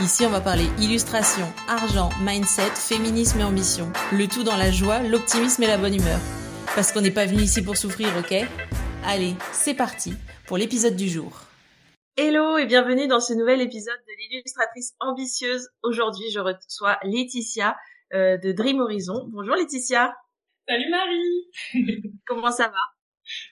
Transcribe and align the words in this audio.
Ici, 0.00 0.24
on 0.24 0.30
va 0.30 0.40
parler 0.40 0.64
illustration, 0.78 1.44
argent, 1.68 2.08
mindset, 2.22 2.70
féminisme 2.74 3.40
et 3.40 3.44
ambition. 3.44 3.92
Le 4.12 4.26
tout 4.28 4.44
dans 4.44 4.56
la 4.56 4.70
joie, 4.70 5.00
l'optimisme 5.02 5.62
et 5.62 5.66
la 5.66 5.76
bonne 5.76 5.94
humeur. 5.94 6.18
Parce 6.74 6.90
qu'on 6.90 7.02
n'est 7.02 7.10
pas 7.10 7.26
venu 7.26 7.42
ici 7.42 7.62
pour 7.62 7.76
souffrir, 7.76 8.08
ok? 8.18 8.34
Allez, 9.04 9.34
c'est 9.52 9.74
parti 9.74 10.14
pour 10.46 10.56
l'épisode 10.56 10.96
du 10.96 11.06
jour. 11.06 11.42
Hello 12.16 12.56
et 12.56 12.64
bienvenue 12.64 13.08
dans 13.08 13.20
ce 13.20 13.34
nouvel 13.34 13.60
épisode 13.60 14.00
de 14.08 14.12
l'illustratrice 14.18 14.94
ambitieuse. 15.00 15.68
Aujourd'hui, 15.82 16.30
je 16.30 16.40
reçois 16.40 16.98
Laetitia 17.02 17.76
euh, 18.14 18.38
de 18.38 18.52
Dream 18.52 18.80
Horizon. 18.80 19.26
Bonjour 19.28 19.54
Laetitia. 19.54 20.16
Salut 20.66 20.88
Marie. 20.88 22.16
Comment 22.26 22.52
ça 22.52 22.68
va? 22.68 22.99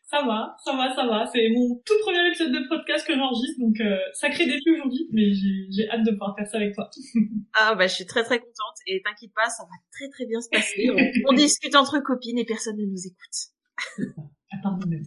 Ça 0.08 0.22
va, 0.24 0.56
ça 0.64 0.74
va, 0.74 0.94
ça 0.94 1.06
va. 1.06 1.26
C'est 1.26 1.50
mon 1.50 1.76
tout 1.84 1.94
premier 2.00 2.26
épisode 2.28 2.50
de 2.50 2.66
podcast 2.68 3.06
que 3.06 3.14
j'enregistre, 3.14 3.60
donc 3.60 3.78
euh, 3.80 3.98
sacré 4.14 4.46
défi 4.46 4.70
aujourd'hui, 4.70 5.06
mais 5.12 5.30
j'ai 5.70 5.88
hâte 5.90 6.02
de 6.04 6.12
pouvoir 6.12 6.34
faire 6.36 6.46
ça 6.46 6.56
avec 6.56 6.74
toi. 6.74 6.88
ah 7.60 7.74
bah 7.74 7.86
je 7.86 7.94
suis 7.94 8.06
très 8.06 8.24
très 8.24 8.38
contente 8.38 8.76
et 8.86 9.02
t'inquiète 9.02 9.32
pas, 9.34 9.50
ça 9.50 9.64
va 9.64 9.76
très 9.92 10.08
très 10.08 10.24
bien 10.24 10.40
se 10.40 10.48
passer. 10.48 10.88
On, 11.28 11.32
discute 11.34 11.74
entre 11.74 11.98
copines 12.00 12.38
et 12.38 12.46
personne 12.46 12.76
ne 12.78 12.86
nous 12.86 13.06
écoute. 13.06 14.16
À 14.50 14.56
part 14.62 14.78
nous-mêmes. 14.78 15.04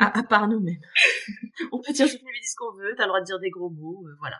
à, 0.00 0.22
part 0.24 0.48
nous-mêmes. 0.48 0.80
On 1.70 1.80
peut 1.80 1.92
dire 1.92 2.10
toutes 2.10 2.20
les 2.20 2.32
bêtises 2.32 2.54
qu'on 2.56 2.74
veut, 2.76 2.94
t'as 2.96 3.04
le 3.04 3.08
droit 3.10 3.20
de 3.20 3.26
dire 3.26 3.38
des 3.38 3.50
gros 3.50 3.70
mots, 3.70 4.04
euh, 4.08 4.16
voilà. 4.18 4.38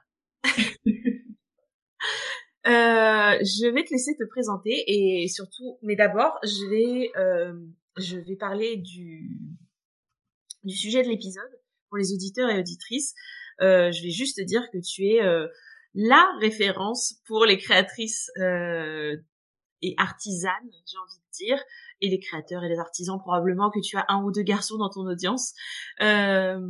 Euh, 2.66 3.38
je 3.40 3.72
vais 3.72 3.84
te 3.84 3.90
laisser 3.90 4.14
te 4.16 4.24
présenter 4.24 4.84
et 4.86 5.28
surtout, 5.28 5.78
mais 5.82 5.96
d'abord, 5.96 6.38
je 6.42 6.68
vais 6.68 7.10
euh, 7.16 7.54
je 7.96 8.16
vais 8.16 8.36
parler 8.36 8.76
du, 8.76 9.38
du 10.64 10.74
sujet 10.74 11.02
de 11.02 11.08
l'épisode 11.08 11.60
pour 11.88 11.98
les 11.98 12.12
auditeurs 12.12 12.50
et 12.50 12.58
auditrices. 12.58 13.14
Euh, 13.60 13.92
je 13.92 14.02
vais 14.02 14.10
juste 14.10 14.38
te 14.38 14.42
dire 14.42 14.70
que 14.72 14.78
tu 14.78 15.06
es 15.06 15.22
euh, 15.22 15.46
la 15.94 16.30
référence 16.40 17.20
pour 17.26 17.44
les 17.44 17.58
créatrices 17.58 18.30
euh, 18.38 19.16
et 19.82 19.94
artisanes, 19.98 20.70
j'ai 20.86 20.98
envie 20.98 21.18
de 21.18 21.30
dire, 21.32 21.62
et 22.00 22.08
les 22.08 22.18
créateurs 22.18 22.64
et 22.64 22.68
les 22.68 22.78
artisans 22.78 23.18
probablement 23.18 23.70
que 23.70 23.80
tu 23.80 23.96
as 23.96 24.04
un 24.08 24.22
ou 24.22 24.32
deux 24.32 24.42
garçons 24.42 24.76
dans 24.78 24.88
ton 24.88 25.06
audience 25.06 25.54
euh, 26.00 26.60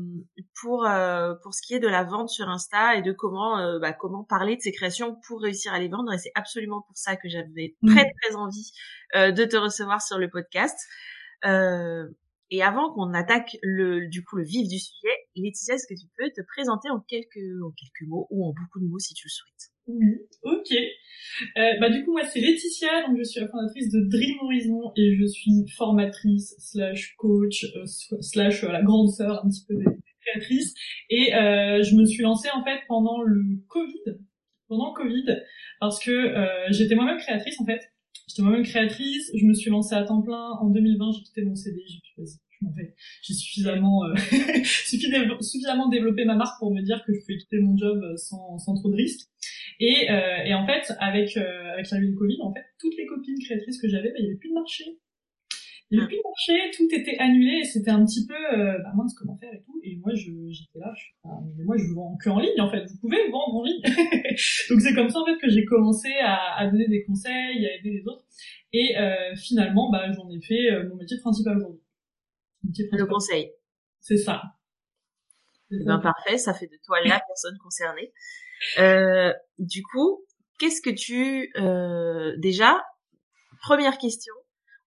pour 0.61 0.87
euh, 0.87 1.35
pour 1.43 1.55
ce 1.55 1.63
qui 1.63 1.75
est 1.75 1.81
de 1.81 1.89
la 1.89 2.05
vente 2.05 2.29
sur 2.29 2.49
Insta 2.49 2.97
et 2.97 3.03
de 3.03 3.13
comment 3.13 3.59
euh, 3.59 3.79
bah, 3.79 3.93
comment 3.93 4.25
parler 4.25 4.57
de 4.57 4.61
ces 4.61 4.73
créations 4.73 5.17
pour 5.27 5.41
réussir 5.41 5.73
à 5.73 5.79
les 5.79 5.89
vendre 5.89 6.13
et 6.13 6.19
c'est 6.19 6.33
absolument 6.35 6.83
pour 6.83 6.97
ça 6.97 7.17
que 7.17 7.29
j'avais 7.29 7.77
mmh. 7.83 7.95
très 7.95 8.13
très 8.23 8.37
envie 8.37 8.73
de 9.15 9.45
te 9.45 9.57
recevoir 9.57 10.01
sur 10.03 10.19
le 10.19 10.31
podcast. 10.31 10.79
et 11.45 12.63
avant 12.63 12.93
qu'on 12.93 13.13
attaque 13.15 13.57
le 13.63 14.09
du 14.09 14.25
coup 14.25 14.37
le 14.37 14.45
vif 14.45 14.69
du 14.69 14.79
sujet, 14.79 15.17
Laetitia, 15.37 15.75
est-ce 15.75 15.87
que 15.87 15.99
tu 15.99 16.07
peux 16.17 16.31
te 16.31 16.43
présenter 16.47 16.91
en 16.91 17.01
quelques 17.01 17.63
en 17.65 17.71
quelques 17.73 18.09
mots 18.09 18.27
ou 18.31 18.47
en 18.49 18.53
beaucoup 18.53 18.81
de 18.81 18.87
mots 18.87 18.99
si 18.99 19.15
tu 19.15 19.27
le 19.27 19.31
souhaites? 19.31 19.71
Oui, 19.93 20.17
ok. 20.43 20.73
Euh, 21.57 21.79
bah 21.81 21.91
du 21.91 22.05
coup 22.05 22.13
moi 22.13 22.25
c'est 22.25 22.41
Laetitia, 22.41 23.07
donc 23.07 23.19
je 23.19 23.25
suis 23.25 23.41
la 23.41 23.49
fondatrice 23.49 23.91
de 23.91 24.01
Dream 24.09 24.37
Horizon 24.43 24.93
et 24.97 25.17
je 25.17 25.27
suis 25.27 25.69
formatrice 25.77 26.55
slash 26.59 27.15
coach 27.17 27.65
euh, 27.65 27.85
slash 28.21 28.65
euh, 28.65 28.73
la 28.73 28.83
grande 28.83 29.11
sœur 29.11 29.45
un 29.45 29.49
petit 29.49 29.65
peu 29.67 29.75
des 29.77 29.85
créatrices 30.27 30.75
et 31.09 31.31
je 31.33 31.97
me 31.97 32.05
suis 32.05 32.23
lancée 32.23 32.49
en 32.55 32.63
fait 32.65 32.81
pendant 32.89 33.23
le 33.23 33.43
Covid, 33.69 34.19
pendant 34.69 34.93
le 34.95 35.03
Covid 35.03 35.41
parce 35.81 36.03
que 36.05 36.35
j'étais 36.71 36.95
moi-même 36.95 37.19
créatrice 37.19 37.59
en 37.61 37.65
fait. 37.65 37.81
J'étais 38.29 38.43
moi-même 38.43 38.65
créatrice, 38.65 39.31
je 39.35 39.45
me 39.45 39.55
suis 39.55 39.71
lancée 39.71 39.95
à 39.95 40.05
temps 40.05 40.23
plein 40.23 40.51
en 40.61 40.71
2020, 40.71 41.13
j'ai 41.13 41.23
quitté 41.23 41.43
mon 41.43 41.57
CD, 41.57 41.81
j'ai 41.89 41.99
je 42.23 42.67
m'en 42.67 42.73
vais. 42.73 42.95
J'ai 43.23 43.33
suffisamment 43.33 44.03
suffisamment 45.41 45.89
développé 45.89 46.27
ma 46.27 46.37
marque 46.37 46.59
pour 46.59 46.73
me 46.73 46.83
dire 46.83 47.03
que 47.07 47.15
je 47.15 47.21
pouvais 47.21 47.39
quitter 47.39 47.59
mon 47.61 47.77
job 47.77 48.05
sans 48.17 48.75
trop 48.75 48.91
de 48.91 48.97
risques. 48.97 49.27
Et, 49.81 50.11
euh, 50.11 50.45
et 50.45 50.55
en 50.55 50.67
fait, 50.67 50.93
avec 51.01 51.37
euh, 51.37 51.73
avec 51.73 51.91
l'arrivée 51.91 52.11
du 52.11 52.17
Covid, 52.17 52.39
en 52.43 52.53
fait, 52.53 52.65
toutes 52.79 52.97
les 52.97 53.07
copines 53.07 53.39
créatrices 53.39 53.81
que 53.81 53.89
j'avais, 53.89 54.11
bah, 54.11 54.17
il 54.19 54.27
y 54.27 54.29
avait 54.29 54.37
plus 54.37 54.51
de 54.51 54.55
marché. 54.55 54.85
Il 55.91 55.97
y 55.97 55.99
avait 55.99 56.05
ah. 56.05 56.09
plus 56.09 56.19
de 56.19 56.23
marché, 56.23 56.71
tout 56.77 56.95
était 56.95 57.19
annulé, 57.19 57.61
et 57.61 57.65
c'était 57.65 57.91
un 57.91 58.05
petit 58.05 58.27
peu, 58.27 58.35
euh, 58.35 58.79
bah 58.79 58.93
mince, 58.95 59.15
comment 59.15 59.37
faire 59.39 59.53
et 59.53 59.63
tout. 59.63 59.81
Et 59.83 59.97
moi, 59.97 60.15
je, 60.15 60.31
j'étais 60.51 60.79
là, 60.79 60.93
je 60.95 61.03
suis, 61.03 61.15
mais 61.57 61.65
moi, 61.65 61.77
je 61.79 61.93
vends 61.95 62.17
que 62.23 62.29
en 62.29 62.39
ligne, 62.39 62.61
en 62.61 62.71
fait. 62.71 62.85
Vous 62.85 62.99
pouvez 62.99 63.29
vendre 63.31 63.57
en 63.57 63.65
ligne. 63.65 63.83
Donc 64.71 64.81
c'est 64.81 64.95
comme 64.95 65.09
ça, 65.09 65.19
en 65.19 65.25
fait, 65.25 65.39
que 65.39 65.49
j'ai 65.49 65.65
commencé 65.65 66.11
à, 66.23 66.59
à, 66.59 66.71
donner 66.71 66.87
des 66.87 67.03
conseils, 67.05 67.67
à 67.67 67.75
aider 67.77 67.91
les 67.91 68.07
autres. 68.07 68.25
Et 68.73 68.97
euh, 68.99 69.35
finalement, 69.35 69.91
bah, 69.91 70.13
j'en 70.13 70.31
ai 70.31 70.41
fait 70.41 70.71
euh, 70.71 70.89
mon 70.89 70.97
métier 70.97 71.19
principal 71.19 71.57
aujourd'hui. 71.57 71.83
Le 72.93 73.07
conseil. 73.07 73.51
C'est 74.01 74.19
ça. 74.19 74.43
C'est 75.71 75.85
bien 75.85 75.99
parfait, 75.99 76.37
ça 76.37 76.53
fait 76.53 76.67
de 76.67 76.79
toi 76.85 76.99
la 77.05 77.21
personne 77.27 77.57
concernée. 77.59 78.13
Euh, 78.79 79.33
du 79.59 79.83
coup, 79.83 80.25
qu'est-ce 80.59 80.83
que 80.83 80.91
tu 80.91 81.51
euh, 81.57 82.37
déjà 82.39 82.81
première 83.61 83.99
question. 83.99 84.35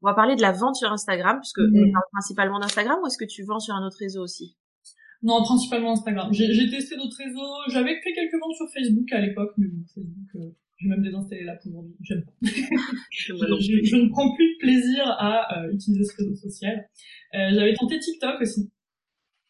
On 0.02 0.08
va 0.08 0.14
parler 0.14 0.36
de 0.36 0.42
la 0.42 0.52
vente 0.52 0.76
sur 0.76 0.92
Instagram 0.92 1.40
puisque 1.40 1.60
on 1.60 1.92
parle 1.92 2.06
principalement 2.12 2.60
d'Instagram 2.60 3.00
ou 3.02 3.08
est-ce 3.08 3.18
que 3.18 3.26
tu 3.26 3.44
vends 3.44 3.60
sur 3.60 3.74
un 3.74 3.86
autre 3.86 3.98
réseau 4.00 4.22
aussi? 4.22 4.58
Non, 5.22 5.42
principalement 5.42 5.94
Instagram. 5.94 6.34
J'ai 6.34 6.70
testé 6.70 6.98
d'autres 6.98 7.18
réseaux. 7.18 7.70
J'avais 7.70 7.96
fait 8.02 8.12
quelques 8.14 8.34
ventes 8.42 8.56
sur 8.56 8.68
Facebook 8.74 9.10
à 9.14 9.22
l'époque, 9.22 9.54
mais 9.58 9.68
bon, 9.68 9.86
Facebook, 9.96 10.36
euh, 10.36 10.52
j'ai 10.80 10.90
même 10.90 11.02
désinstallé 11.02 11.44
l'app 11.46 11.62
aujourd'hui. 11.66 11.96
J'aime 12.02 12.26
pas. 12.26 12.34
je, 13.10 13.34
je, 13.34 13.96
ne 13.96 14.10
prends 14.10 14.36
plus 14.36 14.54
de 14.54 14.58
plaisir 14.60 15.06
à 15.08 15.64
euh, 15.64 15.72
utiliser 15.72 16.04
ce 16.04 16.18
réseau 16.18 16.36
social. 16.36 16.90
Euh, 17.36 17.52
J'avais 17.54 17.74
tenté 17.74 18.00
TikTok 18.00 18.42
aussi. 18.42 18.70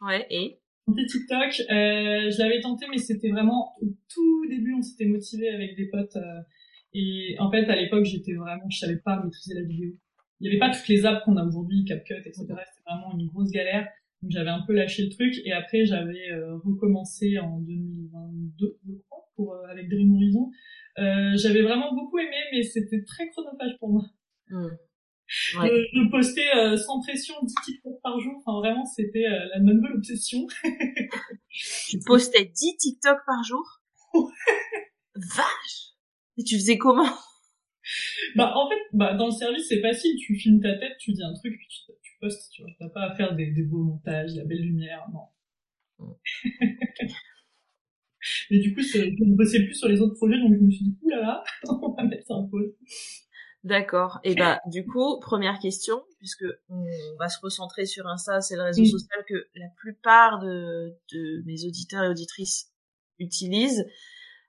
Ouais, 0.02 0.28
et? 0.30 0.60
Tenté 0.86 1.06
TikTok. 1.06 1.62
Euh, 1.70 2.30
je 2.32 2.38
l'avais 2.40 2.62
tenté, 2.62 2.86
mais 2.90 2.98
c'était 2.98 3.30
vraiment 3.30 3.76
au 3.82 3.88
tout 4.14 4.48
début, 4.50 4.74
on 4.74 4.82
s'était 4.82 5.06
motivé 5.06 5.50
avec 5.50 5.76
des 5.76 5.88
potes. 5.88 6.16
Euh, 6.16 6.42
et 6.94 7.36
en 7.40 7.50
fait, 7.50 7.66
à 7.70 7.76
l'époque, 7.76 8.06
j'étais 8.06 8.34
vraiment, 8.34 8.70
je 8.70 8.78
savais 8.78 8.98
pas 8.98 9.22
maîtriser 9.24 9.56
la 9.56 9.64
vidéo. 9.64 9.94
Il 10.40 10.48
y 10.48 10.50
avait 10.50 10.60
pas 10.60 10.70
toutes 10.70 10.88
les 10.88 11.06
apps 11.06 11.24
qu'on 11.24 11.38
a 11.38 11.46
aujourd'hui, 11.46 11.86
CapCut, 11.86 12.16
etc. 12.16 12.42
C'était 12.42 12.84
vraiment 12.86 13.18
une 13.18 13.28
grosse 13.28 13.50
galère. 13.50 13.88
Donc 14.22 14.32
j'avais 14.32 14.50
un 14.50 14.62
peu 14.66 14.74
lâché 14.74 15.04
le 15.04 15.10
truc. 15.10 15.36
Et 15.46 15.52
après, 15.52 15.86
j'avais 15.86 16.32
euh, 16.32 16.58
recommencé 16.58 17.40
en 17.40 17.60
2022, 17.60 18.78
je 18.88 18.94
crois, 19.10 19.26
pour 19.36 19.54
euh, 19.54 19.68
avec 19.70 19.90
Dream 19.90 20.14
Horizon. 20.16 20.50
Euh, 21.00 21.36
j'avais 21.36 21.62
vraiment 21.62 21.94
beaucoup 21.94 22.20
aimé, 22.20 22.38
mais 22.52 22.64
c'était 22.64 23.04
très 23.04 23.30
chronophage 23.30 23.78
pour 23.80 23.90
moi. 23.90 24.04
Mmh. 24.50 24.68
Ouais. 25.58 25.90
Je, 25.94 26.10
postais 26.10 26.56
euh, 26.56 26.78
sans 26.78 27.00
pression 27.02 27.34
10 27.42 27.56
TikTok 27.66 28.02
par 28.04 28.20
jour. 28.20 28.34
Enfin, 28.38 28.60
vraiment, 28.60 28.86
c'était 28.86 29.26
euh, 29.26 29.50
la 29.54 29.60
nouvelle 29.60 29.94
obsession. 29.94 30.46
tu 31.90 32.00
postais 32.06 32.46
10 32.46 32.78
TikTok 32.78 33.18
par 33.26 33.44
jour? 33.44 33.82
Vache 35.16 35.94
Et 36.38 36.44
tu 36.44 36.56
faisais 36.56 36.78
comment? 36.78 37.10
Bah, 38.36 38.54
en 38.56 38.70
fait, 38.70 38.80
bah, 38.94 39.14
dans 39.16 39.26
le 39.28 39.32
service, 39.32 39.68
c'est 39.68 39.82
facile. 39.82 40.16
Tu 40.20 40.36
filmes 40.36 40.62
ta 40.62 40.78
tête, 40.78 40.98
tu 41.00 41.14
dis 41.14 41.24
un 41.24 41.34
truc, 41.34 41.58
puis 41.58 41.68
tu, 41.68 41.80
tu 42.02 42.12
postes. 42.20 42.52
Tu 42.52 42.62
vois, 42.62 42.72
t'as 42.80 42.90
pas 42.90 43.12
à 43.12 43.16
faire 43.16 43.36
des, 43.36 43.48
des, 43.48 43.64
beaux 43.64 43.84
montages, 43.84 44.36
la 44.36 44.46
belle 44.46 44.62
lumière, 44.62 45.06
non. 45.12 45.30
Mais 48.50 48.60
du 48.60 48.74
coup, 48.74 48.82
je 48.82 49.00
ne 49.00 49.36
bossais 49.36 49.64
plus 49.66 49.76
sur 49.76 49.90
les 49.90 50.00
autres 50.00 50.16
projets, 50.16 50.40
donc 50.40 50.54
je 50.54 50.60
me 50.60 50.72
suis 50.72 50.86
dit, 50.86 50.98
oulala, 51.02 51.44
on 51.68 51.94
va 51.94 52.04
mettre 52.04 52.26
ça 52.26 52.36
en 52.36 52.48
pause. 52.48 52.74
D'accord. 53.64 54.20
Et 54.26 54.36
bah 54.36 54.60
du 54.68 54.86
coup, 54.86 55.20
première 55.22 55.58
question, 55.60 56.04
puisque 56.18 56.46
on 56.68 56.84
va 57.18 57.30
se 57.30 57.40
recentrer 57.42 57.86
sur 57.86 58.08
Insta, 58.08 58.42
c'est 58.42 58.58
le 58.58 58.64
réseau 58.64 58.84
social 58.84 59.24
que 59.28 59.48
la 59.56 59.68
plupart 59.78 60.40
de, 60.40 60.94
de 61.14 61.44
mes 61.46 61.66
auditeurs 61.66 62.04
et 62.04 62.10
auditrices 62.10 62.74
utilisent. 63.20 63.86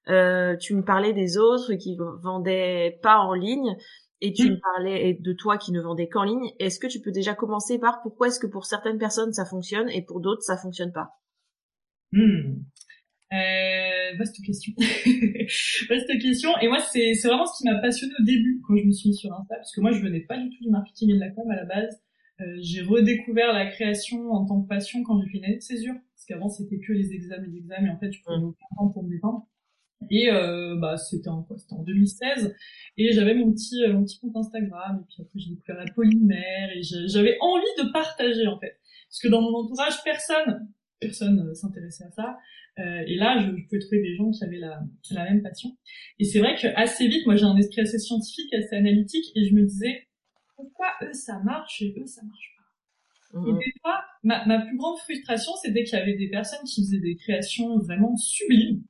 Euh, 0.09 0.57
tu 0.57 0.75
me 0.75 0.83
parlais 0.85 1.13
des 1.13 1.39
autres 1.39 1.75
qui 1.75 1.97
vendaient 1.97 2.99
pas 3.03 3.19
en 3.19 3.35
ligne 3.35 3.77
et 4.21 4.33
tu 4.33 4.51
me 4.51 4.59
parlais 4.61 5.15
de 5.15 5.33
toi 5.33 5.59
qui 5.59 5.71
ne 5.71 5.81
vendais 5.81 6.09
qu'en 6.09 6.25
ligne. 6.25 6.51
Est-ce 6.59 6.81
que 6.81 6.89
tu 6.89 7.01
peux 7.01 7.13
déjà 7.13 7.35
commencer 7.35 7.79
par 7.79 8.03
pourquoi 8.03 8.27
est-ce 8.29 8.41
que 8.41 8.49
pour 8.49 8.67
certaines 8.67 8.99
personnes 8.99 9.33
ça 9.33 9.45
fonctionne 9.45 9.89
et 9.91 10.03
pour 10.05 10.21
d'autres 10.21 10.43
ça 10.43 10.57
fonctionne 10.57 10.93
pas? 10.93 11.11
Hmm. 12.13 12.65
Euh, 13.35 14.17
vaste 14.17 14.41
question. 14.45 14.73
vaste 15.89 16.21
question. 16.21 16.51
Et 16.63 16.69
moi, 16.69 16.79
c'est 16.79 17.15
vraiment 17.25 17.47
ce 17.47 17.59
qui 17.59 17.69
m'a 17.69 17.81
passionné 17.81 18.13
au 18.21 18.23
début 18.23 18.61
quand 18.67 18.77
je 18.77 18.85
me 18.85 18.93
suis 18.93 19.09
mise 19.09 19.19
sur 19.19 19.33
Insta, 19.33 19.57
parce 19.57 19.75
que 19.75 19.81
moi, 19.81 19.93
je 19.93 20.01
venais 20.01 20.21
pas 20.21 20.39
du 20.39 20.49
tout 20.51 20.63
du 20.63 20.71
marketing 20.71 21.11
et 21.11 21.15
de 21.15 21.21
la 21.21 21.31
com 21.31 21.51
à 21.51 21.57
la 21.57 21.65
base. 21.65 22.01
Euh, 22.41 22.45
j'ai 22.61 22.83
redécouvert 22.83 23.53
la 23.53 23.67
création 23.67 24.31
en 24.33 24.45
tant 24.45 24.63
que 24.63 24.69
passion 24.69 25.03
quand 25.05 25.21
j'ai 25.21 25.31
fait 25.31 25.39
une 25.39 25.45
année 25.45 25.57
de 25.57 25.63
césure, 25.63 25.95
parce 25.95 26.27
qu'avant 26.27 26.49
c'était 26.49 26.79
que 26.81 26.93
les 26.93 27.13
examens 27.13 27.45
et 27.45 27.51
les 27.51 27.59
examens, 27.59 27.87
et 27.87 27.91
en 27.91 27.99
fait, 27.99 28.13
je 28.13 28.21
prenais 28.23 28.43
aucun 28.43 28.67
temps 28.77 28.89
pour 28.89 29.05
me 29.05 29.11
détendre. 29.11 29.47
Et 30.11 30.31
euh, 30.31 30.77
bah 30.77 30.97
c'était 30.97 31.29
en 31.29 31.43
quoi? 31.43 31.57
C'était 31.57 31.75
en 31.75 31.83
2016 31.83 32.55
et 32.99 33.13
j'avais 33.13 33.35
mon 33.35 33.53
petit 33.53 33.83
euh, 33.85 33.93
mon 33.95 34.05
petit 34.05 34.19
compte 34.19 34.37
Instagram 34.37 35.01
et 35.01 35.07
puis 35.07 35.23
après 35.23 35.39
j'ai 35.39 35.51
découvert 35.51 35.77
la 35.77 35.91
polymère 35.93 36.71
et 36.75 36.83
j'avais 36.83 37.39
envie 37.41 37.65
de 37.79 37.91
partager 37.91 38.47
en 38.47 38.59
fait 38.59 38.79
parce 39.09 39.21
que 39.23 39.29
dans 39.29 39.41
mon 39.41 39.57
entourage 39.57 40.03
personne 40.05 40.69
personne 41.01 41.55
s'intéressait 41.55 42.05
à 42.05 42.11
ça 42.11 42.39
euh, 42.79 43.03
et 43.07 43.17
là 43.17 43.39
je, 43.39 43.57
je, 43.57 43.65
pouvais 43.67 43.79
trouver 43.79 44.03
des 44.03 44.17
gens 44.17 44.31
qui 44.31 44.45
avaient 44.45 44.59
la 44.59 44.81
la 45.11 45.25
même 45.25 45.43
passion 45.43 45.71
et 46.19 46.25
c'est 46.25 46.41
vrai 46.41 46.57
que 46.57 46.67
assez 46.77 47.07
vite 47.09 47.25
moi 47.27 47.37
j'ai 47.37 47.45
un 47.45 47.57
esprit 47.57 47.81
assez 47.83 47.99
scientifique 47.99 48.53
assez 48.53 48.75
analytique 48.75 49.27
et 49.37 49.49
je 49.49 49.55
me 49.55 49.63
disais 49.63 50.09
pourquoi 50.57 50.89
eux 51.03 51.13
ça 51.13 51.41
marche 51.45 51.83
et 51.83 51.95
eux 51.99 52.07
ça 52.07 52.23
marche 52.23 52.51
pas? 52.57 53.41
Et 53.41 53.53
mmh. 53.53 53.59
des 53.59 53.73
fois 53.81 54.01
ma, 54.23 54.45
ma 54.47 54.61
plus 54.61 54.77
grande 54.77 54.99
frustration 54.99 55.53
c'était 55.63 55.85
qu'il 55.85 55.99
y 55.99 56.03
avait 56.03 56.17
des 56.17 56.29
personnes 56.29 56.65
qui 56.67 56.83
faisaient 56.83 57.01
des 57.01 57.17
créations 57.17 57.79
vraiment 57.79 58.17
sublimes 58.17 58.83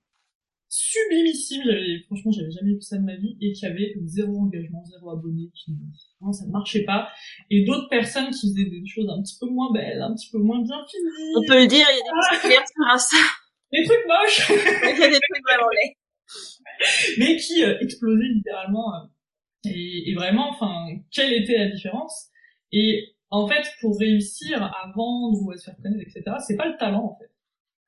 sublimissime. 0.74 1.62
J'avais, 1.64 2.00
franchement, 2.06 2.32
j'avais 2.32 2.50
jamais 2.50 2.74
vu 2.74 2.82
ça 2.82 2.98
de 2.98 3.04
ma 3.04 3.16
vie 3.16 3.36
et 3.40 3.52
qui 3.52 3.64
avait 3.66 3.94
zéro 4.04 4.40
engagement, 4.40 4.84
zéro 4.84 5.10
abonné, 5.10 5.50
qui, 5.54 5.72
non, 6.20 6.32
ça 6.32 6.46
ne 6.46 6.50
marchait 6.50 6.84
pas. 6.84 7.08
Et 7.50 7.64
d'autres 7.64 7.88
personnes 7.88 8.30
qui 8.30 8.50
faisaient 8.50 8.70
des 8.70 8.82
choses 8.86 9.08
un 9.08 9.22
petit 9.22 9.36
peu 9.38 9.46
moins 9.46 9.72
belles, 9.72 10.02
un 10.02 10.14
petit 10.14 10.30
peu 10.30 10.38
moins 10.38 10.62
bien 10.62 10.84
finies. 10.90 11.34
On 11.36 11.46
peut 11.46 11.60
le 11.60 11.66
dire, 11.66 11.86
il 11.90 11.96
y 11.96 12.00
a 12.00 12.02
des 12.02 12.36
petits 12.36 12.46
clairs 12.46 12.98
sur 12.98 13.00
ça. 13.00 13.43
Des 13.74 13.84
trucs 13.84 14.06
moches. 14.06 14.50
il 14.50 15.00
y 15.00 15.04
a 15.04 15.08
des 15.08 15.20
trucs 15.20 15.44
vraiment 15.44 15.68
laids. 15.70 15.96
Mais 17.18 17.36
qui 17.36 17.64
euh, 17.64 17.78
explosaient 17.80 18.28
littéralement. 18.34 18.94
Euh, 18.94 19.06
et, 19.66 20.10
et 20.10 20.14
vraiment, 20.14 20.50
enfin, 20.50 20.86
quelle 21.10 21.32
était 21.32 21.58
la 21.58 21.68
différence? 21.68 22.28
Et 22.72 23.14
en 23.30 23.48
fait, 23.48 23.66
pour 23.80 23.98
réussir 23.98 24.62
à 24.62 24.92
vendre 24.94 25.42
ou 25.42 25.50
à 25.50 25.56
se 25.56 25.64
faire 25.64 25.76
connaître, 25.82 26.02
etc., 26.02 26.36
c'est 26.46 26.56
pas 26.56 26.66
le 26.66 26.76
talent, 26.76 27.04
en 27.04 27.18
fait 27.18 27.34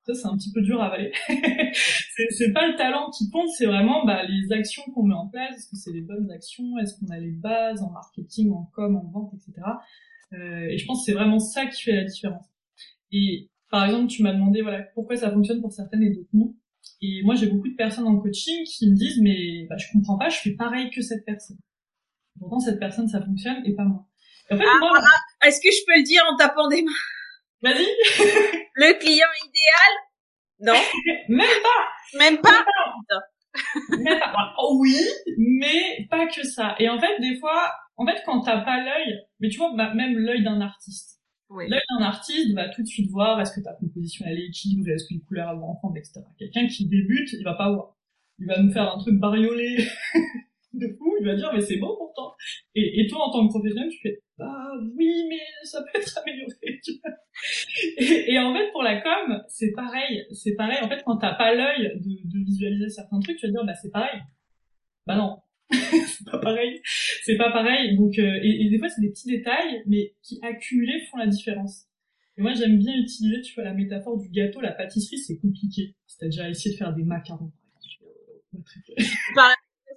ça, 0.07 0.15
c'est 0.15 0.27
un 0.29 0.37
petit 0.37 0.53
peu 0.53 0.63
dur 0.63 0.81
à 0.81 0.87
avaler. 0.87 1.13
c'est 2.31 2.53
pas 2.53 2.69
le 2.69 2.77
talent 2.77 3.11
qui 3.11 3.29
compte, 3.31 3.49
c'est 3.51 3.67
vraiment 3.67 4.05
bah, 4.05 4.23
les 4.25 4.53
actions 4.53 4.83
qu'on 4.95 5.03
met 5.03 5.15
en 5.15 5.27
place. 5.27 5.57
Est-ce 5.57 5.69
que 5.69 5.77
c'est 5.77 5.93
les 5.93 6.03
bonnes 6.03 6.31
actions? 6.31 6.79
Est-ce 6.79 6.95
qu'on 6.99 7.13
a 7.13 7.19
les 7.19 7.33
bases 7.33 7.83
en 7.83 7.91
marketing, 7.91 8.53
en 8.53 8.71
com, 8.73 8.97
en 8.97 9.11
vente, 9.11 9.33
etc. 9.35 9.67
Euh, 10.33 10.69
et 10.69 10.79
je 10.79 10.87
pense 10.87 11.01
que 11.01 11.07
c'est 11.07 11.17
vraiment 11.17 11.41
ça 11.41 11.67
qui 11.67 11.83
fait 11.83 11.97
la 11.97 12.05
différence. 12.05 12.47
Et 13.11 13.51
par 13.71 13.85
exemple, 13.85 14.09
tu 14.09 14.23
m'as 14.23 14.33
demandé 14.33 14.63
voilà 14.63 14.83
pourquoi 14.95 15.17
ça 15.17 15.31
fonctionne 15.31 15.61
pour 15.61 15.73
certaines 15.73 16.03
et 16.03 16.11
d'autres 16.11 16.29
non. 16.33 16.55
Et 17.03 17.23
moi, 17.25 17.35
j'ai 17.35 17.49
beaucoup 17.49 17.69
de 17.69 17.75
personnes 17.75 18.07
en 18.07 18.19
coaching 18.19 18.65
qui 18.65 18.91
me 18.91 18.95
disent 18.95 19.21
mais 19.21 19.67
bah, 19.69 19.77
je 19.77 19.87
comprends 19.93 20.19
pas, 20.19 20.29
je 20.29 20.39
fais 20.39 20.53
pareil 20.53 20.91
que 20.91 21.03
cette 21.03 21.25
personne. 21.25 21.59
Pourtant, 22.39 22.59
cette 22.59 22.79
personne, 22.79 23.09
ça 23.09 23.21
fonctionne 23.23 23.63
et 23.65 23.75
pas 23.75 23.85
moi. 23.85 24.07
En 24.51 24.57
fait, 24.57 24.65
ah, 24.65 24.79
moi... 24.79 24.91
Ah, 24.95 25.49
est-ce 25.49 25.61
que 25.61 25.71
je 25.71 25.85
peux 25.87 25.99
le 25.99 26.05
dire 26.05 26.23
en 26.31 26.37
tapant 26.37 26.69
des 26.69 26.83
mains? 26.83 26.93
Vas-y. 27.63 27.85
le 28.75 28.99
client 28.99 29.27
idéal? 29.49 29.95
Non. 30.61 30.81
Même 31.29 31.47
pas. 31.63 32.19
Même 32.19 32.41
pas? 32.41 32.65
Même 33.91 34.19
pas. 34.19 34.55
Oh, 34.59 34.79
oui, 34.81 34.99
mais 35.39 36.07
pas 36.11 36.27
que 36.27 36.45
ça. 36.45 36.75
Et 36.79 36.89
en 36.89 36.99
fait, 37.01 37.21
des 37.21 37.39
fois, 37.39 37.73
en 37.97 38.07
fait, 38.07 38.23
quand 38.25 38.41
t'as 38.41 38.61
pas 38.61 38.83
l'œil, 38.83 39.19
mais 39.41 39.49
tu 39.49 39.59
vois, 39.59 39.73
bah, 39.77 39.95
même 39.95 40.19
l'œil 40.19 40.45
d'un 40.45 40.61
artiste. 40.61 41.16
Oui. 41.49 41.69
L'œil 41.69 41.81
d'un 41.91 42.05
artiste 42.05 42.55
va 42.55 42.69
tout 42.69 42.83
de 42.83 42.87
suite 42.87 43.11
voir 43.11 43.41
est-ce 43.41 43.53
que 43.53 43.65
ta 43.65 43.73
composition 43.75 44.25
elle 44.29 44.39
est 44.39 44.47
équilibrée, 44.47 44.93
est-ce 44.93 45.09
que 45.09 45.15
les 45.15 45.21
couleurs 45.21 45.57
vont 45.57 45.71
ensemble, 45.71 45.99
etc. 45.99 46.21
Quelqu'un 46.39 46.67
qui 46.67 46.89
débute, 46.89 47.33
il 47.33 47.45
va 47.45 47.55
pas 47.55 47.71
voir. 47.71 47.97
Il 48.39 48.47
va 48.47 48.61
nous 48.61 48.73
faire 48.73 48.93
un 48.93 48.99
truc 48.99 49.19
bariolé 49.19 49.77
de 50.75 50.89
fou, 50.99 51.17
il 51.21 51.27
va 51.27 51.35
dire 51.37 51.51
mais 51.55 51.61
c'est 51.61 51.79
beau 51.79 51.97
pourtant. 51.97 52.35
Et, 52.75 53.01
et 53.01 53.07
toi 53.07 53.29
en 53.29 53.31
tant 53.31 53.47
que 53.47 53.53
professionnel, 53.53 53.89
tu 53.91 53.99
fais 54.03 54.21
bah 54.39 54.73
oui 54.97 55.27
mais 55.31 55.41
ça 55.63 55.83
peut 55.83 55.99
être 55.99 56.19
amélioré. 56.19 56.53
Et, 58.29 58.39
en 58.39 58.55
fait 58.55 58.71
pour 58.73 58.83
la 58.83 59.01
com, 59.01 59.43
c'est 59.49 59.73
pareil, 59.73 60.27
c'est 60.33 60.55
pareil. 60.55 60.79
En 60.83 60.89
fait 60.89 61.03
quand 61.05 61.17
t'as 61.17 61.35
pas 61.35 61.55
l'œil 61.55 61.93
de, 61.97 62.39
de, 62.39 62.45
visualiser 62.45 62.89
certains 62.91 63.21
trucs, 63.21 63.39
tu 63.39 63.47
vas 63.47 63.53
dire 63.53 63.65
bah 63.65 63.75
c'est 63.75 63.91
pareil. 63.91 64.21
Bah 65.07 65.17
non, 65.17 65.39
c'est 65.71 66.25
pas 66.31 66.39
pareil, 66.39 66.81
c'est 66.85 67.37
pas 67.37 67.51
pareil. 67.51 67.97
Donc 67.97 68.19
euh, 68.19 68.39
et, 68.43 68.67
et, 68.67 68.71
des 68.71 68.79
fois 68.79 68.89
c'est 68.89 69.01
des 69.01 69.11
petits 69.11 69.29
détails 69.29 69.83
mais 69.87 70.15
qui 70.23 70.39
accumulés 70.43 71.01
font 71.11 71.19
la 71.19 71.27
différence. 71.27 71.87
Et 72.39 72.43
moi 72.43 72.53
j'aime 72.53 72.79
bien 72.79 72.95
utiliser 72.97 73.41
tu 73.43 73.55
vois 73.55 73.65
la 73.65 73.75
métaphore 73.75 74.19
du 74.19 74.29
gâteau, 74.29 74.61
la 74.61 74.73
pâtisserie 74.73 75.19
c'est 75.19 75.39
compliqué. 75.39 75.95
Si 76.07 76.19
t'as 76.19 76.27
déjà 76.27 76.49
essayé 76.49 76.75
de 76.75 76.79
faire 76.79 76.95
des 76.95 77.05
macarons 77.05 77.53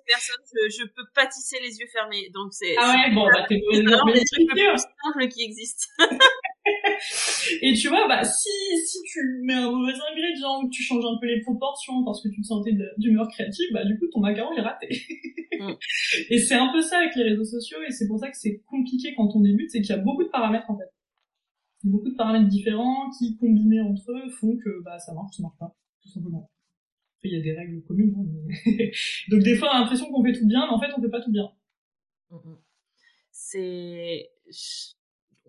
personne, 0.10 0.42
je, 0.52 0.78
je, 0.78 0.86
peux 0.86 1.06
pâtisser 1.14 1.58
les 1.62 1.78
yeux 1.78 1.88
fermés. 1.92 2.30
Donc 2.34 2.52
c'est 2.52 2.76
ah 2.78 2.96
ouais 2.96 3.14
bon 3.14 3.26
bah 3.26 3.46
t'es 3.48 3.62
vraiment 3.72 4.12
des 4.12 4.26
trucs 4.26 4.50
plus 4.50 4.78
simples 4.78 5.28
qui 5.30 5.44
existent. 5.44 5.86
et 7.62 7.74
tu 7.74 7.88
vois 7.88 8.08
bah 8.08 8.24
si 8.24 8.50
si 8.86 8.98
tu 9.04 9.20
mets 9.44 9.54
un 9.54 9.72
mauvais 9.72 9.94
ingrédient 10.12 10.62
ou 10.62 10.68
que 10.68 10.74
tu 10.74 10.84
changes 10.84 11.06
un 11.06 11.18
peu 11.20 11.28
les 11.28 11.42
proportions 11.42 12.04
parce 12.04 12.22
que 12.22 12.30
tu 12.30 12.42
te 12.42 12.48
sentais 12.48 12.72
d'humeur 12.98 13.28
créative 13.30 13.68
bah 13.74 13.86
du 13.86 13.98
coup 13.98 14.08
ton 14.12 14.20
macaron 14.20 14.54
est 14.54 14.62
raté. 14.62 14.90
Mm. 15.60 15.74
Et 16.30 16.40
c'est 16.40 16.56
un 16.56 16.72
peu 16.72 16.82
ça 16.82 17.00
avec 17.00 17.16
les 17.16 17.24
réseaux 17.24 17.46
sociaux 17.46 17.80
et 17.88 17.92
c'est 17.92 18.08
pour 18.08 18.20
ça 18.20 18.30
que 18.30 18.38
c'est 18.38 18.62
compliqué 18.68 19.14
quand 19.16 19.36
on 19.36 19.42
débute, 19.42 19.70
c'est 19.70 19.82
qu'il 19.82 19.96
y 19.96 20.00
a 20.00 20.02
beaucoup 20.02 20.24
de 20.24 20.30
paramètres 20.30 20.70
en 20.70 20.78
fait. 20.78 20.90
Beaucoup 21.84 22.10
de 22.10 22.16
paramètres 22.16 22.48
différents 22.48 23.10
qui 23.18 23.38
combinés 23.38 23.82
entre 23.82 24.12
eux 24.12 24.30
font 24.30 24.58
que 24.58 24.84
bah 24.84 25.00
ça 25.00 25.14
marche, 25.14 25.36
ça 25.36 25.44
marche 25.44 25.58
pas 25.60 25.76
tout 26.02 26.10
simplement 26.10 26.50
il 27.24 27.34
y 27.34 27.40
a 27.40 27.42
des 27.42 27.54
règles 27.54 27.82
communes. 27.84 28.16
Hein, 28.18 28.62
Donc 29.30 29.42
des 29.42 29.56
fois, 29.56 29.70
on 29.70 29.78
a 29.78 29.80
l'impression 29.80 30.10
qu'on 30.12 30.24
fait 30.24 30.34
tout 30.34 30.48
bien, 30.48 30.66
mais 30.66 30.74
en 30.74 30.80
fait, 30.80 30.92
on 30.98 31.02
fait 31.02 31.10
pas 31.10 31.22
tout 31.22 31.32
bien. 31.32 31.52
Mm, 32.30 32.36
mm. 32.36 32.58
C'est, 33.32 34.30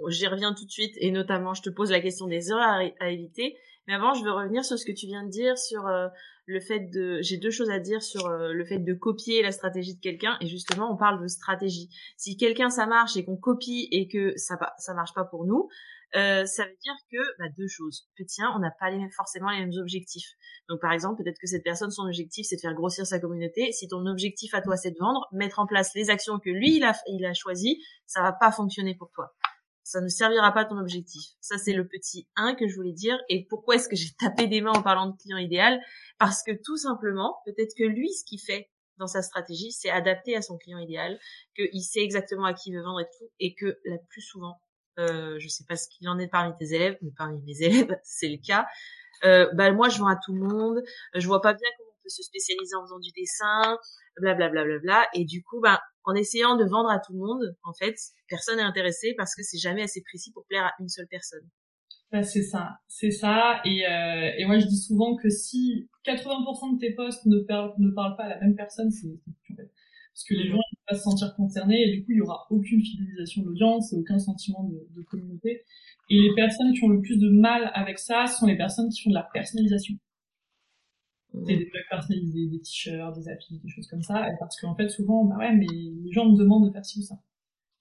j'y 0.09 0.27
reviens 0.27 0.55
tout 0.55 0.65
de 0.65 0.71
suite, 0.71 0.95
et 0.99 1.11
notamment, 1.11 1.55
je 1.55 1.63
te 1.63 1.71
pose 1.71 1.91
la 1.91 2.01
question 2.01 2.27
des 2.27 2.51
erreurs 2.51 2.91
à, 3.01 3.11
éviter. 3.11 3.57
Mais 3.87 3.95
avant, 3.95 4.15
je 4.15 4.23
veux 4.25 4.33
revenir 4.33 4.65
sur 4.65 4.79
ce 4.79 4.85
que 4.85 4.93
tu 4.93 5.07
viens 5.07 5.25
de 5.25 5.31
dire 5.31 5.59
sur 5.59 5.87
euh, 5.87 6.09
le 6.47 6.61
fait 6.61 6.81
de. 6.81 7.19
J'ai 7.23 7.39
deux 7.39 7.51
choses 7.51 7.71
à 7.71 7.79
dire 7.79 8.03
sur 8.03 8.27
euh, 8.27 8.53
le 8.53 8.65
fait 8.65 8.79
de 8.79 8.95
copier 8.95 9.43
la 9.43 9.53
stratégie 9.53 9.97
de 9.97 10.01
quelqu'un. 10.01 10.37
Et 10.41 10.47
justement, 10.47 10.93
on 10.93 10.97
parle 10.97 11.21
de 11.21 11.27
stratégie. 11.27 11.89
Si 12.17 12.37
quelqu'un 12.37 12.71
ça 12.71 12.87
marche 12.87 13.17
et 13.17 13.25
qu'on 13.25 13.37
copie 13.37 13.89
et 13.91 14.07
que 14.07 14.37
ça 14.37 14.59
ça 14.79 14.95
marche 14.95 15.15
pas 15.15 15.25
pour 15.25 15.45
nous, 15.45 15.69
euh, 16.17 16.45
ça 16.45 16.65
veut 16.65 16.77
dire 16.83 16.95
que 17.11 17.19
bah, 17.39 17.47
deux 17.57 17.69
choses. 17.69 18.09
Que 18.17 18.25
tiens, 18.25 18.53
on 18.57 18.59
n'a 18.59 18.71
pas 18.71 18.91
forcément 19.17 19.51
les 19.51 19.61
mêmes 19.61 19.81
objectifs. 19.81 20.35
Donc 20.69 20.81
par 20.81 20.93
exemple, 20.93 21.23
peut-être 21.23 21.39
que 21.39 21.47
cette 21.47 21.63
personne, 21.63 21.91
son 21.91 22.03
objectif, 22.03 22.47
c'est 22.49 22.57
de 22.57 22.61
faire 22.61 22.75
grossir 22.75 23.07
sa 23.07 23.21
communauté. 23.21 23.73
Si 23.73 23.89
ton 23.89 24.05
objectif 24.07 24.55
à 24.55 24.63
toi, 24.63 24.77
c'est 24.77 24.91
de 24.91 24.99
vendre, 24.99 25.29
mettre 25.33 25.59
en 25.61 25.67
place 25.67 25.95
les 25.95 26.11
actions 26.11 26.39
que 26.39 26.51
lui, 26.51 26.77
il 26.77 26.85
a, 26.85 26.95
il 27.07 27.25
a 27.25 27.33
choisi, 27.33 27.83
ça 28.07 28.23
va 28.23 28.33
pas 28.33 28.51
fonctionner 28.51 28.95
pour 28.97 29.11
toi. 29.13 29.33
Ça 29.91 30.01
ne 30.01 30.07
servira 30.07 30.53
pas 30.53 30.65
ton 30.65 30.79
objectif. 30.79 31.33
Ça, 31.41 31.59
c'est 31.59 31.73
le 31.73 31.85
petit 31.85 32.29
1 32.37 32.55
que 32.55 32.69
je 32.69 32.77
voulais 32.77 32.93
dire. 32.93 33.19
Et 33.29 33.45
pourquoi 33.47 33.75
est-ce 33.75 33.89
que 33.89 33.97
j'ai 33.97 34.13
tapé 34.21 34.47
des 34.47 34.61
mains 34.61 34.71
en 34.71 34.83
parlant 34.83 35.09
de 35.09 35.17
client 35.17 35.37
idéal? 35.37 35.81
Parce 36.17 36.45
que 36.45 36.53
tout 36.53 36.77
simplement, 36.77 37.39
peut-être 37.45 37.75
que 37.77 37.83
lui, 37.83 38.09
ce 38.13 38.25
qu'il 38.25 38.39
fait 38.39 38.71
dans 38.99 39.09
sa 39.09 39.21
stratégie, 39.21 39.73
c'est 39.73 39.91
adapter 39.91 40.37
à 40.37 40.43
son 40.43 40.59
client 40.59 40.79
idéal, 40.79 41.19
qu'il 41.57 41.83
sait 41.83 42.05
exactement 42.05 42.45
à 42.45 42.55
qui 42.55 42.71
il 42.71 42.77
veut 42.77 42.85
vendre 42.85 43.01
et 43.01 43.09
tout, 43.19 43.29
et 43.41 43.57
que 43.57 43.81
la 43.85 43.99
plus 43.99 44.21
souvent, 44.21 44.61
euh, 45.01 45.41
je 45.41 45.49
sais 45.49 45.65
pas 45.69 45.75
ce 45.75 45.89
qu'il 45.89 46.09
en 46.09 46.21
est 46.21 46.29
parmi 46.29 46.55
tes 46.57 46.73
élèves, 46.73 46.97
mais 47.03 47.11
parmi 47.17 47.43
mes 47.43 47.61
élèves, 47.65 47.99
c'est 48.05 48.29
le 48.29 48.39
cas. 48.39 48.69
Euh, 49.25 49.51
bah 49.55 49.73
moi, 49.73 49.89
je 49.89 49.99
vends 49.99 50.07
à 50.07 50.21
tout 50.25 50.33
le 50.33 50.41
monde. 50.41 50.85
Je 51.15 51.27
vois 51.27 51.41
pas 51.41 51.53
bien 51.53 51.69
comment 51.79 51.90
peut 52.11 52.23
se 52.23 52.23
spécialiser 52.23 52.75
en 52.77 52.83
faisant 52.83 52.99
du 52.99 53.11
dessin, 53.17 53.79
blablabla. 54.21 54.65
Bla, 54.65 54.79
bla, 54.79 54.79
bla, 54.81 55.07
et 55.15 55.25
du 55.25 55.43
coup, 55.43 55.61
bah, 55.61 55.81
en 56.05 56.15
essayant 56.15 56.57
de 56.57 56.65
vendre 56.65 56.91
à 56.91 56.99
tout 56.99 57.13
le 57.13 57.19
monde, 57.19 57.57
en 57.63 57.73
fait, 57.75 57.97
personne 58.29 58.57
n'est 58.57 58.63
intéressé 58.63 59.15
parce 59.17 59.35
que 59.35 59.43
c'est 59.43 59.59
jamais 59.59 59.83
assez 59.83 60.03
précis 60.03 60.33
pour 60.33 60.45
plaire 60.47 60.65
à 60.65 60.73
une 60.81 60.89
seule 60.89 61.07
personne. 61.09 61.47
Bah, 62.11 62.23
c'est 62.23 62.43
ça, 62.43 62.79
c'est 62.89 63.13
ça. 63.13 63.61
Et, 63.65 63.87
euh, 63.87 64.33
et 64.37 64.45
moi, 64.47 64.59
je 64.59 64.67
dis 64.67 64.81
souvent 64.81 65.15
que 65.17 65.29
si 65.31 65.89
80% 66.05 66.75
de 66.75 66.81
tes 66.81 66.95
posts 66.95 67.25
ne, 67.27 67.37
ne 67.37 67.95
parlent 67.95 68.17
pas 68.17 68.25
à 68.25 68.29
la 68.29 68.41
même 68.41 68.57
personne, 68.57 68.91
c'est 68.91 69.09
parce 70.13 70.25
que 70.29 70.35
les 70.35 70.49
gens 70.49 70.57
vont 70.57 70.83
pas 70.89 70.97
se 70.97 71.03
sentir 71.03 71.35
concernés 71.37 71.81
et 71.81 71.93
du 71.93 72.05
coup 72.05 72.11
il 72.11 72.19
y 72.19 72.21
aura 72.21 72.47
aucune 72.51 72.83
fidélisation 72.83 73.43
de 73.43 73.47
l'audience 73.47 73.93
et 73.93 73.97
aucun 73.97 74.19
sentiment 74.19 74.65
de, 74.65 74.87
de, 74.95 75.03
communauté. 75.05 75.63
Et 76.11 76.21
les 76.21 76.35
personnes 76.35 76.73
qui 76.75 76.85
ont 76.85 76.89
le 76.89 77.01
plus 77.01 77.17
de 77.19 77.31
mal 77.31 77.71
avec 77.75 77.99
ça 77.99 78.27
sont 78.27 78.47
les 78.47 78.57
personnes 78.57 78.89
qui 78.91 79.03
font 79.03 79.11
de 79.11 79.15
la 79.15 79.29
personnalisation. 79.33 79.95
Mmh. 81.33 81.45
des 81.45 81.57
blogs 81.57 81.89
personnalisés, 81.89 82.47
des 82.49 82.61
t-shirts, 82.61 83.15
des 83.17 83.29
affiches, 83.29 83.61
des 83.63 83.69
choses 83.69 83.87
comme 83.87 84.03
ça. 84.03 84.27
parce 84.41 84.61
qu'en 84.61 84.75
fait 84.75 84.89
souvent, 84.89 85.25
bah 85.25 85.37
ouais, 85.39 85.55
mais 85.55 85.67
les 85.67 86.13
gens 86.13 86.29
me 86.29 86.37
demandent 86.37 86.67
de 86.67 86.73
faire 86.73 86.85
ci 86.85 86.99
ou 86.99 87.03
ça. 87.03 87.17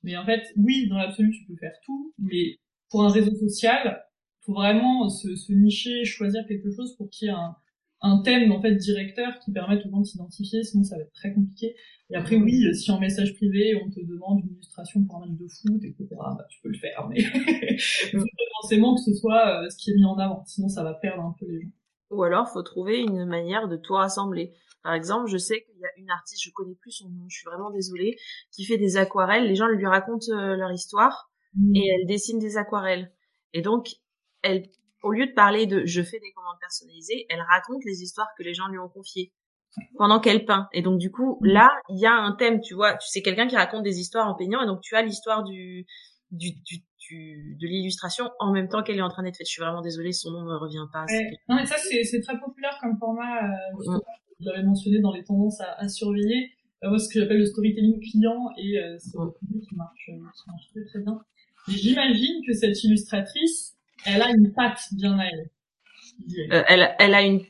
Mais 0.04 0.16
en 0.18 0.26
fait, 0.26 0.44
oui, 0.56 0.88
dans 0.88 0.98
l'absolu, 0.98 1.32
tu 1.32 1.46
peux 1.46 1.56
faire 1.56 1.74
tout, 1.84 2.14
mais 2.20 2.60
pour 2.90 3.04
un 3.04 3.10
réseau 3.10 3.36
social, 3.36 4.04
faut 4.42 4.54
vraiment 4.54 5.10
se, 5.10 5.36
se 5.36 5.52
nicher, 5.52 6.06
choisir 6.06 6.46
quelque 6.48 6.72
chose 6.72 6.96
pour 6.96 7.10
qu'il 7.10 7.28
y 7.28 7.32
ait 7.32 7.34
un, 7.34 7.56
un 8.02 8.22
thème 8.22 8.52
en 8.52 8.62
fait 8.62 8.76
directeur 8.76 9.40
qui 9.40 9.52
permette 9.52 9.86
aux 9.86 9.90
gens 9.90 10.00
de 10.00 10.06
s'identifier, 10.06 10.64
sinon 10.64 10.84
ça 10.84 10.96
va 10.96 11.04
être 11.04 11.14
très 11.14 11.34
compliqué. 11.34 11.76
Et 12.12 12.16
après 12.16 12.36
oui, 12.36 12.74
si 12.76 12.92
en 12.92 13.00
message 13.00 13.36
privé 13.36 13.76
on 13.84 13.90
te 13.90 14.00
demande 14.00 14.42
une 14.44 14.54
illustration 14.54 15.04
pour 15.04 15.18
un 15.18 15.28
match 15.28 15.38
de 15.38 15.48
foot, 15.48 15.84
etc., 15.84 16.08
bah, 16.12 16.46
tu 16.50 16.60
peux 16.62 16.70
le 16.70 16.78
faire, 16.78 17.08
mais 17.10 17.22
forcément 18.62 18.96
que 18.96 19.02
ce 19.02 19.14
soit 19.14 19.64
euh, 19.64 19.70
ce 19.70 19.78
qui 19.78 19.92
est 19.92 19.96
mis 19.96 20.06
en 20.06 20.18
avant, 20.18 20.44
sinon 20.46 20.70
ça 20.70 20.84
va 20.84 20.94
perdre 20.94 21.24
un 21.24 21.36
peu 21.38 21.46
les 21.48 21.62
gens. 21.62 21.70
Ou 22.10 22.24
alors 22.24 22.50
faut 22.50 22.64
trouver 22.64 23.00
une 23.00 23.26
manière 23.26 23.68
de 23.68 23.78
tout 23.78 23.94
rassembler. 23.94 24.54
Par 24.84 24.94
exemple, 24.94 25.30
je 25.30 25.38
sais 25.38 25.62
qu'il 25.62 25.78
y 25.80 25.86
a 25.86 25.90
une 25.98 26.10
artiste, 26.10 26.42
je 26.44 26.52
connais 26.52 26.76
plus 26.76 26.92
son 26.92 27.10
nom, 27.10 27.26
je 27.28 27.38
suis 27.38 27.46
vraiment 27.46 27.70
désolée, 27.70 28.18
qui 28.52 28.66
fait 28.66 28.78
des 28.78 28.98
aquarelles. 28.98 29.46
Les 29.46 29.56
gens 29.56 29.68
lui 29.68 29.86
racontent 29.86 30.32
euh, 30.32 30.56
leur 30.56 30.72
histoire 30.72 31.30
mmh. 31.54 31.76
et 31.76 31.88
elle 31.88 32.08
dessine 32.08 32.40
des 32.40 32.58
aquarelles. 32.58 33.12
Et 33.54 33.62
donc, 33.62 33.90
elle 34.42 34.64
au 35.04 35.12
lieu 35.12 35.28
de 35.28 35.34
parler 35.34 35.66
de 35.66 35.86
je 35.86 36.02
fais 36.02 36.20
des 36.20 36.32
commandes 36.34 36.60
personnalisées, 36.60 37.26
elle 37.30 37.42
raconte 37.42 37.84
les 37.86 38.02
histoires 38.02 38.30
que 38.38 38.44
les 38.44 38.54
gens 38.54 38.68
lui 38.68 38.80
ont 38.80 38.90
confiées. 38.90 39.34
pendant 39.98 40.20
qu'elle 40.20 40.46
peint. 40.46 40.68
Et 40.74 40.82
donc 40.82 40.98
du 41.00 41.12
coup, 41.12 41.40
là, 41.44 41.70
il 41.90 42.00
y 42.00 42.08
a 42.08 42.14
un 42.14 42.34
thème, 42.34 42.60
tu 42.60 42.74
vois, 42.74 42.96
tu 42.96 43.08
sais 43.08 43.22
quelqu'un 43.22 43.48
qui 43.48 43.56
raconte 43.56 43.84
des 43.84 44.00
histoires 44.00 44.28
en 44.28 44.34
peignant, 44.34 44.62
et 44.62 44.66
donc 44.66 44.82
tu 44.82 44.96
as 44.96 45.04
l'histoire 45.04 45.44
du, 45.44 45.86
du, 46.32 46.54
du, 46.64 46.84
du, 47.10 47.58
de 47.60 47.68
l'illustration 47.68 48.30
en 48.40 48.52
même 48.52 48.68
temps 48.68 48.84
qu'elle 48.84 48.98
est 48.98 49.02
en 49.02 49.10
train 49.10 49.24
d'être 49.24 49.38
faite. 49.38 49.48
Je 49.48 49.54
suis 49.54 49.62
vraiment 49.62 49.82
désolée, 49.82 50.12
son 50.12 50.32
nom 50.32 50.42
ne 50.42 50.46
me 50.46 50.58
revient 50.58 50.88
pas. 50.94 51.06
Non, 51.48 51.56
mais 51.56 51.66
ça 51.66 51.76
c'est 51.78 52.22
très 52.22 52.40
populaire 52.40 52.78
comme 52.82 52.98
format. 52.98 53.44
Euh, 53.44 53.96
mm. 53.96 54.00
Je 54.40 54.46
l'avais 54.46 54.64
mentionné 54.64 55.00
dans 55.00 55.12
les 55.12 55.24
tendances 55.24 55.60
à, 55.62 55.74
à 55.74 55.90
surveiller. 55.90 56.52
Euh, 56.84 56.98
ce 56.98 57.14
que 57.14 57.20
j'appelle 57.20 57.40
le 57.40 57.46
storytelling 57.46 58.00
client, 58.00 58.50
et 58.58 58.80
euh, 58.80 58.96
c'est 59.00 59.18
un 59.18 59.28
produit 59.28 59.60
qui 59.68 59.76
marche, 59.76 60.10
euh, 60.10 60.14
qui 60.14 60.50
marche 60.50 60.68
très 60.72 60.86
très 60.86 61.00
bien. 61.00 61.20
J'imagine 61.68 62.42
que 62.48 62.54
cette 62.54 62.82
illustratrice, 62.86 63.76
elle 64.06 64.22
a 64.22 64.30
une 64.30 64.54
patte 64.54 64.80
bien 64.94 65.20
à 65.20 65.26
elle. 65.26 65.50
Euh, 66.52 66.64
elle, 66.68 66.96
elle 67.00 67.14
a 67.14 67.22
une 67.22 67.42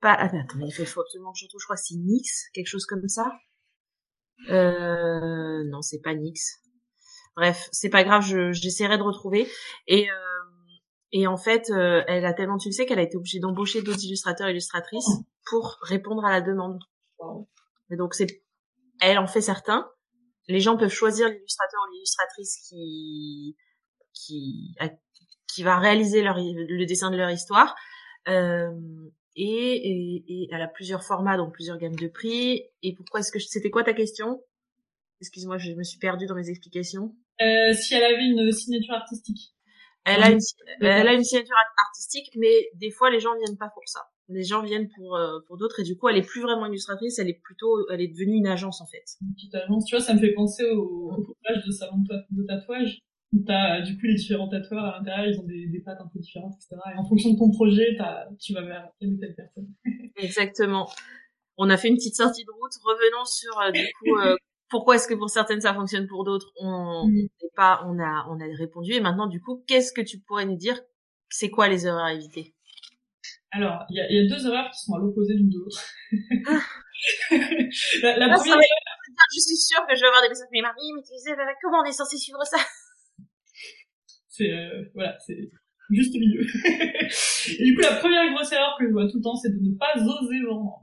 pas 0.00 0.14
ah, 0.18 0.24
attends 0.24 0.58
il 0.60 0.72
faut 0.72 1.00
absolument 1.00 1.32
que 1.32 1.38
je 1.38 1.44
retrouve 1.44 1.60
je 1.60 1.66
crois 1.66 1.76
que 1.76 1.82
c'est 1.84 1.96
Nix 1.96 2.50
quelque 2.52 2.66
chose 2.66 2.86
comme 2.86 3.06
ça 3.08 3.32
euh, 4.48 5.64
non 5.64 5.82
c'est 5.82 6.00
pas 6.00 6.14
Nix 6.14 6.60
bref 7.36 7.68
c'est 7.72 7.88
pas 7.88 8.04
grave 8.04 8.22
j'essaierai 8.52 8.98
de 8.98 9.02
retrouver. 9.02 9.48
Et 9.86 10.10
euh, 10.10 10.14
et 11.12 11.26
en 11.26 11.36
fait 11.36 11.70
euh, 11.70 12.02
elle 12.06 12.24
a 12.24 12.32
tellement 12.32 12.56
de 12.56 12.62
succès 12.62 12.86
qu'elle 12.86 12.98
a 12.98 13.02
été 13.02 13.16
obligée 13.16 13.40
d'embaucher 13.40 13.82
d'autres 13.82 14.04
illustrateurs 14.04 14.48
et 14.48 14.52
illustratrices 14.52 15.10
pour 15.46 15.78
répondre 15.82 16.24
à 16.24 16.30
la 16.30 16.40
demande. 16.40 16.80
Et 17.90 17.96
donc 17.96 18.14
c'est 18.14 18.42
elle 19.00 19.18
en 19.18 19.26
fait 19.26 19.40
certains. 19.42 19.88
Les 20.48 20.60
gens 20.60 20.76
peuvent 20.76 20.90
choisir 20.90 21.28
l'illustrateur 21.28 21.80
ou 21.88 21.92
l'illustratrice 21.92 22.56
qui 22.68 23.56
qui 24.12 24.74
qui 25.54 25.62
va 25.62 25.78
réaliser 25.78 26.22
leur 26.22 26.36
le 26.38 26.84
dessin 26.86 27.10
de 27.10 27.16
leur 27.16 27.30
histoire. 27.30 27.74
Euh, 28.28 28.70
et, 29.34 29.44
et, 29.44 30.24
et, 30.28 30.48
elle 30.52 30.60
a 30.60 30.68
plusieurs 30.68 31.02
formats, 31.02 31.36
donc 31.36 31.54
plusieurs 31.54 31.78
gammes 31.78 31.96
de 31.96 32.08
prix. 32.08 32.62
Et 32.82 32.94
pourquoi 32.94 33.20
est-ce 33.20 33.32
que 33.32 33.38
c'était 33.38 33.70
quoi 33.70 33.82
ta 33.82 33.94
question? 33.94 34.42
Excuse-moi, 35.20 35.58
je 35.58 35.72
me 35.72 35.82
suis 35.82 35.98
perdue 35.98 36.26
dans 36.26 36.34
mes 36.34 36.50
explications. 36.50 37.14
Euh, 37.40 37.72
si 37.72 37.94
elle 37.94 38.04
avait 38.04 38.24
une 38.24 38.52
signature 38.52 38.94
artistique. 38.94 39.54
Elle 40.04 40.22
a 40.22 40.32
une, 40.32 40.40
elle 40.80 41.06
a 41.06 41.12
une 41.12 41.22
signature 41.22 41.54
artistique, 41.86 42.30
mais 42.36 42.68
des 42.74 42.90
fois 42.90 43.08
les 43.08 43.20
gens 43.20 43.36
viennent 43.36 43.56
pas 43.56 43.70
pour 43.72 43.84
ça. 43.86 44.00
Les 44.28 44.42
gens 44.42 44.62
viennent 44.62 44.88
pour 44.96 45.14
euh, 45.14 45.38
pour 45.46 45.58
d'autres 45.58 45.80
et 45.80 45.84
du 45.84 45.96
coup 45.96 46.08
elle 46.08 46.16
est 46.16 46.26
plus 46.26 46.40
vraiment 46.40 46.66
illustratrice, 46.66 47.20
elle 47.20 47.28
est 47.28 47.40
plutôt, 47.40 47.88
elle 47.88 48.00
est 48.00 48.08
devenue 48.08 48.36
une 48.36 48.48
agence 48.48 48.80
en 48.80 48.86
fait. 48.86 49.04
Une 49.20 49.32
petite 49.34 49.54
agence, 49.54 49.84
tu 49.84 49.94
vois, 49.94 50.04
ça 50.04 50.14
me 50.14 50.18
fait 50.18 50.32
penser 50.32 50.68
au, 50.70 51.12
au 51.12 51.36
de 51.54 51.70
salon 51.70 51.98
de 52.30 52.42
tatouage 52.44 52.98
t'as 53.46 53.80
du 53.80 53.96
coup 53.96 54.06
les 54.06 54.14
différents 54.14 54.48
tatoueurs 54.48 54.84
à 54.84 54.98
l'intérieur, 54.98 55.26
ils 55.26 55.40
ont 55.40 55.44
des, 55.44 55.66
des 55.66 55.80
pattes 55.80 56.00
un 56.00 56.08
peu 56.12 56.18
différentes, 56.18 56.54
etc. 56.56 56.80
Et 56.94 56.98
en 56.98 57.04
fonction 57.04 57.32
de 57.32 57.38
ton 57.38 57.50
projet, 57.50 57.96
tu 58.38 58.52
vas 58.52 58.62
vers 58.62 58.88
telle 59.00 59.14
ou 59.14 59.18
telle 59.18 59.34
personne. 59.34 59.68
Exactement. 60.16 60.90
On 61.56 61.70
a 61.70 61.76
fait 61.76 61.88
une 61.88 61.96
petite 61.96 62.16
sortie 62.16 62.44
de 62.44 62.50
route. 62.50 62.72
Revenons 62.84 63.24
sur 63.24 63.58
euh, 63.60 63.70
du 63.70 63.86
coup 64.00 64.16
euh, 64.18 64.36
pourquoi 64.72 64.96
est-ce 64.96 65.06
que 65.06 65.14
pour 65.14 65.28
certaines 65.28 65.60
ça 65.60 65.74
fonctionne, 65.74 66.08
pour 66.08 66.24
d'autres 66.24 66.50
on 66.56 67.06
mm. 67.06 67.28
pas, 67.54 67.84
on 67.86 67.98
a 68.00 68.26
on 68.30 68.40
a 68.40 68.56
répondu. 68.56 68.94
Et 68.94 69.00
maintenant 69.00 69.26
du 69.26 69.40
coup, 69.40 69.62
qu'est-ce 69.68 69.92
que 69.92 70.00
tu 70.00 70.18
pourrais 70.18 70.46
nous 70.46 70.56
dire? 70.56 70.80
C'est 71.28 71.50
quoi 71.50 71.68
les 71.68 71.86
erreurs 71.86 72.04
à 72.04 72.14
éviter? 72.14 72.54
Alors, 73.50 73.84
il 73.90 73.96
y 73.96 74.00
a, 74.00 74.10
y 74.10 74.18
a, 74.24 74.28
deux 74.28 74.46
erreurs 74.46 74.70
qui 74.70 74.78
sont 74.78 74.94
à 74.94 74.98
l'opposé 74.98 75.34
l'une 75.34 75.50
de 75.50 75.58
l'autre. 75.58 75.84
Ah. 76.46 76.60
la, 78.02 78.16
la 78.16 78.34
ah, 78.34 78.36
première 78.36 78.56
je 78.56 79.40
suis 79.40 79.56
sûre 79.56 79.84
que 79.86 79.94
je 79.94 80.00
vais 80.00 80.06
avoir 80.06 80.22
des 80.22 80.28
messages. 80.28 80.48
Mais 80.52 80.62
Marie, 80.62 80.92
mais 80.96 81.02
tu 81.02 81.12
disais, 81.12 81.36
comment 81.60 81.80
on 81.82 81.84
est 81.84 81.92
censé 81.92 82.16
suivre 82.16 82.42
ça? 82.44 82.58
C'est 84.28 84.50
euh, 84.50 84.88
voilà, 84.94 85.16
c'est 85.26 85.50
juste 85.90 86.16
au 86.16 86.18
milieu. 86.18 86.40
et 87.60 87.64
du 87.64 87.74
coup, 87.74 87.82
la 87.82 87.96
première 87.96 88.32
grosse 88.32 88.50
erreur 88.52 88.76
que 88.78 88.86
je 88.86 88.92
vois 88.92 89.06
tout 89.06 89.18
le 89.18 89.22
temps, 89.22 89.36
c'est 89.36 89.50
de 89.50 89.60
ne 89.60 89.76
pas 89.76 89.92
oser 89.96 90.40
vendre. 90.48 90.80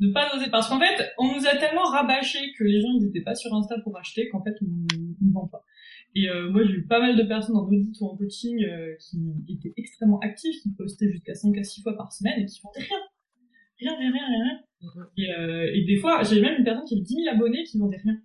Ne 0.00 0.12
pas 0.12 0.34
oser, 0.34 0.50
parce 0.50 0.68
qu'en 0.68 0.80
fait, 0.80 1.12
on 1.18 1.36
nous 1.36 1.46
a 1.46 1.56
tellement 1.56 1.84
rabâché 1.84 2.38
que 2.58 2.64
les 2.64 2.80
gens 2.80 2.88
ils 3.00 3.06
étaient 3.06 3.22
pas 3.22 3.34
sur 3.34 3.54
Insta 3.54 3.78
pour 3.84 3.96
acheter 3.96 4.28
qu'en 4.28 4.42
fait 4.42 4.54
on 4.60 4.66
ne 4.66 5.32
vend 5.32 5.46
pas. 5.46 5.64
Et 6.16 6.28
euh, 6.28 6.50
moi 6.50 6.64
j'ai 6.64 6.72
eu 6.72 6.86
pas 6.86 7.00
mal 7.00 7.16
de 7.16 7.22
personnes 7.22 7.56
en 7.56 7.64
audit 7.66 7.96
ou 8.00 8.06
en 8.06 8.16
coaching 8.16 8.64
euh, 8.64 8.94
qui 8.98 9.44
étaient 9.48 9.72
extrêmement 9.76 10.18
actifs, 10.20 10.62
qui 10.62 10.70
postaient 10.74 11.10
jusqu'à 11.10 11.34
5 11.34 11.56
à 11.58 11.62
6 11.62 11.82
fois 11.82 11.96
par 11.96 12.12
semaine 12.12 12.40
et 12.40 12.46
qui 12.46 12.60
vendaient 12.62 12.80
rien. 12.80 12.98
Rien, 13.78 13.96
rien, 13.98 14.12
rien, 14.12 14.26
rien. 14.28 15.08
Et, 15.16 15.32
euh, 15.32 15.70
et 15.74 15.84
des 15.84 15.96
fois, 15.96 16.22
j'ai 16.22 16.40
même 16.40 16.58
une 16.58 16.64
personne 16.64 16.84
qui 16.84 16.94
avait 16.94 17.02
10 17.02 17.14
000 17.14 17.34
abonnés 17.34 17.64
qui 17.64 17.78
vendait 17.78 18.00
rien. 18.02 18.16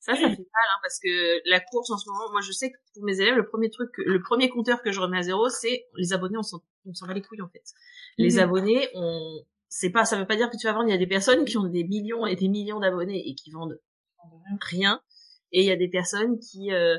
Ça, 0.00 0.14
ça 0.14 0.20
fait 0.20 0.28
mal, 0.28 0.36
hein, 0.38 0.78
parce 0.82 1.00
que 1.00 1.48
la 1.50 1.60
course 1.60 1.90
en 1.90 1.98
ce 1.98 2.08
moment, 2.08 2.30
moi 2.30 2.40
je 2.40 2.52
sais 2.52 2.70
que 2.70 2.76
pour 2.94 3.04
mes 3.04 3.20
élèves, 3.20 3.34
le 3.34 3.44
premier 3.44 3.68
truc, 3.68 3.90
le 3.98 4.20
premier 4.20 4.48
compteur 4.48 4.80
que 4.82 4.92
je 4.92 5.00
remets 5.00 5.18
à 5.18 5.22
zéro, 5.22 5.48
c'est 5.48 5.86
les 5.96 6.12
abonnés, 6.12 6.38
on 6.38 6.42
s'en, 6.42 6.62
on 6.86 6.94
s'en 6.94 7.06
va 7.06 7.14
les 7.14 7.22
couilles 7.22 7.42
en 7.42 7.48
fait. 7.48 7.64
Les 8.16 8.34
mhm. 8.34 8.38
abonnés, 8.38 8.88
on, 8.94 9.40
c'est 9.68 9.90
pas, 9.90 10.04
ça 10.04 10.16
veut 10.18 10.26
pas 10.26 10.36
dire 10.36 10.50
que 10.50 10.56
tu 10.56 10.66
vas 10.66 10.72
vendre. 10.72 10.88
Il 10.88 10.92
y 10.92 10.94
a 10.94 10.98
des 10.98 11.06
personnes 11.06 11.44
qui 11.44 11.56
ont 11.58 11.68
des 11.68 11.84
millions 11.84 12.26
et 12.26 12.36
des 12.36 12.48
millions 12.48 12.80
d'abonnés 12.80 13.22
et 13.28 13.34
qui 13.34 13.50
vendent 13.50 13.78
rien, 14.62 15.00
et 15.52 15.60
il 15.60 15.66
y 15.66 15.70
a 15.70 15.76
des 15.76 15.88
personnes 15.88 16.38
qui 16.38 16.72
euh, 16.72 16.96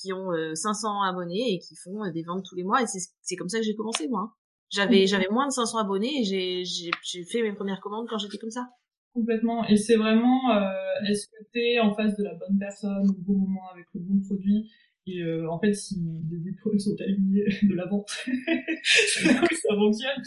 qui 0.00 0.12
ont 0.12 0.30
500 0.54 0.88
euh, 0.88 1.08
abonnés 1.08 1.54
et 1.54 1.58
qui 1.58 1.76
font 1.76 2.04
euh, 2.04 2.10
des 2.10 2.22
ventes 2.22 2.44
tous 2.48 2.54
les 2.54 2.64
mois. 2.64 2.82
Et 2.82 2.86
c'est, 2.86 3.00
c'est 3.22 3.36
comme 3.36 3.48
ça 3.48 3.58
que 3.58 3.64
j'ai 3.64 3.74
commencé 3.74 4.08
moi. 4.08 4.34
J'avais, 4.70 5.06
j'avais 5.06 5.28
moins 5.30 5.46
de 5.46 5.52
500 5.52 5.78
abonnés 5.78 6.20
et 6.20 6.24
j'ai, 6.24 6.64
j'ai, 6.64 6.90
j'ai 7.02 7.24
fait 7.24 7.42
mes 7.42 7.52
premières 7.52 7.80
commandes 7.80 8.06
quand 8.08 8.18
j'étais 8.18 8.38
comme 8.38 8.50
ça. 8.50 8.68
Complètement. 9.12 9.66
Et 9.66 9.76
c'est 9.76 9.96
vraiment, 9.96 10.54
euh, 10.54 11.08
est-ce 11.08 11.26
que 11.26 11.44
t'es 11.52 11.80
en 11.80 11.92
face 11.94 12.16
de 12.16 12.22
la 12.22 12.34
bonne 12.34 12.56
personne 12.58 13.10
au 13.10 13.14
bon 13.18 13.38
moment 13.38 13.68
avec 13.72 13.86
le 13.94 14.00
bon 14.00 14.20
produit 14.24 14.70
et 15.06 15.22
euh, 15.22 15.50
en 15.50 15.58
fait, 15.58 15.72
si 15.72 15.96
les 16.30 16.48
étoiles 16.50 16.80
sont 16.80 16.96
alignées 17.00 17.44
de 17.62 17.74
la 17.74 17.86
vente, 17.86 18.10
c'est 18.82 19.32
là 19.32 19.42
où 19.42 19.54
ça 19.54 19.74
fonctionne. 19.74 20.22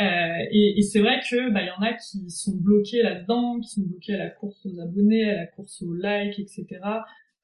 Euh, 0.00 0.46
et, 0.50 0.78
et 0.78 0.82
c'est 0.82 1.00
vrai 1.00 1.20
que 1.28 1.52
bah 1.52 1.62
il 1.62 1.66
y 1.66 1.70
en 1.70 1.82
a 1.82 1.94
qui 1.94 2.30
sont 2.30 2.56
bloqués 2.56 3.02
là-dedans, 3.02 3.60
qui 3.60 3.68
sont 3.68 3.82
bloqués 3.82 4.14
à 4.14 4.18
la 4.18 4.30
course 4.30 4.64
aux 4.66 4.80
abonnés, 4.80 5.30
à 5.30 5.36
la 5.36 5.46
course 5.46 5.82
aux 5.82 5.94
likes, 5.94 6.38
etc. 6.38 6.80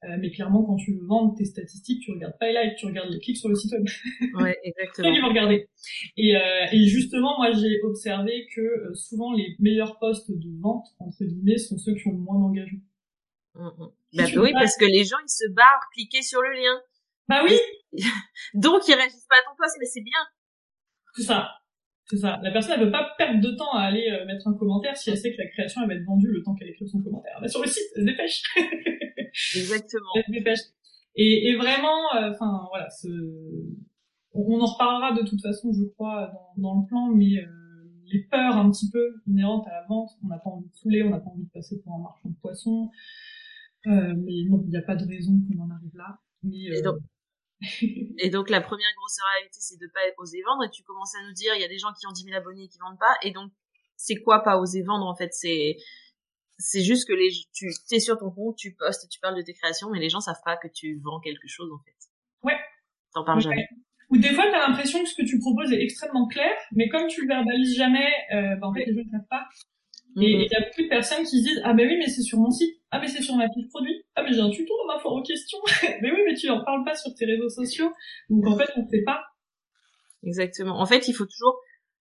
Euh, 0.05 0.15
mais 0.17 0.31
clairement, 0.31 0.63
quand 0.63 0.77
tu 0.77 0.93
veux 0.93 1.05
vendre 1.05 1.35
tes 1.35 1.43
statistiques, 1.43 2.01
tu 2.01 2.11
regardes 2.13 2.37
pas 2.39 2.49
les 2.49 2.63
likes, 2.63 2.77
tu 2.77 2.85
regardes 2.85 3.09
les 3.09 3.19
clics 3.19 3.37
sur 3.37 3.49
le 3.49 3.55
site 3.55 3.73
web. 3.73 3.85
Ouais, 4.35 4.57
exactement. 4.63 5.09
ils 5.09 5.21
vont 5.21 5.27
regarder. 5.27 5.67
Et, 6.15 6.37
euh, 6.37 6.65
et 6.71 6.85
justement, 6.85 7.37
moi, 7.37 7.51
j'ai 7.51 7.81
observé 7.83 8.47
que 8.55 8.61
euh, 8.61 8.93
souvent 8.93 9.33
les 9.33 9.55
meilleurs 9.59 9.99
postes 9.99 10.31
de 10.31 10.61
vente 10.61 10.85
entre 10.99 11.25
guillemets 11.25 11.57
sont 11.57 11.77
ceux 11.77 11.95
qui 11.95 12.07
ont 12.07 12.13
le 12.13 12.19
moins 12.19 12.39
d'engagement. 12.39 12.79
Mm, 13.55 13.87
Bah, 14.13 14.23
oui, 14.37 14.51
parce 14.53 14.75
que 14.77 14.85
les 14.85 15.03
gens 15.03 15.17
ils 15.23 15.29
se 15.29 15.51
barrent 15.53 15.87
cliquer 15.93 16.21
sur 16.21 16.41
le 16.41 16.51
lien. 16.53 16.81
Bah 17.27 17.41
oui. 17.43 17.57
Donc 18.55 18.87
ils 18.87 18.95
réagissent 18.95 19.27
pas 19.29 19.35
à 19.35 19.49
ton 19.49 19.55
poste, 19.57 19.75
mais 19.79 19.85
c'est 19.85 20.01
bien. 20.01 20.19
C'est 21.15 21.23
ça. 21.23 21.49
C'est 22.05 22.17
ça. 22.17 22.39
La 22.41 22.51
personne, 22.51 22.73
elle 22.77 22.85
veut 22.85 22.91
pas 22.91 23.13
perdre 23.19 23.39
de 23.39 23.51
temps 23.51 23.71
à 23.73 23.81
aller 23.83 24.09
euh, 24.09 24.25
mettre 24.25 24.47
un 24.47 24.55
commentaire 24.55 24.97
si 24.97 25.11
elle 25.11 25.17
sait 25.17 25.31
que 25.31 25.41
la 25.41 25.47
création, 25.47 25.81
elle 25.83 25.89
va 25.89 25.93
être 25.93 26.05
vendue 26.05 26.31
le 26.31 26.41
temps 26.41 26.55
qu'elle 26.55 26.69
écrit 26.69 26.87
son 26.87 27.03
commentaire. 27.03 27.33
Elle 27.35 27.43
va 27.43 27.47
sur 27.47 27.61
le 27.61 27.67
site, 27.67 27.83
elle 27.95 28.01
se 28.01 28.05
dépêche. 28.05 28.41
Exactement. 29.55 30.09
Elle 30.15 30.23
se 30.23 30.31
dépêche. 30.31 30.59
Et, 31.15 31.49
et 31.49 31.55
vraiment, 31.55 32.15
euh, 32.15 32.31
enfin, 32.31 32.65
voilà, 32.69 32.89
ce... 32.89 33.07
on, 34.33 34.59
en 34.59 34.65
reparlera 34.65 35.11
de 35.11 35.27
toute 35.27 35.41
façon, 35.41 35.71
je 35.71 35.83
crois, 35.93 36.31
dans, 36.57 36.61
dans 36.61 36.81
le 36.81 36.87
plan, 36.87 37.09
mais 37.13 37.37
euh, 37.37 37.45
les 38.11 38.23
peurs 38.23 38.57
un 38.57 38.71
petit 38.71 38.89
peu 38.89 39.15
inhérentes 39.27 39.67
à 39.67 39.81
la 39.81 39.85
vente, 39.87 40.09
on 40.23 40.27
n'a 40.27 40.39
pas 40.39 40.49
envie 40.49 40.67
de 40.67 40.75
fouler, 40.81 41.03
on 41.03 41.11
n'a 41.11 41.19
pas 41.19 41.29
envie 41.29 41.45
de 41.45 41.51
passer 41.51 41.79
pour 41.83 41.93
un 41.93 41.99
marchand 41.99 42.29
de 42.29 42.35
poissons, 42.41 42.89
mais 43.85 44.43
non, 44.49 44.61
il 44.65 44.69
n'y 44.69 44.77
a 44.77 44.81
pas 44.81 44.95
de 44.95 45.05
raison 45.07 45.33
qu'on 45.47 45.63
en 45.63 45.69
arrive 45.69 45.95
là. 45.95 46.19
Mais, 46.43 46.69
et 48.17 48.29
donc 48.29 48.49
la 48.49 48.61
première 48.61 48.89
grosse 48.95 49.17
réalité, 49.33 49.57
c'est 49.59 49.79
de 49.79 49.87
pas 49.93 49.99
oser 50.17 50.41
vendre. 50.43 50.63
Et 50.65 50.69
tu 50.69 50.83
commences 50.83 51.15
à 51.15 51.25
nous 51.27 51.33
dire, 51.33 51.53
il 51.55 51.61
y 51.61 51.65
a 51.65 51.67
des 51.67 51.79
gens 51.79 51.91
qui 51.99 52.07
ont 52.07 52.11
10 52.11 52.23
000 52.23 52.35
abonnés 52.35 52.63
et 52.63 52.67
qui 52.67 52.79
vendent 52.79 52.99
pas. 52.99 53.17
Et 53.23 53.31
donc, 53.31 53.51
c'est 53.95 54.15
quoi 54.15 54.43
pas 54.43 54.57
oser 54.57 54.81
vendre 54.81 55.05
en 55.05 55.15
fait? 55.15 55.33
C'est 55.33 55.77
c'est 56.57 56.83
juste 56.83 57.07
que 57.07 57.13
les 57.13 57.29
tu 57.53 57.69
es 57.91 57.99
sur 57.99 58.17
ton 58.17 58.31
compte, 58.31 58.57
tu 58.57 58.75
postes, 58.75 59.09
tu 59.09 59.19
parles 59.19 59.37
de 59.37 59.41
tes 59.41 59.53
créations, 59.53 59.89
mais 59.91 59.99
les 59.99 60.09
gens 60.09 60.19
savent 60.19 60.41
pas 60.43 60.57
que 60.57 60.67
tu 60.67 60.99
vends 61.03 61.19
quelque 61.19 61.47
chose 61.47 61.71
en 61.71 61.79
fait. 61.83 61.95
Ouais. 62.43 62.57
T'en 63.13 63.23
parles 63.23 63.41
jamais. 63.41 63.67
Ou 64.09 64.17
des 64.17 64.33
fois, 64.33 64.45
t'as 64.51 64.67
l'impression 64.67 65.03
que 65.03 65.09
ce 65.09 65.15
que 65.15 65.25
tu 65.25 65.37
proposes 65.39 65.71
est 65.71 65.81
extrêmement 65.81 66.27
clair, 66.27 66.51
mais 66.71 66.89
comme 66.89 67.07
tu 67.07 67.21
le 67.21 67.27
verbalises 67.27 67.75
jamais, 67.75 68.09
euh, 68.33 68.55
bah, 68.55 68.67
en 68.67 68.73
fait, 68.73 68.85
les 68.85 68.93
gens 68.93 69.03
ne 69.05 69.11
savent 69.11 69.27
pas. 69.29 69.47
Et 70.21 70.31
il 70.31 70.51
y 70.51 70.55
a 70.55 70.59
beaucoup 70.61 70.83
de 70.83 70.89
personnes 70.89 71.23
qui 71.23 71.39
se 71.39 71.47
disent 71.47 71.61
ah 71.63 71.73
ben 71.73 71.87
oui 71.87 71.97
mais 71.97 72.07
c'est 72.07 72.21
sur 72.21 72.39
mon 72.39 72.49
site, 72.49 72.75
ah 72.91 72.99
mais 72.99 73.07
c'est 73.07 73.21
sur 73.21 73.35
ma 73.35 73.49
fiche 73.49 73.67
produit, 73.69 74.03
ah 74.15 74.23
mais 74.23 74.33
j'ai 74.33 74.39
un 74.39 74.49
tuto 74.49 74.73
dans 74.77 74.93
ma 74.93 74.99
foire 74.99 75.13
aux 75.13 75.23
questions, 75.23 75.59
mais 76.01 76.11
oui 76.11 76.21
mais 76.25 76.35
tu 76.35 76.49
en 76.49 76.63
parles 76.63 76.83
pas 76.83 76.95
sur 76.95 77.13
tes 77.13 77.25
réseaux 77.25 77.49
sociaux, 77.49 77.91
donc 78.29 78.47
en 78.47 78.57
fait 78.57 78.69
on 78.75 78.87
sait 78.87 79.03
pas. 79.03 79.23
Exactement. 80.23 80.79
En 80.79 80.85
fait 80.85 81.07
il 81.07 81.13
faut 81.13 81.25
toujours, 81.25 81.59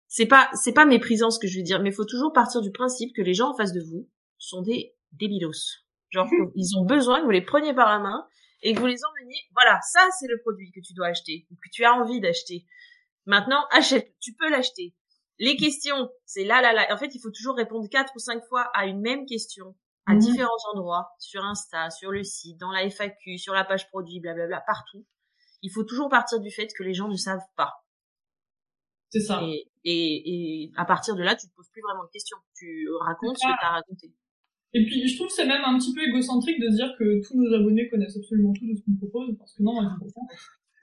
c'est 0.09 0.27
pas 0.27 0.49
c'est 0.55 0.73
pas 0.73 0.87
méprisant 0.87 1.31
ce 1.31 1.39
que 1.39 1.47
je 1.47 1.59
veux 1.59 1.65
dire, 1.65 1.81
mais 1.81 1.91
il 1.91 1.95
faut 1.95 2.05
toujours 2.05 2.33
partir 2.33 2.63
du 2.63 2.71
principe 2.71 3.15
que 3.15 3.23
les 3.23 3.35
gens 3.35 3.51
en 3.51 3.57
face 3.57 3.73
de 3.73 3.81
vous 3.81 4.09
sont 4.39 4.63
des 4.63 4.95
débilos. 5.13 5.85
Genre 6.11 6.29
ils 6.57 6.77
ont 6.77 6.85
besoin 6.85 7.21
que 7.21 7.25
vous 7.25 7.31
les 7.31 7.43
preniez 7.43 7.75
par 7.75 7.89
la 7.89 7.99
main 7.99 8.27
et 8.63 8.75
que 8.75 8.81
vous 8.81 8.87
les 8.87 9.05
emmeniez. 9.05 9.41
Voilà, 9.55 9.79
ça 9.83 10.01
c'est 10.19 10.29
le 10.29 10.41
produit 10.41 10.71
que 10.73 10.81
tu 10.81 10.95
dois 10.95 11.09
acheter 11.09 11.47
ou 11.51 11.55
que 11.55 11.71
tu 11.73 11.85
as 11.85 11.93
envie 11.93 12.21
d'acheter. 12.21 12.67
Maintenant 13.27 13.63
achète, 13.71 14.15
tu 14.21 14.35
peux 14.35 14.51
l'acheter 14.51 14.95
les 15.41 15.57
questions, 15.57 16.11
c'est 16.27 16.45
là, 16.45 16.61
là, 16.61 16.75
là. 16.75 16.87
En 16.95 16.99
fait, 16.99 17.15
il 17.15 17.19
faut 17.19 17.31
toujours 17.31 17.57
répondre 17.57 17.89
quatre 17.89 18.13
ou 18.15 18.19
cinq 18.19 18.45
fois 18.45 18.71
à 18.75 18.87
une 18.87 19.01
même 19.01 19.25
question, 19.25 19.75
à 20.07 20.13
mhm. 20.13 20.21
différents 20.21 20.51
endroits, 20.75 21.09
sur 21.19 21.43
Insta, 21.43 21.89
sur 21.91 22.13
le 22.13 22.23
site, 22.23 22.61
dans 22.61 22.71
la 22.71 22.89
FAQ, 22.89 23.39
sur 23.39 23.55
la 23.55 23.65
page 23.65 23.89
produit, 23.89 24.21
blablabla, 24.21 24.63
partout. 24.67 25.07
Il 25.63 25.71
faut 25.73 25.85
toujours 25.85 26.11
partir 26.11 26.41
du 26.41 26.51
fait 26.51 26.69
que 26.77 26.83
les 26.83 26.93
gens 26.93 27.09
ne 27.09 27.17
savent 27.17 27.49
pas. 27.57 27.73
C'est 29.09 29.21
ça. 29.21 29.43
Et, 29.43 29.67
et, 29.85 30.65
et, 30.65 30.73
à 30.77 30.85
partir 30.85 31.17
de 31.17 31.23
là, 31.23 31.35
tu 31.35 31.49
te 31.49 31.55
poses 31.55 31.69
plus 31.73 31.83
vraiment 31.83 32.05
de 32.05 32.11
questions. 32.11 32.37
Tu 32.57 32.87
racontes 33.01 33.39
ce 33.39 33.47
que 33.47 33.59
tu 33.59 33.65
as 33.65 33.71
raconté. 33.71 34.13
Et 34.73 34.85
puis, 34.85 35.09
je 35.09 35.17
trouve 35.17 35.27
que 35.29 35.33
c'est 35.33 35.47
même 35.47 35.65
un 35.65 35.79
petit 35.79 35.93
peu 35.93 36.03
égocentrique 36.07 36.61
de 36.61 36.69
dire 36.69 36.95
que 36.99 37.27
tous 37.27 37.35
nos 37.35 37.53
abonnés 37.55 37.89
connaissent 37.89 38.17
absolument 38.17 38.53
tout 38.53 38.67
de 38.67 38.77
ce 38.77 38.83
qu'on 38.85 38.95
propose, 38.95 39.37
parce 39.39 39.55
que 39.55 39.63
non, 39.63 39.83
ils 39.83 39.87
ont 39.87 40.11
pas 40.13 40.35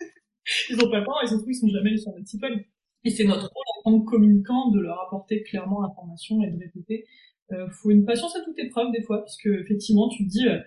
ils 0.69 0.83
ont 0.83 0.91
pas 0.91 1.01
peur, 1.01 1.21
et 1.21 1.25
ils 1.25 1.55
sont 1.55 1.67
jamais 1.67 1.95
sur 1.95 2.11
notre 2.11 2.27
site 2.27 2.41
web. 2.41 2.59
Et 3.03 3.09
c'est 3.09 3.23
notre 3.23 3.49
rôle 3.53 3.76
en 3.87 4.01
communicant 4.01 4.69
de 4.71 4.79
leur 4.79 5.01
apporter 5.01 5.43
clairement 5.43 5.81
l'information 5.81 6.41
et 6.43 6.51
de 6.51 6.59
répéter. 6.59 7.05
Euh, 7.53 7.67
faut 7.69 7.91
une 7.91 8.05
patience 8.05 8.35
à 8.35 8.41
toute 8.41 8.59
épreuve 8.59 8.91
des 8.91 9.01
fois, 9.01 9.23
puisque 9.23 9.47
effectivement, 9.47 10.09
tu 10.09 10.25
te 10.25 10.29
dis, 10.29 10.47
euh, 10.47 10.59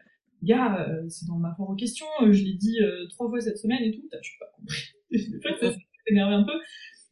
gars, 0.42 0.88
euh, 0.88 1.08
c'est 1.08 1.26
dans 1.26 1.36
ma 1.36 1.54
foire 1.54 1.70
aux 1.70 1.74
questions, 1.74 2.06
euh, 2.22 2.32
je 2.32 2.44
l'ai 2.44 2.54
dit 2.54 2.80
euh, 2.80 3.06
trois 3.10 3.28
fois 3.28 3.40
cette 3.40 3.58
semaine 3.58 3.82
et 3.82 3.92
tout, 3.92 4.02
t'as 4.10 4.18
pas 4.38 4.46
compris. 4.56 4.94
en 5.12 5.40
fait, 5.42 5.72
ça 5.72 5.76
s'énerve 6.06 6.32
un 6.32 6.44
peu. 6.44 6.58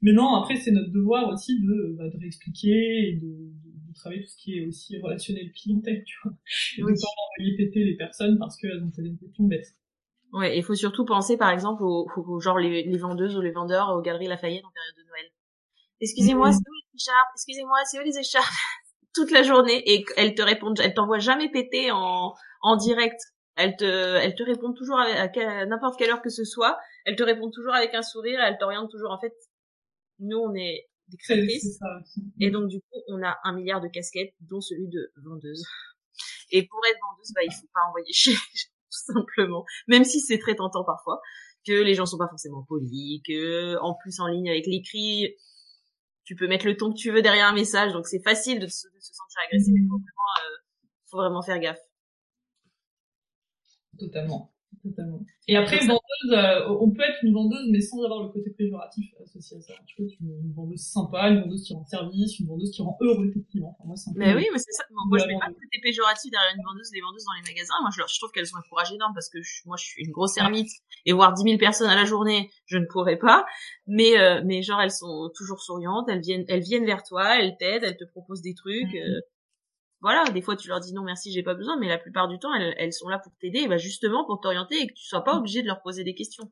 Mais 0.00 0.12
non, 0.12 0.34
après, 0.36 0.56
c'est 0.56 0.70
notre 0.70 0.90
devoir 0.90 1.28
aussi 1.28 1.60
de, 1.60 1.96
bah, 1.98 2.08
de 2.08 2.18
réexpliquer 2.18 3.08
et 3.08 3.12
de, 3.16 3.26
de, 3.26 3.94
travailler 3.94 4.22
tout 4.22 4.28
ce 4.28 4.36
qui 4.36 4.56
est 4.56 4.64
aussi 4.64 4.96
relationnel 4.98 5.50
clientèle, 5.52 6.04
tu 6.04 6.16
vois. 6.22 6.32
Et 6.78 6.84
oui. 6.84 6.92
de 6.92 7.00
pas 7.00 7.08
envoyer 7.26 7.56
péter 7.56 7.84
les 7.84 7.96
personnes 7.96 8.38
parce 8.38 8.56
qu'elles 8.56 8.82
ont 8.82 8.90
posé 8.90 9.08
une 9.08 9.18
question 9.18 9.44
bête. 9.44 9.66
Ouais, 10.32 10.56
il 10.56 10.62
faut 10.62 10.76
surtout 10.76 11.04
penser, 11.04 11.36
par 11.36 11.50
exemple, 11.50 11.82
aux, 11.82 12.06
aux 12.16 12.40
genre 12.40 12.58
les, 12.58 12.84
les, 12.84 12.98
vendeuses 12.98 13.36
ou 13.36 13.40
les 13.40 13.50
vendeurs 13.50 13.88
aux 13.88 14.02
galeries 14.02 14.28
Lafayette 14.28 14.64
en 14.64 14.70
période 14.70 14.94
de 14.96 15.08
Noël. 15.08 15.30
Excusez-moi, 16.00 16.50
mmh. 16.50 16.52
c'est 16.52 16.58
où 16.58 16.72
les 16.72 16.96
écharpes? 16.96 17.28
Excusez-moi, 17.34 17.78
c'est 17.84 18.00
où 18.00 18.02
les 18.02 18.18
écharpes? 18.18 18.54
Toute 19.14 19.30
la 19.30 19.42
journée 19.42 19.82
et 19.86 20.04
elles 20.16 20.34
te 20.34 20.42
répondent, 20.42 20.78
elles 20.80 20.94
t'envoient 20.94 21.18
jamais 21.18 21.50
péter 21.50 21.90
en, 21.90 22.34
en 22.62 22.76
direct. 22.76 23.20
Elles 23.56 23.74
te, 23.76 23.84
elles 23.84 24.36
te 24.36 24.44
répondent 24.44 24.76
toujours 24.76 24.98
à, 24.98 25.04
à 25.04 25.66
n'importe 25.66 25.98
quelle 25.98 26.10
heure 26.10 26.22
que 26.22 26.30
ce 26.30 26.44
soit. 26.44 26.78
Elles 27.04 27.16
te 27.16 27.24
répondent 27.24 27.52
toujours 27.52 27.74
avec 27.74 27.94
un 27.94 28.02
sourire. 28.02 28.38
Elles 28.40 28.58
t'orientent 28.58 28.90
toujours. 28.90 29.10
En 29.10 29.18
fait, 29.18 29.34
nous, 30.20 30.38
on 30.38 30.54
est 30.54 30.88
des 31.08 31.16
créatrices. 31.16 31.78
Et 32.40 32.50
donc, 32.50 32.68
du 32.68 32.80
coup, 32.80 33.00
on 33.08 33.22
a 33.22 33.36
un 33.44 33.52
milliard 33.54 33.80
de 33.80 33.88
casquettes, 33.88 34.34
dont 34.40 34.60
celui 34.60 34.88
de 34.88 35.10
vendeuse. 35.24 35.64
Et 36.50 36.66
pour 36.66 36.80
être 36.88 36.98
vendeuse, 37.10 37.32
bah, 37.34 37.42
il 37.44 37.52
faut 37.52 37.68
pas 37.74 37.88
envoyer 37.88 38.06
chez 38.12 38.32
tout 38.32 39.12
simplement. 39.12 39.64
Même 39.86 40.04
si 40.04 40.20
c'est 40.20 40.38
très 40.38 40.54
tentant 40.54 40.84
parfois, 40.84 41.20
que 41.66 41.72
les 41.72 41.94
gens 41.94 42.06
sont 42.06 42.18
pas 42.18 42.28
forcément 42.28 42.64
polis, 42.66 43.20
que, 43.26 43.76
en 43.80 43.94
plus, 43.94 44.20
en 44.20 44.26
ligne 44.26 44.50
avec 44.50 44.66
l'écrit, 44.66 45.34
tu 46.28 46.36
peux 46.36 46.46
mettre 46.46 46.66
le 46.66 46.76
ton 46.76 46.92
que 46.92 46.98
tu 46.98 47.10
veux 47.10 47.22
derrière 47.22 47.46
un 47.46 47.54
message, 47.54 47.94
donc 47.94 48.06
c'est 48.06 48.22
facile 48.22 48.60
de, 48.60 48.66
se, 48.66 48.86
de 48.86 49.00
se 49.00 49.14
sentir 49.14 49.40
agressif, 49.46 49.72
mais 49.72 49.80
faut 49.88 49.96
vraiment, 49.96 50.34
euh, 50.36 50.56
faut 51.06 51.16
vraiment 51.16 51.40
faire 51.40 51.58
gaffe. 51.58 51.80
Totalement. 53.98 54.52
Totalement. 54.82 55.20
Et 55.48 55.56
après, 55.56 55.78
vendeuse, 55.78 56.32
euh, 56.32 56.76
on 56.80 56.90
peut 56.90 57.02
être 57.02 57.18
une 57.22 57.32
vendeuse, 57.32 57.66
mais 57.70 57.80
sans 57.80 58.02
avoir 58.02 58.22
le 58.22 58.28
côté 58.28 58.50
péjoratif 58.50 59.06
associé 59.22 59.56
à 59.56 59.60
ça. 59.60 59.74
Tu 59.86 60.02
vois, 60.02 60.12
une 60.20 60.52
vendeuse 60.52 60.80
sympa, 60.80 61.28
une 61.28 61.40
vendeuse 61.42 61.64
qui 61.64 61.74
rend 61.74 61.84
service, 61.84 62.38
une 62.38 62.46
vendeuse 62.46 62.70
qui 62.70 62.82
rend 62.82 62.96
heureux. 63.00 63.32
Enfin, 63.62 63.84
moi, 63.84 63.96
c'est 63.96 64.10
mais 64.14 64.34
oui, 64.34 64.46
mais 64.52 64.58
c'est 64.58 64.72
ça. 64.72 64.84
Moi, 64.90 65.18
je 65.18 65.26
mets 65.26 65.38
pas 65.38 65.48
le 65.48 65.54
côté 65.54 65.78
péjoratif 65.82 66.30
derrière 66.30 66.54
une 66.56 66.62
vendeuse, 66.62 66.90
les 66.92 67.00
vendeuses 67.00 67.24
dans 67.24 67.32
les 67.32 67.52
magasins. 67.52 67.74
Moi, 67.80 67.90
je, 67.96 68.02
je 68.12 68.18
trouve 68.18 68.30
qu'elles 68.30 68.52
ont 68.54 68.58
un 68.58 68.68
courage 68.68 68.92
énorme 68.92 69.12
parce 69.14 69.28
que 69.28 69.42
je, 69.42 69.62
moi, 69.66 69.76
je 69.78 69.84
suis 69.84 70.04
une 70.04 70.12
grosse 70.12 70.36
ermite 70.36 70.70
et 71.06 71.12
voir 71.12 71.32
10 71.34 71.42
000 71.42 71.58
personnes 71.58 71.90
à 71.90 71.94
la 71.96 72.04
journée, 72.04 72.50
je 72.66 72.78
ne 72.78 72.86
pourrais 72.86 73.18
pas. 73.18 73.44
Mais, 73.86 74.18
euh, 74.18 74.42
mais 74.44 74.62
genre, 74.62 74.80
elles 74.80 74.90
sont 74.90 75.30
toujours 75.34 75.62
souriantes, 75.62 76.08
elles 76.08 76.20
viennent, 76.20 76.44
elles 76.48 76.62
viennent 76.62 76.86
vers 76.86 77.02
toi, 77.02 77.38
elles 77.38 77.56
t'aident, 77.58 77.84
elles 77.84 77.96
te 77.96 78.04
proposent 78.04 78.42
des 78.42 78.54
trucs. 78.54 78.92
Mm 78.92 78.98
-hmm. 78.98 79.16
euh, 79.16 79.20
voilà, 80.00 80.24
des 80.30 80.42
fois 80.42 80.56
tu 80.56 80.68
leur 80.68 80.80
dis 80.80 80.92
non 80.92 81.02
merci, 81.02 81.32
j'ai 81.32 81.42
pas 81.42 81.54
besoin, 81.54 81.76
mais 81.78 81.88
la 81.88 81.98
plupart 81.98 82.28
du 82.28 82.38
temps 82.38 82.54
elles, 82.54 82.74
elles 82.78 82.92
sont 82.92 83.08
là 83.08 83.18
pour 83.18 83.32
t'aider, 83.40 83.66
bah 83.66 83.78
justement 83.78 84.24
pour 84.24 84.40
t'orienter 84.40 84.80
et 84.80 84.86
que 84.86 84.92
tu 84.92 85.04
sois 85.04 85.24
pas 85.24 85.36
obligé 85.36 85.62
de 85.62 85.66
leur 85.66 85.82
poser 85.82 86.04
des 86.04 86.14
questions. 86.14 86.50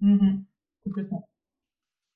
Mmh, 0.00 0.38
complètement. 0.84 1.28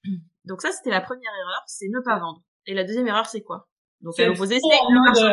Donc 0.45 0.63
ça 0.63 0.73
c'était 0.73 0.91
la 0.91 1.03
première 1.03 1.33
erreur, 1.41 1.63
c'est 1.67 1.89
ne 1.89 2.01
pas 2.01 2.19
vendre. 2.19 2.43
Et 2.67 2.75
la 2.75 2.85
deuxième 2.85 3.07
erreur 3.07 3.27
c'est 3.27 3.43
quoi? 3.43 3.69
Donc 4.01 4.19
à 4.19 4.27
l'opposé 4.27 4.59
c'est 4.61 4.77
le 4.89 5.33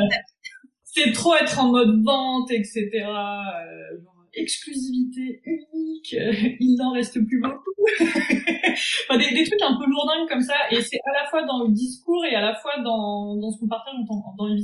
C'est 0.83 1.11
trop 1.13 1.35
être 1.35 1.59
en 1.59 1.71
mode 1.71 2.03
vente, 2.03 2.51
etc. 2.51 2.89
Euh, 2.95 4.01
genre, 4.03 4.25
exclusivité 4.33 5.41
unique, 5.45 6.15
il 6.59 6.75
n'en 6.77 6.91
reste 6.91 7.25
plus 7.25 7.39
beaucoup. 7.41 7.71
enfin, 8.01 9.17
des, 9.17 9.33
des, 9.33 9.43
trucs 9.43 9.61
un 9.61 9.77
peu 9.77 9.89
lourdingues 9.89 10.27
comme 10.27 10.41
ça, 10.41 10.55
et 10.71 10.81
c'est 10.81 10.99
à 11.05 11.23
la 11.23 11.29
fois 11.29 11.43
dans 11.43 11.63
le 11.63 11.71
discours 11.71 12.25
et 12.25 12.35
à 12.35 12.41
la 12.41 12.55
fois 12.55 12.79
dans, 12.83 13.35
dans 13.37 13.51
ce 13.51 13.59
qu'on 13.59 13.67
partage 13.67 13.93
dans, 14.07 14.35
dans 14.37 14.47
les 14.47 14.57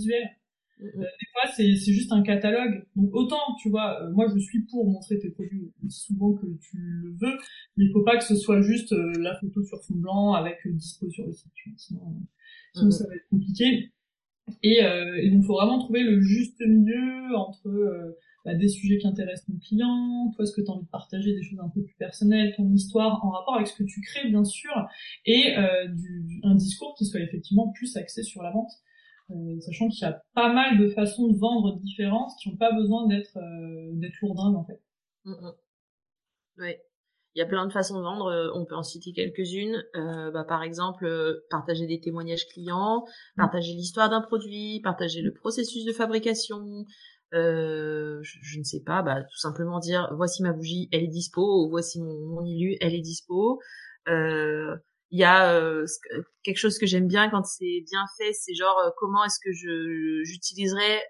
visuels. 0.79 0.93
Euh, 0.95 1.01
des 1.01 1.27
fois, 1.31 1.51
c'est, 1.55 1.75
juste 1.75 2.11
un 2.11 2.21
catalogue. 2.21 2.85
Donc 2.95 3.09
autant, 3.13 3.55
tu 3.61 3.69
vois, 3.69 4.01
euh, 4.01 4.11
moi 4.11 4.27
je 4.33 4.39
suis 4.39 4.65
pour 4.65 4.89
montrer 4.89 5.19
tes 5.19 5.29
produits 5.29 5.71
aussi 5.85 6.05
souvent 6.05 6.33
que 6.33 6.45
tu 6.45 6.77
le 6.77 7.11
veux, 7.11 7.37
mais 7.77 7.85
il 7.85 7.91
faut 7.91 8.03
pas 8.03 8.17
que 8.17 8.23
ce 8.23 8.35
soit 8.35 8.61
juste 8.61 8.91
euh, 8.93 9.13
la 9.19 9.35
photo 9.39 9.63
sur 9.63 9.83
fond 9.83 9.95
blanc 9.95 10.33
avec 10.33 10.59
dispo 10.65 11.09
sur 11.09 11.25
le 11.25 11.33
site. 11.33 11.51
Tu 11.53 11.69
vois, 11.69 11.77
sinon, 11.77 12.15
sinon 12.73 12.91
ça 12.91 13.07
va 13.07 13.15
être 13.15 13.27
compliqué. 13.29 13.91
Et, 14.61 14.77
et 14.77 15.31
donc, 15.31 15.41
il 15.41 15.45
faut 15.45 15.55
vraiment 15.55 15.79
trouver 15.79 16.03
le 16.03 16.21
juste 16.21 16.59
milieu 16.59 17.35
entre 17.35 18.15
bah, 18.45 18.53
des 18.53 18.67
sujets 18.67 18.99
qui 18.99 19.07
intéressent 19.07 19.47
ton 19.47 19.57
client, 19.57 20.31
toi 20.35 20.45
ce 20.45 20.55
que 20.55 20.61
tu 20.61 20.69
as 20.69 20.73
envie 20.75 20.85
de 20.85 20.89
partager, 20.91 21.33
des 21.33 21.41
choses 21.41 21.59
un 21.59 21.69
peu 21.69 21.81
plus 21.81 21.95
personnelles, 21.95 22.53
ton 22.55 22.71
histoire 22.71 23.25
en 23.25 23.31
rapport 23.31 23.55
avec 23.55 23.65
ce 23.65 23.75
que 23.75 23.83
tu 23.83 24.01
crées 24.01 24.29
bien 24.29 24.43
sûr, 24.43 24.71
et 25.25 25.55
du, 25.87 26.21
du, 26.25 26.39
un 26.43 26.53
discours 26.53 26.93
qui 26.95 27.05
soit 27.05 27.21
effectivement 27.21 27.71
plus 27.71 27.97
axé 27.97 28.21
sur 28.21 28.43
la 28.43 28.51
vente. 28.51 28.69
Euh, 29.31 29.59
sachant 29.59 29.87
qu'il 29.89 30.01
y 30.01 30.05
a 30.05 30.21
pas 30.35 30.53
mal 30.53 30.77
de 30.77 30.87
façons 30.89 31.27
de 31.27 31.37
vendre 31.37 31.79
différentes 31.79 32.31
qui 32.39 32.49
n'ont 32.49 32.57
pas 32.57 32.71
besoin 32.71 33.07
d'être 33.07 33.37
euh, 33.37 33.89
d'être 33.93 34.15
lourdingues 34.21 34.55
en 34.55 34.65
fait. 34.65 34.81
Mm 35.25 35.33
-hmm. 35.33 35.53
Ouais. 36.59 36.81
Il 37.33 37.39
y 37.39 37.41
a 37.41 37.47
plein 37.47 37.67
de 37.67 37.73
façons 37.73 37.97
de 37.97 38.03
vendre, 38.03 38.51
on 38.55 38.63
peut 38.65 38.75
en 38.75 38.83
citer 38.83 39.11
quelques-unes. 39.11 39.83
Euh, 39.95 40.31
bah, 40.31 40.45
par 40.45 40.63
exemple, 40.63 41.05
partager 41.49 41.85
des 41.85 41.99
témoignages 41.99 42.47
clients, 42.47 43.03
partager 43.35 43.73
l'histoire 43.73 44.09
d'un 44.09 44.21
produit, 44.21 44.79
partager 44.81 45.21
le 45.21 45.33
processus 45.33 45.83
de 45.83 45.91
fabrication. 45.91 46.85
Euh, 47.33 48.19
je, 48.21 48.37
je, 48.41 48.59
ne 48.59 48.63
sais 48.63 48.81
pas, 48.85 49.01
bah, 49.01 49.21
tout 49.23 49.37
simplement 49.37 49.79
dire 49.79 50.09
voici 50.15 50.43
ma 50.43 50.53
bougie, 50.53 50.87
elle 50.93 51.03
est 51.03 51.07
dispo, 51.07 51.65
ou 51.65 51.69
voici 51.69 52.01
mon, 52.01 52.17
mon 52.27 52.45
ilu, 52.45 52.77
elle 52.79 52.93
est 52.93 53.01
dispo. 53.01 53.59
Euh, 54.07 54.77
il 55.11 55.19
y 55.19 55.23
a 55.23 55.53
euh, 55.53 55.85
quelque 56.43 56.57
chose 56.57 56.77
que 56.77 56.85
j'aime 56.85 57.07
bien 57.07 57.29
quand 57.29 57.43
c'est 57.45 57.83
bien 57.89 58.05
fait, 58.17 58.33
c'est 58.33 58.53
genre 58.55 58.77
euh, 58.79 58.89
comment 58.97 59.23
est-ce 59.23 59.39
que 59.43 59.51
je 59.51 60.23
j'utiliserais 60.23 61.01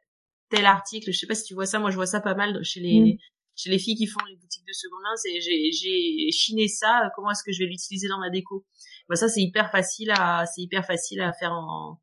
tel 0.50 0.66
article. 0.66 1.12
Je 1.12 1.18
sais 1.18 1.28
pas 1.28 1.36
si 1.36 1.44
tu 1.44 1.54
vois 1.54 1.66
ça, 1.66 1.80
moi 1.80 1.92
je 1.92 1.96
vois 1.96 2.06
ça 2.06 2.20
pas 2.20 2.36
mal 2.36 2.64
chez 2.64 2.82
les 2.82 3.00
mmh. 3.00 3.18
chez 3.56 3.70
les 3.70 3.80
filles 3.80 3.96
qui 3.96 4.08
font 4.08 4.24
les 4.28 4.36
boutiques 4.36 4.66
de 4.68 4.74
seconde 4.74 5.02
main. 5.04 5.16
C'est 5.16 5.42
j'ai 5.42 5.72
j'ai 5.72 6.32
chiné 6.32 6.68
ça. 6.68 7.10
Comment 7.16 7.32
est-ce 7.32 7.44
que 7.46 7.52
je 7.52 7.60
vais 7.64 7.70
l'utiliser 7.70 8.08
dans 8.08 8.20
ma 8.20 8.30
déco 8.30 8.66
Bah 9.10 9.16
ça 9.16 9.30
c'est 9.30 9.42
hyper 9.42 9.72
facile 9.72 10.12
à 10.12 10.46
c'est 10.46 10.62
hyper 10.62 10.86
facile 10.86 11.22
à 11.22 11.32
faire 11.34 11.54
en 11.54 12.00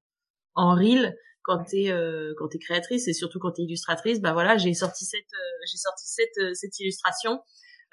en 0.54 0.74
reel 0.74 1.14
quand 1.42 1.64
t'es 1.64 1.90
euh, 1.90 2.34
quand 2.38 2.48
t'es 2.48 2.58
créatrice 2.58 3.08
et 3.08 3.12
surtout 3.12 3.38
quand 3.38 3.52
t'es 3.52 3.62
illustratrice. 3.62 4.20
Bah 4.20 4.32
voilà, 4.32 4.56
j'ai 4.56 4.74
sorti 4.74 5.04
cette 5.04 5.20
euh, 5.34 5.66
j'ai 5.70 5.78
sorti 5.78 6.04
cette 6.06 6.56
cette 6.56 6.78
illustration 6.80 7.40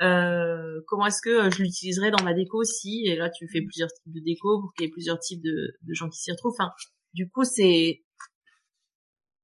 euh, 0.01 0.81
comment 0.87 1.07
est-ce 1.07 1.21
que 1.21 1.29
euh, 1.29 1.49
je 1.51 1.61
l'utiliserais 1.61 2.11
dans 2.11 2.23
ma 2.23 2.33
déco 2.33 2.63
si 2.63 3.05
et 3.05 3.15
là 3.17 3.29
tu 3.29 3.47
fais 3.49 3.61
plusieurs 3.61 3.89
types 3.89 4.13
de 4.13 4.21
déco 4.21 4.61
pour 4.61 4.73
qu'il 4.73 4.85
y 4.85 4.87
ait 4.87 4.91
plusieurs 4.91 5.19
types 5.19 5.41
de, 5.43 5.75
de 5.81 5.93
gens 5.93 6.09
qui 6.09 6.19
s'y 6.19 6.31
retrouvent. 6.31 6.53
Enfin 6.57 6.71
du 7.13 7.29
coup 7.29 7.43
c'est 7.43 8.01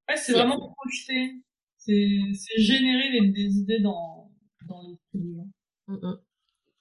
ouais 0.10 0.16
c'est 0.16 0.34
vraiment 0.34 0.74
projeter 0.78 1.42
c'est 1.78 2.20
c'est 2.34 2.62
générer 2.62 3.12
des, 3.12 3.28
des, 3.32 3.58
idées 3.58 3.80
dans 3.80 4.32
dans 4.68 4.82
les 4.82 4.98
des 5.20 5.36
gens 5.36 5.50
mm 5.88 5.96
-hmm. 5.96 6.20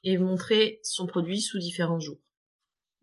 et 0.05 0.19
montrer 0.19 0.79
son 0.83 1.07
produit 1.07 1.41
sous 1.41 1.59
différents 1.59 2.01
jours. 2.01 2.21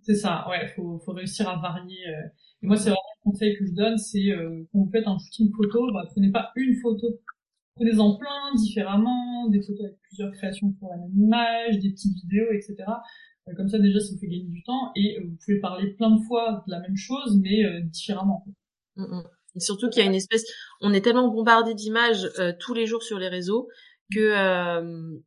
C'est 0.03 0.15
ça 0.15 0.47
ouais 0.49 0.67
faut 0.75 0.99
faut 0.99 1.13
réussir 1.13 1.49
à 1.49 1.57
varier 1.57 2.07
euh. 2.07 2.27
et 2.61 2.67
moi 2.67 2.77
c'est 2.77 2.91
vraiment 2.91 3.15
le 3.19 3.31
conseil 3.31 3.57
que 3.57 3.65
je 3.65 3.73
donne 3.73 3.97
c'est 3.97 4.29
euh, 4.31 4.63
quand 4.71 4.79
vous 4.83 4.91
faites 4.91 5.07
un 5.07 5.17
shooting 5.19 5.51
photo 5.53 5.91
bah 5.93 6.05
prenez 6.11 6.31
pas 6.31 6.51
une 6.55 6.75
photo 6.81 7.07
prenez-en 7.75 8.17
plein 8.17 8.55
différemment, 8.55 9.49
des 9.49 9.61
photos 9.61 9.85
avec 9.85 9.99
plusieurs 10.01 10.31
créations 10.31 10.71
pour 10.79 10.89
la 10.89 10.97
même 10.97 11.17
image, 11.17 11.79
des 11.79 11.91
petites 11.91 12.15
vidéos, 12.23 12.51
etc. 12.51 12.75
Euh, 13.47 13.53
comme 13.55 13.69
ça, 13.69 13.79
déjà, 13.79 13.99
ça 13.99 14.13
vous 14.13 14.19
fait 14.19 14.27
gagner 14.27 14.49
du 14.49 14.63
temps 14.63 14.91
et 14.95 15.17
euh, 15.17 15.23
vous 15.25 15.37
pouvez 15.43 15.59
parler 15.59 15.93
plein 15.93 16.11
de 16.11 16.21
fois 16.23 16.63
de 16.67 16.71
la 16.71 16.79
même 16.79 16.97
chose, 16.97 17.39
mais 17.41 17.63
euh, 17.65 17.81
différemment. 17.81 18.45
Mm 18.95 19.03
-hmm. 19.05 19.23
Et 19.55 19.59
surtout 19.59 19.89
qu'il 19.89 20.01
y 20.01 20.05
a 20.05 20.09
une 20.09 20.15
espèce, 20.15 20.45
on 20.79 20.93
est 20.93 21.01
tellement 21.01 21.27
bombardé 21.27 21.73
d'images 21.73 22.25
euh, 22.39 22.53
tous 22.57 22.73
les 22.73 22.85
jours 22.85 23.03
sur 23.03 23.19
les 23.19 23.27
réseaux 23.27 23.67
que 24.13 24.19
euh, 24.19 25.19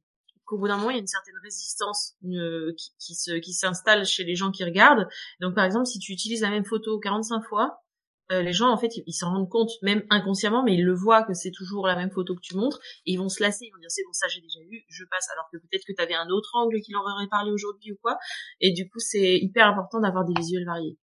qu'au 0.46 0.58
bout 0.58 0.68
d'un 0.68 0.76
moment, 0.76 0.90
il 0.90 0.94
y 0.94 0.96
a 0.96 1.00
une 1.00 1.06
certaine 1.06 1.38
résistance 1.42 2.14
qui, 2.20 2.90
qui, 2.98 3.14
se, 3.14 3.32
qui 3.38 3.52
s'installe 3.52 4.04
chez 4.04 4.24
les 4.24 4.34
gens 4.34 4.50
qui 4.50 4.64
regardent. 4.64 5.08
Donc, 5.40 5.54
par 5.54 5.64
exemple, 5.64 5.86
si 5.86 5.98
tu 5.98 6.12
utilises 6.12 6.42
la 6.42 6.50
même 6.50 6.64
photo 6.64 6.98
45 7.00 7.42
fois, 7.44 7.83
euh, 8.32 8.42
les 8.42 8.52
gens 8.52 8.70
en 8.70 8.78
fait 8.78 8.90
ils 9.06 9.12
s'en 9.12 9.30
rendent 9.30 9.50
compte 9.50 9.70
même 9.82 10.02
inconsciemment 10.08 10.64
mais 10.64 10.74
ils 10.74 10.84
le 10.84 10.94
voient 10.94 11.24
que 11.24 11.34
c'est 11.34 11.50
toujours 11.50 11.86
la 11.86 11.96
même 11.96 12.10
photo 12.10 12.34
que 12.34 12.40
tu 12.40 12.56
montres. 12.56 12.80
Et 13.06 13.12
ils 13.12 13.16
vont 13.16 13.28
se 13.28 13.42
lasser 13.42 13.66
ils 13.66 13.70
vont 13.70 13.78
dire 13.78 13.90
c'est 13.90 14.02
bon 14.04 14.12
ça 14.12 14.26
j'ai 14.28 14.40
déjà 14.40 14.60
vu 14.70 14.84
je 14.88 15.04
passe. 15.10 15.28
Alors 15.32 15.48
que 15.52 15.58
peut-être 15.58 15.84
que 15.86 15.92
tu 15.92 16.02
avais 16.02 16.14
un 16.14 16.28
autre 16.28 16.50
angle 16.54 16.80
qui 16.80 16.92
leur 16.92 17.02
aurait 17.02 17.28
parlé 17.28 17.50
aujourd'hui 17.50 17.92
ou 17.92 17.96
quoi. 18.00 18.18
Et 18.60 18.72
du 18.72 18.88
coup 18.88 18.98
c'est 18.98 19.38
hyper 19.38 19.66
important 19.66 20.00
d'avoir 20.00 20.24
des 20.24 20.34
visuels 20.36 20.64
variés. 20.64 20.98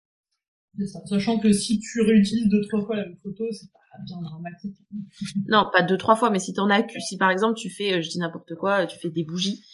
Ça. 0.86 1.00
sachant 1.06 1.40
que 1.40 1.52
si 1.52 1.80
tu 1.80 2.02
réutilises 2.02 2.48
deux 2.48 2.60
trois 2.68 2.84
fois 2.84 2.96
la 2.96 3.06
même 3.06 3.18
photo 3.22 3.44
c'est 3.50 3.66
pas 3.72 3.98
bien 4.06 4.20
dramatique. 4.22 4.76
Non 5.48 5.68
pas 5.72 5.82
deux 5.82 5.98
trois 5.98 6.14
fois 6.14 6.30
mais 6.30 6.38
si 6.38 6.52
t'en 6.52 6.70
as 6.70 6.86
si 7.00 7.16
par 7.16 7.30
exemple 7.30 7.58
tu 7.58 7.68
fais 7.68 8.00
je 8.00 8.08
dis 8.08 8.18
n'importe 8.18 8.54
quoi 8.54 8.86
tu 8.86 8.98
fais 8.98 9.10
des 9.10 9.24
bougies 9.24 9.64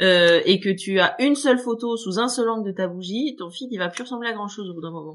euh, 0.00 0.40
et 0.46 0.58
que 0.60 0.70
tu 0.70 1.00
as 1.00 1.20
une 1.22 1.34
seule 1.34 1.58
photo 1.58 1.96
sous 1.96 2.18
un 2.18 2.28
seul 2.28 2.48
angle 2.48 2.66
de 2.66 2.72
ta 2.72 2.88
bougie, 2.88 3.36
ton 3.38 3.50
feed 3.50 3.68
il 3.70 3.78
va 3.78 3.88
plus 3.88 4.02
ressembler 4.02 4.30
à 4.30 4.32
grand 4.32 4.48
chose 4.48 4.68
au 4.70 4.74
bout 4.74 4.80
d'un 4.80 4.90
moment. 4.90 5.14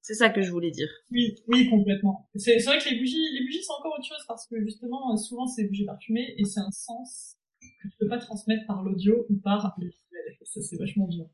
C'est 0.00 0.14
ça 0.14 0.30
que 0.30 0.42
je 0.42 0.50
voulais 0.50 0.70
dire. 0.70 0.88
Oui, 1.10 1.34
oui, 1.48 1.68
complètement. 1.68 2.28
C'est 2.36 2.58
vrai 2.64 2.78
que 2.78 2.88
les 2.88 2.98
bougies, 2.98 3.28
les 3.32 3.44
bougies, 3.44 3.62
c'est 3.62 3.72
encore 3.72 3.94
autre 3.98 4.06
chose 4.06 4.24
parce 4.28 4.46
que 4.48 4.60
justement, 4.62 5.16
souvent, 5.16 5.46
c'est 5.46 5.64
bougies 5.64 5.86
parfumées 5.86 6.34
et 6.38 6.44
c'est 6.44 6.60
un 6.60 6.70
sens 6.70 7.36
que 7.60 7.88
tu 7.88 7.96
peux 7.98 8.08
pas 8.08 8.18
transmettre 8.18 8.66
par 8.66 8.82
l'audio 8.82 9.26
ou 9.28 9.38
par 9.40 9.74
le 9.78 9.86
visuel. 9.86 10.36
Ça, 10.44 10.60
c'est 10.60 10.78
vachement 10.78 11.08
dur. 11.08 11.26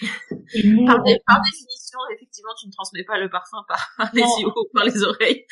par, 0.86 1.02
par, 1.26 1.40
définition, 1.42 1.98
effectivement, 2.14 2.52
tu 2.60 2.66
ne 2.66 2.72
transmets 2.72 3.04
pas 3.04 3.18
le 3.18 3.30
parfum 3.30 3.64
par, 3.66 3.80
les 4.14 4.20
yeux 4.20 4.48
ou 4.48 4.68
par 4.74 4.84
les 4.84 5.02
oreilles. 5.02 5.44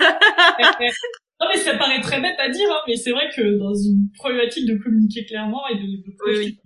non, 0.00 1.46
mais 1.48 1.56
ça 1.56 1.76
paraît 1.76 2.00
très 2.00 2.20
bête 2.20 2.38
à 2.38 2.48
dire, 2.48 2.70
hein, 2.70 2.80
mais 2.86 2.96
c'est 2.96 3.10
vrai 3.10 3.28
que 3.34 3.58
dans 3.58 3.74
une 3.74 4.10
problématique 4.14 4.66
de 4.66 4.76
communiquer 4.76 5.24
clairement 5.24 5.66
et 5.68 5.74
de, 5.74 5.80
de 5.80 6.16
oui, 6.26 6.36
oui. 6.36 6.58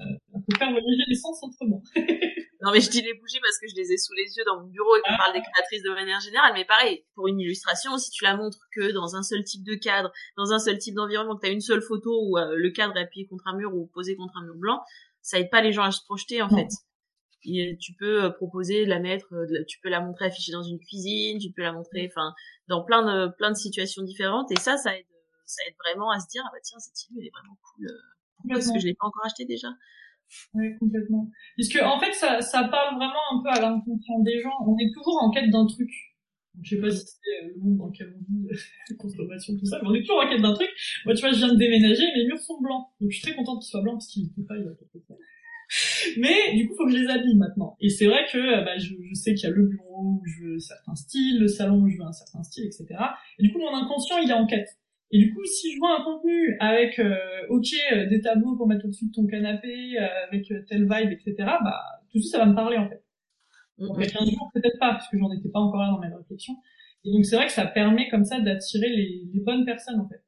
Euh, 0.00 0.16
on 0.32 0.40
peut 0.40 0.56
faire 0.58 0.70
voyager 0.70 1.04
les 1.08 1.14
sens 1.14 1.42
autrement. 1.42 1.82
Non, 2.62 2.72
mais 2.72 2.80
je 2.80 2.90
dis 2.90 3.00
les 3.00 3.14
bougies 3.14 3.40
parce 3.40 3.58
que 3.58 3.66
je 3.68 3.74
les 3.74 3.92
ai 3.92 3.96
sous 3.96 4.12
les 4.12 4.36
yeux 4.36 4.44
dans 4.44 4.60
mon 4.60 4.66
bureau 4.66 4.94
et 4.96 5.00
qu'on 5.00 5.16
parle 5.16 5.32
des 5.32 5.40
créatrices 5.40 5.82
de 5.82 5.90
manière 5.90 6.20
générale. 6.20 6.52
Mais 6.54 6.66
pareil, 6.66 7.06
pour 7.14 7.26
une 7.26 7.40
illustration, 7.40 7.96
si 7.96 8.10
tu 8.10 8.24
la 8.24 8.36
montres 8.36 8.68
que 8.74 8.92
dans 8.92 9.16
un 9.16 9.22
seul 9.22 9.42
type 9.44 9.64
de 9.64 9.74
cadre, 9.74 10.12
dans 10.36 10.52
un 10.52 10.58
seul 10.58 10.76
type 10.76 10.94
d'environnement, 10.94 11.36
que 11.36 11.40
tu 11.40 11.46
as 11.46 11.52
une 11.52 11.62
seule 11.62 11.80
photo 11.80 12.10
où 12.22 12.36
euh, 12.36 12.56
le 12.56 12.70
cadre 12.70 12.96
est 12.98 13.02
appuyé 13.02 13.26
contre 13.26 13.46
un 13.46 13.56
mur 13.56 13.74
ou 13.74 13.86
posé 13.86 14.14
contre 14.14 14.36
un 14.36 14.44
mur 14.44 14.56
blanc, 14.56 14.82
ça 15.22 15.38
aide 15.38 15.48
pas 15.50 15.62
les 15.62 15.72
gens 15.72 15.84
à 15.84 15.90
se 15.90 16.02
projeter, 16.04 16.42
en 16.42 16.50
fait. 16.50 16.68
Et 17.44 17.78
tu 17.80 17.94
peux 17.94 18.24
euh, 18.24 18.30
proposer 18.30 18.84
de 18.84 18.90
la 18.90 19.00
mettre, 19.00 19.32
euh, 19.32 19.64
tu 19.66 19.80
peux 19.80 19.88
la 19.88 20.00
montrer 20.00 20.26
affichée 20.26 20.52
dans 20.52 20.62
une 20.62 20.78
cuisine, 20.78 21.38
tu 21.38 21.50
peux 21.52 21.62
la 21.62 21.72
montrer, 21.72 22.10
enfin, 22.10 22.34
dans 22.68 22.84
plein 22.84 23.02
de, 23.02 23.34
plein 23.36 23.50
de 23.50 23.56
situations 23.56 24.02
différentes. 24.02 24.52
Et 24.52 24.56
ça, 24.56 24.76
ça 24.76 24.94
aide, 24.94 25.06
ça 25.46 25.62
aide 25.66 25.74
vraiment 25.82 26.10
à 26.10 26.20
se 26.20 26.28
dire, 26.28 26.42
ah 26.46 26.50
bah 26.52 26.58
tiens, 26.62 26.78
cette 26.78 27.08
île, 27.08 27.16
elle 27.20 27.26
est 27.26 27.32
vraiment 27.32 27.58
cool. 27.62 27.88
Pourquoi 28.36 28.58
est-ce 28.58 28.72
que 28.72 28.78
je 28.78 28.86
l'ai 28.86 28.94
pas 28.94 29.06
encore 29.06 29.24
acheté 29.24 29.46
déjà? 29.46 29.68
Oui, 30.54 30.76
complètement. 30.78 31.30
Puisque 31.56 31.80
en 31.82 31.98
fait, 31.98 32.12
ça, 32.12 32.40
ça 32.40 32.64
parle 32.64 32.96
vraiment 32.96 33.24
un 33.32 33.42
peu 33.42 33.48
à 33.50 33.60
l'inconscient 33.60 34.20
des 34.20 34.40
gens. 34.40 34.52
On 34.66 34.76
est 34.78 34.92
toujours 34.92 35.22
en 35.22 35.30
quête 35.30 35.50
d'un 35.50 35.66
truc. 35.66 35.90
Je 36.62 36.76
sais 36.76 36.80
pas 36.80 36.90
si 36.90 37.06
c'est 37.06 37.46
le 37.46 37.60
monde 37.60 37.78
dans 37.78 37.86
lequel 37.86 38.12
on 38.14 38.32
vit, 38.32 38.96
consommation, 38.98 39.56
tout 39.56 39.66
ça, 39.66 39.78
mais 39.82 39.88
on 39.88 39.94
est 39.94 40.00
toujours 40.00 40.20
en 40.20 40.28
quête 40.28 40.42
d'un 40.42 40.52
truc. 40.52 40.68
Moi, 41.04 41.14
tu 41.14 41.20
vois, 41.20 41.30
je 41.30 41.38
viens 41.38 41.52
de 41.52 41.58
déménager, 41.58 42.02
mes 42.14 42.26
murs 42.26 42.40
sont 42.40 42.60
blancs. 42.60 42.86
Donc, 43.00 43.10
je 43.10 43.16
suis 43.16 43.26
très 43.26 43.36
contente 43.36 43.60
qu'ils 43.60 43.70
soient 43.70 43.82
blancs 43.82 43.94
parce 43.94 44.08
qu'ils 44.08 44.24
n'étaient 44.24 44.42
pas 44.46 44.56
il. 44.56 44.66
Mais 46.18 46.56
du 46.56 46.66
coup, 46.66 46.74
faut 46.76 46.86
que 46.86 46.92
je 46.92 46.98
les 46.98 47.08
habille 47.08 47.36
maintenant. 47.36 47.76
Et 47.80 47.88
c'est 47.88 48.06
vrai 48.06 48.26
que 48.30 48.64
bah, 48.64 48.76
je, 48.78 48.94
je 49.00 49.14
sais 49.14 49.34
qu'il 49.34 49.48
y 49.48 49.52
a 49.52 49.54
le 49.54 49.66
bureau 49.66 50.20
où 50.20 50.22
je 50.26 50.44
veux 50.44 50.58
certains 50.58 50.96
styles, 50.96 51.38
le 51.40 51.48
salon 51.48 51.82
où 51.82 51.88
je 51.88 51.96
veux 51.96 52.04
un 52.04 52.12
certain 52.12 52.42
style, 52.42 52.64
etc. 52.64 52.86
Et 53.38 53.44
du 53.44 53.52
coup, 53.52 53.60
mon 53.60 53.74
inconscient, 53.74 54.18
il 54.18 54.30
est 54.30 54.34
en 54.34 54.46
quête. 54.46 54.68
Et 55.12 55.18
du 55.18 55.34
coup, 55.34 55.44
si 55.44 55.72
je 55.72 55.78
vois 55.78 56.00
un 56.00 56.04
contenu 56.04 56.56
avec, 56.60 56.98
euh, 57.00 57.16
ok, 57.48 57.66
euh, 57.92 58.06
des 58.06 58.20
tableaux 58.20 58.56
pour 58.56 58.68
mettre 58.68 58.84
au-dessus 58.84 59.06
de 59.06 59.12
ton 59.12 59.26
canapé, 59.26 59.98
euh, 59.98 60.06
avec 60.28 60.46
telle 60.68 60.82
vibe, 60.82 61.10
etc., 61.10 61.34
bah, 61.38 61.80
tout 62.10 62.18
de 62.18 62.22
suite, 62.22 62.32
ça 62.32 62.38
va 62.38 62.46
me 62.46 62.54
parler, 62.54 62.76
en 62.76 62.88
fait. 62.88 63.02
Donc, 63.78 63.96
il 63.98 64.04
y 64.04 64.06
a 64.06 64.10
15 64.10 64.30
jours, 64.30 64.50
peut-être 64.54 64.78
pas, 64.78 64.92
parce 64.92 65.08
que 65.08 65.18
j'en 65.18 65.32
étais 65.32 65.48
pas 65.48 65.58
encore 65.58 65.80
là 65.80 65.88
dans 65.90 65.98
mes 65.98 66.14
réflexions. 66.14 66.54
Et 67.04 67.12
donc, 67.12 67.24
c'est 67.24 67.34
vrai 67.34 67.46
que 67.46 67.52
ça 67.52 67.66
permet, 67.66 68.08
comme 68.08 68.24
ça, 68.24 68.40
d'attirer 68.40 68.88
les, 68.88 69.28
les 69.32 69.40
bonnes 69.40 69.64
personnes, 69.64 70.00
en 70.00 70.08
fait. 70.08 70.22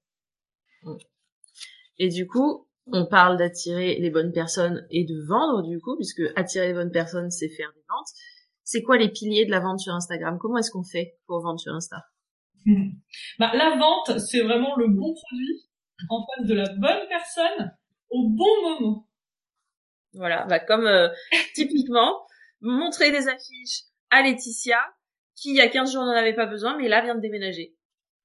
Et 1.98 2.08
du 2.08 2.26
coup, 2.26 2.66
on 2.86 3.06
parle 3.06 3.36
d'attirer 3.36 4.00
les 4.00 4.10
bonnes 4.10 4.32
personnes 4.32 4.84
et 4.90 5.04
de 5.04 5.20
vendre, 5.28 5.62
du 5.62 5.78
coup, 5.80 5.94
puisque 5.96 6.22
attirer 6.34 6.68
les 6.68 6.74
bonnes 6.74 6.90
personnes, 6.90 7.30
c'est 7.30 7.48
faire 7.48 7.70
des 7.76 7.84
ventes. 7.88 8.08
C'est 8.64 8.82
quoi 8.82 8.96
les 8.96 9.10
piliers 9.10 9.44
de 9.44 9.50
la 9.50 9.60
vente 9.60 9.78
sur 9.78 9.92
Instagram? 9.92 10.38
Comment 10.40 10.58
est-ce 10.58 10.70
qu'on 10.72 10.82
fait 10.82 11.18
pour 11.26 11.40
vendre 11.40 11.60
sur 11.60 11.72
Insta? 11.72 12.11
bah, 13.38 13.52
la 13.54 13.76
vente, 13.76 14.18
c'est 14.18 14.42
vraiment 14.42 14.76
le 14.76 14.88
bon 14.88 15.14
produit 15.14 15.68
en 16.08 16.24
face 16.26 16.46
de 16.46 16.54
la 16.54 16.68
bonne 16.74 17.08
personne 17.08 17.76
au 18.10 18.28
bon 18.28 18.62
moment. 18.62 19.08
Voilà, 20.14 20.44
bah 20.46 20.60
comme 20.60 20.86
euh, 20.86 21.08
typiquement 21.54 22.20
montrer 22.60 23.10
des 23.10 23.28
affiches 23.28 23.84
à 24.10 24.22
Laetitia 24.22 24.78
qui 25.34 25.50
il 25.50 25.56
y 25.56 25.60
a 25.60 25.68
15 25.68 25.92
jours 25.92 26.04
n'en 26.04 26.12
avait 26.12 26.34
pas 26.34 26.46
besoin 26.46 26.76
mais 26.76 26.88
là 26.88 27.02
vient 27.02 27.14
de 27.14 27.20
déménager. 27.20 27.74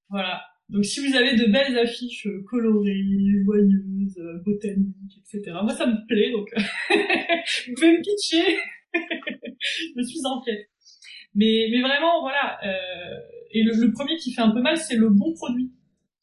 Voilà. 0.09 0.41
Donc 0.69 0.83
si 0.83 1.05
vous 1.05 1.15
avez 1.15 1.35
de 1.35 1.45
belles 1.45 1.79
affiches 1.79 2.27
euh, 2.27 2.43
colorées, 2.49 3.01
joyeuses, 3.45 4.17
euh, 4.17 4.41
botaniques, 4.45 5.17
etc. 5.19 5.57
Moi 5.63 5.73
ça 5.73 5.87
me 5.87 6.05
plaît 6.07 6.31
donc 6.31 6.49
vous 7.67 7.73
pouvez 7.75 7.97
me 7.97 8.01
pitcher. 8.01 8.59
je 8.93 10.03
suis 10.03 10.25
en 10.25 10.41
quête. 10.41 10.69
Mais 11.35 11.67
mais 11.71 11.81
vraiment 11.81 12.21
voilà. 12.21 12.59
Euh, 12.65 13.19
et 13.51 13.63
le, 13.63 13.91
premier 13.93 14.17
qui 14.17 14.33
fait 14.33 14.41
un 14.41 14.51
peu 14.51 14.61
mal, 14.61 14.77
c'est 14.77 14.95
le 14.95 15.09
bon 15.09 15.33
produit. 15.33 15.71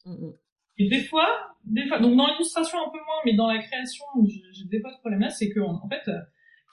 Mm, 0.05 0.11
mm. 0.11 0.33
Et 0.77 0.89
des 0.89 1.03
fois, 1.03 1.55
des 1.63 1.87
fois, 1.87 1.99
donc 1.99 2.15
dans 2.17 2.27
l'illustration 2.27 2.77
un 2.79 2.91
peu 2.91 2.97
moins, 2.97 3.21
mais 3.25 3.33
dans 3.33 3.47
la 3.47 3.59
création, 3.59 4.05
j'ai 4.51 4.65
des 4.65 4.81
fois 4.81 4.91
ce 4.91 4.99
problème-là, 4.99 5.29
c'est 5.29 5.49
que 5.49 5.59
en 5.59 5.87
fait, 5.89 6.11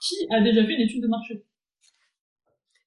qui 0.00 0.14
a 0.30 0.40
déjà 0.40 0.64
fait 0.66 0.74
une 0.74 0.80
étude 0.80 1.02
de 1.02 1.08
marché? 1.08 1.44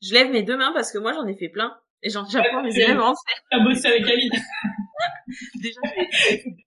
Je 0.02 0.14
lève 0.14 0.32
mes 0.32 0.44
deux 0.44 0.58
mains 0.58 0.74
parce 0.74 0.92
que 0.92 0.98
moi 0.98 1.14
j'en 1.14 1.26
ai 1.26 1.36
fait 1.36 1.50
plein 1.50 1.76
et 2.06 2.10
j'apprends 2.10 2.62
mes 2.62 2.76
élèves 2.76 3.00
à 3.00 3.10
en 3.10 3.16
faire. 3.16 3.44
T'as 3.50 3.64
bossé 3.64 3.88
avec 3.88 4.04
Aline 4.04 4.32
Déjà, 5.62 5.82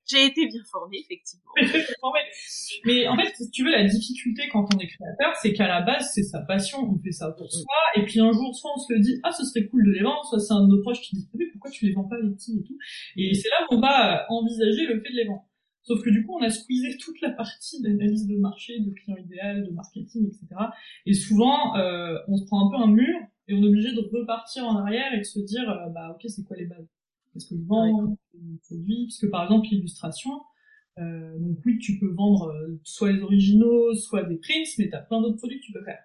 j'ai 0.05 0.27
été 0.27 0.47
bien 0.47 0.63
formée, 0.71 0.99
effectivement. 0.99 1.53
Mais 2.85 3.07
en 3.07 3.17
fait, 3.17 3.33
si 3.37 3.51
tu 3.51 3.65
veux, 3.65 3.71
la 3.71 3.85
difficulté 3.85 4.49
quand 4.53 4.67
on 4.75 4.79
est 4.79 4.89
créateur, 4.89 5.37
c'est 5.41 5.53
qu'à 5.53 5.69
la 5.69 5.83
base, 5.83 6.11
c'est 6.13 6.25
sa 6.25 6.41
passion, 6.41 6.79
on 6.81 6.99
fait 6.99 7.13
ça 7.13 7.31
pour 7.39 7.51
soi, 7.51 7.65
et 7.95 8.05
puis 8.05 8.21
un 8.21 8.33
jour, 8.33 8.55
soit 8.55 8.73
on 8.75 8.79
se 8.79 8.93
le 8.93 9.01
dit, 9.01 9.21
ah, 9.23 9.31
ce 9.31 9.45
serait 9.45 9.67
cool 9.69 9.87
de 9.87 9.93
les 9.93 10.03
vendre, 10.03 10.25
soit 10.25 10.41
c'est 10.41 10.53
un 10.53 10.67
de 10.67 10.75
nos 10.75 10.83
proches 10.83 11.01
qui 11.01 11.17
dit, 11.17 11.29
mais 11.35 11.47
pourquoi 11.53 11.71
tu 11.71 11.87
les 11.87 11.93
vends 11.93 12.09
pas 12.09 12.17
les 12.21 12.31
petits 12.31 12.59
et 12.59 12.63
tout. 12.67 12.77
Et 13.17 13.35
c'est 13.35 13.49
là 13.49 13.65
qu'on 13.69 13.81
va 13.81 14.27
envisager 14.29 14.87
le 14.87 15.01
fait 15.01 15.11
de 15.11 15.17
les 15.17 15.25
vendre. 15.25 15.45
Sauf 15.83 16.03
que 16.03 16.11
du 16.11 16.27
coup, 16.27 16.37
on 16.39 16.43
a 16.43 16.51
squeezé 16.51 16.99
toute 16.99 17.19
la 17.23 17.31
partie 17.31 17.81
d'analyse 17.81 18.27
de 18.27 18.37
marché, 18.37 18.79
de 18.81 18.93
client 18.93 19.17
idéal, 19.17 19.65
de 19.65 19.71
marketing, 19.71 20.27
etc. 20.27 20.47
Et 21.07 21.15
souvent, 21.15 21.77
euh, 21.77 22.19
on 22.29 22.37
se 22.37 22.45
prend 22.45 22.67
un 22.67 22.71
peu 22.71 22.83
un 22.83 22.93
mur 22.93 23.17
et 23.49 23.55
on 23.55 23.63
est 23.63 23.69
obligé 23.69 23.93
de 23.93 24.01
repartir 24.01 24.65
en 24.65 24.77
arrière 24.77 25.13
et 25.15 25.19
de 25.19 25.25
se 25.25 25.41
dire, 25.41 25.69
euh, 25.69 25.89
bah 25.89 26.11
ok, 26.11 26.29
c'est 26.29 26.45
quoi 26.45 26.57
les 26.57 26.67
bases? 26.67 26.87
Qu'est-ce 27.33 27.49
que 27.49 27.57
je 27.57 27.67
vends 27.67 28.17
produit? 28.67 29.07
Puisque 29.07 29.31
par 29.31 29.45
exemple, 29.45 29.67
l'illustration, 29.71 30.43
euh, 30.99 31.39
donc 31.39 31.59
oui, 31.65 31.79
tu 31.79 31.99
peux 31.99 32.13
vendre 32.13 32.49
euh, 32.49 32.79
soit 32.85 33.13
les 33.13 33.23
originaux, 33.23 33.95
soit 33.95 34.25
des 34.25 34.37
prints, 34.37 34.69
mais 34.79 34.89
tu 34.89 34.95
as 34.95 35.01
plein 35.01 35.21
d'autres 35.21 35.39
produits 35.39 35.61
que 35.61 35.67
tu 35.67 35.73
peux 35.73 35.85
faire. 35.85 36.03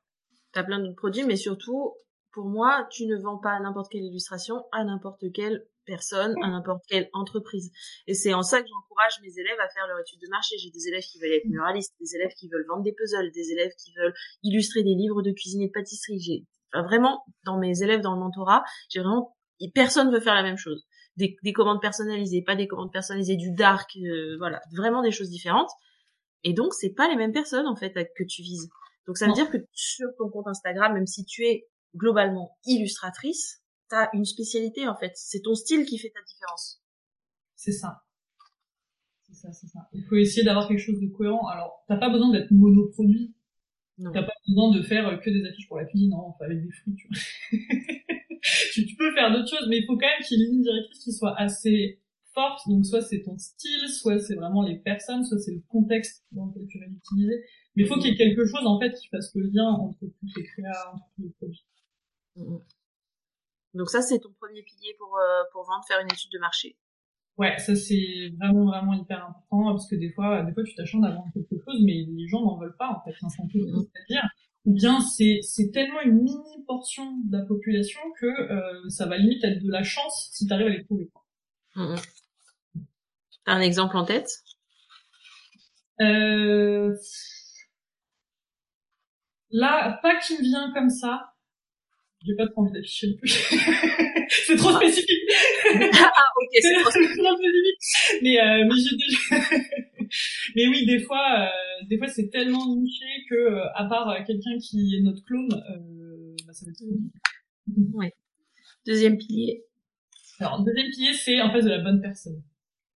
Tu 0.54 0.60
as 0.60 0.64
plein 0.64 0.80
d'autres 0.80 0.96
produits, 0.96 1.26
mais 1.26 1.36
surtout, 1.36 1.94
pour 2.32 2.46
moi, 2.46 2.88
tu 2.92 3.06
ne 3.08 3.18
vends 3.18 3.38
pas 3.38 3.60
n'importe 3.60 3.92
quelle 3.92 4.04
illustration 4.04 4.64
à 4.72 4.84
n'importe 4.84 5.32
quelle 5.34 5.66
personne, 5.86 6.34
à 6.44 6.50
n'importe 6.50 6.84
quelle 6.88 7.10
entreprise. 7.12 7.72
Et 8.08 8.14
c'est 8.14 8.34
en 8.34 8.42
ça 8.42 8.62
que 8.62 8.68
j'encourage 8.68 9.20
mes 9.22 9.38
élèves 9.38 9.60
à 9.60 9.68
faire 9.68 9.86
leur 9.88 10.00
étude 10.00 10.22
de 10.22 10.30
marché. 10.30 10.56
J'ai 10.58 10.72
des 10.72 10.88
élèves 10.88 11.04
qui 11.04 11.20
veulent 11.20 11.34
être 11.34 11.46
muralistes, 11.46 11.94
des 12.00 12.16
élèves 12.16 12.32
qui 12.38 12.48
veulent 12.48 12.66
vendre 12.70 12.84
des 12.84 12.94
puzzles, 12.94 13.32
des 13.32 13.52
élèves 13.52 13.74
qui 13.84 13.94
veulent 13.96 14.14
illustrer 14.44 14.84
des 14.84 14.96
livres 14.96 15.22
de 15.22 15.32
cuisine 15.32 15.62
et 15.62 15.68
de 15.68 15.72
pâtisserie. 15.72 16.20
J'ai 16.20 16.46
vraiment 16.82 17.24
dans 17.46 17.58
mes 17.58 17.84
élèves 17.84 18.02
dans 18.02 18.14
le 18.14 18.20
mentorat, 18.20 18.64
j'ai 18.90 19.00
vraiment 19.00 19.36
personne 19.74 20.12
veut 20.12 20.20
faire 20.20 20.36
la 20.36 20.44
même 20.44 20.58
chose 20.58 20.86
des, 21.18 21.38
des, 21.44 21.54
commandes 21.54 21.82
personnalisées, 21.82 22.42
pas 22.42 22.56
des 22.56 22.68
commandes 22.68 22.92
personnalisées, 22.92 23.36
du 23.36 23.52
dark, 23.52 23.96
euh, 23.98 24.36
voilà, 24.38 24.62
vraiment 24.76 25.02
des 25.02 25.12
choses 25.12 25.30
différentes. 25.30 25.70
Et 26.44 26.54
donc, 26.54 26.74
c'est 26.74 26.94
pas 26.94 27.08
les 27.08 27.16
mêmes 27.16 27.32
personnes, 27.32 27.68
en 27.68 27.76
fait, 27.76 27.94
que 27.94 28.24
tu 28.24 28.42
vises. 28.42 28.70
Donc, 29.08 29.18
ça 29.18 29.28
veut 29.28 29.34
dire 29.34 29.50
que 29.50 29.58
sur 29.74 30.08
ton 30.18 30.30
compte 30.30 30.48
Instagram, 30.48 30.94
même 30.94 31.08
si 31.08 31.26
tu 31.26 31.44
es 31.44 31.68
globalement 31.96 32.58
illustratrice, 32.66 33.62
t'as 33.90 34.10
une 34.14 34.26
spécialité, 34.26 34.88
en 34.88 34.96
fait. 34.96 35.12
C'est 35.16 35.42
ton 35.42 35.56
style 35.56 35.86
qui 35.86 35.98
fait 35.98 36.10
ta 36.10 36.22
différence. 36.22 36.82
C'est 37.56 37.72
ça. 37.72 38.02
C'est 39.22 39.36
ça, 39.36 39.52
c'est 39.54 39.68
ça. 39.68 39.80
Il 39.94 40.04
faut 40.06 40.16
essayer 40.16 40.44
d'avoir 40.44 40.68
quelque 40.68 40.80
chose 40.80 41.00
de 41.00 41.08
cohérent. 41.08 41.48
Alors, 41.48 41.84
t'as 41.88 41.98
pas 41.98 42.10
besoin 42.10 42.32
d'être 42.32 42.52
monoproduit. 42.52 43.34
T'as 44.02 44.24
pas 44.24 44.34
besoin 44.48 44.72
de 44.72 44.82
faire 44.82 45.20
que 45.22 45.30
des 45.30 45.46
affiches 45.48 45.68
pour 45.68 45.78
la 45.78 45.86
cuisine, 45.86 46.10
non, 46.10 46.28
enfin, 46.28 46.46
avec 46.46 46.64
des 46.64 46.72
fruits, 46.72 46.96
tu 46.96 47.08
vois. 47.08 47.18
tu, 48.74 48.96
peux 48.96 49.14
faire 49.14 49.32
d'autres 49.32 49.50
choses, 49.50 49.68
mais 49.70 49.78
il 49.78 49.86
faut 49.86 49.94
quand 49.94 50.08
même 50.08 50.26
qu'il 50.26 50.40
y 50.40 50.42
ait 50.42 50.46
une 50.46 50.54
ligne 50.54 50.64
directrice 50.64 51.04
qui 51.04 51.14
soit 51.14 51.40
assez 51.40 52.02
forte. 52.34 52.68
Donc 52.68 52.86
soit 52.86 53.02
c'est 53.02 53.22
ton 53.22 53.38
style, 53.38 53.88
soit 53.90 54.20
c'est 54.20 54.36
vraiment 54.36 54.64
les 54.64 54.78
personnes, 54.80 55.24
soit 55.24 55.38
c'est 55.40 55.54
le 55.54 55.62
contexte 55.70 56.26
dans 56.32 56.48
lequel 56.48 56.68
tu 56.68 56.80
vas 56.80 56.88
l'utiliser. 56.88 57.44
Mais 57.76 57.84
il 57.84 57.88
faut 57.88 57.96
qu'il 57.96 58.12
y 58.12 58.14
ait 58.14 58.18
quelque 58.18 58.46
chose 58.46 58.66
en 58.66 58.80
fait 58.80 58.92
qui 58.94 59.08
fasse 59.10 59.34
le 59.36 59.44
lien 59.44 59.70
entre 59.70 60.00
tous 60.00 60.28
les 60.36 60.44
créas, 60.44 60.94
entre 60.94 61.06
tous 61.16 61.24
les 61.24 61.30
produits. 61.30 61.66
Mm, 62.36 62.56
mm. 62.56 62.60
Donc 63.76 63.90
ça 63.90 64.02
c'est 64.02 64.20
ton 64.20 64.32
premier 64.34 64.64
pilier 64.64 64.96
pour 64.98 65.18
euh, 65.18 65.44
pour 65.52 65.64
vendre, 65.64 65.84
faire 65.88 66.00
une 66.00 66.12
étude 66.12 66.32
de 66.32 66.40
marché? 66.40 66.78
Ouais, 67.38 67.58
ça 67.58 67.76
c'est 67.76 68.32
vraiment 68.40 68.66
vraiment 68.66 68.94
hyper 68.94 69.26
important 69.26 69.72
parce 69.72 69.90
que 69.90 69.96
des 69.96 70.12
fois, 70.12 70.44
des 70.44 70.54
fois 70.54 70.64
tu 70.64 70.76
t'acharnes 70.76 71.04
vendre 71.04 71.32
quelque 71.34 71.56
chose, 71.64 71.82
mais 71.84 72.06
les 72.08 72.28
gens 72.28 72.42
n'en 72.42 72.58
veulent 72.58 72.76
pas 72.78 72.90
en 72.90 73.04
fait. 73.04 73.16
C'est 73.20 73.42
un 73.42 73.48
peu 73.48 73.60
c'est-à-dire 73.60 74.30
ou 74.66 74.74
bien 74.74 75.00
c'est 75.02 75.40
c'est 75.42 75.72
tellement 75.72 76.02
une 76.02 76.22
mini 76.22 76.64
portion 76.68 77.18
de 77.26 77.38
la 77.38 77.44
population 77.44 78.00
que 78.20 78.28
euh, 78.28 78.90
ça 78.90 79.08
va 79.08 79.18
limite 79.18 79.44
être 79.44 79.64
de 79.64 79.72
la 79.72 79.84
chance 79.84 80.30
si 80.32 80.46
tu 80.46 80.54
arrives 80.54 80.68
à 80.68 80.70
les 80.70 80.84
trouver. 80.84 81.10
Mmh. 81.76 81.96
T'as 83.46 83.54
un 83.54 83.62
exemple 83.62 83.98
en 83.98 84.06
tête? 84.06 84.30
Euh... 86.02 86.96
Là, 89.50 90.00
pas 90.02 90.20
qui 90.20 90.34
me 90.38 90.42
vient 90.42 90.72
comme 90.74 90.90
ça. 90.90 91.33
J'ai 92.26 92.36
pas 92.36 92.48
trop 92.48 92.62
envie 92.62 92.72
d'afficher 92.72 93.08
le 93.08 93.16
plus. 93.18 93.32
c'est 94.30 94.56
trop 94.56 94.72
spécifique. 94.78 95.24
ah 95.70 96.12
ok, 96.42 96.50
c'est 96.62 96.74
trop 96.82 96.92
spécifique. 96.92 97.22
Mais, 98.22 98.40
euh, 98.40 98.66
mais 98.66 98.76
j'ai 98.78 98.96
déjà, 98.96 99.46
mais 100.56 100.68
oui, 100.68 100.86
des 100.86 101.00
fois, 101.00 101.46
euh, 101.46 101.86
des 101.88 101.98
fois 101.98 102.08
c'est 102.08 102.30
tellement 102.30 102.76
niché 102.76 103.06
que 103.30 103.36
euh, 103.36 103.66
à 103.76 103.86
part 103.86 104.10
euh, 104.10 104.24
quelqu'un 104.26 104.58
qui 104.60 104.96
est 104.96 105.02
notre 105.02 105.24
clone, 105.24 105.50
bah, 105.50 106.54
ça 106.54 106.66
va 106.66 106.72
être 106.72 106.84
Ouais. 107.94 108.14
Deuxième 108.86 109.18
pilier. 109.18 109.64
Alors 110.40 110.64
deuxième 110.64 110.90
pilier, 110.92 111.14
c'est 111.14 111.42
en 111.42 111.52
fait 111.52 111.62
de 111.62 111.70
la 111.70 111.80
bonne 111.80 112.02
personne. 112.02 112.44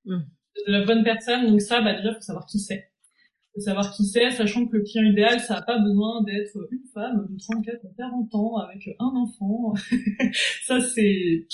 Mm. 0.06 0.20
De 0.68 0.72
la 0.72 0.86
bonne 0.86 1.04
personne, 1.04 1.48
donc 1.48 1.62
ça, 1.62 1.82
bah 1.82 1.94
déjà 1.94 2.14
faut 2.14 2.22
savoir 2.22 2.46
qui 2.46 2.60
c'est. 2.60 2.92
Faut 3.58 3.64
savoir 3.64 3.92
qui 3.92 4.06
c'est, 4.06 4.30
sachant 4.30 4.68
que 4.68 4.78
le 4.78 4.84
client 4.84 5.04
idéal, 5.04 5.40
ça 5.40 5.56
n'a 5.56 5.62
pas 5.64 5.80
besoin 5.80 6.22
d'être 6.22 6.68
une 6.72 6.86
femme 6.94 7.26
de 7.28 7.38
34 7.40 7.86
à 7.86 7.90
40 7.98 8.36
ans 8.36 8.58
avec 8.58 8.88
un 9.00 9.06
enfant. 9.16 9.74
ça 10.64 10.80
c'est 10.80 11.48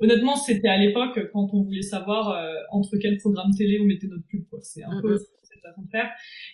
honnêtement, 0.00 0.36
c'était 0.36 0.68
à 0.68 0.76
l'époque 0.76 1.18
quand 1.32 1.48
on 1.54 1.62
voulait 1.62 1.80
savoir 1.80 2.28
euh, 2.28 2.52
entre 2.72 2.98
quel 2.98 3.16
programme 3.16 3.54
télé 3.56 3.80
on 3.80 3.84
mettait 3.84 4.06
notre 4.06 4.26
pub. 4.26 4.44
C'est 4.60 4.82
un 4.82 5.00
peu 5.00 5.16
cette 5.16 5.62
façon 5.62 5.80
de 5.80 5.88
faire. 5.88 6.10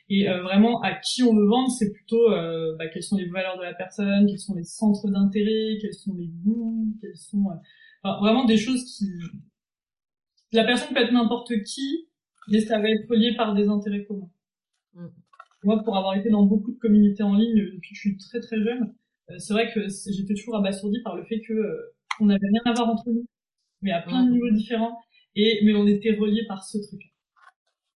Et 0.09 0.29
euh, 0.29 0.41
vraiment, 0.43 0.81
à 0.83 0.95
qui 0.95 1.25
on 1.25 1.35
veut 1.35 1.49
vendre, 1.49 1.73
c'est 1.73 1.93
plutôt 1.93 2.31
euh, 2.31 2.77
bah, 2.79 2.87
quelles 2.87 3.03
sont 3.03 3.17
les 3.17 3.29
valeurs 3.29 3.59
de 3.59 3.65
la 3.65 3.75
personne, 3.75 4.27
quels 4.29 4.39
sont 4.39 4.55
les 4.55 4.63
centres 4.63 5.11
d'intérêt, 5.11 5.79
quels 5.81 5.95
sont 5.95 6.15
les 6.15 6.29
goûts, 6.29 6.95
quels 7.01 7.17
sont 7.17 7.47
enfin, 8.05 8.21
vraiment 8.21 8.45
des 8.45 8.57
choses 8.57 8.85
qui 8.85 9.11
la 10.53 10.63
personne 10.63 10.95
peut 10.95 11.03
être 11.03 11.13
n'importe 11.13 11.53
qui, 11.65 12.07
mais 12.47 12.61
ça 12.61 12.79
va 12.79 12.89
être 12.89 13.09
relié 13.11 13.35
par 13.35 13.53
des 13.53 13.67
intérêts 13.67 14.05
communs. 14.05 14.31
Moi, 15.67 15.83
pour 15.85 15.99
avoir 15.99 16.15
été 16.15 16.31
dans 16.31 16.45
beaucoup 16.45 16.73
de 16.73 16.79
communautés 16.79 17.23
en 17.23 17.35
ligne 17.35 17.73
depuis 17.75 17.91
que 17.91 17.97
je 17.97 18.01
suis 18.01 18.17
très 18.17 18.41
très 18.41 18.57
jeune, 18.63 18.95
c'est 19.37 19.53
vrai 19.53 19.71
que 19.75 19.81
j'étais 19.89 20.35
toujours 20.35 20.57
abasourdie 20.57 21.03
par 21.03 21.17
le 21.17 21.25
fait 21.25 21.41
que 21.41 21.55
on 22.21 22.27
n'avait 22.27 22.47
rien 22.47 22.73
à 22.73 22.73
voir 22.73 22.89
entre 22.89 23.11
nous 23.11 23.27
mais 23.83 23.93
à 23.93 24.03
plein 24.03 24.25
de 24.25 24.33
niveaux 24.33 24.51
différents. 24.51 24.99
Et 25.35 25.61
mais 25.65 25.75
on 25.75 25.87
était 25.87 26.15
reliés 26.15 26.45
par 26.49 26.65
ce 26.65 26.79
truc. 26.79 27.01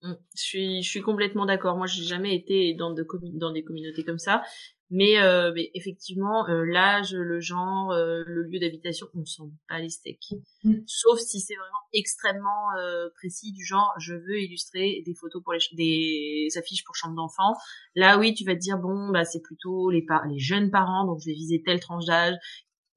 Mm. 0.03 0.13
Je 0.35 0.41
suis, 0.41 0.83
je 0.83 0.89
suis 0.89 1.01
complètement 1.01 1.45
d'accord. 1.45 1.77
Moi, 1.77 1.87
j'ai 1.87 2.03
jamais 2.03 2.35
été 2.35 2.73
dans, 2.73 2.93
de 2.93 3.05
dans 3.33 3.51
des 3.51 3.63
communautés 3.63 4.03
comme 4.03 4.19
ça. 4.19 4.43
Mais, 4.91 5.19
euh, 5.19 5.51
mais 5.53 5.69
effectivement, 5.75 6.47
euh, 6.49 6.65
l'âge, 6.65 7.13
le 7.13 7.39
genre, 7.39 7.91
euh, 7.91 8.23
le 8.25 8.43
lieu 8.43 8.59
d'habitation, 8.59 9.07
on 9.13 9.19
ne 9.19 9.25
sent 9.25 9.43
pas 9.67 9.79
les 9.79 9.89
steaks. 9.89 10.33
Mm. 10.63 10.79
Sauf 10.87 11.19
si 11.19 11.39
c'est 11.39 11.55
vraiment 11.55 11.77
extrêmement 11.93 12.75
euh, 12.77 13.09
précis 13.15 13.51
du 13.51 13.63
genre, 13.63 13.93
je 13.99 14.15
veux 14.15 14.41
illustrer 14.41 15.03
des 15.05 15.13
photos 15.13 15.43
pour 15.43 15.53
les 15.53 15.59
des 15.73 16.57
affiches 16.57 16.83
pour 16.83 16.95
chambre 16.95 17.15
d'enfants. 17.15 17.53
Là, 17.95 18.17
oui, 18.17 18.33
tu 18.33 18.43
vas 18.45 18.55
te 18.55 18.59
dire 18.59 18.79
bon, 18.79 19.09
bah 19.11 19.25
c'est 19.25 19.41
plutôt 19.41 19.91
les 19.91 20.05
les 20.27 20.39
jeunes 20.39 20.71
parents, 20.71 21.05
donc 21.05 21.19
je 21.21 21.27
vais 21.27 21.35
viser 21.35 21.61
telle 21.63 21.79
tranche 21.79 22.05
d'âge. 22.05 22.35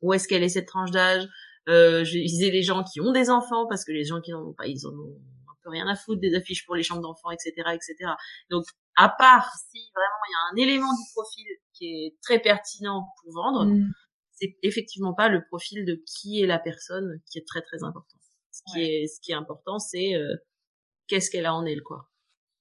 Où 0.00 0.14
est-ce 0.14 0.26
qu'elle 0.26 0.42
est 0.42 0.48
cette 0.48 0.66
tranche 0.66 0.90
d'âge? 0.90 1.28
Euh, 1.68 2.04
je 2.04 2.18
vais 2.18 2.50
les 2.50 2.62
gens 2.62 2.82
qui 2.82 3.00
ont 3.00 3.12
des 3.12 3.30
enfants 3.30 3.66
parce 3.68 3.84
que 3.84 3.92
les 3.92 4.04
gens 4.04 4.20
qui 4.20 4.32
n'en 4.32 4.42
ont 4.48 4.52
pas, 4.52 4.66
ils 4.66 4.86
en 4.86 4.90
ont 4.90 5.14
un 5.48 5.54
peu 5.62 5.70
rien 5.70 5.86
à 5.86 5.94
foutre 5.94 6.20
des 6.20 6.34
affiches 6.34 6.66
pour 6.66 6.74
les 6.74 6.82
chambres 6.82 7.02
d'enfants, 7.02 7.30
etc., 7.30 7.52
etc. 7.72 8.10
Donc, 8.50 8.64
à 8.96 9.08
part 9.08 9.52
si 9.70 9.78
vraiment 9.94 10.22
il 10.26 10.32
y 10.32 10.34
a 10.34 10.52
un 10.52 10.68
élément 10.68 10.92
du 10.92 11.02
profil 11.14 11.46
qui 11.82 11.86
est 11.86 12.16
très 12.22 12.38
pertinent 12.38 13.08
pour 13.20 13.32
vendre, 13.34 13.66
mm. 13.66 13.92
c'est 14.32 14.56
effectivement 14.62 15.14
pas 15.14 15.28
le 15.28 15.44
profil 15.46 15.84
de 15.84 16.02
qui 16.06 16.40
est 16.40 16.46
la 16.46 16.58
personne 16.58 17.20
qui 17.30 17.38
est 17.38 17.46
très 17.46 17.62
très 17.62 17.82
important. 17.82 18.18
Ce 18.50 18.60
qui 18.72 18.82
est 18.82 19.06
ce 19.06 19.20
qui 19.20 19.32
est 19.32 19.36
important, 19.36 19.78
c'est 19.78 20.14
euh, 20.14 20.34
qu'est-ce 21.08 21.30
qu'elle 21.30 21.46
a 21.46 21.54
en 21.54 21.64
elle, 21.64 21.82
quoi. 21.82 22.08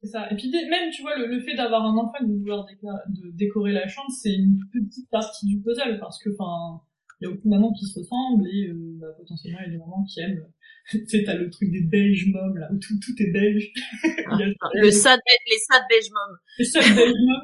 C'est 0.02 0.10
ça. 0.10 0.32
Et 0.32 0.36
puis 0.36 0.50
même, 0.50 0.90
tu 0.92 1.04
vois, 1.04 1.16
le, 1.16 1.28
le 1.28 1.42
fait 1.42 1.56
d'avoir 1.56 1.86
un 1.86 1.96
enfant 1.96 2.14
et 2.22 2.26
de 2.26 2.34
vouloir 2.34 2.66
de 2.66 3.32
décorer 3.32 3.72
la 3.72 3.88
chambre, 3.88 4.10
c'est 4.10 4.34
une 4.34 4.58
petite 4.72 5.10
partie 5.12 5.46
du 5.46 5.62
puzzle 5.62 6.00
parce 6.00 6.18
que, 6.24 6.30
enfin, 6.32 6.82
il 7.22 7.26
y 7.26 7.28
a 7.28 7.34
aucune 7.34 7.52
maman 7.52 7.72
qui 7.74 7.86
se 7.86 8.00
ressemble 8.00 8.48
et 8.48 8.68
euh, 8.70 8.98
bah, 9.00 9.08
potentiellement 9.18 9.60
il 9.62 9.66
y 9.66 9.68
a 9.68 9.72
des 9.72 9.78
mamans 9.78 10.04
qui 10.12 10.22
aiment 10.22 10.46
tu 10.90 11.08
sais 11.08 11.24
t'as 11.24 11.36
le 11.36 11.50
truc 11.50 11.72
des 11.72 11.82
beige 11.82 12.28
moms 12.28 12.56
là 12.56 12.68
où 12.74 12.78
tout 12.80 12.98
tout 13.00 13.14
est 13.20 13.32
beige 13.32 13.72
ah, 14.28 14.38
le 14.74 14.90
sad 14.90 15.20
les 15.48 15.58
sad 15.60 15.84
beige 15.88 16.10
moms 16.12 16.38
les 16.58 16.66
sad 16.66 16.96
beige 16.96 17.14
moms 17.14 17.44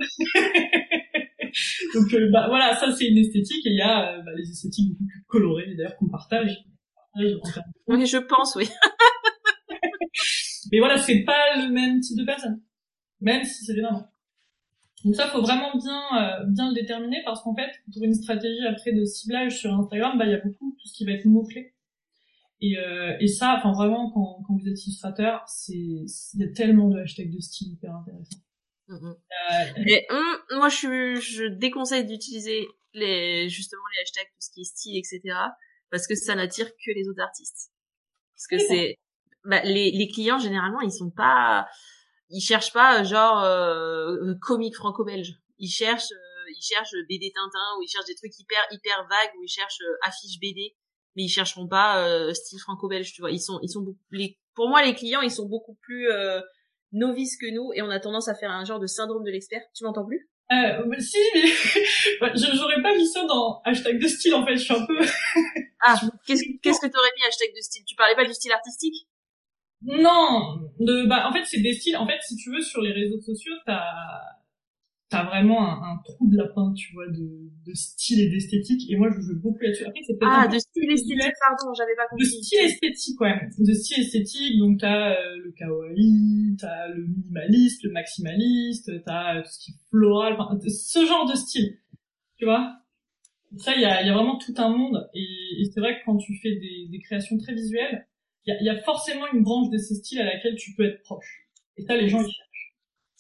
donc 1.93 2.13
euh, 2.13 2.29
bah 2.31 2.47
voilà 2.47 2.75
ça 2.75 2.91
c'est 2.93 3.07
une 3.07 3.17
esthétique 3.17 3.65
et 3.65 3.69
il 3.69 3.77
y 3.77 3.81
a 3.81 4.13
euh, 4.13 4.21
bah, 4.21 4.31
les 4.35 4.49
esthétiques 4.49 4.91
beaucoup 4.91 5.05
plus 5.05 5.23
colorées 5.27 5.75
d'ailleurs 5.75 5.95
qu'on 5.97 6.09
partage 6.09 6.63
oui 7.87 8.05
je 8.05 8.17
pense 8.17 8.55
oui 8.55 8.69
mais 10.71 10.79
voilà 10.79 10.97
c'est 10.97 11.23
pas 11.23 11.55
le 11.57 11.71
même 11.71 11.99
type 11.99 12.17
de 12.17 12.25
personne 12.25 12.61
même 13.21 13.43
si 13.43 13.65
c'est 13.65 13.73
des 13.73 13.81
mamans 13.81 14.07
donc 15.05 15.15
ça, 15.15 15.27
faut 15.27 15.41
vraiment 15.41 15.77
bien 15.77 16.01
euh, 16.19 16.45
bien 16.47 16.69
le 16.69 16.75
déterminer 16.75 17.21
parce 17.23 17.41
qu'en 17.43 17.55
fait, 17.55 17.69
pour 17.93 18.03
une 18.03 18.15
stratégie 18.15 18.65
après 18.65 18.93
de 18.93 19.05
ciblage 19.05 19.57
sur 19.59 19.73
Instagram, 19.73 20.17
bah 20.17 20.25
il 20.25 20.31
y 20.31 20.35
a 20.35 20.39
beaucoup 20.39 20.75
tout 20.79 20.87
ce 20.87 20.93
qui 20.93 21.05
va 21.05 21.11
être 21.11 21.25
mots 21.25 21.45
clés. 21.45 21.73
Et, 22.59 22.77
euh, 22.79 23.15
et 23.19 23.27
ça, 23.27 23.55
enfin 23.57 23.71
vraiment, 23.71 24.09
quand, 24.11 24.43
quand 24.47 24.55
vous 24.55 24.67
êtes 24.67 24.83
illustrateur, 24.85 25.43
c'est 25.47 25.75
il 25.75 26.39
y 26.39 26.43
a 26.43 26.47
tellement 26.47 26.89
de 26.89 26.99
hashtags 26.99 27.31
de 27.31 27.39
style 27.39 27.73
hyper 27.73 27.95
intéressants. 27.95 28.39
Euh, 28.89 29.65
et, 29.86 30.06
hum, 30.10 30.38
moi, 30.52 30.69
je, 30.69 31.15
je 31.15 31.45
déconseille 31.45 32.06
d'utiliser 32.06 32.67
les 32.93 33.50
justement 33.50 33.82
les 33.93 34.02
hashtags, 34.02 34.28
tout 34.28 34.41
ce 34.41 34.52
qui 34.52 34.62
est 34.62 34.65
style, 34.65 34.97
etc. 34.97 35.21
Parce 35.89 36.08
que 36.08 36.15
ça 36.15 36.36
n'attire 36.36 36.67
que 36.67 36.91
les 36.91 37.08
autres 37.08 37.21
artistes. 37.21 37.71
Parce 38.36 38.47
que 38.47 38.60
c'est 38.60 38.97
bah, 39.43 39.62
les, 39.63 39.91
les 39.91 40.08
clients 40.10 40.39
généralement, 40.39 40.82
ils 40.82 40.91
sont 40.91 41.10
pas 41.10 41.67
ils 42.30 42.41
cherchent 42.41 42.73
pas 42.73 43.04
genre 43.04 43.43
euh, 43.43 44.34
comique 44.41 44.76
franco-belge. 44.76 45.34
Ils 45.60 45.69
cherchent 45.69 46.12
euh, 46.12 46.52
ils 46.56 46.62
cherchent 46.62 46.93
BD 47.10 47.32
Tintin 47.34 47.78
ou 47.78 47.84
ils 47.84 47.88
cherchent 47.88 48.06
des 48.06 48.15
trucs 48.15 48.38
hyper 48.39 48.62
hyper 48.71 49.08
vagues 49.10 49.32
ou 49.39 49.43
ils 49.43 49.50
cherchent 49.50 49.82
euh, 49.82 49.97
affiches 50.08 50.39
BD 50.39 50.76
mais 51.15 51.23
ils 51.23 51.30
chercheront 51.30 51.67
pas 51.67 52.06
euh, 52.08 52.32
style 52.32 52.60
franco-belge, 52.60 53.12
tu 53.12 53.21
vois. 53.21 53.32
Ils 53.32 53.41
sont 53.41 53.60
ils 53.63 53.69
sont 53.69 53.84
les 54.12 54.38
pour 54.54 54.69
moi 54.69 54.84
les 54.84 54.93
clients, 54.93 55.21
ils 55.21 55.32
sont 55.32 55.47
beaucoup 55.47 55.76
plus 55.82 56.08
novices 56.91 57.38
que 57.38 57.54
nous 57.54 57.71
et 57.73 57.82
on 57.82 57.89
a 57.89 58.00
tendance 58.00 58.28
à 58.28 58.36
faire 58.36 58.52
un 58.52 58.65
genre 58.65 58.80
de 58.80 58.88
syndrome 58.88 59.23
de 59.23 59.32
l'expert. 59.32 59.62
Tu 59.76 59.84
m'entends 59.84 60.06
plus? 60.06 60.30
Euh, 60.52 60.84
bah, 60.86 60.95
si, 61.00 61.17
mais 61.36 62.32
j'aurais 62.36 62.82
pas 62.82 62.95
mis 62.95 63.06
ça 63.06 63.26
dans 63.26 63.62
hashtag 63.65 64.02
de 64.02 64.08
style 64.08 64.34
en 64.34 64.45
fait. 64.45 64.56
Je 64.56 64.63
suis 64.63 64.73
un 64.73 64.86
peu. 64.86 65.00
ah, 65.86 66.00
qu'est-ce 66.26 66.43
qu'est-ce 66.62 66.80
que 66.80 66.88
t'aurais 66.88 67.12
mis 67.17 67.26
hashtag 67.28 67.50
de 67.54 67.62
style? 67.62 67.84
Tu 67.86 67.95
parlais 67.95 68.15
pas 68.15 68.26
du 68.26 68.34
style 68.34 68.54
artistique? 68.54 69.08
Non, 69.84 70.58
de, 70.80 71.08
bah, 71.08 71.28
en 71.30 71.34
fait, 71.34 71.43
c'est 71.45 71.62
des 71.62 71.73
styles. 71.73 71.97
En 71.97 72.08
fait, 72.08 72.19
si 72.21 72.36
tu 72.36 72.52
veux, 72.52 72.62
sur 72.62 72.82
les 72.82 72.91
réseaux 72.91 73.19
sociaux, 73.19 73.54
t'as, 73.65 73.84
t'as 75.09 75.23
vraiment 75.25 75.61
un, 75.61 75.93
un, 75.93 75.97
trou 76.03 76.27
de 76.27 76.35
lapin, 76.35 76.73
tu 76.73 76.93
vois, 76.93 77.07
de, 77.07 77.49
de 77.65 77.73
style 77.73 78.19
et 78.19 78.29
d'esthétique. 78.29 78.89
Et 78.91 78.97
moi, 78.97 79.09
je 79.15 79.21
joue 79.21 79.39
beaucoup 79.39 79.59
là-dessus. 79.61 79.85
Après, 79.85 80.01
c'est 80.05 80.17
Ah, 80.21 80.47
de 80.47 80.59
style 80.59 80.91
esthétique, 80.91 81.33
pardon, 81.39 81.73
j'avais 81.73 81.95
pas 81.95 82.07
compris. 82.09 82.25
De 82.25 82.29
style 82.29 82.59
esthétique, 82.59 83.21
ouais. 83.21 83.49
De 83.59 83.73
style 83.73 84.03
esthétique, 84.03 84.59
donc 84.59 84.79
t'as 84.79 85.11
euh, 85.11 85.37
le 85.37 85.51
kawaii, 85.51 86.57
t'as 86.59 86.87
le 86.89 87.07
minimaliste, 87.07 87.83
le 87.83 87.91
maximaliste, 87.91 88.91
t'as 89.05 89.41
tout 89.41 89.49
ce 89.49 89.59
qui 89.59 89.71
est 89.71 89.89
floral, 89.89 90.33
enfin, 90.33 90.57
ce 90.67 91.05
genre 91.05 91.29
de 91.29 91.35
style. 91.35 91.77
Tu 92.37 92.45
vois? 92.45 92.75
Ça, 93.57 93.73
il 93.75 93.81
y 93.81 93.85
a, 93.85 94.03
y 94.03 94.09
a 94.09 94.13
vraiment 94.13 94.37
tout 94.37 94.53
un 94.57 94.69
monde. 94.69 95.09
Et, 95.13 95.61
et 95.61 95.65
c'est 95.73 95.79
vrai 95.79 95.99
que 95.99 96.05
quand 96.05 96.17
tu 96.17 96.37
fais 96.41 96.55
des, 96.55 96.87
des 96.89 96.99
créations 96.99 97.37
très 97.37 97.53
visuelles, 97.53 98.07
il 98.47 98.65
y 98.65 98.69
a, 98.69 98.81
forcément 98.81 99.25
une 99.33 99.43
branche 99.43 99.69
de 99.69 99.77
ces 99.77 99.95
styles 99.95 100.21
à 100.21 100.25
laquelle 100.25 100.55
tu 100.55 100.73
peux 100.73 100.85
être 100.85 101.01
proche. 101.01 101.47
Et 101.75 101.83
ça, 101.83 101.95
les 101.95 102.07
gens 102.07 102.19
ils 102.19 102.31
cherchent. 102.31 102.75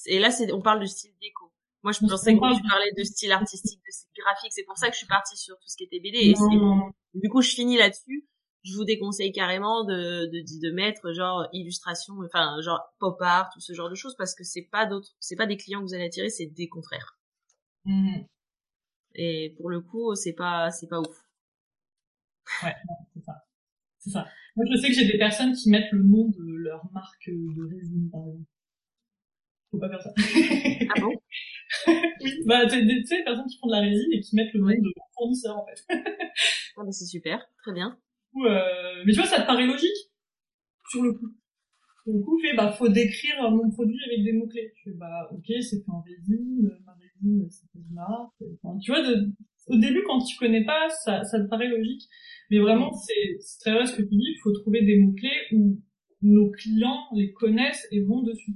Et 0.05 0.19
là, 0.19 0.31
c'est, 0.31 0.51
on 0.51 0.61
parle 0.61 0.79
de 0.79 0.85
style 0.85 1.11
déco. 1.21 1.51
Moi, 1.83 1.91
je 1.91 1.99
pensais 1.99 2.33
que 2.33 2.55
tu 2.55 2.67
parlais 2.67 2.91
de 2.97 3.03
style 3.03 3.31
artistique, 3.31 3.79
de 3.85 3.91
style 3.91 4.09
graphique. 4.17 4.51
C'est 4.51 4.63
pour 4.63 4.77
ça 4.77 4.87
que 4.87 4.93
je 4.93 4.99
suis 4.99 5.07
partie 5.07 5.37
sur 5.37 5.55
tout 5.59 5.67
ce 5.67 5.77
qui 5.77 5.83
était 5.83 5.99
BD. 5.99 6.17
Et 6.17 6.33
Du 7.13 7.29
coup, 7.29 7.41
je 7.41 7.51
finis 7.51 7.77
là-dessus. 7.77 8.27
Je 8.63 8.75
vous 8.75 8.83
déconseille 8.83 9.31
carrément 9.31 9.85
de, 9.85 10.25
de, 10.25 10.67
de 10.67 10.71
mettre 10.73 11.13
genre 11.13 11.47
illustration, 11.53 12.15
enfin 12.25 12.59
genre 12.61 12.81
pop 12.99 13.21
art 13.21 13.49
ou 13.55 13.61
ce 13.61 13.71
genre 13.71 13.89
de 13.89 13.95
choses 13.95 14.15
parce 14.17 14.35
que 14.35 14.43
c'est 14.43 14.67
pas 14.69 14.85
d'autres, 14.85 15.15
c'est 15.21 15.37
pas 15.37 15.45
des 15.45 15.55
clients 15.55 15.79
que 15.79 15.85
vous 15.85 15.93
allez 15.93 16.05
attirer, 16.05 16.29
c'est 16.29 16.47
des 16.47 16.67
contraires. 16.67 17.17
Mm. 17.85 18.23
Et 19.15 19.53
pour 19.57 19.69
le 19.69 19.79
coup, 19.79 20.13
c'est 20.15 20.33
pas, 20.33 20.69
c'est 20.71 20.87
pas 20.87 20.99
ouf. 20.99 21.15
Ouais, 22.63 22.75
c'est 23.13 23.23
ça. 23.23 23.45
C'est 23.99 24.09
ça. 24.09 24.27
Moi, 24.55 24.65
je 24.69 24.77
sais 24.77 24.87
que 24.87 24.93
j'ai 24.93 25.05
des 25.05 25.17
personnes 25.17 25.53
qui 25.53 25.69
mettent 25.69 25.91
le 25.91 26.03
nom 26.03 26.27
de 26.29 26.43
leur 26.43 26.91
marque 26.91 27.29
de 27.29 27.69
résine, 27.69 28.09
par 28.11 28.21
exemple. 28.21 28.49
Faut 29.71 29.79
pas 29.79 29.89
faire 29.89 30.01
ça. 30.01 30.13
Ah 30.95 31.01
bon? 31.01 31.13
Oui, 32.23 32.31
bah, 32.45 32.65
tu 32.65 32.75
sais, 32.75 32.85
des 32.85 33.23
personnes 33.23 33.45
qui 33.45 33.57
font 33.57 33.67
de 33.67 33.73
la 33.73 33.81
résine 33.81 34.11
et 34.13 34.21
qui 34.21 34.35
mettent 34.35 34.53
le 34.53 34.61
nom 34.61 34.67
de 34.67 34.93
leur 34.95 35.07
fournisseur, 35.13 35.57
en 35.57 35.65
fait. 35.65 35.83
ah, 35.89 36.83
bah, 36.83 36.91
c'est 36.91 37.05
super. 37.05 37.45
Très 37.63 37.73
bien. 37.73 37.97
Euh... 38.37 39.03
Mais 39.05 39.11
tu 39.11 39.19
vois, 39.19 39.27
ça 39.27 39.41
te 39.41 39.47
paraît 39.47 39.65
logique? 39.65 39.97
Sur 40.89 41.03
le 41.03 41.13
coup. 41.13 41.27
Sur 42.03 42.13
le 42.13 42.21
coup, 42.21 42.39
fait, 42.39 42.55
bah, 42.55 42.71
faut 42.71 42.87
décrire 42.87 43.51
mon 43.51 43.69
produit 43.69 43.99
avec 44.05 44.23
des 44.23 44.31
mots-clés. 44.33 44.71
Tu 44.75 44.91
fais, 44.91 44.95
bah, 44.95 45.27
ok, 45.31 45.45
c'est 45.47 45.83
fait 45.83 45.91
en 45.91 46.01
résine, 46.01 46.71
ma 46.85 46.93
résine, 46.93 47.47
c'est 47.49 47.67
marque. 47.91 48.41
Enfin, 48.63 48.77
tu 48.79 48.91
vois, 48.91 49.01
de... 49.01 49.29
au 49.67 49.77
début, 49.77 50.03
quand 50.05 50.23
tu 50.23 50.37
connais 50.37 50.63
pas, 50.63 50.89
ça, 50.89 51.23
ça 51.25 51.39
te 51.39 51.49
paraît 51.49 51.67
logique. 51.67 52.03
Mais 52.49 52.59
vraiment, 52.59 52.93
c'est 52.93 53.37
très 53.59 53.73
vrai 53.73 53.85
ce 53.85 53.95
que 53.97 54.03
tu 54.03 54.15
dis, 54.15 54.29
il 54.29 54.39
faut 54.41 54.53
trouver 54.53 54.83
des 54.83 54.99
mots-clés 54.99 55.47
où 55.51 55.81
nos 56.21 56.49
clients 56.51 57.03
les 57.13 57.33
connaissent 57.33 57.87
et 57.91 58.01
vont 58.01 58.23
dessus. 58.23 58.53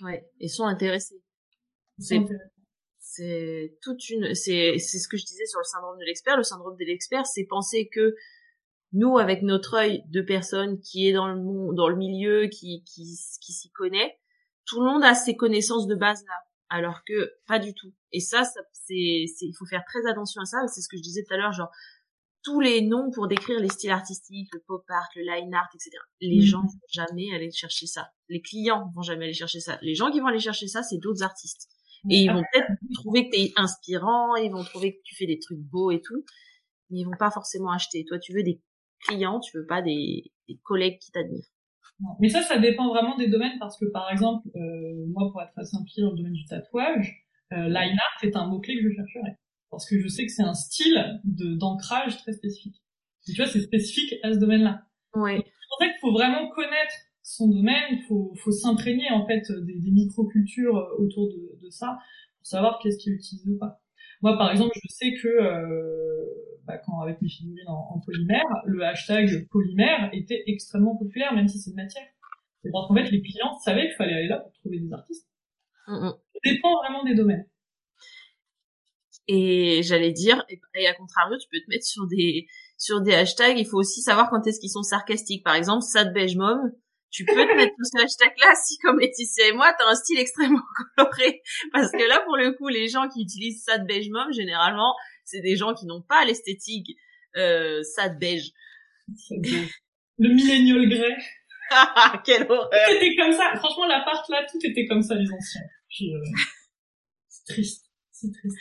Ouais, 0.00 0.28
et 0.40 0.48
sont 0.48 0.64
intéressés. 0.64 1.22
C'est 1.98 2.20
c'est 2.98 3.76
toute 3.82 4.08
une 4.08 4.34
c'est 4.34 4.78
c'est 4.78 4.98
ce 4.98 5.08
que 5.08 5.16
je 5.16 5.24
disais 5.24 5.44
sur 5.46 5.60
le 5.60 5.64
syndrome 5.64 5.98
de 5.98 6.04
l'expert, 6.04 6.36
le 6.36 6.42
syndrome 6.42 6.76
de 6.78 6.84
l'expert, 6.84 7.26
c'est 7.26 7.44
penser 7.44 7.88
que 7.92 8.14
nous 8.92 9.18
avec 9.18 9.42
notre 9.42 9.74
œil 9.74 10.02
de 10.08 10.22
personne 10.22 10.80
qui 10.80 11.08
est 11.08 11.12
dans 11.12 11.28
le 11.28 11.36
monde, 11.36 11.74
dans 11.74 11.88
le 11.88 11.96
milieu, 11.96 12.46
qui 12.48 12.84
qui 12.84 13.18
qui 13.40 13.52
s'y 13.52 13.70
connaît, 13.70 14.18
tout 14.64 14.80
le 14.80 14.86
monde 14.86 15.04
a 15.04 15.14
ses 15.14 15.36
connaissances 15.36 15.86
de 15.86 15.94
base 15.94 16.24
là, 16.26 16.34
alors 16.68 17.02
que 17.06 17.34
pas 17.46 17.58
du 17.58 17.74
tout. 17.74 17.92
Et 18.12 18.20
ça, 18.20 18.44
ça 18.44 18.60
c'est, 18.72 18.94
il 18.94 19.54
faut 19.58 19.66
faire 19.66 19.84
très 19.86 20.10
attention 20.10 20.40
à 20.40 20.44
ça. 20.44 20.66
C'est 20.68 20.80
ce 20.80 20.88
que 20.88 20.96
je 20.96 21.02
disais 21.02 21.22
tout 21.22 21.34
à 21.34 21.36
l'heure, 21.36 21.52
genre 21.52 21.70
tous 22.42 22.60
les 22.60 22.82
noms 22.82 23.10
pour 23.12 23.28
décrire 23.28 23.60
les 23.60 23.68
styles 23.68 23.90
artistiques, 23.90 24.48
le 24.52 24.60
pop 24.66 24.84
art, 24.88 25.08
le 25.14 25.22
line 25.22 25.54
art, 25.54 25.68
etc. 25.74 25.90
Les 26.20 26.40
mm. 26.40 26.42
gens 26.42 26.62
vont 26.62 26.86
jamais 26.88 27.32
aller 27.34 27.50
chercher 27.50 27.86
ça. 27.86 28.10
Les 28.28 28.40
clients 28.40 28.90
vont 28.94 29.02
jamais 29.02 29.26
aller 29.26 29.34
chercher 29.34 29.60
ça. 29.60 29.78
Les 29.82 29.94
gens 29.94 30.10
qui 30.10 30.20
vont 30.20 30.26
aller 30.26 30.40
chercher 30.40 30.66
ça, 30.66 30.82
c'est 30.82 30.98
d'autres 30.98 31.22
artistes. 31.22 31.68
Et 32.10 32.22
ils 32.22 32.32
vont 32.32 32.42
peut-être 32.52 32.68
trouver 32.94 33.28
que 33.28 33.36
t'es 33.36 33.52
inspirant, 33.56 34.34
ils 34.34 34.50
vont 34.50 34.64
trouver 34.64 34.96
que 34.96 35.00
tu 35.04 35.14
fais 35.14 35.26
des 35.26 35.38
trucs 35.38 35.60
beaux 35.60 35.92
et 35.92 36.00
tout, 36.00 36.24
mais 36.90 36.98
ils 36.98 37.04
vont 37.04 37.16
pas 37.16 37.30
forcément 37.30 37.70
acheter. 37.70 38.04
Toi, 38.04 38.18
tu 38.18 38.32
veux 38.32 38.42
des 38.42 38.60
clients, 39.06 39.38
tu 39.38 39.56
veux 39.56 39.66
pas 39.66 39.82
des, 39.82 40.32
des 40.48 40.58
collègues 40.64 40.98
qui 40.98 41.12
t'admirent. 41.12 41.46
Mais 42.18 42.28
ça, 42.28 42.42
ça 42.42 42.58
dépend 42.58 42.88
vraiment 42.88 43.16
des 43.16 43.28
domaines 43.28 43.56
parce 43.60 43.78
que 43.78 43.84
par 43.92 44.10
exemple, 44.10 44.48
euh, 44.56 45.06
moi, 45.12 45.30
pour 45.30 45.40
être 45.42 45.56
assez 45.56 45.76
impliqué 45.76 46.02
dans 46.02 46.10
le 46.10 46.16
domaine 46.16 46.32
du 46.32 46.44
tatouage, 46.44 47.24
euh, 47.52 47.68
line 47.68 47.96
art 47.96 48.24
est 48.24 48.34
un 48.34 48.48
mot 48.48 48.58
clé 48.58 48.74
que 48.74 48.88
je 48.88 48.94
chercherais 48.96 49.38
parce 49.72 49.88
que 49.88 49.98
je 49.98 50.06
sais 50.06 50.26
que 50.26 50.30
c'est 50.30 50.44
un 50.44 50.54
style 50.54 51.20
de 51.24 51.54
d'ancrage 51.56 52.18
très 52.18 52.32
spécifique. 52.34 52.76
Et 53.26 53.32
tu 53.32 53.42
vois, 53.42 53.50
c'est 53.50 53.62
spécifique 53.62 54.14
à 54.22 54.32
ce 54.32 54.38
domaine-là. 54.38 54.82
Oui. 55.14 55.32
C'est 55.36 55.68
pour 55.68 55.78
ça 55.80 55.86
qu'il 55.86 56.00
faut 56.00 56.12
vraiment 56.12 56.48
connaître 56.50 56.94
son 57.22 57.48
domaine, 57.48 57.82
il 57.92 58.02
faut, 58.06 58.34
faut 58.36 58.50
s'imprégner 58.50 59.10
en 59.10 59.26
fait 59.26 59.50
des, 59.50 59.78
des 59.78 59.90
microcultures 59.90 60.88
autour 60.98 61.28
de, 61.28 61.58
de, 61.62 61.70
ça 61.70 61.98
pour 62.36 62.46
savoir 62.46 62.78
qu'est-ce 62.82 62.98
qui 62.98 63.10
est 63.10 63.12
utilisé 63.14 63.50
ou 63.50 63.58
pas. 63.58 63.80
Moi, 64.20 64.36
par 64.36 64.50
exemple, 64.50 64.72
je 64.74 64.88
sais 64.92 65.14
que 65.14 65.28
euh, 65.28 66.24
bah, 66.66 66.78
quand 66.78 67.00
avec 67.00 67.22
mes 67.22 67.28
figurines 67.28 67.68
en, 67.68 67.94
en, 67.94 68.00
polymère, 68.00 68.44
le 68.66 68.84
hashtag 68.84 69.48
polymère 69.50 70.10
était 70.12 70.42
extrêmement 70.46 70.96
populaire, 70.96 71.32
même 71.34 71.48
si 71.48 71.58
c'est 71.58 71.70
une 71.70 71.76
matière. 71.76 72.06
C'est 72.62 72.70
parce 72.70 72.88
qu'en 72.88 72.94
fait, 72.94 73.10
les 73.10 73.22
clients 73.22 73.58
savaient 73.64 73.86
qu'il 73.86 73.96
fallait 73.96 74.14
aller 74.14 74.28
là 74.28 74.38
pour 74.40 74.52
trouver 74.52 74.78
des 74.80 74.92
artistes. 74.92 75.28
Mm 75.88 75.94
-hmm. 75.94 76.12
Ça 76.12 76.38
dépend 76.44 76.74
vraiment 76.82 77.04
des 77.04 77.14
domaines. 77.14 77.46
Et 79.28 79.82
j'allais 79.82 80.12
dire, 80.12 80.44
et 80.74 80.86
à 80.86 80.94
contrario, 80.94 81.36
tu 81.38 81.48
peux 81.50 81.58
te 81.58 81.70
mettre 81.70 81.86
sur 81.86 82.06
des 82.06 82.46
sur 82.76 83.00
des 83.00 83.14
hashtags. 83.14 83.58
Il 83.58 83.66
faut 83.66 83.78
aussi 83.78 84.02
savoir 84.02 84.28
quand 84.30 84.46
est-ce 84.46 84.58
qu'ils 84.58 84.70
sont 84.70 84.82
sarcastiques. 84.82 85.44
Par 85.44 85.54
exemple, 85.54 85.82
sad 85.82 86.12
beige 86.12 86.36
mom. 86.36 86.58
Tu 87.10 87.24
peux 87.26 87.34
te 87.34 87.54
mettre 87.54 87.74
sur 87.76 88.00
ce 88.00 88.04
hashtag-là 88.04 88.54
si, 88.64 88.78
comme 88.78 88.98
Laetitia 88.98 89.48
et 89.48 89.52
moi, 89.52 89.72
t'as 89.78 89.86
un 89.86 89.94
style 89.94 90.18
extrêmement 90.18 90.62
coloré. 90.96 91.42
Parce 91.72 91.92
que 91.92 92.08
là, 92.08 92.20
pour 92.24 92.36
le 92.36 92.52
coup, 92.52 92.68
les 92.68 92.88
gens 92.88 93.08
qui 93.08 93.22
utilisent 93.22 93.62
sad 93.64 93.86
beige 93.86 94.08
mom, 94.10 94.32
généralement, 94.32 94.94
c'est 95.24 95.40
des 95.40 95.56
gens 95.56 95.74
qui 95.74 95.86
n'ont 95.86 96.02
pas 96.02 96.24
l'esthétique 96.24 96.96
euh, 97.36 97.82
sad 97.82 98.18
beige. 98.18 98.50
Le 100.18 100.28
millennial 100.34 100.88
grey. 100.88 101.16
Quelle 102.24 102.50
horreur. 102.50 102.70
Tout 102.70 102.94
était 102.94 103.16
comme 103.16 103.32
ça. 103.32 103.52
Franchement, 103.56 103.86
la 103.86 104.00
part 104.00 104.24
là, 104.28 104.46
tout 104.50 104.58
était 104.62 104.86
comme 104.86 105.02
ça, 105.02 105.14
les 105.14 105.30
anciens. 105.30 105.62
Euh... 106.02 106.20
C'est 107.28 107.54
triste. 107.54 107.86
C'est 108.10 108.32
triste. 108.32 108.58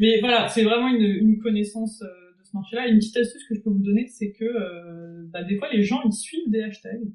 Mais 0.00 0.18
voilà, 0.20 0.48
c'est 0.48 0.64
vraiment 0.64 0.88
une, 0.88 1.04
une 1.04 1.38
connaissance 1.38 2.02
euh, 2.02 2.06
de 2.38 2.42
ce 2.44 2.50
marché-là. 2.54 2.88
Et 2.88 2.90
une 2.90 2.98
petite 2.98 3.16
astuce 3.18 3.44
que 3.48 3.54
je 3.54 3.60
peux 3.60 3.70
vous 3.70 3.82
donner, 3.82 4.06
c'est 4.08 4.32
que 4.32 4.44
euh, 4.44 5.26
bah, 5.28 5.44
des 5.44 5.56
fois, 5.56 5.72
les 5.72 5.82
gens, 5.82 6.00
ils 6.04 6.12
suivent 6.12 6.50
des 6.50 6.62
hashtags. 6.62 7.12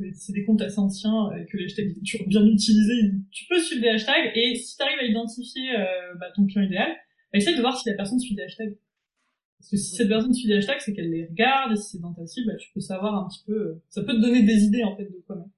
Euh, 0.00 0.10
c'est 0.14 0.32
des 0.32 0.44
comptes 0.44 0.62
assez 0.62 0.78
anciens, 0.78 1.30
euh, 1.32 1.44
que 1.44 1.56
les 1.56 1.64
hashtags 1.64 1.92
sont 1.92 2.00
toujours 2.00 2.28
bien 2.28 2.46
utilisés. 2.46 3.12
Tu 3.30 3.46
peux 3.48 3.60
suivre 3.60 3.82
des 3.82 3.88
hashtags, 3.88 4.30
et 4.34 4.54
si 4.54 4.76
tu 4.76 4.82
arrives 4.82 4.98
à 4.98 5.04
identifier 5.04 5.76
euh, 5.76 6.14
bah, 6.20 6.26
ton 6.34 6.46
client 6.46 6.62
idéal, 6.62 6.90
bah, 7.32 7.38
essaye 7.38 7.56
de 7.56 7.60
voir 7.60 7.76
si 7.78 7.88
la 7.88 7.96
personne 7.96 8.18
suit 8.18 8.34
des 8.34 8.42
hashtags. 8.42 8.76
Parce 9.58 9.70
que 9.70 9.76
si 9.76 9.96
cette 9.96 10.08
personne 10.08 10.32
suit 10.34 10.48
des 10.48 10.54
hashtags, 10.54 10.80
c'est 10.80 10.94
qu'elle 10.94 11.10
les 11.10 11.26
regarde, 11.26 11.72
et 11.72 11.76
si 11.76 11.92
c'est 11.92 12.00
dans 12.00 12.14
ta 12.14 12.26
cible, 12.26 12.52
bah, 12.52 12.56
tu 12.56 12.70
peux 12.72 12.80
savoir 12.80 13.14
un 13.14 13.28
petit 13.28 13.42
peu... 13.44 13.80
Ça 13.88 14.02
peut 14.02 14.14
te 14.14 14.20
donner 14.20 14.42
des 14.42 14.64
idées, 14.64 14.84
en 14.84 14.96
fait, 14.96 15.04
de 15.04 15.22
quoi 15.26 15.36
mettre. 15.36 15.50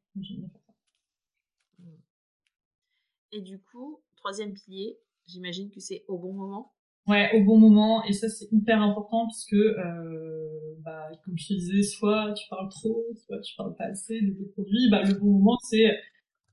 Et 3.33 3.43
du 3.43 3.59
coup, 3.59 4.01
troisième 4.17 4.55
pilier, 4.55 4.97
J'imagine 5.29 5.71
que 5.71 5.81
c'est 5.81 6.05
au 6.09 6.19
bon 6.19 6.33
moment. 6.33 6.73
Ouais, 7.07 7.31
au 7.35 7.45
bon 7.45 7.59
moment. 7.59 8.05
Et 8.05 8.13
ça, 8.13 8.29
c'est 8.29 8.49
hyper 8.51 8.83
important 8.83 9.27
puisque, 9.27 9.55
euh, 9.55 10.75
bah, 10.81 11.09
comme 11.25 11.39
je 11.39 11.49
te 11.49 11.53
disais, 11.55 11.83
soit 11.83 12.33
tu 12.35 12.49
parles 12.49 12.69
trop, 12.71 13.05
soit 13.27 13.41
tu 13.41 13.55
parles 13.57 13.75
pas 13.77 13.85
assez 13.85 14.21
de 14.21 14.33
tes 14.33 14.47
produits. 14.53 14.91
Bah, 14.91 15.03
le 15.03 15.15
bon 15.15 15.39
moment, 15.39 15.57
c'est 15.63 15.99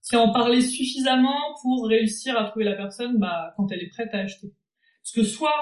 c'est 0.01 0.17
en 0.17 0.31
parler 0.31 0.61
suffisamment 0.61 1.55
pour 1.63 1.87
réussir 1.87 2.37
à 2.37 2.45
trouver 2.45 2.65
la 2.65 2.75
personne 2.75 3.17
bah, 3.17 3.55
quand 3.57 3.71
elle 3.71 3.81
est 3.81 3.89
prête 3.89 4.13
à 4.13 4.19
acheter. 4.19 4.53
Parce 5.01 5.13
que 5.13 5.23
soit 5.23 5.55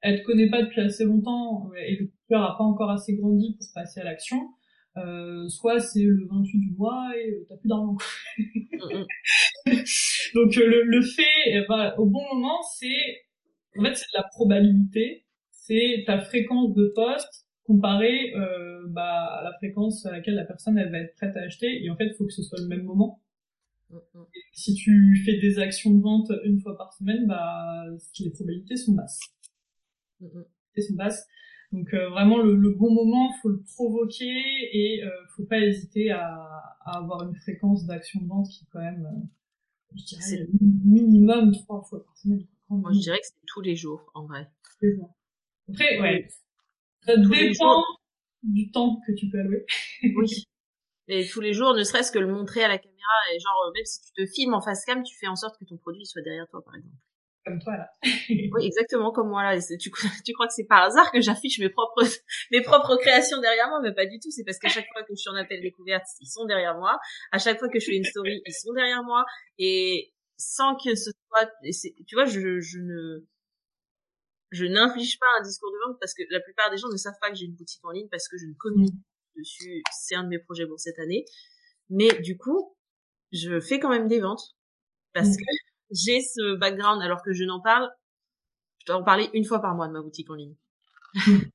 elle 0.00 0.20
te 0.20 0.26
connaît 0.26 0.48
pas 0.48 0.62
depuis 0.62 0.80
assez 0.80 1.04
longtemps 1.04 1.70
et 1.76 1.96
le 1.96 2.12
cœur 2.28 2.44
a 2.44 2.56
pas 2.56 2.62
encore 2.62 2.90
assez 2.90 3.16
grandi 3.16 3.56
pour 3.58 3.66
passer 3.74 4.00
à 4.00 4.04
l'action, 4.04 4.50
euh, 4.98 5.48
soit 5.48 5.80
c'est 5.80 6.02
le 6.02 6.26
28 6.30 6.58
du 6.58 6.70
mois 6.76 7.10
et 7.16 7.30
euh, 7.30 7.46
t'as 7.48 7.56
plus 7.56 7.68
d'argent. 7.68 7.96
Donc 10.34 10.56
euh, 10.56 10.66
le, 10.66 10.82
le, 10.84 11.02
fait, 11.02 11.66
au 11.98 12.06
bon 12.06 12.22
moment, 12.34 12.62
c'est 12.62 13.26
en 13.76 13.84
fait 13.84 13.94
c'est 13.94 14.06
de 14.06 14.16
la 14.16 14.24
probabilité, 14.32 15.24
c'est 15.50 16.04
ta 16.06 16.20
fréquence 16.20 16.74
de 16.74 16.92
poste 16.94 17.46
comparée 17.64 18.32
euh, 18.34 18.86
bah, 18.88 19.26
à 19.26 19.44
la 19.44 19.52
fréquence 19.58 20.06
à 20.06 20.12
laquelle 20.12 20.34
la 20.34 20.44
personne 20.44 20.78
elle 20.78 20.90
va 20.90 20.98
être 20.98 21.14
prête 21.16 21.36
à 21.36 21.40
acheter. 21.40 21.84
Et 21.84 21.90
en 21.90 21.96
fait, 21.96 22.06
il 22.06 22.14
faut 22.16 22.24
que 22.24 22.32
ce 22.32 22.42
soit 22.42 22.58
le 22.60 22.66
même 22.66 22.84
moment. 22.84 23.20
Et 23.90 24.40
si 24.52 24.74
tu 24.74 25.22
fais 25.24 25.38
des 25.38 25.58
actions 25.58 25.92
de 25.92 26.02
vente 26.02 26.30
une 26.44 26.60
fois 26.60 26.76
par 26.76 26.92
semaine, 26.92 27.26
bah 27.26 27.84
les 28.20 28.30
probabilités 28.30 28.76
sont 28.76 28.92
basses. 28.92 29.20
Les 30.20 30.82
sont 30.82 30.94
basses. 30.94 31.26
Donc 31.72 31.92
euh, 31.92 32.08
vraiment 32.08 32.38
le, 32.38 32.56
le, 32.56 32.70
bon 32.70 32.90
moment, 32.92 33.30
faut 33.42 33.50
le 33.50 33.62
provoquer 33.62 34.24
et 34.72 35.04
euh, 35.04 35.10
faut 35.36 35.44
pas 35.44 35.58
hésiter 35.58 36.10
à, 36.10 36.34
à 36.80 36.98
avoir 36.98 37.28
une 37.28 37.34
fréquence 37.34 37.84
d'action 37.84 38.20
de 38.22 38.26
vente 38.26 38.48
qui 38.48 38.64
est 38.64 38.68
quand 38.72 38.80
même, 38.80 39.04
euh, 39.04 39.26
je 39.94 40.04
dirais, 40.04 40.22
c'est 40.22 40.48
minimum 40.84 41.52
trois 41.52 41.82
fois 41.82 42.02
par 42.04 42.16
semaine. 42.16 42.46
Moi, 42.70 42.90
je 42.92 43.00
dirais 43.00 43.18
que 43.18 43.26
c'est 43.26 43.46
tous 43.46 43.60
les 43.60 43.76
jours, 43.76 44.10
en 44.14 44.26
vrai. 44.26 44.50
Tous 44.62 44.86
les 44.86 44.94
jours. 44.94 45.14
Après, 45.68 46.00
ouais, 46.00 46.28
ça 47.04 47.16
dépend 47.16 47.82
du 48.42 48.70
temps 48.70 49.00
que 49.06 49.12
tu 49.12 49.28
peux 49.28 49.38
allouer. 49.38 49.64
oui. 50.02 50.44
Et 51.10 51.26
tous 51.26 51.40
les 51.40 51.54
jours, 51.54 51.74
ne 51.74 51.84
serait-ce 51.84 52.12
que 52.12 52.18
le 52.18 52.30
montrer 52.30 52.62
à 52.64 52.68
la 52.68 52.76
caméra, 52.76 53.14
et 53.34 53.38
genre, 53.40 53.72
même 53.74 53.84
si 53.86 53.98
tu 54.02 54.12
te 54.12 54.26
filmes 54.30 54.52
en 54.52 54.60
face 54.60 54.84
cam, 54.84 55.02
tu 55.02 55.16
fais 55.16 55.26
en 55.26 55.36
sorte 55.36 55.58
que 55.58 55.64
ton 55.64 55.78
produit 55.78 56.04
soit 56.04 56.20
derrière 56.20 56.46
toi, 56.48 56.62
par 56.62 56.74
exemple 56.76 56.96
comme 57.48 57.60
toi 57.60 57.76
là. 57.76 57.90
oui, 58.28 58.66
exactement 58.66 59.10
comme 59.12 59.28
moi 59.28 59.42
là. 59.42 59.58
Tu, 59.58 59.90
tu 60.24 60.32
crois 60.32 60.46
que 60.46 60.52
c'est 60.52 60.66
par 60.66 60.82
hasard 60.82 61.10
que 61.10 61.20
j'affiche 61.20 61.58
mes 61.58 61.70
propres 61.70 62.02
mes 62.52 62.62
propres 62.62 62.96
créations 62.96 63.40
derrière 63.40 63.68
moi, 63.68 63.80
mais 63.82 63.94
pas 63.94 64.06
du 64.06 64.18
tout. 64.20 64.30
C'est 64.30 64.44
parce 64.44 64.58
qu'à 64.58 64.68
chaque 64.68 64.86
fois 64.92 65.02
que 65.02 65.14
je 65.14 65.20
suis 65.20 65.30
en 65.30 65.34
appel 65.34 65.60
découverte, 65.60 66.06
ils 66.20 66.28
sont 66.28 66.44
derrière 66.44 66.76
moi. 66.76 66.98
À 67.32 67.38
chaque 67.38 67.58
fois 67.58 67.68
que 67.68 67.80
je 67.80 67.86
fais 67.86 67.96
une 67.96 68.04
story, 68.04 68.42
ils 68.44 68.52
sont 68.52 68.72
derrière 68.72 69.02
moi. 69.02 69.24
Et 69.58 70.12
sans 70.36 70.76
que 70.76 70.94
ce 70.94 71.10
soit, 71.10 71.50
tu 72.06 72.14
vois, 72.14 72.26
je, 72.26 72.60
je 72.60 72.78
ne 72.78 73.26
je 74.50 74.64
n'inflige 74.64 75.18
pas 75.18 75.26
un 75.38 75.42
discours 75.42 75.70
de 75.70 75.88
vente 75.88 75.98
parce 76.00 76.14
que 76.14 76.22
la 76.30 76.40
plupart 76.40 76.70
des 76.70 76.78
gens 76.78 76.88
ne 76.88 76.96
savent 76.96 77.18
pas 77.20 77.30
que 77.30 77.36
j'ai 77.36 77.46
une 77.46 77.54
boutique 77.54 77.84
en 77.84 77.90
ligne 77.90 78.08
parce 78.10 78.28
que 78.28 78.38
je 78.38 78.46
ne 78.46 78.54
communique 78.54 78.94
mm. 78.94 79.40
dessus. 79.40 79.82
C'est 79.92 80.14
un 80.14 80.24
de 80.24 80.28
mes 80.28 80.38
projets 80.38 80.66
pour 80.66 80.80
cette 80.80 80.98
année. 80.98 81.24
Mais 81.90 82.08
du 82.20 82.36
coup, 82.36 82.76
je 83.32 83.60
fais 83.60 83.78
quand 83.78 83.90
même 83.90 84.08
des 84.08 84.20
ventes 84.20 84.56
parce 85.12 85.30
mm. 85.30 85.36
que 85.36 85.67
j'ai 85.90 86.20
ce 86.20 86.56
background 86.56 87.02
alors 87.02 87.22
que 87.22 87.32
je 87.32 87.44
n'en 87.44 87.60
parle. 87.60 87.90
Je 88.80 88.86
dois 88.86 88.96
en 88.96 89.04
parler 89.04 89.30
une 89.34 89.44
fois 89.44 89.60
par 89.60 89.74
mois 89.74 89.88
de 89.88 89.92
ma 89.92 90.02
boutique 90.02 90.30
en 90.30 90.34
ligne. 90.34 90.54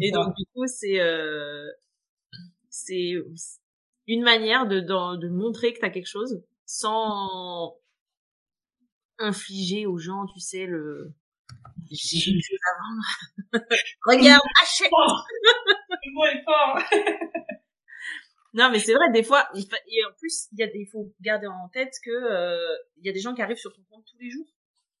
Et 0.00 0.10
donc 0.10 0.34
du 0.36 0.44
coup 0.54 0.66
c'est 0.66 1.00
euh, 1.00 1.68
c'est 2.68 3.14
une 4.06 4.22
manière 4.22 4.66
de, 4.66 4.80
de, 4.80 5.16
de 5.16 5.28
montrer 5.28 5.72
que 5.72 5.78
tu 5.80 5.84
as 5.84 5.90
quelque 5.90 6.08
chose 6.08 6.42
sans 6.66 7.76
infliger 9.18 9.86
aux 9.86 9.98
gens, 9.98 10.26
tu 10.26 10.40
sais, 10.40 10.66
le 10.66 11.12
j'ai 11.90 12.30
une 12.30 12.40
chose 12.42 12.58
à 12.70 12.78
vendre. 12.82 13.66
Regarde, 14.06 14.42
achète. 14.62 14.90
Le 16.06 16.12
mot 16.12 16.24
est 16.26 16.44
fort. 16.44 16.78
Non, 18.54 18.70
mais 18.70 18.78
c'est 18.78 18.94
vrai, 18.94 19.10
des 19.12 19.24
fois, 19.24 19.48
et 19.54 20.04
en 20.04 20.12
plus, 20.16 20.48
il 20.52 20.60
y 20.60 20.62
a, 20.62 20.68
il 20.72 20.86
faut 20.86 21.12
garder 21.20 21.48
en 21.48 21.68
tête 21.70 21.92
que 22.04 22.10
euh, 22.10 22.76
il 22.98 23.06
y 23.06 23.10
a 23.10 23.12
des 23.12 23.20
gens 23.20 23.34
qui 23.34 23.42
arrivent 23.42 23.58
sur 23.58 23.72
ton 23.72 23.82
compte 23.90 24.04
tous 24.06 24.18
les 24.18 24.30
jours. 24.30 24.46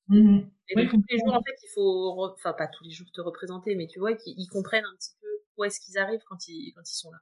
Mmh. 0.08 0.40
Et 0.68 0.74
donc, 0.74 0.90
tous 0.90 1.04
les 1.08 1.18
jours, 1.18 1.34
en 1.34 1.42
fait, 1.42 1.56
il 1.62 1.70
faut, 1.72 2.24
enfin, 2.34 2.52
pas 2.52 2.66
tous 2.66 2.84
les 2.84 2.90
jours 2.90 3.06
te 3.12 3.20
représenter, 3.20 3.76
mais 3.76 3.86
tu 3.86 4.00
vois, 4.00 4.14
qu'ils 4.14 4.48
comprennent 4.50 4.84
un 4.84 4.96
petit 4.96 5.12
peu 5.20 5.28
où 5.56 5.64
est-ce 5.64 5.80
qu'ils 5.80 5.98
arrivent 5.98 6.22
quand 6.28 6.48
ils, 6.48 6.72
quand 6.74 6.82
ils 6.82 6.96
sont 6.96 7.12
là. 7.12 7.18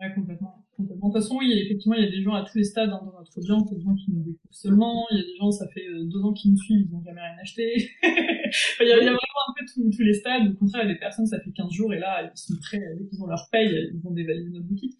Ouais, 0.00 0.14
complètement. 0.14 0.64
complètement. 0.74 1.08
De 1.08 1.12
toute 1.12 1.22
façon, 1.22 1.36
oui, 1.36 1.52
effectivement, 1.52 1.94
il 1.96 2.04
y 2.04 2.08
a 2.08 2.10
des 2.10 2.22
gens 2.22 2.32
à 2.32 2.42
tous 2.42 2.56
les 2.56 2.64
stades 2.64 2.88
hein, 2.88 3.02
dans 3.04 3.18
notre 3.18 3.36
audience. 3.36 3.68
Il 3.70 3.72
y 3.72 3.74
a 3.74 3.78
des 3.78 3.84
gens 3.84 3.94
qui 3.94 4.10
nous 4.10 4.22
découvrent 4.22 4.54
seulement. 4.54 5.06
Il 5.10 5.18
y 5.18 5.20
a 5.20 5.24
des 5.24 5.36
gens, 5.36 5.50
ça 5.50 5.68
fait 5.68 5.86
euh, 5.86 6.04
deux 6.04 6.22
ans 6.22 6.32
qu'ils 6.32 6.52
nous 6.52 6.58
suivent, 6.58 6.86
ils 6.88 6.90
n'ont 6.90 7.04
jamais 7.04 7.20
rien 7.20 7.36
acheté. 7.42 7.90
il, 8.80 8.88
y 8.88 8.92
a, 8.92 8.96
vraiment 8.96 9.16
un 9.16 9.54
peu 9.58 9.64
tous, 9.66 9.96
tous 9.96 10.02
les 10.02 10.14
stades. 10.14 10.52
Au 10.52 10.54
contraire, 10.54 10.82
il 10.84 10.88
y 10.88 10.90
a 10.90 10.94
des 10.94 11.00
personnes, 11.00 11.26
ça 11.26 11.40
fait 11.40 11.52
15 11.52 11.72
jours 11.72 11.92
et 11.92 11.98
là, 11.98 12.22
ils 12.22 12.38
sont 12.38 12.54
prêts, 12.60 12.80
dès 12.98 13.06
qu'ils 13.06 13.22
ont 13.22 13.26
leur 13.26 13.48
paye, 13.50 13.90
ils 13.92 14.00
vont 14.02 14.10
dévaliser 14.10 14.50
notre 14.50 14.66
boutique. 14.66 14.94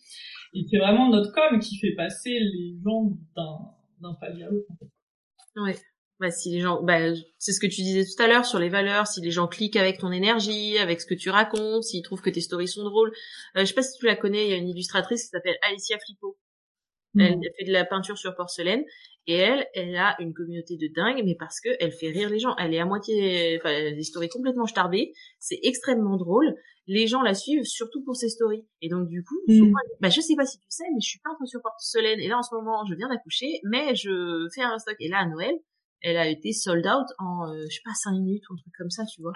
Et 0.54 0.64
c'est 0.68 0.78
vraiment 0.78 1.08
notre 1.10 1.32
com 1.32 1.58
qui 1.60 1.78
fait 1.78 1.94
passer 1.94 2.38
les 2.38 2.76
gens 2.84 3.16
d'un, 3.36 3.58
d'un 4.00 4.14
palier 4.14 4.44
à 4.44 4.50
l'autre. 4.50 4.66
En 4.70 4.76
fait. 4.76 5.60
Ouais. 5.60 5.76
Bah, 6.20 6.30
si 6.30 6.50
les 6.50 6.60
gens, 6.60 6.82
bah, 6.82 6.98
c'est 7.38 7.52
ce 7.52 7.60
que 7.60 7.66
tu 7.66 7.80
disais 7.80 8.04
tout 8.04 8.22
à 8.22 8.26
l'heure 8.26 8.44
sur 8.44 8.58
les 8.58 8.68
valeurs, 8.68 9.06
si 9.06 9.22
les 9.22 9.30
gens 9.30 9.48
cliquent 9.48 9.76
avec 9.76 9.98
ton 9.98 10.12
énergie, 10.12 10.76
avec 10.76 11.00
ce 11.00 11.06
que 11.06 11.14
tu 11.14 11.30
racontes, 11.30 11.82
s'ils 11.84 12.02
trouvent 12.02 12.20
que 12.20 12.28
tes 12.28 12.42
stories 12.42 12.68
sont 12.68 12.84
drôles. 12.84 13.10
Euh, 13.56 13.60
je 13.60 13.64
sais 13.64 13.74
pas 13.74 13.82
si 13.82 13.98
tu 13.98 14.04
la 14.04 14.16
connais, 14.16 14.44
il 14.44 14.50
y 14.50 14.52
a 14.52 14.58
une 14.58 14.68
illustratrice 14.68 15.22
qui 15.22 15.28
s'appelle 15.28 15.56
Alicia 15.62 15.98
Flippo. 15.98 16.36
Elle, 17.18 17.40
fait 17.58 17.64
de 17.64 17.72
la 17.72 17.84
peinture 17.84 18.16
sur 18.16 18.34
porcelaine 18.36 18.84
et 19.26 19.34
elle, 19.34 19.66
elle 19.74 19.96
a 19.96 20.16
une 20.20 20.32
communauté 20.32 20.76
de 20.76 20.88
dingue, 20.94 21.22
mais 21.24 21.34
parce 21.38 21.60
que 21.60 21.70
elle 21.80 21.92
fait 21.92 22.08
rire 22.08 22.30
les 22.30 22.38
gens. 22.38 22.54
Elle 22.56 22.72
est 22.72 22.78
à 22.78 22.84
moitié, 22.84 23.58
enfin, 23.58 23.72
des 23.92 24.02
stories 24.02 24.28
complètement 24.28 24.66
starbées. 24.66 25.12
C'est 25.38 25.58
extrêmement 25.62 26.16
drôle. 26.16 26.54
Les 26.86 27.06
gens 27.06 27.22
la 27.22 27.34
suivent 27.34 27.64
surtout 27.64 28.02
pour 28.04 28.16
ses 28.16 28.28
stories. 28.28 28.64
Et 28.80 28.88
donc 28.88 29.08
du 29.08 29.24
coup, 29.24 29.40
mm. 29.48 29.72
bah 30.00 30.08
je 30.08 30.20
sais 30.20 30.34
pas 30.36 30.46
si 30.46 30.58
tu 30.58 30.66
sais, 30.68 30.84
mais 30.92 31.00
je 31.00 31.08
suis 31.08 31.20
peintre 31.20 31.44
sur 31.46 31.60
porcelaine 31.62 32.20
et 32.20 32.28
là 32.28 32.38
en 32.38 32.42
ce 32.42 32.54
moment, 32.54 32.84
je 32.88 32.94
viens 32.94 33.08
d'accoucher, 33.08 33.60
mais 33.64 33.94
je 33.94 34.46
fais 34.54 34.62
un 34.62 34.78
stock. 34.78 34.96
Et 35.00 35.08
là 35.08 35.18
à 35.18 35.26
Noël, 35.26 35.54
elle 36.02 36.16
a 36.16 36.28
été 36.28 36.52
sold 36.52 36.86
out 36.86 37.06
en, 37.18 37.48
euh, 37.48 37.64
je 37.68 37.74
sais 37.74 37.82
pas, 37.84 37.94
5 37.94 38.12
minutes 38.12 38.48
ou 38.48 38.54
un 38.54 38.56
truc 38.56 38.72
comme 38.78 38.90
ça, 38.90 39.04
tu 39.04 39.20
vois. 39.20 39.32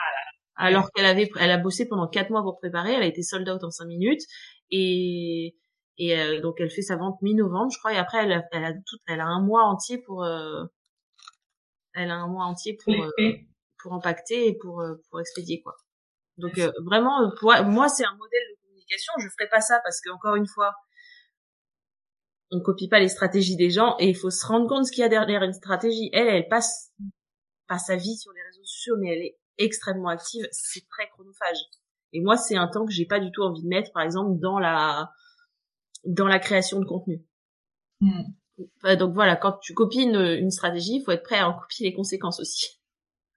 Ah 0.56 0.66
Alors 0.66 0.90
qu'elle 0.92 1.06
avait, 1.06 1.30
elle 1.38 1.50
a 1.50 1.58
bossé 1.58 1.86
pendant 1.86 2.08
4 2.08 2.30
mois 2.30 2.42
pour 2.42 2.58
préparer, 2.58 2.94
elle 2.94 3.02
a 3.02 3.06
été 3.06 3.22
sold 3.22 3.48
out 3.48 3.62
en 3.62 3.70
5 3.70 3.86
minutes 3.86 4.22
et 4.70 5.56
et 5.98 6.18
euh, 6.18 6.40
donc 6.40 6.56
elle 6.60 6.70
fait 6.70 6.82
sa 6.82 6.96
vente 6.96 7.20
mi-novembre, 7.22 7.70
je 7.72 7.78
crois, 7.78 7.92
et 7.92 7.98
après 7.98 8.24
elle 8.24 8.32
a, 8.32 8.42
elle 8.52 8.64
a 8.64 8.72
tout, 8.72 8.98
elle 9.06 9.20
a 9.20 9.26
un 9.26 9.40
mois 9.40 9.64
entier 9.64 9.98
pour, 9.98 10.24
euh, 10.24 10.64
elle 11.94 12.10
a 12.10 12.16
un 12.16 12.28
mois 12.28 12.44
entier 12.44 12.76
pour 12.82 12.94
euh, 12.94 13.32
pour 13.82 13.94
impacter 13.94 14.48
et 14.48 14.58
pour 14.58 14.84
pour 15.10 15.20
expédier 15.20 15.60
quoi. 15.62 15.76
Donc 16.36 16.58
vraiment, 16.84 17.30
pour, 17.38 17.52
moi 17.64 17.88
c'est 17.88 18.04
un 18.04 18.16
modèle 18.16 18.42
de 18.50 18.62
communication. 18.62 19.12
Je 19.20 19.28
ferai 19.28 19.48
pas 19.48 19.60
ça 19.60 19.80
parce 19.84 20.00
que 20.00 20.10
encore 20.10 20.34
une 20.34 20.48
fois, 20.48 20.74
on 22.50 22.60
copie 22.60 22.88
pas 22.88 22.98
les 23.00 23.08
stratégies 23.08 23.56
des 23.56 23.70
gens 23.70 23.96
et 23.98 24.08
il 24.08 24.16
faut 24.16 24.30
se 24.30 24.46
rendre 24.46 24.68
compte 24.68 24.86
ce 24.86 24.92
qu'il 24.92 25.02
y 25.02 25.04
a 25.04 25.08
derrière 25.08 25.42
une 25.42 25.52
stratégie. 25.52 26.10
Elle, 26.12 26.28
elle 26.28 26.48
passe 26.48 26.92
pas 27.68 27.78
sa 27.78 27.96
vie 27.96 28.16
sur 28.16 28.32
les 28.32 28.42
réseaux 28.42 28.64
sociaux, 28.64 28.96
mais 28.98 29.12
elle 29.12 29.22
est 29.22 29.38
extrêmement 29.58 30.08
active. 30.08 30.46
C'est 30.50 30.86
très 30.88 31.08
chronophage. 31.10 31.58
Et 32.12 32.20
moi, 32.20 32.36
c'est 32.36 32.56
un 32.56 32.68
temps 32.68 32.84
que 32.84 32.92
j'ai 32.92 33.06
pas 33.06 33.20
du 33.20 33.30
tout 33.32 33.42
envie 33.42 33.62
de 33.62 33.68
mettre, 33.68 33.92
par 33.92 34.02
exemple, 34.02 34.38
dans 34.40 34.58
la 34.58 35.10
dans 36.06 36.26
la 36.26 36.38
création 36.38 36.80
de 36.80 36.84
contenu. 36.84 37.22
Hmm. 38.00 38.22
donc 38.98 39.14
voilà, 39.14 39.36
quand 39.36 39.58
tu 39.62 39.72
copies 39.72 40.02
une, 40.02 40.16
une 40.16 40.50
stratégie, 40.50 40.96
il 40.96 41.02
faut 41.04 41.12
être 41.12 41.22
prêt 41.22 41.38
à 41.38 41.48
en 41.48 41.54
copier 41.54 41.86
les 41.86 41.94
conséquences 41.94 42.40
aussi. 42.40 42.80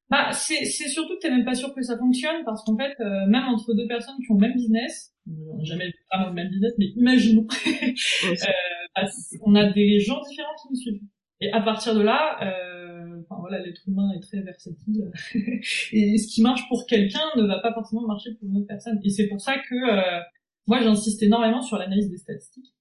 Bah, 0.09 0.31
c'est, 0.31 0.63
c'est 0.65 0.87
surtout 0.87 1.15
que 1.15 1.21
t'es 1.21 1.29
même 1.29 1.43
pas 1.43 1.53
sûr 1.53 1.73
que 1.73 1.81
ça 1.81 1.97
fonctionne 1.97 2.43
parce 2.45 2.63
qu'en 2.63 2.77
fait, 2.77 2.95
euh, 3.01 3.25
même 3.27 3.43
entre 3.43 3.73
deux 3.73 3.87
personnes 3.87 4.15
qui 4.25 4.31
ont 4.31 4.35
le 4.35 4.47
même 4.47 4.55
business, 4.55 5.13
on 5.27 5.63
jamais 5.63 5.91
vraiment 6.11 6.29
le 6.29 6.33
même 6.33 6.49
business, 6.49 6.73
mais 6.77 6.87
imaginons, 6.95 7.45
euh, 7.67 8.35
bah, 8.95 9.01
on 9.45 9.55
a 9.55 9.71
des 9.71 9.99
gens 9.99 10.21
différents 10.21 10.55
qui 10.61 10.69
nous 10.69 10.75
suivent. 10.75 11.01
Et 11.39 11.51
à 11.51 11.61
partir 11.61 11.93
de 11.93 12.01
là, 12.01 12.37
euh, 12.41 13.21
enfin 13.21 13.39
voilà, 13.41 13.59
l'être 13.59 13.81
humain 13.87 14.09
est 14.15 14.21
très 14.21 14.41
versatile 14.41 15.11
et 15.91 16.17
ce 16.17 16.33
qui 16.33 16.41
marche 16.41 16.67
pour 16.67 16.87
quelqu'un 16.87 17.21
ne 17.35 17.43
va 17.43 17.59
pas 17.59 17.73
forcément 17.73 18.07
marcher 18.07 18.31
pour 18.35 18.47
une 18.49 18.57
autre 18.57 18.67
personne. 18.67 18.99
Et 19.03 19.09
c'est 19.09 19.27
pour 19.27 19.41
ça 19.41 19.57
que 19.57 19.75
euh, 19.75 20.19
moi, 20.67 20.81
j'insiste 20.81 21.23
énormément 21.23 21.61
sur 21.61 21.77
l'analyse 21.77 22.09
des 22.09 22.17
statistiques. 22.17 22.73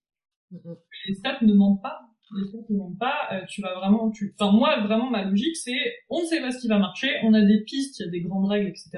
Les 0.50 1.14
stats 1.14 1.38
ne 1.42 1.54
mentent 1.54 1.82
pas. 1.82 2.00
Les 2.36 2.48
stats 2.48 2.66
ne 2.68 2.76
mentent 2.76 2.98
pas. 2.98 3.28
Euh, 3.32 3.40
tu 3.48 3.62
vas 3.62 3.74
vraiment, 3.74 4.10
tu, 4.10 4.34
enfin 4.38 4.52
moi, 4.52 4.80
vraiment 4.80 5.08
ma 5.08 5.24
logique, 5.24 5.56
c'est, 5.56 5.94
on 6.10 6.20
ne 6.20 6.26
sait 6.26 6.40
pas 6.40 6.50
ce 6.50 6.58
qui 6.60 6.68
va 6.68 6.78
marcher. 6.78 7.08
On 7.22 7.32
a 7.32 7.40
des 7.40 7.62
pistes, 7.64 8.00
il 8.00 8.06
y 8.06 8.08
a 8.08 8.10
des 8.10 8.20
grandes 8.20 8.48
règles, 8.48 8.68
etc. 8.68 8.90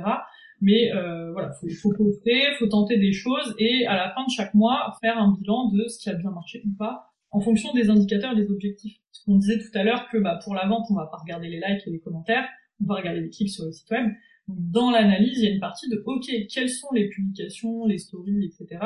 Mais 0.60 0.92
euh, 0.92 1.30
voilà, 1.32 1.52
faut, 1.52 1.68
faut 1.82 1.92
poster, 1.92 2.54
faut 2.58 2.66
tenter 2.66 2.98
des 2.98 3.12
choses 3.12 3.54
et 3.58 3.86
à 3.86 3.94
la 3.94 4.12
fin 4.14 4.24
de 4.24 4.30
chaque 4.30 4.54
mois 4.54 4.96
faire 5.00 5.18
un 5.18 5.36
bilan 5.38 5.70
de 5.70 5.86
ce 5.86 5.98
qui 6.02 6.08
a 6.08 6.14
bien 6.14 6.30
marché 6.30 6.62
ou 6.66 6.76
pas 6.76 7.08
en 7.30 7.40
fonction 7.40 7.72
des 7.74 7.90
indicateurs 7.90 8.32
et 8.32 8.36
des 8.36 8.50
objectifs. 8.50 8.98
Parce 9.10 9.24
qu'on 9.24 9.36
disait 9.36 9.58
tout 9.58 9.78
à 9.78 9.84
l'heure 9.84 10.08
que 10.10 10.18
bah, 10.18 10.38
pour 10.42 10.54
la 10.54 10.66
vente, 10.66 10.86
on 10.90 10.94
va 10.94 11.06
pas 11.06 11.18
regarder 11.18 11.48
les 11.48 11.60
likes 11.60 11.86
et 11.86 11.90
les 11.90 12.00
commentaires, 12.00 12.48
on 12.82 12.86
va 12.86 12.96
regarder 12.96 13.20
les 13.20 13.28
clics 13.28 13.50
sur 13.50 13.64
le 13.66 13.72
site 13.72 13.90
web 13.90 14.08
dans 14.48 14.90
l'analyse, 14.90 15.38
il 15.38 15.44
y 15.44 15.46
a 15.46 15.50
une 15.50 15.60
partie 15.60 15.88
de 15.88 16.02
OK, 16.06 16.26
quelles 16.50 16.70
sont 16.70 16.88
les 16.92 17.08
publications, 17.08 17.86
les 17.86 17.98
stories, 17.98 18.44
etc., 18.46 18.80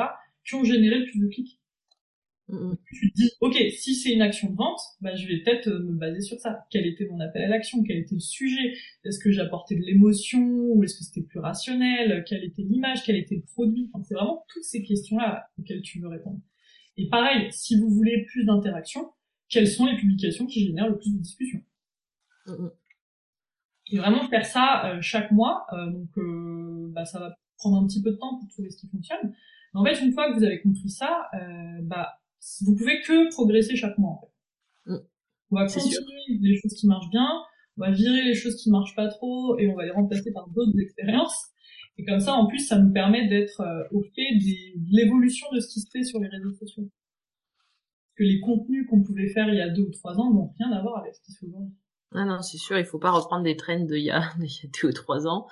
qui 0.45 0.55
ont 0.55 0.63
généré 0.63 0.99
le 0.99 1.05
plus 1.05 1.19
de 1.19 1.27
clics. 1.27 1.59
Tu 2.91 3.11
te 3.11 3.15
dis, 3.15 3.31
OK, 3.41 3.55
si 3.71 3.95
c'est 3.95 4.13
une 4.13 4.21
action 4.21 4.49
de 4.49 4.55
vente, 4.55 4.79
bah, 5.01 5.15
je 5.15 5.27
vais 5.27 5.41
peut-être 5.41 5.67
euh, 5.67 5.79
me 5.79 5.97
baser 5.97 6.21
sur 6.21 6.39
ça. 6.39 6.65
Quel 6.69 6.85
était 6.85 7.05
mon 7.05 7.19
appel 7.19 7.43
à 7.43 7.47
l'action? 7.47 7.81
Quel 7.83 7.97
était 7.97 8.15
le 8.15 8.21
sujet? 8.21 8.73
Est-ce 9.05 9.17
que 9.17 9.31
j'apportais 9.31 9.75
de 9.75 9.81
l'émotion? 9.81 10.41
Ou 10.41 10.83
est-ce 10.83 10.97
que 10.97 11.03
c'était 11.03 11.25
plus 11.25 11.39
rationnel? 11.39 12.23
Quelle 12.27 12.43
était 12.43 12.61
l'image? 12.61 13.03
Quel 13.05 13.15
était 13.15 13.35
le 13.35 13.43
produit? 13.43 13.89
Enfin, 13.93 14.03
C'est 14.03 14.15
vraiment 14.15 14.45
toutes 14.49 14.65
ces 14.65 14.83
questions-là 14.83 15.47
auxquelles 15.57 15.81
tu 15.81 15.99
veux 15.99 16.09
répondre. 16.09 16.39
Et 16.97 17.07
pareil, 17.07 17.47
si 17.51 17.79
vous 17.79 17.89
voulez 17.89 18.25
plus 18.25 18.45
d'interaction, 18.45 19.09
quelles 19.49 19.67
sont 19.67 19.85
les 19.85 19.95
publications 19.95 20.45
qui 20.45 20.65
génèrent 20.65 20.89
le 20.89 20.97
plus 20.97 21.11
de 21.11 21.19
discussions? 21.21 21.61
Et 23.91 23.97
vraiment 23.97 24.27
faire 24.27 24.45
ça 24.45 24.85
euh, 24.85 25.01
chaque 25.01 25.31
mois, 25.31 25.65
euh, 25.73 25.91
donc 25.91 26.09
euh, 26.17 26.91
bah, 26.93 27.05
ça 27.05 27.19
va 27.19 27.35
prendre 27.57 27.77
un 27.77 27.87
petit 27.87 28.01
peu 28.01 28.11
de 28.11 28.15
temps 28.15 28.37
pour 28.39 28.47
trouver 28.49 28.69
ce 28.69 28.77
qui 28.77 28.87
fonctionne. 28.87 29.33
Mais 29.73 29.79
en 29.79 29.85
fait, 29.85 30.01
une 30.03 30.13
fois 30.13 30.31
que 30.31 30.37
vous 30.37 30.43
avez 30.43 30.61
compris 30.61 30.89
ça, 30.89 31.29
bah 31.83 32.19
vous 32.61 32.75
pouvez 32.75 33.01
que 33.01 33.29
progresser 33.29 33.75
chaque 33.75 33.97
mois. 33.97 34.11
En 34.11 34.21
fait. 34.21 34.91
Mm. 34.91 34.99
On 35.51 35.55
va 35.55 35.65
continuer 35.65 36.39
les 36.41 36.57
choses 36.57 36.73
qui 36.73 36.87
marchent 36.87 37.09
bien, 37.09 37.27
on 37.77 37.81
va 37.81 37.91
virer 37.91 38.23
les 38.23 38.35
choses 38.35 38.55
qui 38.55 38.69
marchent 38.69 38.95
pas 38.95 39.07
trop 39.07 39.57
et 39.59 39.67
on 39.67 39.75
va 39.75 39.85
les 39.85 39.91
remplacer 39.91 40.31
par 40.33 40.49
d'autres 40.49 40.77
expériences. 40.79 41.49
Et 41.97 42.05
comme 42.05 42.19
ça, 42.19 42.33
en 42.33 42.47
plus, 42.47 42.59
ça 42.59 42.79
nous 42.79 42.91
permet 42.91 43.27
d'être 43.27 43.61
au 43.91 44.01
fait 44.01 44.37
des, 44.39 44.73
de 44.75 44.95
l'évolution 44.95 45.47
de 45.53 45.59
ce 45.59 45.71
qui 45.71 45.79
se 45.79 45.89
fait 45.91 46.03
sur 46.03 46.19
les 46.19 46.27
réseaux 46.27 46.53
sociaux. 46.53 46.83
Parce 46.83 48.15
que 48.17 48.23
les 48.23 48.39
contenus 48.39 48.87
qu'on 48.89 49.03
pouvait 49.03 49.29
faire 49.29 49.47
il 49.49 49.55
y 49.55 49.61
a 49.61 49.69
deux 49.69 49.83
ou 49.83 49.91
trois 49.91 50.19
ans 50.19 50.33
n'ont 50.33 50.51
rien 50.57 50.71
à 50.71 50.81
voir 50.81 50.99
avec 50.99 51.13
ce 51.15 51.21
qui 51.21 51.31
se 51.31 51.39
fait 51.39 51.45
aujourd'hui. 51.45 51.75
Ah 52.15 52.25
non, 52.25 52.41
c'est 52.41 52.57
sûr, 52.57 52.77
il 52.77 52.85
faut 52.85 52.99
pas 52.99 53.11
reprendre 53.11 53.43
des 53.43 53.55
trends 53.55 53.79
d'il 53.79 54.03
y 54.03 54.11
a, 54.11 54.31
il 54.39 54.45
y 54.45 54.65
a 54.65 54.69
deux 54.81 54.89
ou 54.89 54.93
trois 54.93 55.27
ans. 55.27 55.47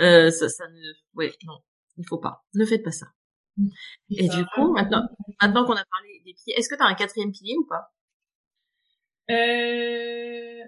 Euh, 0.00 0.30
ça, 0.30 0.48
ça 0.48 0.68
ne, 0.68 0.92
ouais, 1.14 1.32
non, 1.44 1.58
il 1.96 2.06
faut 2.06 2.18
pas. 2.18 2.44
Ne 2.54 2.64
faites 2.64 2.82
pas 2.82 2.92
ça. 2.92 3.06
Et, 4.10 4.28
du 4.28 4.44
coup, 4.54 4.72
maintenant, 4.72 5.02
maintenant 5.40 5.64
qu'on 5.64 5.72
a 5.72 5.84
parlé 5.84 6.22
des 6.26 6.34
piliers, 6.34 6.58
est-ce 6.58 6.68
que 6.68 6.74
tu 6.74 6.82
as 6.82 6.86
un 6.86 6.94
quatrième 6.94 7.32
pilier 7.32 7.54
ou 7.56 7.66
pas? 7.66 7.90
Euh... 9.30 10.62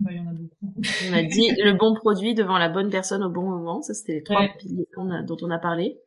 Bah, 0.00 0.10
il 0.10 0.16
y 0.16 0.20
en 0.20 0.28
a 0.28 0.32
beaucoup. 0.32 0.74
On 1.08 1.12
a 1.12 1.22
dit 1.22 1.50
le 1.58 1.76
bon 1.78 1.94
produit 1.94 2.34
devant 2.34 2.58
la 2.58 2.70
bonne 2.70 2.90
personne 2.90 3.22
au 3.22 3.30
bon 3.30 3.42
moment. 3.42 3.82
Ça, 3.82 3.92
c'était 3.92 4.14
les 4.14 4.22
trois 4.22 4.48
piliers 4.58 4.88
a, 4.96 5.22
dont 5.22 5.36
on 5.42 5.50
a 5.50 5.58
parlé. 5.58 6.00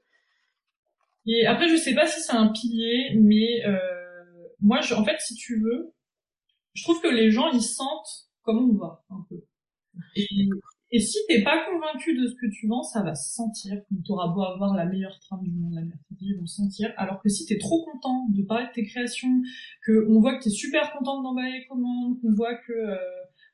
Et 1.27 1.45
après, 1.45 1.69
je 1.69 1.75
sais 1.75 1.93
pas 1.93 2.05
si 2.05 2.21
c'est 2.21 2.35
un 2.35 2.49
pilier, 2.49 3.15
mais 3.21 3.65
euh, 3.65 3.79
moi, 4.61 4.81
je, 4.81 4.93
en 4.93 5.03
fait, 5.03 5.19
si 5.19 5.35
tu 5.35 5.59
veux, 5.59 5.93
je 6.75 6.83
trouve 6.83 7.01
que 7.01 7.07
les 7.07 7.31
gens 7.31 7.49
ils 7.51 7.61
sentent 7.61 8.29
comment 8.43 8.69
on 8.69 8.77
va 8.77 9.03
un 9.09 9.25
peu. 9.27 9.43
Et, 10.15 10.27
et 10.91 10.99
si 10.99 11.17
t'es 11.27 11.41
pas 11.41 11.65
convaincu 11.65 12.15
de 12.15 12.27
ce 12.27 12.35
que 12.35 12.51
tu 12.51 12.67
vends, 12.67 12.83
ça 12.83 13.01
va 13.01 13.15
se 13.15 13.33
sentir. 13.33 13.81
T'auras 14.05 14.27
beau 14.27 14.43
avoir 14.43 14.75
la 14.75 14.85
meilleure 14.85 15.17
trame 15.19 15.41
du 15.41 15.51
monde, 15.51 15.73
la 15.73 15.81
meilleure 15.81 15.97
ils 16.21 16.37
vont 16.37 16.45
sentir. 16.45 16.93
Alors 16.97 17.21
que 17.21 17.29
si 17.29 17.45
t'es 17.45 17.57
trop 17.57 17.83
content 17.85 18.27
de 18.29 18.43
parler 18.43 18.67
de 18.67 18.71
tes 18.73 18.85
créations, 18.85 19.41
que 19.85 20.05
on 20.09 20.19
voit 20.19 20.37
que 20.37 20.43
t'es 20.43 20.49
super 20.49 20.91
content 20.93 21.21
d'emballer 21.23 21.59
les 21.59 21.65
commandes, 21.65 22.19
qu'on 22.21 22.33
voit 22.33 22.55
que 22.55 22.73
euh, 22.73 22.97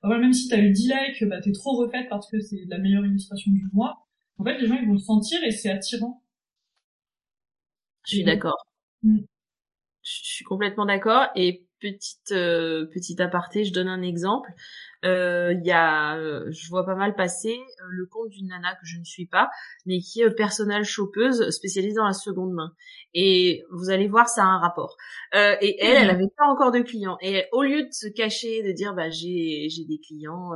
bah 0.04 0.18
même 0.18 0.34
si 0.34 0.50
t'as 0.50 0.60
eu 0.60 0.72
10 0.72 0.88
likes, 0.88 1.24
bah 1.30 1.40
t'es 1.42 1.52
trop 1.52 1.78
refaite 1.78 2.10
parce 2.10 2.30
que 2.30 2.40
c'est 2.40 2.66
la 2.68 2.80
meilleure 2.80 3.06
illustration 3.06 3.52
du 3.52 3.68
mois. 3.72 4.08
En 4.38 4.44
fait, 4.44 4.58
les 4.58 4.68
gens 4.68 4.78
ils 4.82 4.88
vont 4.88 4.94
le 4.94 5.00
sentir 5.00 5.44
et 5.44 5.52
c'est 5.52 5.70
attirant. 5.70 6.24
Je 8.06 8.16
suis 8.16 8.24
d'accord. 8.24 8.66
Mm. 9.04 9.20
Je 10.02 10.20
suis 10.24 10.46
complètement 10.46 10.86
d'accord. 10.86 11.28
Et 11.36 11.68
petite 11.82 12.32
euh, 12.32 12.86
petite 12.94 13.20
aparté, 13.20 13.66
je 13.66 13.74
donne 13.74 13.88
un 13.88 14.02
exemple. 14.02 14.50
Euh, 15.04 15.54
il 15.54 15.66
y 15.66 15.72
a, 15.72 16.16
euh, 16.18 16.46
je 16.52 16.70
vois 16.70 16.86
pas 16.86 16.96
mal 16.96 17.16
passer 17.16 17.58
le 17.90 18.06
compte 18.06 18.30
d'une 18.30 18.50
nana 18.50 18.74
que 18.76 18.86
je 18.86 19.00
ne 19.00 19.04
suis 19.04 19.26
pas, 19.26 19.50
mais 19.86 20.00
qui 20.00 20.22
est 20.22 20.30
personnelle 20.30 20.84
chopeuse 20.86 21.50
spécialisée 21.50 21.96
dans 21.96 22.06
la 22.06 22.14
seconde 22.14 22.54
main. 22.54 22.74
Et 23.16 23.64
vous 23.72 23.90
allez 23.90 24.08
voir, 24.08 24.30
ça 24.30 24.44
a 24.44 24.46
un 24.46 24.60
rapport. 24.60 24.96
et 25.34 25.84
elle, 25.84 26.04
elle 26.04 26.10
avait 26.10 26.30
pas 26.38 26.46
encore 26.46 26.72
de 26.72 26.82
clients. 26.82 27.18
Et 27.22 27.46
au 27.52 27.64
lieu 27.64 27.82
de 27.82 27.92
se 27.92 28.08
cacher, 28.08 28.62
de 28.64 28.72
dire 28.72 28.94
bah 28.94 29.10
j'ai 29.10 29.68
j'ai 29.70 29.86
des 29.86 30.00
clients, 30.00 30.52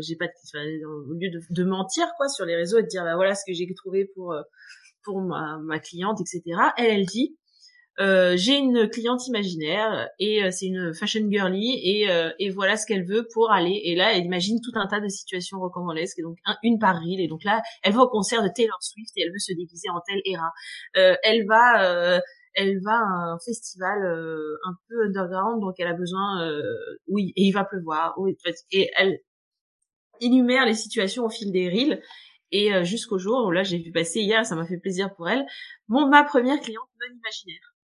j'ai 0.00 0.16
pas 0.16 0.26
de, 0.26 0.86
au 0.86 1.12
lieu 1.14 1.30
de, 1.30 1.40
de, 1.50 1.64
mentir 1.64 2.06
quoi 2.16 2.28
sur 2.28 2.46
les 2.46 2.54
réseaux 2.54 2.78
et 2.78 2.82
de 2.82 2.88
dire 2.88 3.02
bah 3.02 3.16
voilà 3.16 3.34
ce 3.34 3.42
que 3.46 3.52
j'ai 3.52 3.66
trouvé 3.74 4.06
pour 4.14 4.34
pour 5.02 5.20
ma, 5.22 5.58
ma 5.58 5.78
cliente, 5.80 6.20
etc. 6.20 6.42
Elle, 6.76 7.00
elle 7.00 7.06
dit 7.06 7.36
euh, 8.00 8.36
j'ai 8.36 8.56
une 8.56 8.88
cliente 8.88 9.26
imaginaire 9.26 10.08
et 10.20 10.44
euh, 10.44 10.50
c'est 10.52 10.66
une 10.66 10.94
fashion 10.94 11.28
girly 11.28 11.80
et, 11.82 12.08
euh, 12.08 12.30
et 12.38 12.48
voilà 12.48 12.76
ce 12.76 12.86
qu'elle 12.86 13.04
veut 13.04 13.26
pour 13.32 13.50
aller. 13.50 13.80
Et 13.84 13.96
là 13.96 14.16
elle 14.16 14.24
imagine 14.24 14.60
tout 14.62 14.70
un 14.74 14.86
tas 14.86 15.00
de 15.00 15.08
situations 15.08 15.58
rocambolesques 15.58 16.18
et 16.20 16.22
donc 16.22 16.38
une 16.62 16.78
par 16.78 17.00
reel. 17.00 17.20
Et 17.20 17.26
donc 17.26 17.42
là 17.42 17.60
elle 17.82 17.94
va 17.94 18.02
au 18.02 18.08
concert 18.08 18.42
de 18.44 18.48
Taylor 18.54 18.78
Swift 18.80 19.10
et 19.16 19.22
elle 19.22 19.32
veut 19.32 19.38
se 19.38 19.52
déguiser 19.52 19.88
en 19.90 20.00
telle 20.06 20.20
era. 20.24 20.52
Elle 21.24 21.44
va 21.46 22.20
elle 22.54 22.80
va 22.82 22.92
à 22.92 23.32
un 23.34 23.38
festival 23.44 23.98
un 24.64 24.74
peu 24.88 25.06
underground 25.06 25.60
donc 25.60 25.74
elle 25.78 25.88
a 25.88 25.94
besoin 25.94 26.48
oui 27.08 27.32
et 27.36 27.42
il 27.42 27.52
va 27.52 27.64
pleuvoir 27.64 28.16
et 28.70 28.90
elle 28.96 29.18
énumère 30.20 30.66
les 30.66 30.74
situations 30.74 31.24
au 31.24 31.30
fil 31.30 31.50
des 31.52 31.68
reels. 31.68 32.00
Et 32.52 32.84
jusqu'au 32.84 33.18
jour 33.18 33.46
où 33.46 33.50
là 33.50 33.64
j'ai 33.64 33.78
vu 33.78 33.90
passer 33.92 34.20
hier 34.20 34.46
ça 34.46 34.54
m'a 34.54 34.66
fait 34.66 34.78
plaisir 34.78 35.14
pour 35.16 35.28
elle 35.28 35.44
bon 35.88 36.08
ma 36.08 36.24
première 36.24 36.60
cliente 36.60 36.88
non 37.00 37.16
imaginaire 37.16 37.74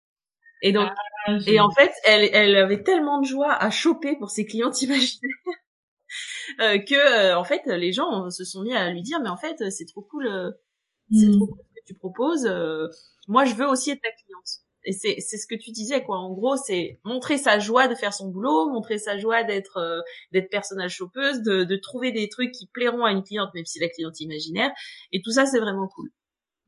et 0.62 0.72
donc, 0.72 0.88
ah, 1.26 1.38
et 1.46 1.60
en 1.60 1.70
fait, 1.70 1.92
elle, 2.04 2.28
elle 2.32 2.56
avait 2.56 2.82
tellement 2.82 3.20
de 3.20 3.26
joie 3.26 3.52
à 3.52 3.70
choper 3.70 4.16
pour 4.16 4.30
ses 4.30 4.44
clients 4.44 4.72
imaginaires 4.80 5.30
euh, 6.60 6.78
que, 6.78 6.94
euh, 6.94 7.38
en 7.38 7.44
fait, 7.44 7.62
les 7.66 7.92
gens 7.92 8.30
se 8.30 8.44
sont 8.44 8.62
mis 8.62 8.74
à 8.74 8.90
lui 8.90 9.02
dire, 9.02 9.20
mais 9.20 9.28
en 9.30 9.36
fait, 9.36 9.70
c'est 9.70 9.86
trop 9.86 10.02
cool, 10.02 10.26
euh, 10.26 10.50
c'est 11.12 11.30
trop 11.30 11.46
cool 11.46 11.58
ce 11.58 11.80
que 11.80 11.86
tu 11.86 11.94
proposes. 11.94 12.48
moi, 13.28 13.44
je 13.44 13.54
veux 13.54 13.66
aussi 13.66 13.90
être 13.90 14.02
ta 14.02 14.10
cliente. 14.10 14.64
Et 14.84 14.92
c'est 14.92 15.16
c'est 15.18 15.38
ce 15.38 15.46
que 15.46 15.54
tu 15.54 15.70
disais 15.70 16.02
quoi. 16.04 16.18
En 16.18 16.32
gros, 16.32 16.56
c'est 16.56 17.00
montrer 17.04 17.38
sa 17.38 17.58
joie 17.58 17.88
de 17.88 17.94
faire 17.94 18.12
son 18.12 18.28
boulot, 18.28 18.70
montrer 18.70 18.98
sa 18.98 19.16
joie 19.18 19.42
d'être 19.42 19.78
euh, 19.78 20.00
d'être 20.32 20.50
personnage 20.50 20.96
chopeuse, 20.96 21.40
de 21.40 21.64
de 21.64 21.76
trouver 21.76 22.12
des 22.12 22.28
trucs 22.28 22.52
qui 22.52 22.66
plairont 22.66 23.04
à 23.04 23.12
une 23.12 23.22
cliente 23.22 23.50
même 23.54 23.64
si 23.64 23.78
la 23.80 23.88
cliente 23.88 24.14
est 24.20 24.24
imaginaire. 24.24 24.70
Et 25.12 25.22
tout 25.22 25.30
ça, 25.30 25.46
c'est 25.46 25.58
vraiment 25.58 25.88
cool. 25.88 26.10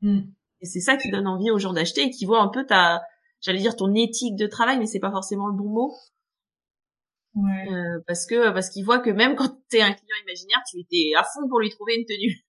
Mm. 0.01 0.21
Et 0.61 0.65
c'est 0.65 0.79
ça 0.79 0.97
qui 0.97 1.11
donne 1.11 1.27
envie 1.27 1.51
aux 1.51 1.59
gens 1.59 1.73
d'acheter 1.73 2.03
et 2.03 2.09
qui 2.09 2.25
voient 2.25 2.41
un 2.41 2.47
peu 2.47 2.65
ta 2.65 3.03
j'allais 3.47 3.59
dire 3.59 3.75
ton 3.75 3.93
éthique 3.95 4.35
de 4.35 4.45
travail, 4.45 4.77
mais 4.77 4.85
c'est 4.85 4.99
pas 4.99 5.09
forcément 5.11 5.47
le 5.47 5.55
bon 5.57 5.69
mot. 5.69 5.93
Ouais. 7.35 7.67
Euh, 7.71 7.99
parce 8.07 8.25
que 8.25 8.51
parce 8.51 8.69
qu'ils 8.69 8.83
voient 8.85 8.99
que 8.99 9.09
même 9.09 9.35
quand 9.35 9.49
t'es 9.69 9.81
un 9.81 9.93
client 9.93 10.15
imaginaire, 10.23 10.59
tu 10.69 10.79
étais 10.79 11.11
à 11.17 11.23
fond 11.23 11.47
pour 11.49 11.59
lui 11.59 11.69
trouver 11.69 11.95
une 11.95 12.05
tenue. 12.05 12.43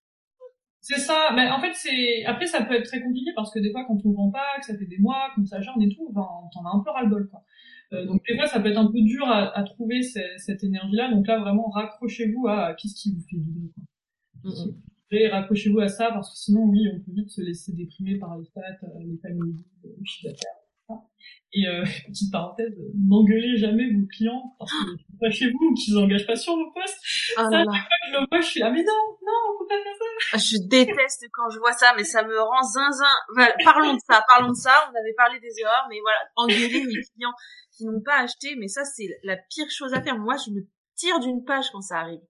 C'est 0.81 1.01
ça. 1.01 1.31
Mais 1.35 1.51
en 1.51 1.61
fait, 1.61 1.73
c'est 1.75 2.25
après 2.25 2.47
ça 2.47 2.65
peut 2.65 2.75
être 2.75 2.87
très 2.87 3.03
compliqué 3.03 3.31
parce 3.37 3.53
que 3.53 3.59
des 3.59 3.71
fois, 3.71 3.85
quand 3.87 3.99
on 4.05 4.13
vend 4.13 4.31
pas, 4.31 4.59
que 4.59 4.67
ça 4.67 4.77
fait 4.79 4.87
des 4.87 4.99
mois, 4.99 5.31
qu'on 5.35 5.45
s'acharne 5.45 5.83
et 5.83 5.89
tout, 5.95 6.09
enfin, 6.11 6.27
t'en 6.55 6.65
as 6.65 6.75
un 6.77 6.81
peu 6.83 6.91
ras 6.91 7.03
le 7.03 7.11
bol, 7.11 7.29
quoi. 7.29 7.43
Euh, 7.93 8.07
donc 8.07 8.23
des 8.29 8.37
fois, 8.37 8.47
ça 8.47 8.61
peut 8.61 8.69
être 8.71 8.79
un 8.79 8.91
peu 8.91 9.01
dur 9.01 9.27
à, 9.27 9.57
à 9.59 9.63
trouver 9.65 10.03
ce- 10.03 10.37
cette 10.37 10.63
énergie-là. 10.65 11.11
Donc 11.11 11.27
là, 11.27 11.39
vraiment, 11.41 11.69
raccrochez-vous 11.69 12.47
à 12.49 12.75
qu'est-ce 12.75 12.95
qui 12.95 13.15
vous 13.15 13.21
fait 13.29 13.37
vibrer, 13.37 13.71
quoi. 13.75 13.85
Et 15.11 15.29
raccrochez-vous 15.29 15.81
à 15.81 15.89
ça 15.89 16.11
parce 16.13 16.31
que 16.31 16.37
sinon, 16.39 16.65
oui, 16.65 16.81
on 16.95 17.01
peut 17.01 17.13
vite 17.13 17.31
se 17.31 17.41
laisser 17.41 17.73
déprimer 17.73 18.19
par 18.19 18.37
les 18.39 18.45
stats, 18.45 18.61
euh, 18.85 18.89
les 19.01 19.17
familles, 19.19 19.57
le 19.85 20.05
chiffre 20.05 20.29
d'affaires. 20.33 20.58
Ça. 21.19 21.39
Et 21.53 21.67
euh, 21.67 21.85
petite 22.07 22.31
parenthèse, 22.31 22.75
n'engueulez 22.95 23.57
jamais 23.57 23.91
vos 23.91 24.07
clients 24.07 24.55
parce 24.59 24.71
qu'ils 24.71 24.99
sont 24.99 25.19
pas 25.21 25.31
chez 25.31 25.51
vous 25.51 25.67
ou 25.71 25.75
qu'ils 25.75 25.97
engagent 25.97 26.27
pas 26.27 26.37
sur 26.37 26.55
vos 26.55 26.71
postes. 26.73 26.99
Là 27.37 27.65
là. 27.65 27.73
Je 28.09 28.13
le 28.13 28.27
vois, 28.31 28.41
je 28.41 28.47
suis 28.47 28.61
là, 28.61 28.71
mais 28.71 28.83
non, 28.83 28.93
non, 29.23 29.33
on 29.51 29.59
peut 29.59 29.69
pas 29.69 29.83
faire 29.83 29.97
ça. 29.99 30.05
Ah, 30.33 30.39
Je 30.39 30.69
déteste 30.69 31.27
quand 31.33 31.51
je 31.51 31.59
vois 31.59 31.73
ça, 31.73 31.95
mais 31.97 32.05
ça 32.05 32.23
me 32.23 32.39
rend 32.39 32.63
zinzin. 32.63 33.05
Voilà, 33.35 33.55
parlons 33.65 33.95
de 33.95 34.01
ça, 34.07 34.25
parlons 34.29 34.51
de 34.51 34.57
ça. 34.57 34.91
On 34.93 34.99
avait 34.99 35.15
parlé 35.17 35.41
des 35.41 35.61
erreurs, 35.61 35.87
mais 35.89 35.99
voilà, 36.01 36.19
engueuler 36.37 36.85
les 36.85 37.03
clients 37.15 37.35
qui 37.77 37.85
n'ont 37.87 38.03
pas 38.03 38.23
acheté, 38.23 38.57
mais 38.57 38.69
ça 38.69 38.85
c'est 38.85 39.09
la 39.23 39.37
pire 39.37 39.71
chose 39.71 39.95
à 39.95 40.03
faire. 40.03 40.19
Moi, 40.19 40.37
je 40.45 40.51
me 40.51 40.67
tire 40.95 41.21
d'une 41.21 41.45
page 41.45 41.71
quand 41.71 41.81
ça 41.81 42.01
arrive. 42.01 42.21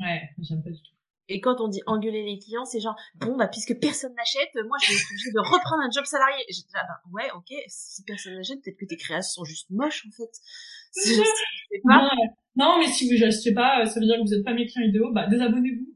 Ouais, 0.00 0.22
j'aime 0.38 0.62
pas 0.62 0.70
du 0.70 0.80
tout. 0.80 0.91
Et 1.28 1.40
quand 1.40 1.60
on 1.60 1.68
dit 1.68 1.80
engueuler 1.86 2.22
les 2.24 2.38
clients, 2.38 2.64
c'est 2.64 2.80
genre 2.80 2.96
bon 3.14 3.36
bah 3.36 3.46
puisque 3.48 3.78
personne 3.80 4.12
n'achète, 4.14 4.50
moi 4.66 4.76
je 4.82 4.88
vais 4.88 4.94
être 4.94 5.06
obligée 5.10 5.32
de 5.32 5.38
reprendre 5.40 5.82
un 5.82 5.90
job 5.90 6.04
salarié. 6.04 6.44
J'ai 6.48 6.62
dit, 6.62 6.68
ah, 6.74 6.82
bah, 6.88 7.00
ouais, 7.12 7.30
ok, 7.36 7.54
si 7.68 8.02
personne 8.04 8.34
n'achète, 8.34 8.60
peut-être 8.62 8.76
que 8.78 8.86
tes 8.86 8.96
créations 8.96 9.42
sont 9.42 9.44
juste 9.44 9.70
moches 9.70 10.04
en 10.06 10.10
fait. 10.10 10.30
C'est- 10.92 11.14
Je 11.14 11.22
sais 11.22 11.80
pas. 11.88 12.02
Non, 12.02 12.10
non, 12.56 12.78
mais 12.78 12.86
si 12.88 13.08
vous 13.08 13.24
achetez 13.24 13.54
pas, 13.54 13.86
ça 13.86 13.98
veut 14.00 14.06
dire 14.06 14.16
que 14.16 14.22
vous 14.26 14.34
êtes 14.34 14.44
pas 14.44 14.52
mes 14.52 14.66
clients 14.66 14.86
idéaux, 14.86 15.10
bah 15.12 15.26
désabonnez-vous. 15.28 15.94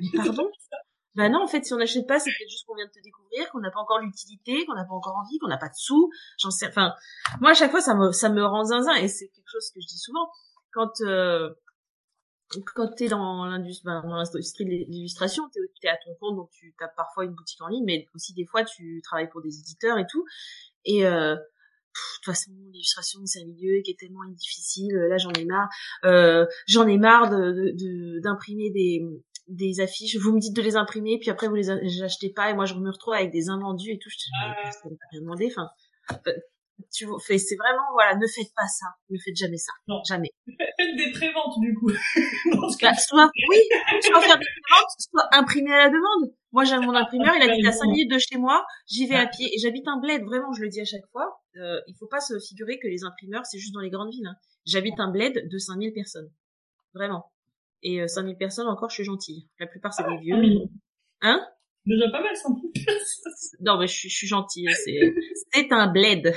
Mais 0.00 0.08
pardon? 0.24 0.50
Bah 1.14 1.30
non, 1.30 1.42
en 1.42 1.46
fait, 1.46 1.64
si 1.64 1.72
on 1.72 1.78
n'achète 1.78 2.06
pas, 2.06 2.18
c'est 2.18 2.30
peut-être 2.30 2.50
juste 2.50 2.66
qu'on 2.66 2.74
vient 2.74 2.84
de 2.84 2.90
te 2.90 3.00
découvrir, 3.02 3.48
qu'on 3.50 3.60
n'a 3.60 3.70
pas 3.70 3.80
encore 3.80 4.00
l'utilité, 4.00 4.66
qu'on 4.66 4.74
n'a 4.74 4.84
pas 4.84 4.92
encore 4.92 5.16
envie, 5.16 5.38
qu'on 5.38 5.48
n'a 5.48 5.56
pas 5.56 5.68
de 5.68 5.74
sous. 5.74 6.10
J'en 6.38 6.50
sais. 6.50 6.66
Enfin, 6.68 6.92
moi 7.40 7.52
à 7.52 7.54
chaque 7.54 7.70
fois, 7.70 7.80
ça 7.80 7.94
me 7.94 8.12
ça 8.12 8.28
me 8.28 8.44
rend 8.44 8.64
zinzin 8.64 8.94
et 8.96 9.08
c'est 9.08 9.28
quelque 9.28 9.48
chose 9.50 9.70
que 9.74 9.80
je 9.80 9.86
dis 9.86 9.96
souvent 9.98 10.28
quand 10.72 10.90
euh, 11.00 11.48
quand 12.74 12.88
t'es 12.94 13.08
dans 13.08 13.44
l'industrie 13.44 13.84
ben, 13.84 14.02
dans 14.02 14.16
l'industrie 14.16 14.64
de 14.64 14.70
l'illustration, 14.70 15.48
t'es 15.50 15.60
es 15.82 15.88
à 15.88 15.96
ton 16.04 16.14
compte, 16.20 16.36
donc 16.36 16.50
tu 16.52 16.74
as 16.80 16.88
parfois 16.88 17.24
une 17.24 17.32
boutique 17.34 17.60
en 17.62 17.68
ligne, 17.68 17.84
mais 17.84 18.06
aussi 18.14 18.32
des 18.34 18.46
fois 18.46 18.64
tu 18.64 19.00
travailles 19.02 19.28
pour 19.28 19.42
des 19.42 19.58
éditeurs 19.58 19.98
et 19.98 20.06
tout. 20.10 20.24
Et 20.84 21.06
euh, 21.06 21.34
de 21.34 21.40
toute 22.16 22.24
façon, 22.26 22.50
l'illustration 22.72 23.20
c'est 23.24 23.42
un 23.42 23.46
milieu 23.46 23.80
qui 23.82 23.90
est 23.92 23.98
tellement 23.98 24.24
difficile. 24.28 24.92
Là, 24.94 25.16
j'en 25.18 25.32
ai 25.32 25.44
marre. 25.44 25.68
Euh, 26.04 26.46
j'en 26.66 26.86
ai 26.86 26.98
marre 26.98 27.30
de 27.30 27.52
de- 27.52 27.72
de- 27.72 28.20
d'imprimer 28.20 28.70
des 28.70 29.02
des 29.48 29.80
affiches. 29.80 30.16
Vous 30.16 30.32
me 30.32 30.40
dites 30.40 30.56
de 30.56 30.62
les 30.62 30.76
imprimer, 30.76 31.18
puis 31.20 31.30
après 31.30 31.46
vous 31.48 31.54
les 31.54 32.02
achetez 32.02 32.30
pas, 32.30 32.50
et 32.50 32.54
moi 32.54 32.64
je 32.66 32.74
me 32.74 32.90
retrouve 32.90 33.14
avec 33.14 33.30
des 33.32 33.48
invendus 33.48 33.92
et 33.92 33.98
tout. 33.98 34.10
Je 34.10 34.16
te 34.16 34.22
Ah. 34.42 34.54
personne 34.62 34.96
rien 35.12 35.20
demandé. 35.20 35.46
Enfin, 35.50 35.68
tu 36.92 37.04
vois, 37.06 37.18
c'est 37.26 37.56
vraiment 37.56 37.84
voilà, 37.92 38.14
ne 38.16 38.26
faites 38.26 38.52
pas 38.54 38.66
ça, 38.68 38.86
ne 39.10 39.18
faites 39.24 39.36
jamais 39.36 39.56
ça, 39.56 39.72
Non. 39.88 40.02
jamais. 40.08 40.30
Faites 40.46 40.96
des 40.96 41.10
préventes 41.10 41.58
du 41.60 41.74
coup. 41.74 41.90
Bah, 42.82 42.94
soit 42.94 43.30
oui, 43.50 43.58
soit 44.02 44.20
faire 44.20 44.38
des 44.38 44.44
préventes, 44.44 44.90
soit 44.98 45.28
imprimer 45.32 45.72
à 45.72 45.78
la 45.84 45.88
demande. 45.88 46.32
Moi, 46.52 46.64
j'ai 46.64 46.76
mon 46.78 46.94
imprimeur, 46.94 47.34
il 47.36 47.42
habite 47.42 47.66
à 47.66 47.72
5 47.72 47.86
minutes 47.88 48.10
de 48.10 48.18
chez 48.18 48.36
moi, 48.38 48.64
j'y 48.86 49.06
vais 49.06 49.16
à 49.16 49.26
pied 49.26 49.46
et 49.54 49.58
j'habite 49.58 49.86
un 49.88 49.98
bled, 50.00 50.22
vraiment, 50.24 50.52
je 50.52 50.62
le 50.62 50.68
dis 50.68 50.80
à 50.80 50.84
chaque 50.84 51.06
fois. 51.12 51.40
Euh, 51.56 51.80
il 51.86 51.94
faut 51.98 52.06
pas 52.06 52.20
se 52.20 52.38
figurer 52.38 52.78
que 52.78 52.86
les 52.88 53.04
imprimeurs, 53.04 53.44
c'est 53.46 53.58
juste 53.58 53.74
dans 53.74 53.80
les 53.80 53.90
grandes 53.90 54.10
villes. 54.10 54.26
hein. 54.26 54.36
J'habite 54.66 54.98
un 54.98 55.10
bled 55.10 55.48
de 55.50 55.58
5000 55.58 55.92
personnes. 55.92 56.30
Vraiment. 56.94 57.30
Et 57.82 58.00
euh, 58.02 58.06
5000 58.06 58.36
personnes, 58.36 58.68
encore, 58.68 58.88
je 58.90 58.94
suis 58.96 59.04
gentille. 59.04 59.48
La 59.58 59.66
plupart, 59.66 59.92
c'est 59.92 60.04
des 60.04 60.16
vieux. 60.18 60.36
Ah. 61.22 61.28
Hein? 61.32 61.46
Déjà 61.84 62.10
pas 62.10 62.20
mal, 62.22 62.34
ça. 62.36 62.48
Non, 63.60 63.78
mais 63.78 63.86
je 63.86 63.92
suis, 63.94 64.08
je 64.08 64.16
suis 64.16 64.26
gentille. 64.26 64.68
C'est, 64.84 65.14
c'est 65.52 65.72
un 65.72 65.86
bled. 65.92 66.32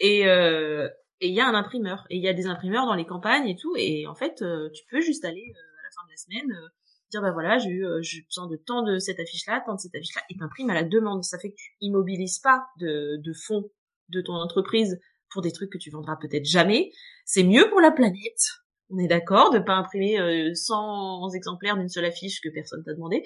Et 0.00 0.26
euh, 0.26 0.88
il 1.20 1.32
y 1.32 1.40
a 1.40 1.46
un 1.46 1.54
imprimeur. 1.54 2.06
Et 2.10 2.16
il 2.16 2.22
y 2.22 2.28
a 2.28 2.32
des 2.32 2.46
imprimeurs 2.46 2.86
dans 2.86 2.94
les 2.94 3.06
campagnes 3.06 3.48
et 3.48 3.56
tout. 3.56 3.74
Et 3.76 4.06
en 4.06 4.14
fait, 4.14 4.42
euh, 4.42 4.70
tu 4.74 4.82
peux 4.90 5.00
juste 5.00 5.24
aller 5.24 5.52
euh, 5.54 5.80
à 5.80 5.82
la 5.84 5.90
fin 5.90 6.06
de 6.06 6.10
la 6.10 6.16
semaine 6.16 6.52
euh, 6.52 6.68
dire 7.12 7.22
bah 7.22 7.30
voilà, 7.32 7.58
j'ai 7.58 7.70
eu 7.70 7.86
euh, 7.86 8.00
j'ai 8.02 8.22
besoin 8.22 8.48
de 8.48 8.56
tant 8.56 8.82
de 8.82 8.98
cette 8.98 9.20
affiche-là, 9.20 9.62
tant 9.64 9.74
de 9.74 9.80
cette 9.80 9.94
affiche-là, 9.94 10.22
et 10.30 10.36
t'imprimes 10.36 10.70
à 10.70 10.74
la 10.74 10.82
demande. 10.82 11.22
Ça 11.24 11.38
fait 11.38 11.50
que 11.50 11.56
tu 11.56 11.72
immobilises 11.80 12.38
pas 12.38 12.66
de 12.80 13.18
de 13.22 13.32
fonds 13.32 13.70
de 14.08 14.20
ton 14.20 14.34
entreprise 14.34 14.98
pour 15.30 15.42
des 15.42 15.52
trucs 15.52 15.70
que 15.70 15.78
tu 15.78 15.90
vendras 15.90 16.16
peut-être 16.16 16.44
jamais. 16.44 16.90
C'est 17.24 17.44
mieux 17.44 17.68
pour 17.70 17.80
la 17.80 17.90
planète. 17.90 18.42
On 18.90 18.98
est 18.98 19.08
d'accord 19.08 19.50
de 19.50 19.58
pas 19.58 19.74
imprimer 19.74 20.18
euh, 20.20 20.52
100 20.54 21.30
exemplaires 21.34 21.76
d'une 21.76 21.88
seule 21.88 22.04
affiche 22.04 22.40
que 22.40 22.50
personne 22.50 22.82
t'a 22.84 22.92
demandé. 22.92 23.22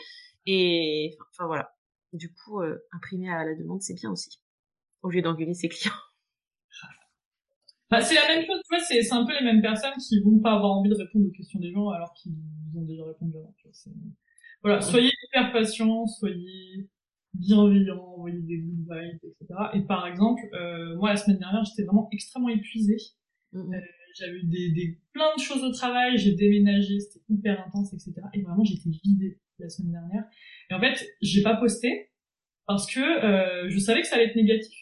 Et 0.46 1.16
enfin 1.30 1.46
voilà. 1.46 1.72
Du 2.12 2.32
coup, 2.32 2.60
euh, 2.60 2.78
imprimer 2.92 3.30
à 3.30 3.44
la 3.44 3.54
demande, 3.54 3.82
c'est 3.82 3.94
bien 3.94 4.10
aussi. 4.12 4.40
Au 5.06 5.10
lieu 5.10 5.22
d'engueuler 5.22 5.54
ses 5.54 5.68
clients. 5.68 5.92
Bah, 7.88 8.00
c'est 8.02 8.16
la 8.16 8.26
même 8.26 8.44
chose, 8.44 8.58
tu 8.64 8.74
vois, 8.74 8.80
c'est 8.84 9.00
c'est 9.02 9.12
un 9.12 9.24
peu 9.24 9.32
les 9.38 9.44
mêmes 9.44 9.62
personnes 9.62 9.94
qui 9.96 10.20
vont 10.20 10.40
pas 10.40 10.54
avoir 10.54 10.72
envie 10.72 10.90
de 10.90 10.96
répondre 10.96 11.26
aux 11.28 11.30
questions 11.30 11.60
des 11.60 11.70
gens 11.70 11.88
alors 11.90 12.12
qu'ils 12.14 12.32
ont 12.76 12.82
déjà 12.82 13.04
répondu 13.04 13.36
avant. 13.36 13.54
tu 13.58 13.68
vois, 13.68 13.72
c'est- 13.72 13.90
Voilà, 14.62 14.80
soyez 14.80 15.12
hyper 15.28 15.52
patients, 15.52 16.04
soyez 16.06 16.88
bienveillants, 17.34 18.02
envoyez 18.16 18.40
des 18.40 18.58
good 18.58 18.80
vibes, 18.90 19.20
etc. 19.22 19.70
Et 19.74 19.82
par 19.82 20.06
exemple, 20.08 20.42
euh, 20.54 20.96
moi 20.96 21.10
la 21.10 21.16
semaine 21.16 21.38
dernière, 21.38 21.62
j'étais 21.64 21.84
vraiment 21.84 22.08
extrêmement 22.10 22.48
épuisée. 22.48 22.96
Mm, 23.52 23.60
mm. 23.60 23.80
J'avais 24.18 24.38
eu 24.38 24.44
des, 24.46 24.70
des 24.72 24.98
plein 25.12 25.34
de 25.36 25.40
choses 25.40 25.62
au 25.62 25.70
travail, 25.70 26.18
j'ai 26.18 26.34
déménagé, 26.34 26.98
c'était 26.98 27.24
hyper 27.28 27.64
intense, 27.66 27.92
etc. 27.92 28.14
Et 28.34 28.42
vraiment, 28.42 28.64
j'étais 28.64 28.90
vidée 29.04 29.38
la 29.60 29.68
semaine 29.68 29.92
dernière. 29.92 30.24
Et 30.70 30.74
en 30.74 30.80
fait, 30.80 31.06
j'ai 31.22 31.42
pas 31.42 31.54
posté 31.56 32.10
parce 32.66 32.86
que 32.92 33.00
euh, 33.00 33.68
je 33.70 33.78
savais 33.78 34.00
que 34.02 34.08
ça 34.08 34.16
allait 34.16 34.26
être 34.26 34.36
négatif. 34.36 34.76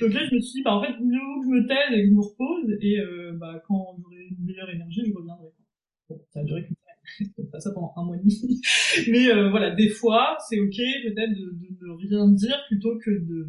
Donc 0.00 0.12
là, 0.12 0.20
je 0.28 0.34
me 0.34 0.40
suis 0.40 0.52
dit, 0.58 0.62
bah, 0.62 0.74
en 0.74 0.82
fait, 0.82 0.92
mieux 1.00 1.18
que 1.18 1.44
je 1.44 1.50
me 1.50 1.66
taise 1.68 1.92
et 1.92 2.02
que 2.02 2.08
je 2.08 2.14
me 2.14 2.20
repose, 2.22 2.76
et 2.80 2.98
euh, 3.00 3.32
bah, 3.34 3.62
quand 3.66 3.96
j'aurai 3.98 4.28
une 4.30 4.44
meilleure 4.44 4.70
énergie, 4.70 5.02
je 5.06 5.12
reviendrai. 5.14 5.48
Bon, 6.08 6.20
ça 6.30 6.40
a 6.40 6.44
duré 6.44 6.64
qu'une 6.64 6.76
semaine. 6.76 7.48
Pas 7.50 7.60
ça 7.60 7.70
pendant 7.72 7.92
un 7.96 8.04
mois 8.04 8.16
et 8.16 8.20
demi. 8.20 8.60
Mais 9.10 9.30
euh, 9.30 9.50
voilà, 9.50 9.74
des 9.74 9.88
fois, 9.88 10.36
c'est 10.48 10.58
ok 10.60 10.76
peut-être 10.76 11.30
de, 11.30 11.52
de 11.52 11.86
ne 11.86 11.92
rien 11.92 12.28
dire 12.28 12.58
plutôt 12.68 12.98
que 12.98 13.10
de, 13.10 13.48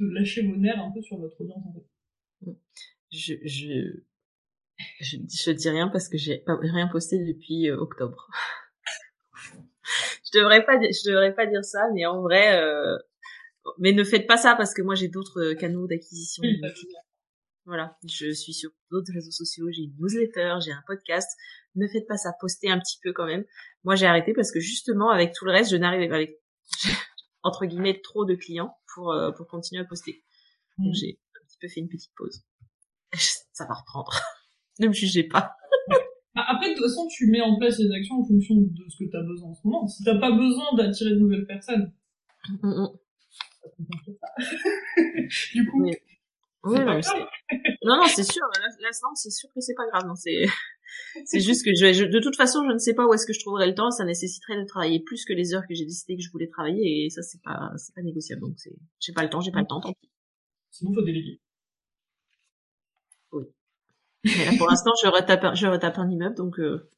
de 0.00 0.06
lâcher 0.14 0.46
vos 0.46 0.56
nerfs 0.56 0.80
un 0.80 0.90
peu 0.92 1.02
sur 1.02 1.18
votre 1.18 1.40
audience, 1.40 1.62
en 1.66 1.72
fait. 1.72 2.56
je, 3.12 3.34
je, 3.44 4.02
je, 5.00 5.16
je 5.28 5.50
dis 5.50 5.68
rien 5.68 5.88
parce 5.88 6.08
que 6.08 6.18
j'ai 6.18 6.42
rien 6.46 6.88
posté 6.88 7.24
depuis 7.24 7.68
euh, 7.68 7.76
octobre. 7.76 8.28
je 10.24 10.38
devrais 10.38 10.64
pas, 10.64 10.80
je 10.80 11.10
devrais 11.10 11.34
pas 11.34 11.46
dire 11.46 11.64
ça, 11.64 11.80
mais 11.94 12.06
en 12.06 12.22
vrai, 12.22 12.58
euh, 12.60 12.96
mais 13.78 13.92
ne 13.92 14.04
faites 14.04 14.26
pas 14.26 14.36
ça 14.36 14.54
parce 14.56 14.74
que 14.74 14.82
moi 14.82 14.94
j'ai 14.94 15.08
d'autres 15.08 15.40
euh, 15.40 15.54
canaux 15.54 15.86
d'acquisition. 15.86 16.42
Je- 16.44 16.60
Voilà, 17.66 17.96
je 18.06 18.30
suis 18.32 18.52
sur 18.52 18.70
d'autres 18.90 19.10
réseaux 19.12 19.30
sociaux, 19.30 19.66
j'ai 19.70 19.82
une 19.84 19.94
newsletter, 19.98 20.56
j'ai 20.64 20.72
un 20.72 20.82
podcast. 20.86 21.28
Ne 21.76 21.86
faites 21.88 22.06
pas 22.06 22.16
ça, 22.18 22.32
postez 22.38 22.68
un 22.70 22.78
petit 22.78 22.98
peu 23.02 23.12
quand 23.14 23.26
même. 23.26 23.44
Moi 23.84 23.94
j'ai 23.96 24.06
arrêté 24.06 24.32
parce 24.34 24.52
que 24.52 24.60
justement 24.60 25.10
avec 25.10 25.32
tout 25.32 25.44
le 25.46 25.52
reste, 25.52 25.70
je 25.70 25.76
n'arrivais 25.76 26.08
pas 26.08 26.16
avec 26.16 26.38
entre 27.42 27.64
guillemets 27.66 28.00
trop 28.02 28.24
de 28.26 28.34
clients 28.34 28.76
pour 28.94 29.12
euh, 29.12 29.30
pour 29.32 29.46
continuer 29.46 29.80
à 29.82 29.84
poster. 29.86 30.22
Donc 30.78 30.88
Mm. 30.92 30.94
j'ai 30.94 31.18
un 31.40 31.44
petit 31.46 31.58
peu 31.60 31.68
fait 31.68 31.80
une 31.80 31.88
petite 31.88 32.12
pause. 32.16 32.42
Ça 33.52 33.64
va 33.66 33.74
reprendre. 33.74 34.12
ne 34.80 34.88
me 34.88 34.92
jugez 34.92 35.22
pas. 35.24 35.52
Bah, 36.34 36.44
Après, 36.48 36.68
de 36.70 36.74
toute 36.74 36.84
façon, 36.84 37.06
tu 37.06 37.28
mets 37.28 37.40
en 37.40 37.56
place 37.58 37.78
les 37.78 37.90
actions 37.96 38.16
en 38.16 38.24
fonction 38.24 38.56
de 38.56 38.84
ce 38.88 39.04
que 39.04 39.08
tu 39.08 39.16
as 39.16 39.22
besoin 39.22 39.50
en 39.50 39.54
ce 39.54 39.60
moment. 39.64 39.86
Si 39.86 40.02
t'as 40.02 40.18
pas 40.18 40.32
besoin 40.32 40.74
d'attirer 40.76 41.10
de 41.10 41.18
nouvelles 41.20 41.46
personnes, 41.46 41.92
du 45.54 45.66
coup, 45.70 45.82
Oui. 45.84 45.96
Oui, 46.66 46.78
non, 46.80 47.02
c'est- 47.02 47.12
non, 47.84 47.96
non, 47.98 48.04
c'est 48.06 48.24
sûr. 48.24 48.42
Là, 48.80 48.88
c'est 49.16 49.30
sûr 49.30 49.50
que 49.54 49.60
c'est 49.60 49.74
pas 49.74 49.86
grave. 49.88 50.06
Non, 50.06 50.14
c'est, 50.14 50.44
c'est 51.26 51.40
juste 51.40 51.62
que 51.64 51.70
je, 51.78 51.92
je- 51.92 52.04
de 52.06 52.20
toute 52.20 52.36
façon, 52.36 52.64
je 52.66 52.72
ne 52.72 52.78
sais 52.78 52.94
pas 52.94 53.06
où 53.06 53.12
est-ce 53.12 53.26
que 53.26 53.34
je 53.34 53.40
trouverai 53.40 53.66
le 53.66 53.74
temps. 53.74 53.90
Ça 53.90 54.04
nécessiterait 54.06 54.56
de 54.58 54.64
travailler 54.64 55.00
plus 55.00 55.26
que 55.26 55.34
les 55.34 55.52
heures 55.54 55.66
que 55.68 55.74
j'ai 55.74 55.84
décidé 55.84 56.16
que 56.16 56.22
je 56.22 56.30
voulais 56.30 56.48
travailler, 56.48 57.04
et 57.04 57.10
ça, 57.10 57.20
c'est 57.22 57.42
pas, 57.42 57.70
c'est 57.76 57.94
pas 57.94 58.00
négociable. 58.00 58.40
Donc, 58.40 58.54
c'est, 58.56 58.72
j'ai 58.98 59.12
pas 59.12 59.22
le 59.22 59.28
temps, 59.28 59.42
j'ai 59.42 59.50
pas 59.52 59.60
le 59.60 59.66
temps, 59.66 59.80
tant 59.80 59.92
pis. 59.92 60.08
sinon 60.70 60.94
faut 60.94 61.02
déléguer. 61.02 61.38
Mais 64.24 64.44
là, 64.46 64.52
pour 64.56 64.68
l'instant, 64.68 64.92
je 65.02 65.08
retape, 65.08 65.44
un- 65.44 65.54
je 65.54 65.66
retape 65.66 65.98
un 65.98 66.08
immeuble, 66.08 66.34
donc 66.34 66.58
euh, 66.58 66.88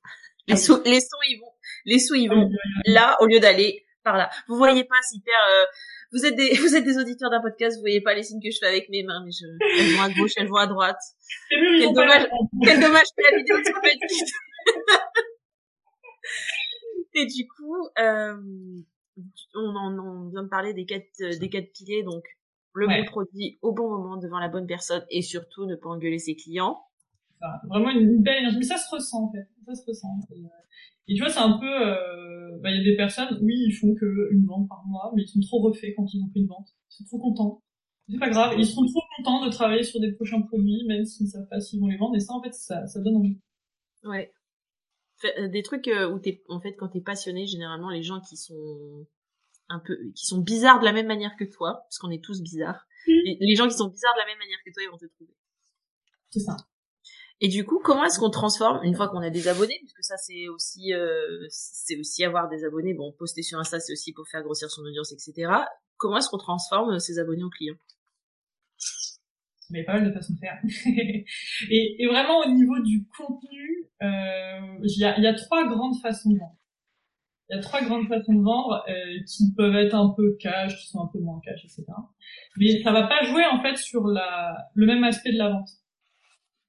les 0.46 0.56
sous, 0.56 0.80
les 0.84 1.00
sous, 1.00 1.16
ils 1.28 1.38
vont, 1.40 1.50
les 1.84 1.98
sous, 1.98 2.14
ils 2.14 2.28
vont 2.28 2.48
là 2.86 3.16
au 3.20 3.26
lieu 3.26 3.40
d'aller 3.40 3.84
par 4.06 4.16
là. 4.16 4.30
Vous 4.46 4.56
voyez 4.56 4.84
pas, 4.84 4.94
c'est 5.02 5.16
hyper. 5.16 5.34
Euh, 5.50 5.64
vous 6.12 6.24
êtes 6.24 6.36
des 6.36 6.54
vous 6.62 6.74
êtes 6.76 6.84
des 6.84 6.96
auditeurs 6.96 7.28
d'un 7.30 7.42
podcast, 7.42 7.76
vous 7.76 7.82
voyez 7.82 8.00
pas 8.00 8.14
les 8.14 8.22
signes 8.22 8.40
que 8.40 8.50
je 8.50 8.58
fais 8.58 8.68
avec 8.68 8.88
mes 8.88 9.02
mains, 9.02 9.22
mais 9.24 9.32
je 9.32 9.44
elles 9.78 9.96
vont 9.96 10.02
à 10.02 10.08
gauche, 10.10 10.32
elles 10.36 10.48
vont 10.48 10.56
à 10.56 10.66
droite. 10.66 11.00
Quel 11.50 11.92
dommage, 11.92 12.26
quel 12.64 12.80
dommage 12.80 13.08
que 13.16 13.22
la 13.30 13.36
vidéo 13.36 13.56
soit 13.62 13.80
petite. 13.82 14.32
Et 17.14 17.26
du 17.26 17.46
coup, 17.48 17.88
euh, 17.98 18.36
on, 19.54 19.76
en, 19.76 19.98
on 19.98 20.28
vient 20.28 20.42
de 20.42 20.48
parler 20.48 20.72
des 20.72 20.86
quatre 20.86 21.38
des 21.38 21.48
quatre 21.48 21.72
piliers, 21.72 22.02
donc 22.02 22.24
le 22.74 22.86
bon 22.86 23.04
produit 23.06 23.58
au 23.62 23.72
bon 23.72 23.88
moment 23.88 24.18
devant 24.18 24.38
la 24.38 24.48
bonne 24.48 24.66
personne 24.66 25.04
et 25.10 25.22
surtout 25.22 25.64
ne 25.66 25.74
pas 25.74 25.88
engueuler 25.88 26.18
ses 26.18 26.36
clients. 26.36 26.85
Vraiment 27.68 27.90
une, 27.90 28.22
belle 28.22 28.38
énergie, 28.38 28.58
mais 28.58 28.64
ça 28.64 28.76
se 28.76 28.94
ressent 28.94 29.24
en 29.24 29.32
fait, 29.32 29.46
ça 29.66 29.74
se 29.74 29.84
ressent. 29.86 30.08
Et, 30.30 30.44
euh, 30.44 31.14
tu 31.14 31.18
vois, 31.18 31.30
c'est 31.30 31.40
un 31.40 31.58
peu, 31.58 31.66
euh, 31.66 32.58
bah, 32.62 32.70
il 32.70 32.78
y 32.78 32.80
a 32.80 32.84
des 32.84 32.96
personnes, 32.96 33.38
oui, 33.42 33.54
ils 33.66 33.72
font 33.72 33.94
que 33.94 34.32
une 34.32 34.46
vente 34.46 34.68
par 34.68 34.84
mois, 34.86 35.12
mais 35.14 35.22
ils 35.22 35.28
sont 35.28 35.40
trop 35.40 35.60
refaits 35.62 35.94
quand 35.96 36.12
ils 36.12 36.22
ont 36.22 36.30
fait 36.32 36.40
une 36.40 36.46
vente. 36.46 36.68
Ils 36.90 36.94
sont 36.94 37.04
trop 37.04 37.18
contents. 37.18 37.62
C'est 38.08 38.18
pas 38.18 38.30
grave, 38.30 38.54
ils 38.56 38.66
seront 38.66 38.86
trop 38.86 39.02
contents 39.16 39.44
de 39.44 39.50
travailler 39.50 39.82
sur 39.82 40.00
des 40.00 40.12
prochains 40.12 40.40
produits, 40.40 40.84
même 40.86 41.04
s'ils 41.04 41.28
savent 41.28 41.48
pas 41.48 41.60
s'ils 41.60 41.80
vont 41.80 41.88
les 41.88 41.96
vendre. 41.96 42.14
Et 42.14 42.20
ça, 42.20 42.34
en 42.34 42.42
fait, 42.42 42.54
ça, 42.54 42.86
ça 42.86 43.00
donne 43.00 43.16
envie. 43.16 43.38
Ouais. 44.04 44.32
Euh, 45.38 45.48
des 45.48 45.62
trucs 45.62 45.88
où 45.88 46.18
t'es, 46.18 46.42
en 46.48 46.60
fait, 46.60 46.74
quand 46.74 46.88
t'es 46.88 47.00
passionné, 47.00 47.46
généralement, 47.46 47.90
les 47.90 48.02
gens 48.02 48.20
qui 48.20 48.36
sont 48.36 49.06
un 49.68 49.80
peu, 49.80 49.96
qui 50.14 50.26
sont 50.26 50.40
bizarres 50.40 50.78
de 50.80 50.84
la 50.84 50.92
même 50.92 51.06
manière 51.06 51.36
que 51.36 51.44
toi, 51.44 51.80
parce 51.84 51.98
qu'on 51.98 52.10
est 52.10 52.22
tous 52.22 52.42
bizarres. 52.42 52.86
Les, 53.06 53.54
gens 53.54 53.68
qui 53.68 53.76
sont 53.76 53.88
bizarres 53.88 54.14
de 54.14 54.20
la 54.20 54.26
même 54.26 54.38
manière 54.38 54.58
que 54.64 54.72
toi, 54.72 54.82
ils 54.82 54.90
vont 54.90 54.98
te 54.98 55.06
trouver. 55.06 55.34
C'est 56.30 56.40
ça. 56.40 56.56
Et 57.40 57.48
du 57.48 57.64
coup, 57.64 57.80
comment 57.84 58.04
est-ce 58.04 58.18
qu'on 58.18 58.30
transforme 58.30 58.82
une 58.82 58.94
fois 58.94 59.08
qu'on 59.08 59.20
a 59.20 59.30
des 59.30 59.48
abonnés, 59.48 59.76
puisque 59.80 60.02
ça 60.02 60.16
c'est 60.16 60.48
aussi, 60.48 60.94
euh, 60.94 61.46
c'est 61.50 61.98
aussi 61.98 62.24
avoir 62.24 62.48
des 62.48 62.64
abonnés. 62.64 62.94
Bon, 62.94 63.12
poster 63.12 63.42
sur 63.42 63.58
Insta, 63.58 63.78
c'est 63.78 63.92
aussi 63.92 64.12
pour 64.12 64.26
faire 64.26 64.42
grossir 64.42 64.70
son 64.70 64.82
audience, 64.82 65.12
etc. 65.12 65.52
Comment 65.98 66.18
est-ce 66.18 66.30
qu'on 66.30 66.38
transforme 66.38 66.98
ces 66.98 67.18
abonnés 67.18 67.44
en 67.44 67.50
clients? 67.50 67.76
Mais 69.68 69.84
pas 69.84 69.94
mal 69.94 70.08
de 70.08 70.12
façons 70.12 70.32
de 70.34 70.38
faire. 70.38 70.58
et, 71.70 72.06
vraiment 72.06 72.38
au 72.40 72.50
niveau 72.50 72.78
du 72.82 73.06
contenu, 73.16 73.90
euh, 74.02 74.78
il 74.84 74.98
y, 74.98 75.04
a, 75.04 75.18
y 75.18 75.26
a 75.26 75.34
trois 75.34 75.66
grandes 75.66 76.00
façons 76.00 76.30
de 76.30 76.38
vendre 76.38 76.56
il 77.48 77.56
y 77.56 77.58
a 77.58 77.62
trois 77.62 77.80
grandes 77.82 78.08
façons 78.08 78.34
de 78.34 78.42
vendre 78.42 78.84
euh, 78.88 79.22
qui 79.26 79.52
peuvent 79.54 79.76
être 79.76 79.94
un 79.94 80.12
peu 80.16 80.36
cash, 80.40 80.76
qui 80.76 80.88
sont 80.88 81.00
un 81.00 81.06
peu 81.06 81.20
moins 81.20 81.40
cash, 81.44 81.64
etc. 81.64 81.84
Mais 82.56 82.82
ça 82.82 82.92
va 82.92 83.06
pas 83.06 83.22
jouer 83.24 83.44
en 83.46 83.62
fait 83.62 83.76
sur 83.76 84.06
la 84.06 84.56
le 84.74 84.86
même 84.86 85.04
aspect 85.04 85.32
de 85.32 85.38
la 85.38 85.50
vente. 85.50 85.68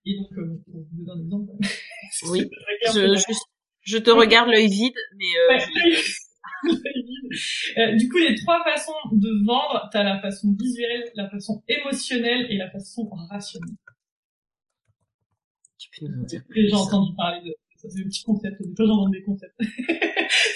Et 0.07 0.15
donc, 0.15 0.31
euh, 0.37 0.63
pour 0.65 0.79
vous 0.79 1.05
donner 1.05 1.11
un 1.11 1.23
exemple. 1.25 1.51
oui. 2.31 2.49
je, 2.93 3.35
je, 3.81 3.97
te 3.97 4.09
regarde 4.09 4.49
l'œil 4.49 4.67
vide, 4.67 4.95
mais. 5.15 5.55
Euh... 5.55 5.59
Euh, 7.77 7.95
du 7.95 8.09
coup, 8.09 8.17
les 8.17 8.35
trois 8.35 8.63
façons 8.63 8.93
de 9.11 9.45
vendre, 9.45 9.89
t'as 9.91 10.01
la 10.01 10.19
façon 10.21 10.55
visuelle, 10.59 11.03
la 11.13 11.29
façon 11.29 11.61
émotionnelle 11.67 12.47
et 12.49 12.57
la 12.57 12.71
façon 12.71 13.07
rationnelle. 13.29 13.75
Tu 15.77 15.89
peux 15.99 16.07
nous 16.07 16.23
en 16.23 16.25
dire 16.25 16.41
plus. 16.49 16.69
J'ai 16.69 16.73
entendu 16.73 17.11
parler 17.15 17.41
de 17.41 17.53
ça. 17.75 17.89
C'est 17.89 18.01
un 18.01 18.05
petit 18.05 18.23
concept. 18.23 18.61
Des 18.61 18.75
fois, 18.75 18.85
j'en 18.87 19.09
des 19.09 19.21
concepts. 19.21 19.61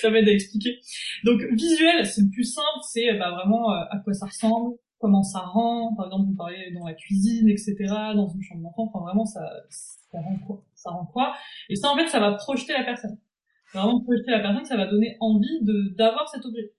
ça 0.02 0.10
m'aide 0.10 0.28
à 0.28 0.32
expliquer. 0.32 0.80
Donc 1.24 1.42
visuel, 1.54 2.06
c'est 2.08 2.22
le 2.22 2.32
plus 2.32 2.46
simple, 2.46 2.80
c'est 2.90 3.14
bah, 3.14 3.32
vraiment 3.32 3.72
euh, 3.72 3.84
à 3.92 4.00
quoi 4.00 4.14
ça 4.14 4.26
ressemble, 4.26 4.78
comment 5.02 5.24
ça 5.24 5.40
rend. 5.40 5.94
Par 5.96 6.06
exemple, 6.06 6.28
vous 6.28 6.36
parlez 6.36 6.72
dans 6.72 6.86
la 6.86 6.94
cuisine, 6.94 7.50
etc., 7.50 7.76
dans 8.16 8.30
une 8.30 8.42
chambre 8.42 8.62
d'enfant. 8.62 8.90
Enfin 8.94 9.04
vraiment, 9.04 9.26
ça, 9.26 9.42
ça 9.70 10.20
rend 10.22 10.38
quoi 10.46 10.64
Ça 10.76 10.92
rend 10.92 11.06
quoi? 11.06 11.34
Et 11.70 11.76
ça, 11.76 11.92
en 11.92 11.98
fait, 11.98 12.08
ça 12.08 12.20
va 12.20 12.34
projeter 12.34 12.74
la 12.74 12.84
personne. 12.84 13.18
Vraiment 13.74 14.02
projeter 14.02 14.32
la 14.32 14.40
personne, 14.40 14.66
ça 14.66 14.78
va 14.78 14.88
donner 14.88 15.18
envie 15.20 15.62
de 15.62 15.96
d'avoir 15.96 16.28
cet 16.30 16.46
objet. 16.46 16.74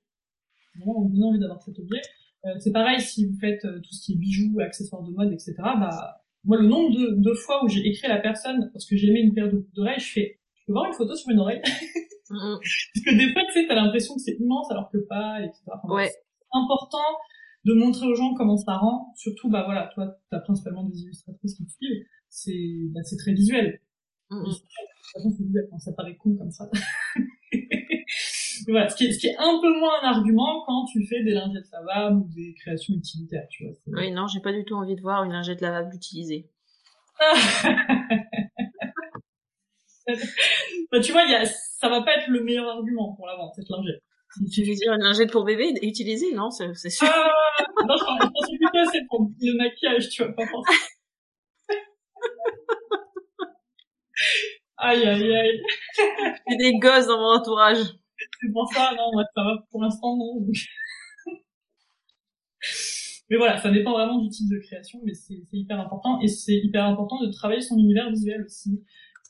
Vraiment, 0.76 1.02
donner 1.02 1.24
envie 1.24 1.40
d'avoir 1.40 1.60
cet 1.62 1.78
objet. 1.78 2.00
Euh, 2.44 2.58
c'est 2.58 2.72
pareil 2.72 3.00
si 3.00 3.26
vous 3.26 3.38
faites 3.38 3.64
euh, 3.64 3.80
tout 3.80 3.92
ce 3.92 4.04
qui 4.04 4.12
est 4.12 4.16
bijoux, 4.16 4.60
accessoires 4.60 5.02
de 5.02 5.10
mode, 5.10 5.32
etc. 5.32 5.54
Bah 5.58 6.22
moi, 6.44 6.58
le 6.58 6.66
nombre 6.66 6.90
de, 6.90 7.14
de 7.16 7.34
fois 7.34 7.64
où 7.64 7.68
j'ai 7.68 7.86
écrit 7.86 8.06
à 8.06 8.14
la 8.14 8.20
personne 8.20 8.68
parce 8.72 8.84
que 8.84 8.96
j'ai 8.96 9.08
aimé 9.08 9.20
une 9.20 9.32
paire 9.32 9.48
d'oreilles, 9.74 10.00
je 10.00 10.12
fais, 10.12 10.40
je 10.56 10.66
peux 10.66 10.72
voir 10.72 10.86
une 10.86 10.92
photo 10.92 11.14
sur 11.14 11.30
une 11.30 11.38
oreille? 11.38 11.62
Parce 12.32 13.04
que 13.04 13.14
des 13.14 13.30
fois, 13.30 13.42
tu 13.46 13.52
sais, 13.52 13.66
t'as 13.68 13.74
l'impression 13.74 14.14
que 14.14 14.20
c'est 14.22 14.36
immense 14.40 14.70
alors 14.70 14.90
que 14.90 14.96
pas, 15.06 15.42
etc. 15.42 15.64
ouais. 15.88 16.08
C'est 16.08 16.48
important 16.52 17.18
de 17.64 17.74
montrer 17.74 18.06
aux 18.06 18.14
gens 18.14 18.34
comment 18.34 18.56
ça 18.56 18.76
rend. 18.76 19.12
Surtout, 19.16 19.48
bah 19.48 19.62
voilà, 19.64 19.90
toi, 19.94 20.18
t'as 20.30 20.40
principalement 20.40 20.84
des 20.84 21.02
illustratrices 21.02 21.54
qui 21.54 21.66
te 21.66 21.72
suivent. 21.72 22.04
C'est, 22.28 22.90
bah, 22.92 23.02
c'est 23.04 23.16
très 23.16 23.32
visuel. 23.32 23.80
De 24.30 24.44
toute 24.44 24.62
façon, 25.12 25.30
c'est 25.36 25.44
visuel. 25.44 25.68
ça 25.78 25.92
paraît 25.92 26.16
con 26.16 26.34
comme 26.36 26.50
ça. 26.50 26.68
voilà, 28.68 28.88
ce 28.88 28.96
qui, 28.96 29.04
est, 29.06 29.12
ce 29.12 29.18
qui 29.18 29.26
est 29.26 29.36
un 29.38 29.60
peu 29.60 29.78
moins 29.78 30.00
un 30.02 30.08
argument 30.08 30.64
quand 30.66 30.86
tu 30.86 31.04
fais 31.06 31.22
des 31.22 31.32
lingettes 31.32 31.70
lavables 31.72 32.16
ou 32.18 32.28
des 32.34 32.54
créations 32.54 32.94
utilitaires, 32.94 33.46
tu 33.50 33.64
vois. 33.64 33.74
Oui, 33.86 34.10
non, 34.12 34.26
j'ai 34.26 34.40
pas 34.40 34.52
du 34.52 34.64
tout 34.64 34.74
envie 34.74 34.96
de 34.96 35.02
voir 35.02 35.24
une 35.24 35.32
lingette 35.32 35.60
lavable 35.60 35.94
utilisée. 35.94 36.48
bah, 40.90 41.00
tu 41.00 41.12
vois, 41.12 41.24
y 41.24 41.34
a, 41.34 41.44
ça 41.44 41.88
va 41.88 42.02
pas 42.02 42.16
être 42.16 42.28
le 42.28 42.42
meilleur 42.42 42.68
argument 42.68 43.14
pour 43.14 43.26
la 43.26 43.36
vente, 43.36 43.52
cette 43.54 43.68
lingette. 43.68 44.02
Tu 44.52 44.62
veux 44.62 44.74
dire 44.74 44.92
une 44.92 45.02
lingette 45.02 45.30
pour 45.30 45.44
bébé 45.44 45.74
utilisée 45.82 46.32
Non, 46.34 46.50
c'est 46.50 46.90
sûr. 46.90 47.06
Ah, 47.10 47.30
non, 47.86 47.96
je 47.96 48.04
pense 48.04 48.48
plutôt 48.48 48.90
c'est 48.90 49.06
pour 49.08 49.30
le 49.40 49.56
maquillage, 49.58 50.08
tu 50.08 50.24
vois, 50.24 50.32
pas 50.34 50.44
aïe, 54.78 55.04
aïe, 55.04 55.34
aïe. 55.34 55.60
J'ai 56.48 56.56
des 56.56 56.78
gosses 56.78 57.06
dans 57.06 57.18
mon 57.18 57.36
entourage. 57.38 57.78
C'est 58.40 58.52
pour 58.52 58.72
ça, 58.72 58.92
non, 58.96 59.10
moi, 59.12 59.24
ça 59.34 59.42
va 59.42 59.64
pour 59.70 59.82
l'instant, 59.82 60.16
non. 60.16 60.46
mais 63.30 63.36
voilà, 63.36 63.60
ça 63.60 63.70
dépend 63.70 63.92
vraiment 63.92 64.18
du 64.18 64.28
type 64.28 64.48
de 64.48 64.58
création, 64.58 65.00
mais 65.04 65.14
c'est 65.14 65.42
hyper 65.52 65.80
important. 65.80 66.20
Et 66.20 66.28
c'est 66.28 66.56
hyper 66.56 66.84
important 66.84 67.20
de 67.22 67.30
travailler 67.30 67.60
son 67.60 67.76
univers 67.78 68.10
visuel 68.10 68.44
aussi. 68.44 68.82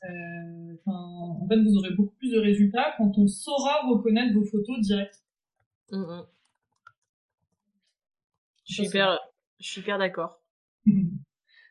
Euh, 0.09 0.75
en 0.85 1.47
fait, 1.47 1.61
vous 1.61 1.77
aurez 1.77 1.93
beaucoup 1.95 2.15
plus 2.15 2.31
de 2.31 2.39
résultats 2.39 2.93
quand 2.97 3.17
on 3.17 3.27
saura 3.27 3.87
reconnaître 3.87 4.33
vos 4.33 4.43
photos 4.43 4.79
directes. 4.81 5.23
Mm, 5.91 5.97
mm. 5.97 6.25
Je 8.65 8.73
suis 8.73 8.85
hyper, 8.85 9.19
je 9.59 9.67
suis 9.67 9.81
hyper 9.81 9.97
d'accord. 9.97 10.39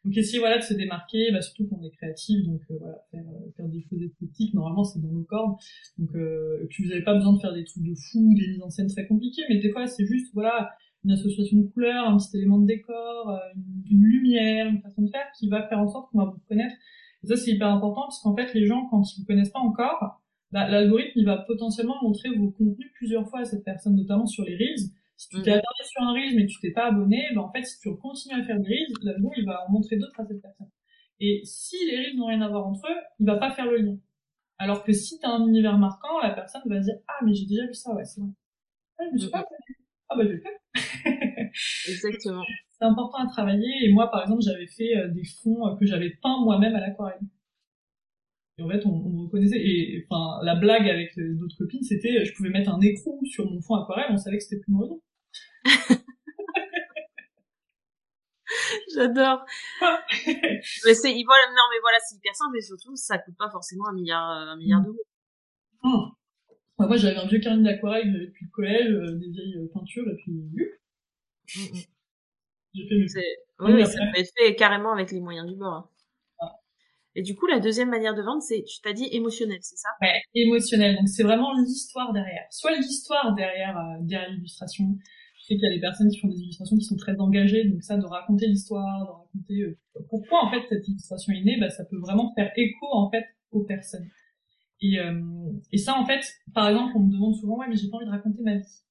donc 0.05 0.17
essayez 0.17 0.39
voilà 0.39 0.59
de 0.59 0.63
se 0.63 0.75
démarquer, 0.75 1.31
bah, 1.33 1.41
surtout 1.41 1.67
quand 1.69 1.79
on 1.81 1.85
est 1.85 1.91
créatif, 1.91 2.45
donc 2.45 2.61
euh, 2.71 2.77
voilà 2.79 2.99
faire, 3.11 3.25
euh, 3.27 3.51
faire 3.57 3.69
des 3.69 3.83
choses 3.83 4.03
esthétiques. 4.03 4.55
Normalement 4.55 4.85
c'est 4.85 5.01
dans 5.01 5.13
nos 5.13 5.25
cordes, 5.25 5.57
donc 5.99 6.15
euh, 6.15 6.67
puis 6.69 6.85
vous 6.85 6.91
n'avez 6.91 7.03
pas 7.03 7.15
besoin 7.15 7.35
de 7.35 7.41
faire 7.41 7.55
des 7.55 7.65
trucs 7.65 7.85
de 7.85 7.95
fou, 7.95 8.35
des 8.35 8.49
mises 8.49 8.63
en 8.63 8.71
scène 8.71 8.89
très 8.89 9.07
compliquées, 9.07 9.43
mais 9.49 9.59
des 9.59 9.71
fois 9.71 9.87
c'est 9.87 10.07
juste 10.07 10.33
voilà 10.35 10.71
une 11.05 11.13
association 11.13 11.59
de 11.59 11.67
couleurs, 11.67 12.09
un 12.09 12.17
petit 12.17 12.37
élément 12.37 12.59
de 12.59 12.67
décor, 12.67 13.41
une, 13.57 13.83
une, 13.91 14.05
lumière, 14.05 14.69
une 14.69 14.81
façon 14.83 15.03
de 15.03 15.11
faire 15.11 15.27
qui 15.37 15.49
va 15.49 15.67
faire 15.67 15.81
en 15.81 15.89
sorte 15.89 16.11
qu'on 16.11 16.19
va 16.19 16.27
vous 16.27 16.39
reconnaître 16.39 16.77
et 17.23 17.27
ça, 17.27 17.37
c'est 17.37 17.53
hyper 17.53 17.69
important 17.69 18.03
parce 18.03 18.21
qu'en 18.21 18.35
fait, 18.35 18.53
les 18.55 18.67
gens, 18.67 18.87
quand 18.91 19.03
ils 19.03 19.21
vous 19.21 19.27
connaissent 19.27 19.51
pas 19.51 19.61
encore, 19.61 20.21
bah, 20.51 20.69
l'algorithme, 20.69 21.13
il 21.17 21.25
va 21.25 21.39
potentiellement 21.39 21.97
montrer 22.03 22.31
vos 22.31 22.51
contenus 22.51 22.91
plusieurs 22.95 23.29
fois 23.29 23.41
à 23.41 23.45
cette 23.45 23.65
personne, 23.65 23.97
notamment 23.97 24.27
sur 24.27 24.45
les 24.45 24.57
Reels. 24.57 24.91
Si 25.17 25.29
tu 25.29 25.41
t'es 25.43 25.51
mm. 25.51 25.55
attardé 25.55 25.85
sur 25.85 26.03
un 26.03 26.13
Reels 26.13 26.35
mais 26.37 26.47
tu 26.47 26.59
t'es 26.61 26.73
pas 26.73 26.87
abonné, 26.87 27.25
bah, 27.35 27.43
en 27.43 27.53
fait, 27.53 27.63
si 27.63 27.79
tu 27.81 27.95
continues 27.97 28.41
à 28.41 28.45
faire 28.45 28.59
des 28.59 28.69
Reels, 28.69 28.93
l'algorithme, 29.03 29.43
il 29.43 29.47
va 29.47 29.65
en 29.69 29.73
montrer 29.73 29.97
d'autres 29.97 30.19
à 30.21 30.27
cette 30.27 30.43
personne. 30.43 30.69
Et 31.21 31.43
si 31.45 31.77
les 31.87 31.99
Reels 31.99 32.17
n'ont 32.17 32.27
rien 32.27 32.43
à 32.43 32.49
voir 32.49 32.67
entre 32.67 32.87
eux, 32.91 33.01
il 33.21 33.27
va 33.27 33.37
pas 33.37 33.51
faire 33.53 33.67
le 33.67 33.77
lien. 33.77 33.97
Alors 34.59 34.85
que 34.85 34.93
si 34.93 35.19
tu 35.19 35.27
as 35.27 35.31
un 35.31 35.47
univers 35.47 35.79
marquant, 35.79 36.21
la 36.23 36.31
personne 36.31 36.63
va 36.67 36.81
dire 36.81 36.95
Ah, 37.09 37.25
mais 37.25 37.35
j'ai 37.35 37.47
déjà 37.47 37.67
vu 37.67 37.75
ça, 37.75 37.95
ouais, 37.95 38.05
c'est 38.05 38.21
vrai. 38.21 38.31
Ah, 38.99 39.05
je 39.09 39.13
me 39.13 39.19
suis 39.19 39.31
pas 39.31 39.45
Ah, 40.09 40.17
bah, 40.17 40.25
je 40.25 40.29
vais 40.29 40.35
le 40.35 40.41
faire. 40.41 41.51
Exactement 41.89 42.45
c'est 42.83 42.89
important 42.89 43.19
à 43.19 43.27
travailler. 43.27 43.85
Et 43.85 43.93
moi, 43.93 44.11
par 44.11 44.23
exemple, 44.23 44.43
j'avais 44.43 44.67
fait 44.67 44.97
euh, 44.97 45.09
des 45.09 45.23
fonds 45.43 45.69
euh, 45.69 45.77
que 45.77 45.87
j'avais 45.87 46.11
peints 46.23 46.41
moi-même 46.43 46.75
à 46.75 46.81
l'aquarelle. 46.81 47.21
Et 48.59 48.63
en 48.63 48.69
fait, 48.69 48.85
on, 48.85 49.09
me 49.09 49.23
reconnaissait. 49.23 49.61
Et 49.61 50.05
enfin, 50.11 50.41
la 50.43 50.57
blague 50.57 50.89
avec 50.89 51.17
euh, 51.19 51.35
d'autres 51.39 51.57
copines, 51.57 51.85
c'était, 51.85 52.25
je 52.25 52.35
pouvais 52.35 52.51
mettre 52.51 52.71
un 52.71 52.81
écrou 52.81 53.21
sur 53.25 53.49
mon 53.51 53.61
fond 53.61 53.77
aquarelle, 53.77 54.07
on 54.11 54.17
savait 54.17 54.39
que 54.39 54.45
c'était 54.45 54.61
plus 54.61 54.73
Morillon. 54.73 55.01
J'adore. 58.95 59.47
mais 59.81 60.95
c'est, 60.95 61.13
voilà, 61.25 61.47
non, 61.51 61.65
mais 61.71 61.81
voilà, 61.81 61.99
c'est 62.07 62.17
hyper 62.17 62.35
simple 62.35 62.59
et 62.59 62.63
surtout, 62.63 62.95
ça 62.97 63.19
coûte 63.19 63.37
pas 63.39 63.49
forcément 63.49 63.89
un 63.89 63.95
milliard, 63.95 64.29
un 64.29 64.57
milliard 64.57 64.81
mm. 64.81 64.85
d'euros. 64.85 65.05
Mmh. 65.85 66.13
moi, 66.79 66.97
j'avais 66.97 67.17
un 67.17 67.27
vieux 67.27 67.41
carnet 67.41 67.63
d'aquarelle 67.63 68.13
depuis 68.13 68.45
le 68.45 68.51
collège, 68.51 68.93
des 69.19 69.31
vieilles 69.31 69.69
peintures, 69.73 70.09
et 70.09 70.15
puis, 70.17 70.33
j'ai 72.75 72.89
fait 72.89 73.37
Oui, 73.61 73.87
ça 73.87 73.99
peut 74.13 74.21
être 74.21 74.33
fait 74.37 74.55
carrément 74.55 74.93
avec 74.93 75.13
les 75.13 75.21
moyens 75.21 75.49
du 75.49 75.57
bord. 75.57 75.75
Hein. 75.75 75.89
Ah. 76.41 76.53
Et 77.15 77.23
du 77.23 77.35
coup, 77.35 77.47
la 77.47 77.61
deuxième 77.61 77.91
manière 77.91 78.15
de 78.15 78.23
vendre, 78.23 78.43
c'est, 78.43 78.65
tu 78.65 78.81
t'as 78.83 78.93
dit 78.93 79.09
émotionnel, 79.13 79.59
c'est 79.61 79.77
ça? 79.77 79.89
Ouais, 80.01 80.21
émotionnel. 80.35 80.97
Donc 80.97 81.09
c'est 81.09 81.23
vraiment 81.23 81.53
l'histoire 81.59 82.13
derrière. 82.13 82.45
Soit 82.51 82.77
l'histoire 82.77 83.35
derrière 83.35 83.77
euh, 83.77 83.99
derrière 84.01 84.31
l'illustration. 84.31 84.85
Je 85.39 85.47
sais 85.47 85.55
qu'il 85.55 85.65
y 85.65 85.73
a 85.73 85.75
des 85.75 85.81
personnes 85.81 86.09
qui 86.09 86.21
font 86.21 86.29
des 86.29 86.39
illustrations 86.39 86.77
qui 86.77 86.85
sont 86.85 86.97
très 86.97 87.19
engagées, 87.19 87.65
donc 87.65 87.83
ça, 87.83 87.97
de 87.97 88.07
raconter 88.07 88.47
l'histoire, 88.47 89.05
de 89.05 89.11
raconter 89.11 89.61
euh, 89.63 89.77
pourquoi 90.09 90.45
en 90.45 90.51
fait 90.51 90.63
cette 90.69 90.87
illustration 90.87 91.33
est 91.33 91.43
née, 91.43 91.59
bah, 91.59 91.69
ça 91.69 91.85
peut 91.85 91.99
vraiment 91.99 92.33
faire 92.37 92.53
écho 92.57 92.87
en 92.93 93.11
fait 93.11 93.25
aux 93.51 93.65
personnes. 93.65 94.09
Et, 94.81 94.99
euh, 94.99 95.21
et 95.73 95.79
ça, 95.79 95.95
en 95.99 96.05
fait, 96.05 96.25
par 96.55 96.69
exemple, 96.69 96.93
on 96.97 97.01
me 97.01 97.13
demande 97.13 97.35
souvent, 97.37 97.59
ouais, 97.59 97.67
mais 97.69 97.77
j'ai 97.77 97.89
pas 97.89 97.97
envie 97.99 98.07
de 98.07 98.11
raconter 98.11 98.43
ma 98.43 98.57
vie. 98.57 98.83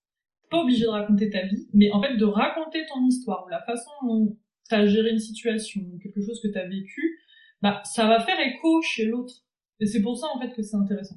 Pas 0.51 0.61
obligé 0.61 0.83
de 0.83 0.89
raconter 0.89 1.29
ta 1.29 1.45
vie, 1.47 1.67
mais 1.73 1.89
en 1.91 2.01
fait 2.01 2.17
de 2.17 2.25
raconter 2.25 2.85
ton 2.85 3.03
histoire 3.05 3.45
ou 3.45 3.49
la 3.49 3.63
façon 3.63 3.89
dont 4.03 4.37
t'as 4.69 4.85
géré 4.85 5.11
une 5.11 5.19
situation, 5.19 5.81
quelque 6.03 6.21
chose 6.21 6.39
que 6.41 6.49
t'as 6.49 6.67
vécu, 6.67 7.19
bah 7.61 7.81
ça 7.85 8.05
va 8.07 8.19
faire 8.19 8.39
écho 8.39 8.81
chez 8.81 9.05
l'autre. 9.05 9.33
Et 9.79 9.85
c'est 9.85 10.01
pour 10.01 10.17
ça 10.17 10.27
en 10.35 10.39
fait 10.39 10.53
que 10.53 10.61
c'est 10.61 10.75
intéressant. 10.75 11.15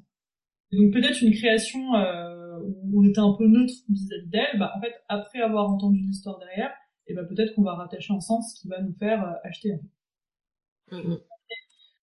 Et 0.70 0.76
donc 0.76 0.92
peut-être 0.92 1.20
une 1.20 1.34
création 1.34 1.94
euh, 1.96 2.60
où 2.62 3.00
on 3.02 3.08
était 3.08 3.20
un 3.20 3.34
peu 3.36 3.46
neutre 3.46 3.74
vis-à-vis 3.88 4.28
d'elle, 4.28 4.58
bah 4.58 4.72
en 4.76 4.80
fait 4.80 4.94
après 5.08 5.40
avoir 5.40 5.68
entendu 5.68 6.00
l'histoire 6.00 6.38
derrière, 6.38 6.72
et 7.08 7.14
bah 7.14 7.24
peut-être 7.24 7.54
qu'on 7.54 7.62
va 7.62 7.74
rattacher 7.74 8.14
un 8.14 8.20
sens 8.20 8.54
qui 8.54 8.68
va 8.68 8.80
nous 8.80 8.94
faire 8.94 9.22
euh, 9.24 9.32
acheter. 9.42 9.74
Mm-hmm. 10.92 11.18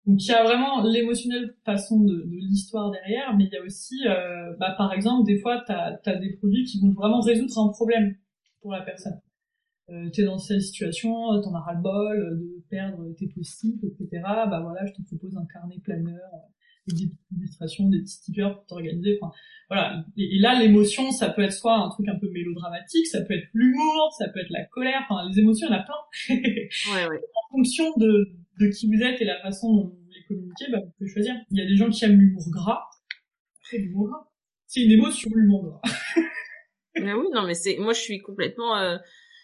Donc 0.05 0.23
il 0.23 0.27
y 0.27 0.33
a 0.33 0.43
vraiment 0.43 0.83
l'émotionnel 0.83 1.55
façon 1.63 1.99
de, 1.99 2.15
de 2.15 2.35
l'histoire 2.35 2.89
derrière, 2.89 3.35
mais 3.37 3.45
il 3.45 3.53
y 3.53 3.57
a 3.57 3.63
aussi, 3.63 4.07
euh, 4.07 4.55
bah, 4.59 4.73
par 4.77 4.93
exemple, 4.93 5.25
des 5.25 5.39
fois, 5.39 5.63
tu 5.65 5.71
as, 5.71 6.15
des 6.15 6.33
produits 6.37 6.65
qui 6.65 6.81
vont 6.81 6.91
vraiment 6.91 7.21
résoudre 7.21 7.57
un 7.59 7.69
problème 7.69 8.15
pour 8.61 8.71
la 8.71 8.81
personne. 8.81 9.19
Euh, 9.89 10.09
tu 10.09 10.21
es 10.21 10.23
dans 10.23 10.39
cette 10.39 10.61
situation, 10.61 11.11
t'en 11.41 11.53
as 11.53 11.59
ras-le-bol 11.59 12.39
de 12.39 12.63
perdre 12.69 13.13
tes 13.15 13.27
post-it, 13.27 13.83
etc. 13.83 14.21
Bah 14.23 14.61
voilà, 14.61 14.85
je 14.85 14.93
te 14.93 15.01
propose 15.03 15.37
un 15.37 15.45
carnet 15.45 15.79
planeur, 15.83 16.19
des 16.87 16.93
petites 16.93 17.19
illustrations, 17.37 17.89
des 17.89 17.99
petits 17.99 18.13
stickers 18.13 18.55
pour 18.55 18.65
t'organiser. 18.65 19.19
Enfin, 19.21 19.33
voilà. 19.69 20.03
Et, 20.17 20.39
là, 20.39 20.59
l'émotion, 20.59 21.11
ça 21.11 21.29
peut 21.29 21.43
être 21.43 21.53
soit 21.53 21.75
un 21.75 21.89
truc 21.89 22.07
un 22.07 22.17
peu 22.17 22.29
mélodramatique, 22.31 23.05
ça 23.05 23.21
peut 23.21 23.35
être 23.35 23.47
l'humour, 23.53 24.13
ça 24.17 24.29
peut 24.29 24.39
être 24.39 24.49
la 24.49 24.65
colère. 24.65 25.05
Enfin, 25.07 25.29
les 25.29 25.39
émotions, 25.39 25.67
il 25.69 25.73
y 25.73 25.75
en 25.75 25.79
a 25.79 25.83
plein. 25.83 26.35
ouais, 26.35 27.07
ouais. 27.07 27.21
En 27.35 27.55
fonction 27.55 27.85
de, 27.97 28.31
de 28.59 28.67
qui 28.67 28.87
vous 28.87 29.01
êtes 29.01 29.21
et 29.21 29.25
la 29.25 29.41
façon 29.41 29.73
dont 29.73 29.87
vous 29.87 30.09
les 30.09 30.23
communiquez, 30.27 30.65
bah, 30.71 30.79
vous 30.83 30.91
pouvez 30.97 31.09
choisir. 31.09 31.35
Il 31.51 31.59
y 31.59 31.61
a 31.61 31.67
des 31.67 31.75
gens 31.75 31.89
qui 31.89 32.03
aiment 32.05 32.19
l'humour 32.19 32.43
gras. 32.51 32.83
C'est 33.63 33.77
l'humour 33.77 34.09
gras. 34.09 34.27
C'est 34.67 34.81
une 34.81 34.91
émotion, 34.91 35.29
l'humour 35.33 35.65
gras. 35.65 35.81
mais 36.95 37.13
oui, 37.13 37.27
non, 37.33 37.45
mais 37.45 37.53
c'est, 37.53 37.77
moi, 37.77 37.93
je 37.93 37.99
suis 37.99 38.19
complètement, 38.19 38.77
euh, 38.77 38.97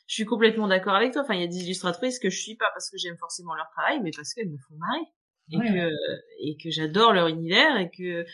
je 0.07 0.13
suis 0.13 0.25
complètement 0.25 0.67
d'accord 0.67 0.95
avec 0.95 1.13
toi. 1.13 1.23
Enfin, 1.23 1.35
il 1.35 1.41
y 1.41 1.43
a 1.43 1.47
des 1.47 1.63
illustratrices 1.63 2.19
que 2.19 2.29
je 2.29 2.39
suis 2.39 2.55
pas 2.55 2.69
parce 2.73 2.89
que 2.89 2.97
j'aime 2.97 3.17
forcément 3.17 3.55
leur 3.55 3.69
travail, 3.69 4.01
mais 4.01 4.11
parce 4.15 4.33
qu'elles 4.33 4.49
me 4.49 4.57
font 4.57 4.75
marrer 4.75 5.05
et 5.51 5.57
que 5.57 5.91
et 6.41 6.57
que 6.57 6.69
j'adore 6.69 7.13
leur 7.13 7.27
univers 7.27 7.77
et 7.77 7.89
que 7.89 8.25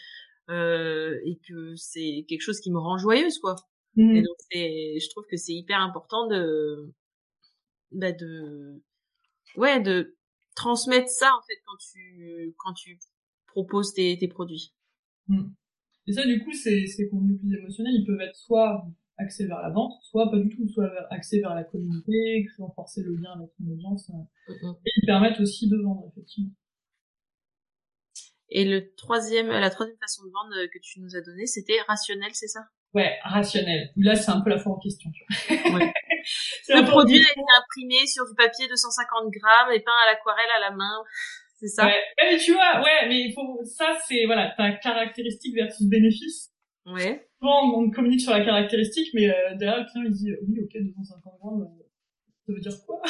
euh, 0.49 1.19
et 1.25 1.39
que 1.47 1.75
c'est 1.75 2.25
quelque 2.27 2.41
chose 2.41 2.59
qui 2.59 2.71
me 2.71 2.79
rend 2.79 2.97
joyeuse 2.97 3.39
quoi. 3.39 3.55
Mmh. 3.95 4.15
Et 4.15 4.21
donc 4.21 4.35
c'est, 4.51 4.99
je 4.99 5.09
trouve 5.09 5.25
que 5.29 5.37
c'est 5.37 5.53
hyper 5.53 5.79
important 5.79 6.27
de 6.27 6.91
bah 7.91 8.11
de 8.11 8.81
ouais 9.55 9.79
de 9.79 10.15
transmettre 10.55 11.09
ça 11.09 11.31
en 11.37 11.41
fait 11.47 11.61
quand 11.65 11.77
tu 11.77 12.55
quand 12.57 12.73
tu 12.73 12.99
proposes 13.47 13.93
tes, 13.93 14.17
tes 14.17 14.27
produits. 14.27 14.73
Mmh. 15.27 15.49
Et 16.07 16.13
ça 16.13 16.25
du 16.25 16.43
coup 16.43 16.53
ces 16.53 16.87
ces 16.87 17.09
contenus 17.09 17.39
plus 17.39 17.53
émotionnels 17.53 17.93
ils 17.95 18.05
peuvent 18.05 18.21
être 18.21 18.35
soit 18.35 18.85
axés 19.17 19.45
vers 19.45 19.61
la 19.61 19.69
vente, 19.69 19.93
soit 20.01 20.29
pas 20.31 20.39
du 20.39 20.49
tout, 20.49 20.67
soit 20.67 20.91
axés 21.11 21.39
vers 21.39 21.53
la 21.53 21.63
communauté, 21.63 22.47
renforcer 22.57 23.03
le 23.03 23.15
lien 23.15 23.31
avec 23.35 23.49
une 23.59 23.71
audience. 23.71 24.09
Euh, 24.09 24.53
mmh, 24.53 24.75
et 24.85 24.91
ils 24.97 25.05
permettent 25.05 25.39
aussi 25.39 25.69
de 25.69 25.77
vendre 25.77 26.09
effectivement. 26.11 26.51
Et 28.55 28.65
le 28.65 28.93
troisième, 28.95 29.47
la 29.47 29.69
troisième 29.71 29.97
façon 29.97 30.23
de 30.23 30.31
vendre 30.31 30.53
que 30.71 30.79
tu 30.79 30.99
nous 31.01 31.15
as 31.15 31.21
donné, 31.21 31.47
c'était 31.47 31.79
rationnel, 31.87 32.29
c'est 32.33 32.47
ça? 32.47 32.59
Ouais, 32.93 33.17
rationnel. 33.23 33.91
Là, 33.95 34.15
c'est 34.15 34.29
un 34.29 34.41
peu 34.41 34.51
la 34.51 34.59
fois 34.59 34.73
en 34.73 34.79
question. 34.79 35.09
Tu 35.11 35.23
vois. 35.25 35.79
Ouais. 35.79 35.93
le 36.69 36.85
produit 36.85 37.19
a 37.19 37.31
été 37.31 37.41
imprimé 37.57 38.05
sur 38.07 38.25
du 38.25 38.35
papier 38.35 38.67
de 38.67 38.75
150 38.75 39.29
grammes 39.31 39.71
et 39.71 39.79
peint 39.79 39.97
à 40.03 40.11
l'aquarelle 40.11 40.51
à 40.57 40.69
la 40.69 40.71
main. 40.71 41.03
C'est 41.59 41.67
ça 41.67 41.85
ouais. 41.85 42.01
mais 42.17 42.37
tu 42.37 42.53
vois, 42.53 42.81
ouais, 42.81 43.07
mais 43.07 43.31
faut, 43.33 43.63
ça, 43.63 43.97
c'est, 44.07 44.25
voilà, 44.25 44.53
ta 44.57 44.71
caractéristique 44.73 45.55
versus 45.55 45.87
bénéfice. 45.87 46.51
Ouais. 46.85 47.25
Souvent, 47.39 47.79
on 47.79 47.89
communique 47.89 48.21
sur 48.21 48.33
la 48.33 48.43
caractéristique, 48.43 49.09
mais 49.13 49.29
euh, 49.29 49.55
derrière, 49.55 49.79
le 49.79 49.85
client, 49.89 50.05
il 50.05 50.11
dit, 50.11 50.31
oui, 50.47 50.59
ok, 50.61 50.81
250 50.81 51.33
grammes, 51.39 51.61
euh, 51.61 51.83
ça 52.45 52.53
veut 52.53 52.59
dire 52.59 52.85
quoi? 52.85 53.01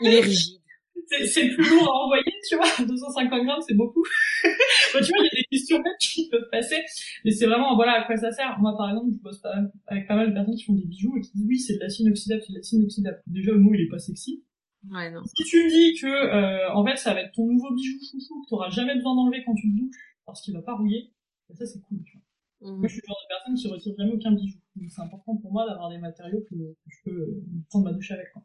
Il 0.00 0.14
est 0.14 0.20
rigide 0.20 0.63
c'est 1.08 1.48
plus 1.48 1.70
lourd 1.70 1.88
à 1.88 2.04
envoyer, 2.04 2.32
tu 2.48 2.56
vois. 2.56 2.66
250 2.86 3.44
grammes, 3.44 3.60
c'est 3.66 3.74
beaucoup. 3.74 4.04
tu 4.42 4.98
vois, 4.98 5.00
il 5.00 5.24
y 5.24 5.26
a 5.26 5.36
des 5.36 5.46
questions 5.50 5.82
qui 6.00 6.28
peuvent 6.28 6.48
passer. 6.50 6.82
Mais 7.24 7.30
c'est 7.30 7.46
vraiment, 7.46 7.74
voilà, 7.76 8.02
à 8.02 8.04
quoi 8.04 8.16
ça 8.16 8.30
sert. 8.32 8.58
Moi, 8.60 8.76
par 8.76 8.90
exemple, 8.90 9.10
je 9.12 9.22
bosse 9.22 9.38
pas 9.38 9.54
avec 9.86 10.06
pas 10.06 10.16
mal 10.16 10.28
de 10.28 10.34
personnes 10.34 10.56
qui 10.56 10.64
font 10.64 10.74
des 10.74 10.84
bijoux 10.84 11.16
et 11.16 11.20
qui 11.20 11.30
disent 11.34 11.46
oui, 11.46 11.58
c'est 11.58 11.74
de 11.74 11.80
la 11.80 11.88
inoxydable, 11.88 12.42
c'est 12.42 12.52
de 12.52 12.58
la 12.58 12.78
inoxydable. 12.80 13.22
Déjà, 13.26 13.52
le 13.52 13.58
mot, 13.58 13.74
il 13.74 13.82
est 13.82 13.88
pas 13.88 13.98
sexy. 13.98 14.44
Ouais, 14.90 15.10
non. 15.10 15.22
Si 15.24 15.44
tu 15.44 15.64
me 15.64 15.70
dis 15.70 15.98
que, 16.00 16.06
euh, 16.06 16.72
en 16.72 16.84
fait, 16.84 16.96
ça 16.96 17.14
va 17.14 17.22
être 17.22 17.32
ton 17.32 17.46
nouveau 17.46 17.72
bijou 17.74 17.98
chouchou 17.98 18.42
que 18.42 18.48
t'auras 18.50 18.70
jamais 18.70 18.94
besoin 18.94 19.14
d'enlever 19.14 19.42
quand 19.44 19.54
tu 19.54 19.72
te 19.72 19.78
douches 19.78 20.16
parce 20.26 20.42
qu'il 20.42 20.54
va 20.54 20.62
pas 20.62 20.74
rouiller, 20.74 21.12
bah, 21.48 21.54
ça, 21.56 21.66
c'est 21.66 21.80
cool, 21.80 22.02
tu 22.04 22.18
vois. 22.18 22.23
Mhm. 22.64 22.78
Moi, 22.78 22.88
je 22.88 22.94
suis 22.94 23.02
le 23.02 23.08
genre 23.08 23.18
de 23.22 23.28
personne 23.28 23.54
qui 23.54 23.68
retire 23.68 23.94
jamais 23.98 24.12
aucun 24.12 24.32
bijou. 24.32 24.58
Donc, 24.76 24.90
c'est 24.90 25.02
important 25.02 25.36
pour 25.36 25.52
moi 25.52 25.66
d'avoir 25.68 25.90
des 25.90 25.98
matériaux 25.98 26.40
que, 26.48 26.56
je 26.86 26.96
peux 27.04 27.10
euh, 27.10 27.42
prendre 27.68 27.84
ma 27.84 27.92
douche 27.92 28.10
avec. 28.10 28.32
Quoi. 28.32 28.42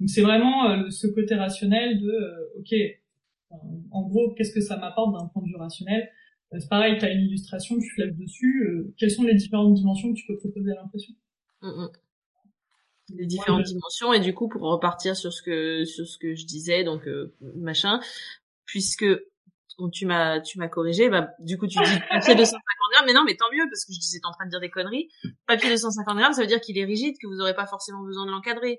Donc, 0.00 0.10
c'est 0.10 0.20
vraiment 0.20 0.68
euh, 0.68 0.90
ce 0.90 1.06
côté 1.06 1.36
rationnel 1.36 2.00
de, 2.00 2.10
euh, 2.10 2.58
ok, 2.58 2.74
en 3.90 4.02
gros, 4.08 4.32
qu'est-ce 4.34 4.52
que 4.52 4.60
ça 4.62 4.78
m'apporte 4.78 5.12
d'un 5.12 5.26
point 5.28 5.42
de 5.42 5.48
vue 5.48 5.56
rationnel? 5.56 6.10
C'est 6.58 6.68
pareil, 6.68 6.98
tu 6.98 7.04
as 7.04 7.10
une 7.10 7.26
illustration, 7.26 7.78
tu 7.78 8.00
lèves 8.00 8.16
dessus. 8.16 8.92
quelles 8.98 9.10
sont 9.10 9.22
les 9.22 9.34
différentes 9.34 9.74
dimensions 9.74 10.12
que 10.12 10.18
tu 10.18 10.26
peux 10.26 10.36
proposer 10.36 10.72
à 10.72 10.82
l'impression? 10.82 11.14
Mhm. 11.62 11.88
les 13.10 13.26
différentes 13.26 13.62
dimensions 13.62 14.12
et 14.12 14.18
du 14.18 14.34
coup 14.34 14.48
pour 14.48 14.62
repartir 14.62 15.14
sur 15.14 15.32
ce 15.32 15.42
que 15.42 15.84
sur 15.84 16.08
ce 16.08 16.18
que 16.18 16.34
je 16.34 16.44
disais 16.44 16.82
donc 16.82 17.08
machin 17.54 18.00
puisque 18.64 19.04
tu 19.92 20.06
m'as 20.06 20.40
tu 20.40 20.58
m'as 20.58 20.68
corrigé 20.68 21.08
bah 21.08 21.30
du 21.38 21.58
coup 21.58 21.66
tu 21.66 21.78
dis 21.82 21.90
papier 22.10 22.34
250 22.34 22.61
grammes 23.02 23.06
mais 23.06 23.12
non 23.12 23.24
mais 23.24 23.36
tant 23.36 23.50
mieux 23.52 23.64
parce 23.70 23.84
que 23.84 23.92
je 23.92 23.98
disais 23.98 24.18
t'es 24.20 24.26
en 24.26 24.32
train 24.32 24.46
de 24.46 24.50
dire 24.50 24.60
des 24.60 24.70
conneries. 24.70 25.08
Papier 25.46 25.70
250 25.70 26.16
grammes 26.16 26.32
ça 26.32 26.42
veut 26.42 26.46
dire 26.46 26.60
qu'il 26.60 26.78
est 26.78 26.84
rigide 26.84 27.16
que 27.20 27.26
vous 27.26 27.40
aurez 27.40 27.54
pas 27.54 27.66
forcément 27.66 28.02
besoin 28.02 28.26
de 28.26 28.30
l'encadrer. 28.30 28.78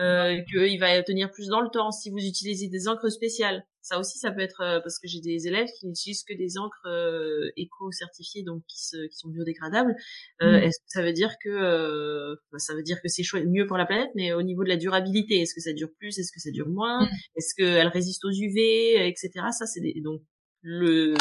Euh, 0.00 0.42
qu'il 0.50 0.80
va 0.80 1.00
tenir 1.04 1.30
plus 1.30 1.46
dans 1.46 1.60
le 1.60 1.68
temps 1.68 1.92
si 1.92 2.10
vous 2.10 2.18
utilisez 2.18 2.66
des 2.66 2.88
encres 2.88 3.12
spéciales. 3.12 3.64
Ça 3.80 4.00
aussi 4.00 4.18
ça 4.18 4.32
peut 4.32 4.40
être 4.40 4.60
euh, 4.60 4.80
parce 4.80 4.98
que 4.98 5.06
j'ai 5.06 5.20
des 5.20 5.46
élèves 5.46 5.68
qui 5.78 5.86
n'utilisent 5.86 6.24
que 6.24 6.34
des 6.34 6.58
encres 6.58 6.86
euh, 6.86 7.52
éco 7.56 7.92
certifiées 7.92 8.42
donc 8.42 8.64
qui, 8.66 8.84
se, 8.84 9.06
qui 9.06 9.16
sont 9.16 9.28
biodégradables. 9.28 9.94
Euh, 10.42 10.58
mm. 10.58 10.62
est-ce 10.64 10.78
que 10.78 10.86
ça 10.88 11.02
veut 11.02 11.12
dire 11.12 11.36
que 11.40 11.48
euh, 11.48 12.34
bah, 12.50 12.58
ça 12.58 12.74
veut 12.74 12.82
dire 12.82 13.00
que 13.00 13.08
c'est 13.08 13.22
mieux 13.46 13.66
pour 13.66 13.76
la 13.76 13.86
planète 13.86 14.10
mais 14.16 14.32
au 14.32 14.42
niveau 14.42 14.64
de 14.64 14.68
la 14.68 14.76
durabilité 14.76 15.42
est-ce 15.42 15.54
que 15.54 15.60
ça 15.60 15.72
dure 15.72 15.90
plus 15.96 16.18
est-ce 16.18 16.32
que 16.32 16.40
ça 16.40 16.50
dure 16.50 16.68
moins? 16.68 17.04
Mm. 17.04 17.08
est-ce 17.36 17.54
qu'elle 17.54 17.88
résiste 17.88 18.24
aux 18.24 18.32
UV 18.32 19.06
etc 19.06 19.30
ça 19.52 19.66
c'est 19.66 19.80
des 19.80 20.00
donc 20.00 20.22
le, 20.62 21.14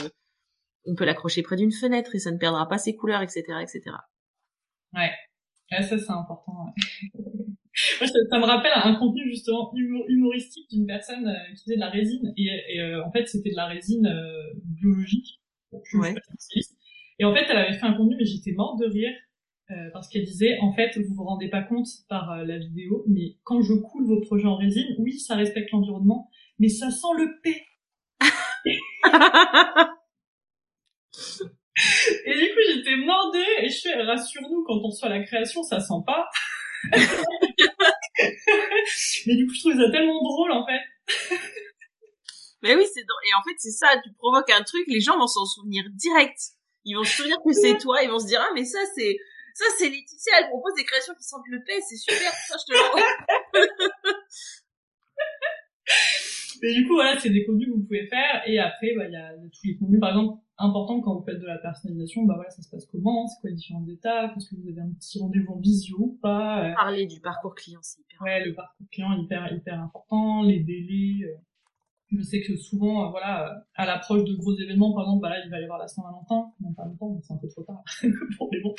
on 0.86 0.96
peut 0.96 1.06
l'accrocher 1.06 1.42
près 1.44 1.56
d'une 1.56 1.72
fenêtre 1.72 2.16
et 2.16 2.20
ça 2.20 2.32
ne 2.32 2.38
perdra 2.38 2.68
pas 2.68 2.78
ses 2.78 2.96
couleurs, 2.96 3.22
etc., 3.22 3.44
etc. 3.62 3.82
Ouais. 4.94 5.12
ça 5.72 5.98
c'est 5.98 6.12
important. 6.12 6.74
ça, 7.74 8.40
me 8.40 8.46
rappelle 8.46 8.72
un 8.76 8.96
contenu 8.96 9.30
justement 9.30 9.74
humoristique 9.76 10.70
d'une 10.70 10.86
personne 10.86 11.28
euh, 11.28 11.54
qui 11.56 11.64
faisait 11.64 11.76
de 11.76 11.80
la 11.80 11.90
résine 11.90 12.34
et, 12.38 12.80
euh, 12.80 13.04
en 13.04 13.12
fait 13.12 13.28
c'était 13.28 13.50
de 13.50 13.56
la 13.56 13.66
résine 13.66 14.06
euh, 14.06 14.54
biologique. 14.64 15.42
ouais. 15.94 16.14
Et 17.20 17.26
en 17.26 17.34
fait 17.34 17.46
elle 17.50 17.58
avait 17.58 17.74
fait 17.74 17.86
un 17.86 17.94
contenu 17.94 18.16
mais 18.18 18.26
j'étais 18.26 18.52
morte 18.52 18.80
de 18.80 18.86
rire 18.86 19.14
parce 19.92 20.08
qu'elle 20.08 20.26
disait 20.26 20.60
en 20.62 20.72
fait 20.72 20.96
vous 21.00 21.16
vous 21.16 21.24
rendez 21.24 21.50
pas 21.50 21.64
compte 21.64 21.88
par 22.08 22.46
la 22.46 22.60
vidéo 22.60 23.06
mais 23.08 23.38
quand 23.44 23.60
je 23.62 23.74
coule 23.74 24.06
vos 24.06 24.22
projets 24.22 24.46
en 24.46 24.56
résine 24.56 24.86
oui 25.00 25.18
ça 25.18 25.36
respecte 25.36 25.72
l'environnement 25.72 26.30
mais 26.60 26.70
ça 26.70 26.92
sent 26.92 27.08
le 27.18 27.42
P 27.42 27.66
et 32.26 32.34
du 32.34 32.54
coup, 32.54 32.60
j'étais 32.68 32.96
mordée 32.96 33.46
et 33.62 33.70
je 33.70 33.82
fais, 33.82 34.02
rassure-nous, 34.02 34.64
quand 34.66 34.80
on 34.84 34.92
soit 34.92 35.10
la 35.10 35.24
création, 35.24 35.64
ça 35.64 35.80
sent 35.80 36.04
pas. 36.06 36.30
Mais 39.26 39.36
du 39.36 39.48
coup, 39.48 39.54
je 39.54 39.60
trouve 39.60 39.76
ça 39.76 39.90
tellement 39.92 40.22
drôle, 40.24 40.52
en 40.52 40.66
fait. 40.66 40.82
Mais 42.62 42.76
oui, 42.76 42.86
c'est 42.94 43.02
et 43.02 43.34
en 43.34 43.44
fait, 43.44 43.56
c'est 43.58 43.72
ça, 43.72 43.88
tu 44.04 44.12
provoques 44.14 44.50
un 44.50 44.64
truc, 44.64 44.86
les 44.88 45.02
gens 45.02 45.18
vont 45.18 45.28
s'en 45.28 45.46
souvenir 45.46 45.84
direct. 45.92 46.40
Ils 46.86 46.96
vont 46.96 47.04
se 47.04 47.18
souvenir 47.18 47.38
que 47.46 47.54
c'est 47.54 47.78
toi, 47.78 48.04
ils 48.04 48.10
vont 48.10 48.20
se 48.20 48.28
dire, 48.28 48.42
ah, 48.42 48.52
mais 48.54 48.66
ça, 48.66 48.80
c'est, 48.96 49.18
ça, 49.54 49.66
c'est 49.78 49.90
Laetitia, 49.90 50.34
elle 50.40 50.48
propose 50.50 50.74
des 50.76 50.84
créations 50.84 51.14
qui 51.16 51.24
sentent 51.24 51.48
le 51.48 51.64
paix, 51.66 51.80
c'est 51.88 51.98
super, 51.98 52.32
ça, 52.32 52.56
je 52.60 52.66
te 52.74 52.78
l'envoie. 52.78 53.02
Mais 56.64 56.74
du 56.74 56.88
coup, 56.88 56.94
voilà, 56.94 57.20
c'est 57.20 57.30
des 57.30 57.44
contenus 57.44 57.68
que 57.68 57.74
vous 57.74 57.84
pouvez 57.84 58.08
faire. 58.08 58.42
Et 58.48 58.58
après, 58.58 58.96
bah, 58.96 59.06
il 59.06 59.12
y 59.12 59.18
a 59.18 59.34
tous 59.52 59.68
les 59.68 59.76
contenus, 59.76 60.00
par 60.00 60.12
exemple, 60.12 60.40
importants 60.58 61.02
quand 61.02 61.16
vous 61.16 61.26
faites 61.26 61.42
de 61.42 61.46
la 61.46 61.58
personnalisation. 61.58 62.24
Bah 62.24 62.36
voilà, 62.36 62.50
ça 62.52 62.62
se 62.62 62.70
passe 62.70 62.86
comment 62.86 63.28
C'est 63.28 63.42
quoi 63.42 63.50
les 63.50 63.58
différentes 63.58 63.90
étapes 63.90 64.32
Est-ce 64.38 64.50
que 64.50 64.56
vous 64.56 64.70
avez 64.70 64.80
un 64.80 64.94
petit 64.94 65.20
rendez-vous 65.20 65.54
en 65.54 65.60
visio 65.60 65.98
ou 66.00 66.20
pas 66.22 66.64
euh, 66.64 66.74
Parler 66.74 67.06
du 67.06 67.20
parcours 67.20 67.54
client, 67.54 67.82
c'est 67.82 68.00
hyper 68.00 68.22
Ouais, 68.22 68.46
le 68.46 68.54
parcours 68.54 68.88
client 68.90 69.12
hyper, 69.12 69.52
hyper 69.52 69.82
important. 69.82 70.44
Les 70.44 70.62
délais. 70.62 71.26
Euh. 71.26 71.36
Je 72.16 72.22
sais 72.22 72.42
que 72.42 72.56
souvent, 72.56 73.08
euh, 73.08 73.10
voilà, 73.10 73.66
à 73.74 73.86
l'approche 73.86 74.24
de 74.24 74.36
gros 74.36 74.56
événements, 74.56 74.94
par 74.94 75.04
exemple, 75.04 75.24
bah 75.24 75.30
là, 75.30 75.44
il 75.44 75.50
va 75.52 75.60
y 75.60 75.64
avoir 75.64 75.80
la 75.80 75.88
Saint-Valentin. 75.88 76.52
Non, 76.62 76.72
pas 76.74 76.86
longtemps, 76.86 77.20
c'est 77.24 77.34
un 77.34 77.38
peu 77.38 77.50
trop 77.50 77.64
tard 77.64 77.84
pour 78.38 78.50
les 78.54 78.62
bons. 78.62 78.76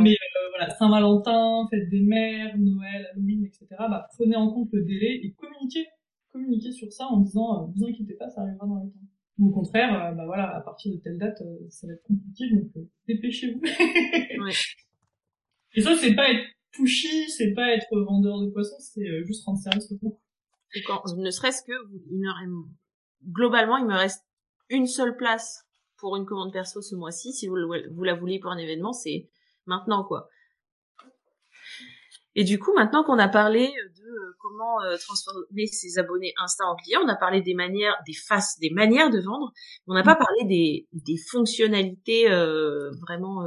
Mais 0.00 0.16
voilà, 0.56 0.70
Saint-Valentin, 0.70 1.66
fête 1.70 1.90
des 1.90 2.00
mères, 2.00 2.56
Noël, 2.56 3.08
Halloween, 3.12 3.44
etc. 3.44 3.66
Bah, 3.78 4.06
prenez 4.16 4.36
en 4.36 4.50
compte 4.50 4.68
le 4.72 4.84
délai 4.84 5.20
et 5.24 5.32
communiquez 5.32 5.88
communiquer 6.38 6.72
sur 6.72 6.92
ça 6.92 7.06
en 7.06 7.20
disant 7.20 7.62
euh, 7.62 7.66
vous 7.74 7.84
inquiétez 7.84 8.14
pas, 8.14 8.28
ça 8.28 8.42
arrivera 8.42 8.66
dans 8.66 8.82
les 8.82 8.90
temps. 8.90 8.98
Ou 9.38 9.48
au 9.48 9.52
contraire, 9.52 9.94
euh, 9.94 10.12
bah 10.12 10.26
voilà, 10.26 10.56
à 10.56 10.60
partir 10.60 10.92
de 10.92 10.98
telle 10.98 11.18
date, 11.18 11.40
euh, 11.42 11.66
ça 11.70 11.86
va 11.86 11.92
être 11.92 12.02
compliqué, 12.02 12.44
donc 12.50 12.86
dépêchez-vous. 13.06 13.60
ouais. 13.60 14.52
Et 15.74 15.82
ça, 15.82 15.94
c'est 15.96 16.14
pas 16.14 16.30
être 16.30 16.44
pushy, 16.72 17.28
c'est 17.30 17.52
pas 17.52 17.72
être 17.72 17.94
vendeur 17.94 18.40
de 18.40 18.48
poissons, 18.50 18.78
c'est 18.80 19.24
juste 19.24 19.44
rendre 19.44 19.58
service 19.58 19.92
au 19.92 19.96
groupe. 19.96 20.18
Quand, 20.86 21.02
ne 21.16 21.30
serait-ce 21.30 21.62
que, 21.62 21.72
il 22.10 22.18
me, 22.18 22.64
globalement, 23.32 23.76
il 23.76 23.86
me 23.86 23.94
reste 23.94 24.24
une 24.70 24.86
seule 24.86 25.16
place 25.16 25.66
pour 25.98 26.16
une 26.16 26.24
commande 26.24 26.52
perso 26.52 26.80
ce 26.80 26.94
mois-ci. 26.94 27.32
Si 27.32 27.46
vous, 27.46 27.56
vous 27.92 28.02
la 28.02 28.14
voulez 28.14 28.38
pour 28.38 28.50
un 28.50 28.58
événement, 28.58 28.92
c'est 28.92 29.28
maintenant, 29.66 30.04
quoi. 30.04 30.28
Et 32.34 32.44
du 32.44 32.58
coup, 32.58 32.72
maintenant 32.74 33.04
qu'on 33.04 33.18
a 33.18 33.28
parlé 33.28 33.66
de 33.66 34.04
euh, 34.04 34.36
comment 34.40 34.80
euh, 34.82 34.96
transformer 34.96 35.66
ses 35.66 35.98
abonnés 35.98 36.32
Insta 36.42 36.64
en 36.64 36.76
clients, 36.76 37.00
on 37.04 37.08
a 37.08 37.16
parlé 37.16 37.42
des 37.42 37.54
manières, 37.54 37.96
des 38.06 38.12
faces, 38.12 38.58
des 38.60 38.70
manières 38.70 39.10
de 39.10 39.18
vendre, 39.18 39.52
on 39.86 39.94
n'a 39.94 40.02
pas 40.02 40.14
mm. 40.14 40.18
parlé 40.18 40.44
des, 40.44 40.88
des 40.92 41.16
fonctionnalités 41.30 42.30
euh, 42.30 42.90
vraiment 43.00 43.44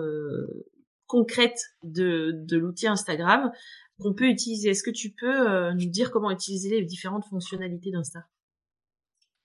concrètes 1.08 1.62
de, 1.84 2.32
de 2.48 2.58
l'outil 2.58 2.88
Instagram 2.88 3.52
qu'on 4.00 4.14
peut 4.14 4.28
utiliser. 4.28 4.70
Est-ce 4.70 4.84
que 4.84 4.92
tu 4.92 5.12
peux 5.12 5.72
nous 5.74 5.90
dire 5.90 6.10
comment 6.12 6.32
utiliser 6.32 6.80
les 6.80 6.86
différentes 6.86 7.26
fonctionnalités 7.26 7.92
d'Insta? 7.92 8.26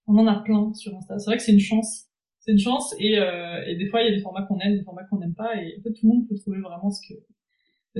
On 0.07 0.17
en 0.19 0.27
a 0.27 0.41
plein 0.41 0.73
sur 0.75 0.95
Insta. 0.95 1.19
C'est 1.19 1.31
vrai 1.31 1.37
que 1.37 1.43
c'est 1.43 1.53
une 1.53 1.61
chance. 1.61 2.07
C'est 2.39 2.53
une 2.53 2.59
chance 2.59 2.95
et, 2.99 3.15
et 3.15 3.77
des 3.77 3.89
fois 3.91 4.03
il 4.03 4.11
y 4.11 4.13
a 4.13 4.17
des 4.17 4.23
formats 4.23 4.43
qu'on 4.47 4.59
aime, 4.61 4.77
des 4.77 4.85
formats 4.85 5.05
qu'on 5.11 5.19
n'aime 5.19 5.35
pas 5.35 5.57
et 5.57 5.77
en 5.79 5.83
fait 5.83 5.93
tout 5.93 6.07
le 6.07 6.09
monde 6.09 6.29
peut 6.29 6.37
trouver 6.37 6.61
vraiment 6.61 6.91
ce 6.91 7.01
que 7.07 7.15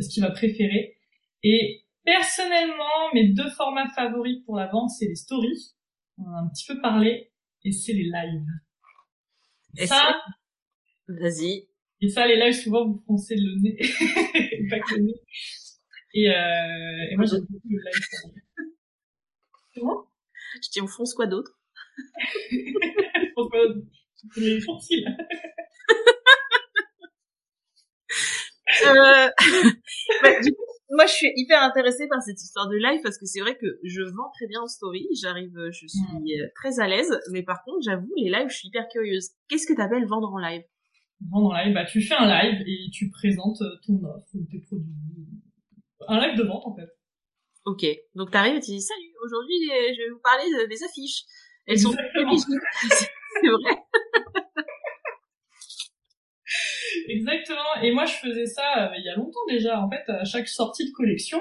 ce 0.01 0.09
qu'il 0.09 0.23
va 0.23 0.31
préférer. 0.31 0.96
Et 1.49 1.85
personnellement, 2.05 3.13
mes 3.15 3.29
deux 3.29 3.49
formats 3.51 3.89
favoris 3.95 4.43
pour 4.45 4.57
la 4.57 4.67
vente, 4.67 4.91
c'est 4.91 5.07
les 5.07 5.15
stories. 5.15 5.77
On 6.19 6.25
en 6.25 6.35
a 6.35 6.41
un 6.41 6.49
petit 6.49 6.65
peu 6.67 6.81
parlé. 6.81 7.31
Et 7.63 7.71
c'est 7.71 7.93
les 7.93 8.03
lives. 8.03 8.51
Et 9.79 9.87
ça, 9.87 10.21
vas-y. 11.07 11.69
Et 12.01 12.09
ça, 12.09 12.27
les 12.27 12.35
lives, 12.35 12.61
souvent, 12.61 12.89
vous 12.89 12.99
froncez 13.05 13.37
le 13.37 13.63
nez. 13.63 13.77
pas 14.71 14.81
que 14.81 14.97
le 14.97 15.03
nez. 15.03 15.15
Et, 16.15 16.31
euh, 16.31 17.13
et 17.13 17.17
moi, 17.17 17.27
j'aime 17.27 17.47
beaucoup 17.49 17.69
le 17.69 17.79
live. 17.79 18.01
Comment? 19.75 20.09
Je 20.65 20.71
dis, 20.71 20.81
on 20.81 20.89
fonce 20.89 21.15
quoi 21.15 21.29
d'autre? 21.29 21.61
on 23.37 23.37
fonce 23.37 23.51
quoi 23.51 23.69
d'autre? 23.69 23.87
Les 24.37 24.61
sourcils. 24.61 25.07
euh, 28.87 29.31
bah, 30.23 30.41
du 30.41 30.53
coup, 30.53 30.76
moi, 30.91 31.07
je 31.07 31.13
suis 31.13 31.33
hyper 31.37 31.63
intéressée 31.63 32.07
par 32.09 32.23
cette 32.23 32.41
histoire 32.41 32.69
de 32.69 32.77
live 32.77 33.01
parce 33.03 33.19
que 33.19 33.27
c'est 33.27 33.41
vrai 33.41 33.57
que 33.57 33.67
je 33.83 34.03
vends 34.03 34.31
très 34.35 34.47
bien 34.47 34.61
en 34.61 34.69
story, 34.69 35.07
j'arrive, 35.21 35.53
je 35.71 35.87
suis 35.87 35.99
mm. 36.13 36.43
euh, 36.43 36.49
très 36.55 36.79
à 36.81 36.87
l'aise, 36.87 37.19
mais 37.33 37.43
par 37.43 37.65
contre, 37.65 37.79
j'avoue, 37.83 38.13
les 38.17 38.31
lives, 38.31 38.49
je 38.49 38.57
suis 38.57 38.69
hyper 38.69 38.87
curieuse. 38.89 39.31
Qu'est-ce 39.49 39.67
que 39.67 39.75
t'appelles 39.75 40.07
vendre 40.07 40.33
en 40.33 40.39
live? 40.39 40.63
Vendre 41.31 41.51
en 41.51 41.57
live, 41.57 41.75
bah 41.75 41.85
tu 41.85 42.01
fais 42.03 42.15
un 42.15 42.27
live 42.27 42.63
et 42.67 42.91
tu 42.93 43.11
présentes 43.11 43.61
euh, 43.63 43.77
ton 43.87 43.95
offre 44.05 44.29
ou 44.35 44.47
tes 44.51 44.61
produits. 44.61 44.93
Un 46.09 46.21
live 46.21 46.39
de 46.39 46.45
vente 46.45 46.67
en 46.67 46.77
fait. 46.77 46.89
Ok, 47.65 47.85
donc 48.15 48.31
t'arrives 48.31 48.57
et 48.57 48.61
tu 48.61 48.71
dis 48.71 48.83
salut, 48.83 49.13
aujourd'hui 49.25 49.57
je 49.67 50.03
vais 50.05 50.11
vous 50.11 50.21
parler 50.23 50.45
des 50.69 50.85
affiches. 50.85 51.25
Elles 51.67 51.81
sont 51.81 51.91
c'est 53.41 53.49
vrai. 53.49 53.86
Exactement. 57.09 57.83
Et 57.83 57.93
moi, 57.93 58.05
je 58.05 58.15
faisais 58.15 58.47
ça 58.47 58.91
euh, 58.91 58.95
il 58.99 59.05
y 59.05 59.09
a 59.09 59.17
longtemps 59.17 59.47
déjà. 59.49 59.81
En 59.81 59.89
fait, 59.91 60.09
à 60.09 60.25
chaque 60.25 60.49
sortie 60.49 60.87
de 60.87 60.93
collection, 60.93 61.39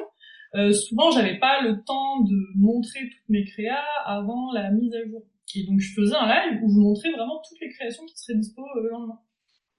euh, 0.56 0.72
souvent, 0.72 1.12
j'avais 1.12 1.38
pas 1.38 1.62
le 1.62 1.84
temps 1.84 2.22
de 2.22 2.58
montrer 2.58 3.02
toutes 3.02 3.30
mes 3.30 3.44
créas 3.44 3.84
avant 4.06 4.52
la 4.54 4.72
mise 4.72 4.94
à 4.94 5.04
jour. 5.06 5.24
Et 5.56 5.66
donc, 5.66 5.80
je 5.80 5.94
faisais 5.94 6.16
un 6.16 6.28
live 6.28 6.62
où 6.64 6.70
je 6.70 6.80
montrais 6.80 7.12
vraiment 7.12 7.42
toutes 7.48 7.60
les 7.62 7.70
créations 7.70 8.06
qui 8.06 8.18
seraient 8.18 8.38
dispo 8.38 8.62
euh, 8.62 8.84
le 8.84 8.90
lendemain. 8.90 9.20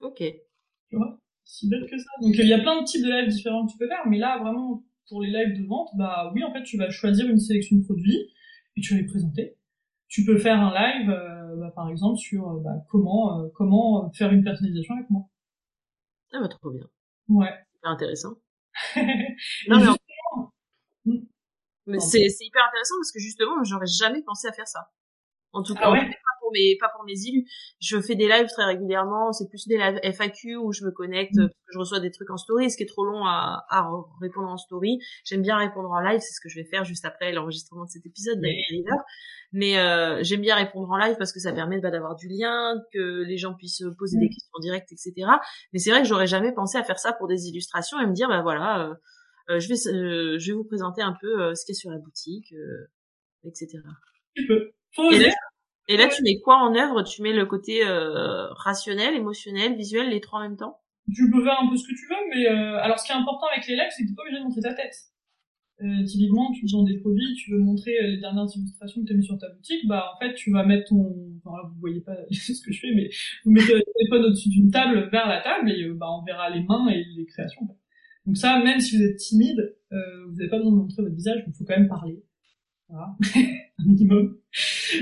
Ok. 0.01 0.17
Tu 0.17 0.95
vois? 0.95 1.19
Si 1.43 1.69
bête 1.69 1.89
que 1.89 1.97
ça. 1.97 2.09
Donc, 2.21 2.35
il 2.37 2.47
y 2.47 2.53
a 2.53 2.59
plein 2.59 2.81
de 2.81 2.85
types 2.85 3.03
de 3.03 3.09
lives 3.09 3.29
différents 3.29 3.65
que 3.65 3.71
tu 3.71 3.77
peux 3.77 3.87
faire, 3.87 4.05
mais 4.07 4.17
là, 4.17 4.37
vraiment, 4.39 4.83
pour 5.07 5.21
les 5.21 5.29
lives 5.29 5.61
de 5.61 5.67
vente, 5.67 5.89
bah 5.97 6.31
oui, 6.35 6.43
en 6.43 6.51
fait, 6.51 6.63
tu 6.63 6.77
vas 6.77 6.89
choisir 6.89 7.27
une 7.27 7.39
sélection 7.39 7.77
de 7.77 7.83
produits 7.83 8.29
et 8.75 8.81
tu 8.81 8.93
vas 8.93 8.99
les 8.99 9.07
présenter. 9.07 9.55
Tu 10.09 10.25
peux 10.25 10.37
faire 10.37 10.59
un 10.59 10.73
live, 10.73 11.09
euh, 11.09 11.55
bah, 11.57 11.71
par 11.75 11.89
exemple, 11.89 12.17
sur 12.17 12.59
bah, 12.61 12.75
comment 12.89 13.49
comment 13.53 14.11
faire 14.11 14.31
une 14.31 14.43
personnalisation 14.43 14.95
avec 14.95 15.09
moi. 15.09 15.27
Ah 16.33 16.39
bah 16.41 16.47
trop 16.47 16.71
bien. 16.71 16.87
Ouais. 17.29 17.53
C'est 17.81 17.87
intéressant. 17.87 18.35
non 19.67 19.95
mais, 21.05 21.21
mais 21.85 21.99
c'est, 21.99 22.19
hyper 22.19 22.65
intéressant 22.67 22.95
parce 22.99 23.11
que 23.11 23.19
justement, 23.19 23.63
j'aurais 23.63 23.87
jamais 23.87 24.21
pensé 24.21 24.47
à 24.47 24.51
faire 24.51 24.67
ça. 24.67 24.91
En 25.53 25.63
tout 25.63 25.73
ah 25.77 25.81
cas, 25.81 25.91
pour 26.47 26.53
mes 26.53 26.77
pas 26.79 26.89
pour 26.95 27.03
mes 27.05 27.27
élus. 27.27 27.45
Je 27.79 27.99
fais 27.99 28.15
des 28.15 28.27
lives 28.27 28.47
très 28.47 28.65
régulièrement. 28.65 29.33
C'est 29.33 29.49
plus 29.49 29.67
des 29.67 29.77
lives 29.77 29.99
FAQ 30.03 30.55
où 30.55 30.71
je 30.71 30.85
me 30.85 30.91
connecte, 30.91 31.35
mm. 31.35 31.49
je 31.73 31.79
reçois 31.79 31.99
des 31.99 32.11
trucs 32.11 32.29
en 32.29 32.37
story, 32.37 32.71
ce 32.71 32.77
qui 32.77 32.83
est 32.83 32.87
trop 32.87 33.05
long 33.05 33.25
à, 33.25 33.65
à 33.69 33.89
répondre 34.21 34.47
en 34.47 34.57
story. 34.57 34.99
J'aime 35.25 35.41
bien 35.41 35.57
répondre 35.57 35.89
en 35.91 35.99
live. 35.99 36.19
C'est 36.19 36.33
ce 36.33 36.41
que 36.41 36.49
je 36.49 36.55
vais 36.55 36.65
faire 36.65 36.85
juste 36.85 37.05
après 37.05 37.31
l'enregistrement 37.31 37.85
de 37.85 37.89
cet 37.89 38.05
épisode 38.05 38.39
d'ailleurs. 38.39 39.03
Mais 39.53 39.79
euh, 39.79 40.23
j'aime 40.23 40.41
bien 40.41 40.55
répondre 40.55 40.89
en 40.89 40.97
live 40.97 41.15
parce 41.17 41.31
que 41.31 41.39
ça 41.39 41.53
permet 41.53 41.79
bah, 41.79 41.89
d'avoir 41.89 42.15
du 42.15 42.27
lien, 42.27 42.81
que 42.93 43.23
les 43.23 43.37
gens 43.37 43.53
puissent 43.53 43.83
poser 43.97 44.17
des 44.17 44.25
mm. 44.25 44.29
questions 44.29 44.59
directes, 44.59 44.91
etc. 44.91 45.13
Mais 45.73 45.79
c'est 45.79 45.91
vrai 45.91 46.01
que 46.01 46.07
j'aurais 46.07 46.27
jamais 46.27 46.53
pensé 46.53 46.77
à 46.77 46.83
faire 46.83 46.99
ça 46.99 47.13
pour 47.13 47.27
des 47.27 47.47
illustrations 47.47 47.99
et 47.99 48.05
me 48.05 48.13
dire 48.13 48.27
bah 48.27 48.41
voilà, 48.41 48.87
euh, 48.87 48.93
euh 49.49 49.59
je 49.59 49.67
vais 49.69 49.75
euh, 49.87 50.37
je 50.37 50.51
vais 50.51 50.57
vous 50.57 50.65
présenter 50.65 51.01
un 51.01 51.15
peu 51.19 51.41
euh, 51.41 51.55
ce 51.55 51.65
qu'il 51.65 51.73
y 51.73 51.77
a 51.77 51.79
sur 51.79 51.91
la 51.91 51.97
boutique, 51.97 52.53
etc. 53.45 53.79
Tu 54.35 54.45
peux. 54.47 54.71
Et, 55.87 55.97
là, 55.97 56.07
tu 56.07 56.21
mets 56.23 56.39
quoi 56.43 56.57
en 56.57 56.75
œuvre? 56.75 57.03
Tu 57.03 57.21
mets 57.21 57.33
le 57.33 57.45
côté 57.45 57.81
rationnel, 57.85 59.15
émotionnel, 59.15 59.75
visuel, 59.75 60.09
les 60.09 60.21
trois 60.21 60.39
en 60.39 60.43
même 60.43 60.57
temps? 60.57 60.79
Tu 61.13 61.29
peux 61.31 61.41
faire 61.43 61.57
un 61.61 61.69
peu 61.69 61.77
ce 61.77 61.87
que 61.87 61.93
tu 61.93 62.05
veux, 62.09 62.35
mais 62.35 62.47
alors 62.47 62.99
ce 62.99 63.05
qui 63.05 63.11
est 63.11 63.15
important 63.15 63.47
avec 63.53 63.67
les 63.67 63.75
lives, 63.75 63.91
c'est 63.95 64.03
que 64.03 64.09
t'es 64.09 64.15
pas 64.15 64.23
obligé 64.23 64.39
de 64.39 64.43
montrer 64.43 64.61
ta 64.61 64.73
tête. 64.73 64.93
Euh, 65.83 66.03
typiquement, 66.05 66.51
tu 66.51 66.65
vends 66.71 66.83
des 66.83 66.97
produits, 66.97 67.35
tu 67.35 67.51
veux 67.51 67.59
montrer 67.59 67.91
euh, 68.01 68.07
les 68.07 68.17
dernières 68.17 68.47
illustrations 68.55 69.01
que 69.01 69.07
tu 69.07 69.13
as 69.13 69.15
mis 69.15 69.23
sur 69.23 69.37
ta 69.37 69.47
boutique, 69.49 69.87
bah 69.87 70.11
en 70.15 70.19
fait, 70.19 70.33
tu 70.33 70.51
vas 70.51 70.65
mettre 70.65 70.89
ton... 70.89 71.15
Enfin, 71.45 71.55
là, 71.55 71.69
vous 71.71 71.79
voyez 71.79 72.01
pas 72.01 72.15
ce 72.31 72.65
que 72.65 72.71
je 72.71 72.79
fais, 72.79 72.93
mais 72.95 73.09
vous 73.45 73.51
mettez 73.51 73.73
le 73.73 73.83
téléphone 73.83 74.25
au-dessus 74.25 74.49
d'une 74.49 74.71
table 74.71 75.07
vers 75.11 75.27
la 75.27 75.39
table 75.41 75.69
et 75.69 75.83
euh, 75.83 75.93
bah, 75.93 76.07
on 76.09 76.23
verra 76.23 76.49
les 76.49 76.63
mains 76.63 76.87
et 76.87 77.03
les 77.15 77.25
créations. 77.27 77.61
Donc 78.25 78.37
ça, 78.37 78.59
même 78.63 78.79
si 78.79 78.97
vous 78.97 79.03
êtes 79.03 79.17
timide, 79.17 79.77
euh, 79.91 80.25
vous 80.27 80.35
n'avez 80.37 80.49
pas 80.49 80.57
besoin 80.57 80.71
de 80.71 80.77
montrer 80.77 81.03
votre 81.03 81.15
visage, 81.15 81.43
il 81.45 81.53
faut 81.53 81.63
quand 81.63 81.77
même 81.77 81.87
parler. 81.87 82.23
Voilà, 82.89 83.15
un 83.79 83.83
minimum. 83.85 84.37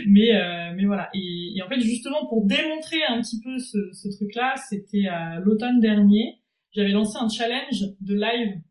Mais 0.08 0.36
euh, 0.36 0.74
mais 0.76 0.86
voilà. 0.86 1.10
Et, 1.14 1.54
et, 1.56 1.62
en 1.62 1.70
fait, 1.70 1.80
justement, 1.80 2.26
pour 2.28 2.46
démontrer 2.46 3.04
un 3.08 3.22
petit 3.22 3.40
peu 3.42 3.58
ce, 3.60 3.78
ce 3.94 4.10
truc-là, 4.16 4.56
c'était 4.70 5.08
à 5.08 5.40
l'automne 5.40 5.80
dernier, 5.80 6.42
j'avais 6.72 6.92
lancé 6.92 7.18
un 7.20 7.30
challenge 7.30 7.84
de 8.02 8.16
live 8.16 8.62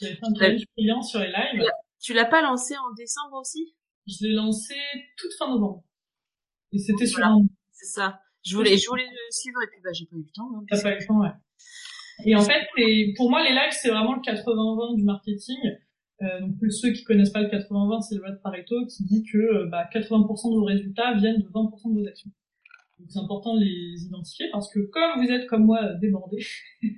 j'avais 0.00 0.14
fait 0.14 0.26
un 0.26 0.34
challenge 0.34 0.64
client 0.76 1.02
sur 1.02 1.20
les 1.20 1.28
lives. 1.28 1.64
Tu 2.00 2.12
l'as 2.12 2.26
pas 2.26 2.42
lancé 2.42 2.74
en 2.76 2.92
décembre 2.94 3.38
aussi? 3.40 3.74
Je 4.06 4.26
l'ai 4.26 4.34
lancé 4.34 4.74
toute 5.16 5.32
fin 5.38 5.48
novembre. 5.48 5.82
Et 6.72 6.78
c'était 6.78 7.06
sur 7.06 7.24
un... 7.24 7.42
C'est 7.72 7.86
ça. 7.86 8.20
Je 8.44 8.54
voulais, 8.56 8.76
je 8.76 8.86
voulais 8.88 9.06
le 9.06 9.32
suivre 9.32 9.58
et 9.62 9.66
puis 9.70 9.80
bah 9.82 9.90
j'ai 9.92 10.06
pas 10.06 10.16
eu 10.16 10.22
le 10.22 10.32
temps. 10.32 10.50
Hein, 10.54 10.64
T'as 10.68 10.82
pas 10.82 10.92
eu 10.92 10.98
le 11.00 11.06
temps, 11.06 11.20
ouais. 11.20 11.32
Et 12.24 12.36
en 12.36 12.42
fait, 12.42 12.66
pour 13.16 13.30
moi, 13.30 13.42
les 13.42 13.50
lives, 13.50 13.72
c'est 13.72 13.90
vraiment 13.90 14.14
le 14.14 14.20
80-20 14.20 14.96
du 14.96 15.04
marketing. 15.04 15.58
Euh, 16.22 16.40
donc 16.40 16.54
ceux 16.70 16.92
qui 16.92 17.04
connaissent 17.04 17.30
pas 17.30 17.42
le 17.42 17.48
80-20, 17.48 18.00
c'est 18.02 18.14
le 18.14 18.22
loi 18.22 18.30
de 18.30 18.38
Pareto 18.38 18.86
qui 18.86 19.04
dit 19.04 19.22
que 19.24 19.38
euh, 19.38 19.66
bah, 19.66 19.88
80% 19.92 20.54
de 20.54 20.58
vos 20.58 20.64
résultats 20.64 21.14
viennent 21.14 21.42
de 21.42 21.48
20% 21.48 21.94
de 21.94 22.00
vos 22.00 22.06
actions. 22.06 22.30
Donc 22.98 23.10
c'est 23.10 23.18
important 23.18 23.54
de 23.56 23.60
les 23.60 24.04
identifier 24.06 24.46
parce 24.50 24.72
que 24.72 24.80
comme 24.80 25.22
vous 25.22 25.30
êtes 25.30 25.46
comme 25.46 25.66
moi 25.66 25.92
débordé, 26.00 26.38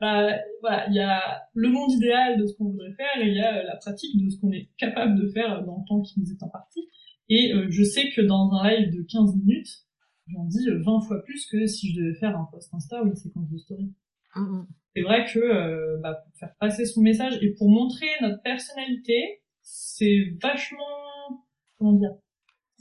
bah, 0.00 0.36
voilà, 0.60 0.86
il 0.88 0.94
y 0.94 1.00
a 1.00 1.42
le 1.54 1.70
monde 1.70 1.90
idéal 1.92 2.38
de 2.38 2.46
ce 2.46 2.54
qu'on 2.54 2.66
voudrait 2.66 2.92
faire 2.92 3.22
et 3.22 3.28
il 3.28 3.34
y 3.34 3.40
a 3.40 3.62
la 3.62 3.76
pratique 3.76 4.22
de 4.22 4.28
ce 4.28 4.38
qu'on 4.38 4.52
est 4.52 4.68
capable 4.76 5.18
de 5.18 5.28
faire 5.28 5.64
dans 5.64 5.78
le 5.78 5.88
temps 5.88 6.02
qui 6.02 6.20
nous 6.20 6.30
est 6.30 6.42
imparti. 6.42 6.86
Et 7.30 7.54
euh, 7.54 7.66
je 7.70 7.82
sais 7.82 8.10
que 8.10 8.20
dans 8.20 8.52
un 8.52 8.68
live 8.68 8.94
de 8.94 9.02
15 9.02 9.36
minutes, 9.36 9.86
j'en 10.26 10.44
dis 10.44 10.66
20 10.68 11.00
fois 11.00 11.22
plus 11.22 11.46
que 11.46 11.66
si 11.66 11.92
je 11.92 12.00
devais 12.00 12.14
faire 12.14 12.36
un 12.36 12.46
post 12.52 12.72
Insta 12.74 13.02
ou 13.02 13.06
une 13.06 13.16
séquence 13.16 13.48
de 13.50 13.56
story. 13.56 13.90
Mm-hmm. 14.36 14.66
C'est 14.98 15.04
vrai 15.04 15.24
que 15.32 15.38
euh, 15.38 15.98
bah, 16.02 16.14
pour 16.24 16.36
faire 16.38 16.54
passer 16.58 16.84
son 16.84 17.02
message 17.02 17.38
et 17.40 17.54
pour 17.54 17.68
montrer 17.68 18.08
notre 18.20 18.42
personnalité, 18.42 19.42
c'est 19.62 20.36
vachement 20.42 21.44
comment 21.76 21.92
dire, 21.92 22.10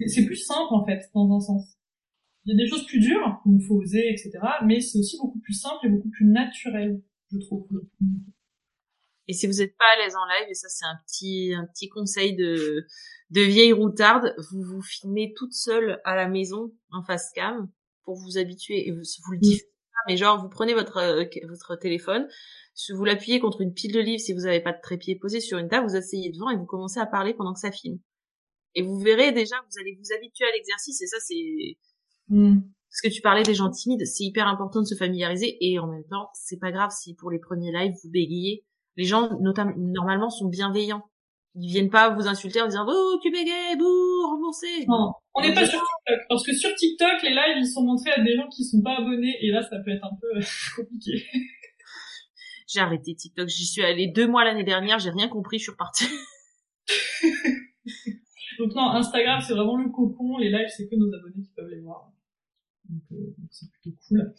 c'est 0.07 0.25
plus 0.25 0.37
simple 0.37 0.73
en 0.73 0.83
fait 0.83 1.09
dans 1.13 1.31
un 1.31 1.39
sens 1.39 1.77
il 2.47 2.57
y 2.57 2.61
a 2.61 2.63
des 2.63 2.69
choses 2.69 2.85
plus 2.85 2.99
dures, 2.99 3.41
il 3.45 3.61
faut 3.61 3.75
oser, 3.75 4.09
etc. 4.09 4.31
Mais 4.65 4.79
c'est 4.79 4.99
aussi 4.99 5.17
beaucoup 5.17 5.39
plus 5.39 5.53
simple 5.53 5.85
et 5.85 5.89
beaucoup 5.89 6.09
plus 6.09 6.25
naturel, 6.25 7.01
je 7.29 7.39
trouve. 7.39 7.67
Et 9.27 9.33
si 9.33 9.47
vous 9.47 9.55
n'êtes 9.55 9.75
pas 9.75 9.85
à 9.95 9.97
l'aise 9.97 10.15
en 10.15 10.25
live, 10.25 10.49
et 10.49 10.53
ça 10.53 10.69
c'est 10.69 10.85
un 10.85 10.97
petit 11.05 11.53
un 11.53 11.65
petit 11.65 11.89
conseil 11.89 12.37
de 12.37 12.85
de 13.31 13.41
vieille 13.41 13.73
routarde, 13.73 14.33
vous 14.49 14.63
vous 14.63 14.81
filmez 14.81 15.33
toute 15.35 15.51
seule 15.51 15.99
à 16.05 16.15
la 16.15 16.29
maison 16.29 16.71
en 16.91 17.03
face 17.03 17.31
cam 17.35 17.69
pour 18.03 18.15
vous 18.15 18.37
habituer. 18.37 18.87
Et 18.87 18.91
vous, 18.91 19.01
vous 19.25 19.31
le 19.33 19.39
dites, 19.39 19.65
mais 20.07 20.17
genre 20.17 20.41
vous 20.41 20.49
prenez 20.49 20.73
votre 20.73 20.97
euh, 20.97 21.25
votre 21.47 21.75
téléphone, 21.75 22.27
vous 22.93 23.05
l'appuyez 23.05 23.39
contre 23.39 23.61
une 23.61 23.73
pile 23.73 23.93
de 23.93 23.99
livres 23.99 24.21
si 24.21 24.33
vous 24.33 24.41
n'avez 24.41 24.61
pas 24.61 24.73
de 24.73 24.81
trépied 24.81 25.15
posé 25.15 25.39
sur 25.39 25.57
une 25.57 25.67
table, 25.67 25.87
vous 25.87 25.95
asseyez 25.95 26.31
devant 26.31 26.49
et 26.49 26.57
vous 26.57 26.65
commencez 26.65 26.99
à 26.99 27.05
parler 27.05 27.33
pendant 27.33 27.53
que 27.53 27.59
ça 27.59 27.71
filme. 27.71 27.99
Et 28.75 28.83
vous 28.83 28.99
verrez 28.99 29.31
déjà, 29.31 29.55
vous 29.55 29.79
allez 29.79 29.97
vous 29.97 30.13
habituer 30.15 30.45
à 30.45 30.51
l'exercice 30.51 31.01
et 31.01 31.07
ça 31.07 31.17
c'est 31.19 31.77
Mm. 32.29 32.59
Parce 32.89 33.01
que 33.01 33.09
tu 33.09 33.21
parlais 33.21 33.43
des 33.43 33.53
gens 33.53 33.69
timides, 33.69 34.05
c'est 34.05 34.23
hyper 34.23 34.47
important 34.47 34.81
de 34.81 34.85
se 34.85 34.95
familiariser 34.95 35.57
et 35.61 35.77
en 35.77 35.87
même 35.87 36.05
temps, 36.05 36.29
c'est 36.33 36.57
pas 36.57 36.71
grave 36.71 36.91
si 36.91 37.15
pour 37.15 37.29
les 37.29 37.39
premiers 37.39 37.71
lives 37.71 37.93
vous 38.03 38.09
bégayez. 38.09 38.65
Les 38.95 39.03
gens, 39.03 39.29
notamment, 39.39 39.73
normalement, 39.77 40.29
sont 40.29 40.47
bienveillants. 40.47 41.03
Ils 41.59 41.69
viennent 41.71 41.89
pas 41.89 42.09
vous 42.13 42.27
insulter 42.27 42.61
en 42.61 42.67
disant 42.67 42.85
oh 42.87 43.19
tu 43.21 43.31
bégayes, 43.31 43.75
bouh, 43.77 44.27
remboursé. 44.27 44.85
Non, 44.87 45.11
on 45.33 45.41
n'est 45.41 45.55
pas 45.55 45.65
sur 45.65 45.79
TikTok 45.79 46.19
parce 46.29 46.45
que 46.45 46.53
sur 46.53 46.75
TikTok 46.75 47.23
les 47.23 47.31
lives 47.31 47.57
ils 47.57 47.67
sont 47.67 47.83
montrés 47.83 48.11
à 48.11 48.21
des 48.21 48.35
gens 48.35 48.47
qui 48.47 48.63
sont 48.63 48.81
pas 48.81 48.97
abonnés 48.97 49.35
et 49.41 49.49
là 49.49 49.63
ça 49.63 49.79
peut 49.79 49.89
être 49.89 50.05
un 50.05 50.15
peu 50.21 50.39
compliqué. 50.75 51.25
J'ai 52.67 52.79
arrêté 52.79 53.15
TikTok, 53.15 53.47
j'y 53.47 53.65
suis 53.65 53.81
allée 53.81 54.07
deux 54.07 54.27
mois 54.27 54.43
l'année 54.43 54.65
dernière, 54.65 54.99
j'ai 54.99 55.09
rien 55.09 55.29
compris, 55.29 55.57
je 55.57 55.63
suis 55.63 55.71
repartie. 55.71 56.05
donc 58.59 58.75
non, 58.75 58.89
Instagram 58.91 59.39
c'est 59.41 59.53
vraiment 59.53 59.77
le 59.77 59.89
cocon, 59.89 60.37
les 60.37 60.49
lives 60.49 60.67
c'est 60.75 60.87
que 60.87 60.95
nos 60.95 61.07
abonnés 61.07 61.41
qui 61.43 61.51
peuvent 61.55 61.69
les 61.69 61.79
voir. 61.79 62.11
Donc 62.89 63.01
euh, 63.13 63.35
c'est 63.49 63.71
plutôt 63.71 63.97
cool. 64.07 64.33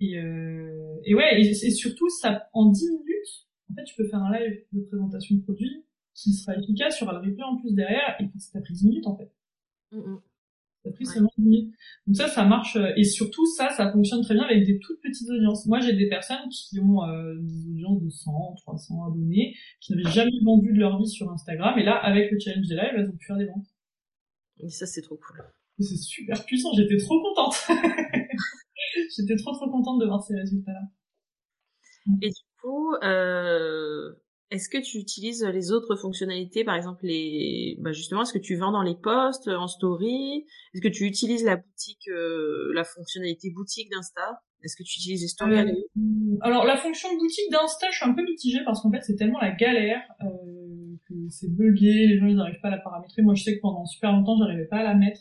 Et, 0.00 0.18
euh, 0.18 0.96
et 1.04 1.14
ouais, 1.14 1.40
et, 1.40 1.48
et 1.48 1.70
surtout 1.70 2.08
ça 2.10 2.48
en 2.52 2.70
10 2.70 2.90
minutes, 2.90 3.46
en 3.70 3.74
fait 3.74 3.84
tu 3.84 3.94
peux 3.94 4.08
faire 4.08 4.20
un 4.20 4.36
live 4.36 4.64
de 4.72 4.82
présentation 4.82 5.36
de 5.36 5.42
produit 5.42 5.84
qui 6.18 6.32
sera 6.32 6.56
efficace, 6.56 6.98
il 7.00 7.04
y 7.04 7.06
aura 7.06 7.18
le 7.20 7.28
replay 7.28 7.44
en 7.44 7.56
plus 7.56 7.72
derrière, 7.72 8.16
et 8.20 8.28
ça 8.38 8.52
t'a 8.54 8.60
pris 8.60 8.74
10 8.74 8.86
minutes 8.86 9.06
en 9.06 9.16
fait. 9.16 9.30
Mm 9.92 10.16
Ça 10.84 10.90
pris 10.90 11.06
seulement 11.06 11.30
10 11.38 11.44
minutes. 11.44 11.74
Donc 12.06 12.16
ça, 12.16 12.28
ça 12.28 12.44
marche, 12.44 12.76
euh, 12.76 12.92
et 12.96 13.04
surtout 13.04 13.46
ça, 13.46 13.70
ça 13.70 13.92
fonctionne 13.92 14.22
très 14.22 14.34
bien 14.34 14.44
avec 14.44 14.66
des 14.66 14.78
toutes 14.80 15.00
petites 15.00 15.28
audiences. 15.30 15.66
Moi, 15.66 15.80
j'ai 15.80 15.92
des 15.92 16.08
personnes 16.08 16.48
qui 16.50 16.80
ont 16.80 17.04
euh, 17.04 17.34
des 17.38 17.70
audiences 17.70 18.02
de 18.02 18.10
100, 18.10 18.54
300 18.62 19.06
abonnés, 19.06 19.54
qui 19.80 19.92
n'avaient 19.92 20.10
jamais 20.10 20.32
vendu 20.44 20.72
de 20.72 20.78
leur 20.78 20.98
vie 20.98 21.08
sur 21.08 21.30
Instagram, 21.30 21.78
et 21.78 21.84
là, 21.84 21.96
avec 21.96 22.30
le 22.32 22.38
challenge 22.38 22.66
des 22.66 22.74
lives, 22.74 22.94
elles 22.96 23.08
ont 23.08 23.16
pu 23.16 23.26
faire 23.26 23.36
des 23.36 23.46
ventes. 23.46 23.66
Et 24.60 24.70
ça, 24.70 24.86
c'est 24.86 25.02
trop 25.02 25.16
cool. 25.16 25.44
C'est 25.78 25.96
super 25.96 26.44
puissant, 26.44 26.72
j'étais 26.74 26.96
trop 26.96 27.22
contente. 27.22 27.54
j'étais 29.16 29.36
trop 29.36 29.52
trop 29.52 29.70
contente 29.70 30.00
de 30.00 30.06
voir 30.06 30.20
ces 30.24 30.34
résultats-là. 30.34 30.82
Et 32.22 32.30
du 32.30 32.42
coup, 32.60 32.94
euh, 33.04 34.12
est-ce 34.50 34.68
que 34.68 34.78
tu 34.78 34.98
utilises 34.98 35.44
les 35.44 35.72
autres 35.72 35.96
fonctionnalités, 35.96 36.64
par 36.64 36.74
exemple 36.74 37.04
les, 37.04 37.76
bah 37.80 37.92
justement, 37.92 38.22
est-ce 38.22 38.32
que 38.32 38.38
tu 38.38 38.56
vends 38.56 38.72
dans 38.72 38.82
les 38.82 38.94
posts, 38.94 39.48
en 39.48 39.66
story? 39.66 40.46
Est-ce 40.72 40.82
que 40.82 40.88
tu 40.88 41.04
utilises 41.04 41.44
la 41.44 41.56
boutique, 41.56 42.08
euh, 42.08 42.72
la 42.74 42.84
fonctionnalité 42.84 43.50
boutique 43.50 43.90
d'Insta? 43.90 44.40
Est-ce 44.62 44.74
que 44.74 44.82
tu 44.82 44.98
utilises 44.98 45.22
les 45.22 45.28
stories? 45.28 45.58
Euh, 45.58 46.38
Alors 46.40 46.64
la 46.64 46.76
fonction 46.76 47.08
boutique 47.16 47.50
d'Insta, 47.50 47.88
je 47.90 47.96
suis 47.96 48.06
un 48.06 48.14
peu 48.14 48.22
mitigée 48.22 48.60
parce 48.64 48.82
qu'en 48.82 48.90
fait 48.90 49.02
c'est 49.02 49.16
tellement 49.16 49.38
la 49.38 49.52
galère 49.52 50.00
euh, 50.22 50.96
que 51.06 51.14
c'est 51.28 51.54
buggé, 51.54 52.06
les 52.06 52.18
gens 52.18 52.26
ils 52.26 52.36
n'arrivent 52.36 52.60
pas 52.60 52.68
à 52.68 52.72
la 52.72 52.78
paramétrer. 52.78 53.22
Moi 53.22 53.34
je 53.34 53.44
sais 53.44 53.56
que 53.56 53.60
pendant 53.60 53.84
super 53.86 54.12
longtemps 54.12 54.38
j'arrivais 54.38 54.66
pas 54.66 54.78
à 54.78 54.82
la 54.82 54.94
mettre. 54.94 55.20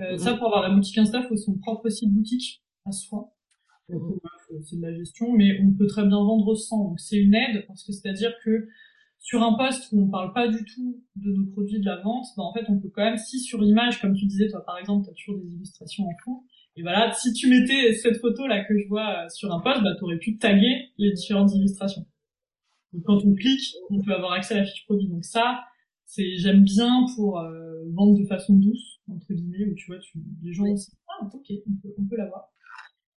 Euh, 0.00 0.18
Ça 0.18 0.34
pour 0.34 0.46
avoir 0.46 0.68
la 0.68 0.74
boutique 0.74 0.98
Insta, 0.98 1.22
faut 1.22 1.36
son 1.36 1.56
propre 1.58 1.88
site 1.88 2.12
boutique 2.12 2.62
à 2.84 2.92
soi. 2.92 3.32
Mhm. 3.88 4.18
c'est 4.64 4.76
de 4.76 4.82
la 4.82 4.94
gestion, 4.94 5.32
mais 5.32 5.60
on 5.62 5.72
peut 5.72 5.86
très 5.86 6.02
bien 6.02 6.18
vendre 6.18 6.54
sans. 6.54 6.84
Donc 6.84 7.00
c'est 7.00 7.16
une 7.16 7.34
aide 7.34 7.64
parce 7.66 7.84
que 7.84 7.92
c'est-à-dire 7.92 8.32
que 8.44 8.68
sur 9.18 9.42
un 9.42 9.54
poste 9.54 9.90
où 9.92 10.02
on 10.02 10.08
parle 10.08 10.32
pas 10.32 10.48
du 10.48 10.64
tout 10.64 11.02
de 11.16 11.32
nos 11.32 11.46
produits 11.46 11.80
de 11.80 11.86
la 11.86 12.00
vente, 12.00 12.26
bah 12.36 12.44
en 12.44 12.52
fait 12.52 12.64
on 12.68 12.78
peut 12.78 12.90
quand 12.94 13.04
même, 13.04 13.18
si 13.18 13.40
sur 13.40 13.60
l'image, 13.60 14.00
comme 14.00 14.14
tu 14.14 14.26
disais 14.26 14.48
toi 14.48 14.64
par 14.64 14.78
exemple, 14.78 15.04
tu 15.04 15.10
as 15.10 15.14
toujours 15.14 15.42
des 15.42 15.54
illustrations 15.54 16.04
en 16.04 16.14
fond, 16.24 16.42
et 16.76 16.82
voilà, 16.82 17.12
si 17.12 17.32
tu 17.32 17.48
mettais 17.48 17.92
cette 17.94 18.18
photo 18.18 18.46
là 18.46 18.64
que 18.64 18.78
je 18.78 18.86
vois 18.88 19.24
euh, 19.24 19.28
sur 19.28 19.52
un 19.52 19.60
poste, 19.60 19.82
bah 19.82 19.90
aurais 20.02 20.18
pu 20.18 20.38
taguer 20.38 20.90
les 20.98 21.12
différentes 21.12 21.52
illustrations. 21.54 22.06
Donc 22.92 23.02
quand 23.04 23.24
on 23.24 23.34
clique, 23.34 23.74
on 23.90 24.00
peut 24.00 24.14
avoir 24.14 24.32
accès 24.32 24.54
à 24.54 24.58
la 24.58 24.64
fiche 24.64 24.84
produit. 24.86 25.08
Donc 25.08 25.24
ça, 25.24 25.64
c'est 26.06 26.36
j'aime 26.38 26.62
bien 26.62 27.04
pour 27.16 27.40
euh, 27.40 27.82
vendre 27.92 28.18
de 28.18 28.24
façon 28.26 28.54
douce 28.54 29.00
entre 29.10 29.32
guillemets 29.32 29.66
où 29.70 29.74
tu 29.74 29.86
vois, 29.86 29.98
tu 29.98 30.18
les 30.42 30.52
gens 30.52 30.64
disent 30.64 30.90
ah 31.08 31.26
ok, 31.26 31.46
on 31.66 31.72
peut, 31.82 31.94
on 31.98 32.04
peut 32.04 32.16
l'avoir. 32.16 32.48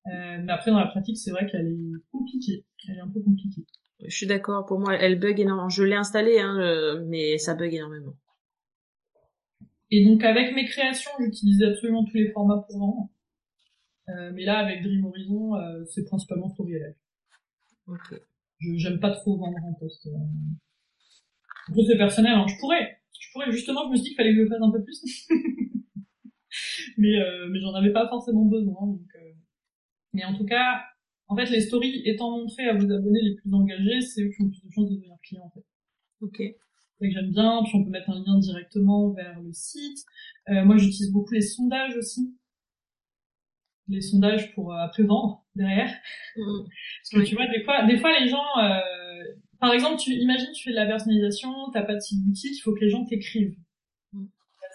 Euh, 0.07 0.37
mais 0.43 0.51
après, 0.51 0.71
dans 0.71 0.79
la 0.79 0.87
pratique, 0.87 1.17
c'est 1.17 1.31
vrai 1.31 1.45
qu'elle 1.49 1.67
est 1.67 2.11
compliquée. 2.11 2.65
Elle 2.87 2.97
est 2.97 3.01
un 3.01 3.09
peu 3.09 3.21
compliquée. 3.21 3.65
Je 4.03 4.15
suis 4.15 4.27
d'accord. 4.27 4.65
Pour 4.65 4.79
moi, 4.79 4.95
elle 4.95 5.19
bug 5.19 5.39
énormément. 5.39 5.69
Je 5.69 5.83
l'ai 5.83 5.95
installée, 5.95 6.39
hein, 6.39 7.03
mais 7.07 7.37
ça 7.37 7.53
bug 7.53 7.73
énormément. 7.73 8.15
Et 9.91 10.05
donc, 10.05 10.23
avec 10.23 10.55
mes 10.55 10.65
créations, 10.65 11.11
j'utilise 11.19 11.61
absolument 11.61 12.05
tous 12.05 12.15
les 12.15 12.31
formats 12.31 12.65
pour 12.67 12.79
vendre. 12.79 13.09
Euh, 14.09 14.31
mais 14.33 14.45
là, 14.45 14.59
avec 14.59 14.83
Dream 14.83 15.05
Horizon, 15.05 15.55
euh, 15.55 15.83
c'est 15.85 16.05
principalement 16.05 16.49
pour 16.49 16.65
Live. 16.65 16.95
Ok. 17.87 18.21
Je 18.59 18.77
j'aime 18.77 18.99
pas 18.99 19.11
trop 19.11 19.37
vendre 19.37 19.57
en 19.63 19.73
poste. 19.73 20.07
Euh... 20.07 21.83
c'est 21.87 21.97
personnel. 21.97 22.33
Hein. 22.33 22.45
Je 22.47 22.57
pourrais. 22.59 22.99
Je 23.19 23.31
pourrais. 23.31 23.51
Justement, 23.51 23.85
je 23.85 23.91
me 23.91 23.95
suis 23.95 24.03
dit 24.03 24.09
qu'il 24.09 24.17
fallait 24.17 24.31
que 24.31 24.37
je 24.37 24.41
le 24.43 24.49
fasse 24.49 24.61
un 24.61 24.71
peu 24.71 24.83
plus. 24.83 25.27
mais 26.97 27.19
euh, 27.19 27.47
mais 27.49 27.59
j'en 27.59 27.73
avais 27.73 27.91
pas 27.91 28.07
forcément 28.07 28.45
besoin. 28.45 28.87
Donc, 28.87 29.07
euh, 29.15 29.33
mais 30.13 30.23
en 30.25 30.35
tout 30.35 30.45
cas, 30.45 30.83
en 31.31 31.35
fait, 31.35 31.49
les 31.49 31.61
stories 31.61 32.01
étant 32.05 32.31
montrées 32.31 32.67
à 32.67 32.73
vos 32.73 32.91
abonnés 32.91 33.21
les 33.21 33.35
plus 33.35 33.53
engagés, 33.53 34.01
c'est 34.01 34.21
eux 34.21 34.29
qui 34.29 34.41
ont 34.41 34.49
plus 34.49 34.61
de 34.63 34.71
chances 34.71 34.89
de 34.89 34.95
devenir 34.95 35.15
clients, 35.23 35.45
en 35.45 35.49
fait. 35.49 35.65
Ok. 36.19 36.37
C'est 36.99 37.07
que 37.07 37.13
j'aime 37.13 37.31
bien, 37.31 37.63
puis 37.63 37.73
on 37.75 37.85
peut 37.85 37.89
mettre 37.89 38.09
un 38.09 38.21
lien 38.21 38.37
directement 38.37 39.11
vers 39.11 39.39
le 39.39 39.53
site. 39.53 40.05
Euh, 40.49 40.65
moi, 40.65 40.75
j'utilise 40.75 41.11
beaucoup 41.11 41.33
les 41.33 41.41
sondages 41.41 41.95
aussi. 41.95 42.35
Les 43.87 44.01
sondages 44.01 44.53
pour 44.53 44.73
euh, 44.73 44.77
après 44.77 45.03
vendre 45.03 45.45
derrière. 45.55 45.89
Mmh. 46.35 46.63
Parce 46.65 47.23
que 47.23 47.29
tu 47.29 47.35
vois, 47.35 47.47
des 47.47 47.63
fois, 47.63 47.85
des 47.85 47.97
fois 47.97 48.19
les 48.19 48.27
gens, 48.27 48.43
euh, 48.61 49.23
par 49.59 49.73
exemple, 49.73 49.99
tu 49.99 50.11
imagines, 50.11 50.51
tu 50.53 50.65
fais 50.65 50.71
de 50.71 50.75
la 50.75 50.85
personnalisation, 50.85 51.49
t'as 51.73 51.83
pas 51.83 51.95
de 51.95 51.99
site 51.99 52.23
boutique, 52.23 52.57
il 52.57 52.61
faut 52.61 52.73
que 52.73 52.81
les 52.81 52.89
gens 52.89 53.05
t'écrivent. 53.05 53.57
Mmh. 54.13 54.25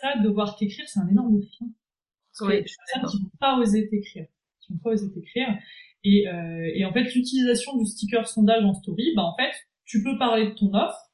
Ça, 0.00 0.16
devoir 0.18 0.56
t'écrire, 0.56 0.88
c'est 0.88 1.00
un 1.00 1.08
énorme 1.08 1.38
défi. 1.38 1.64
Parce 2.32 2.50
que 2.50 2.56
les 2.56 2.64
personnes 2.64 3.10
qui 3.10 3.22
vont 3.24 3.30
pas 3.38 3.58
oser 3.58 3.88
t'écrire 3.88 4.26
pas 4.82 4.90
osé 4.90 5.12
t'écrire. 5.12 5.48
Et, 6.04 6.28
euh, 6.28 6.70
et 6.74 6.84
en 6.84 6.92
fait, 6.92 7.02
l'utilisation 7.14 7.76
du 7.76 7.84
sticker 7.84 8.28
sondage 8.28 8.64
en 8.64 8.74
story, 8.74 9.12
bah 9.16 9.24
en 9.24 9.34
fait, 9.36 9.52
tu 9.84 10.02
peux 10.02 10.16
parler 10.18 10.50
de 10.50 10.54
ton 10.54 10.72
offre 10.74 11.10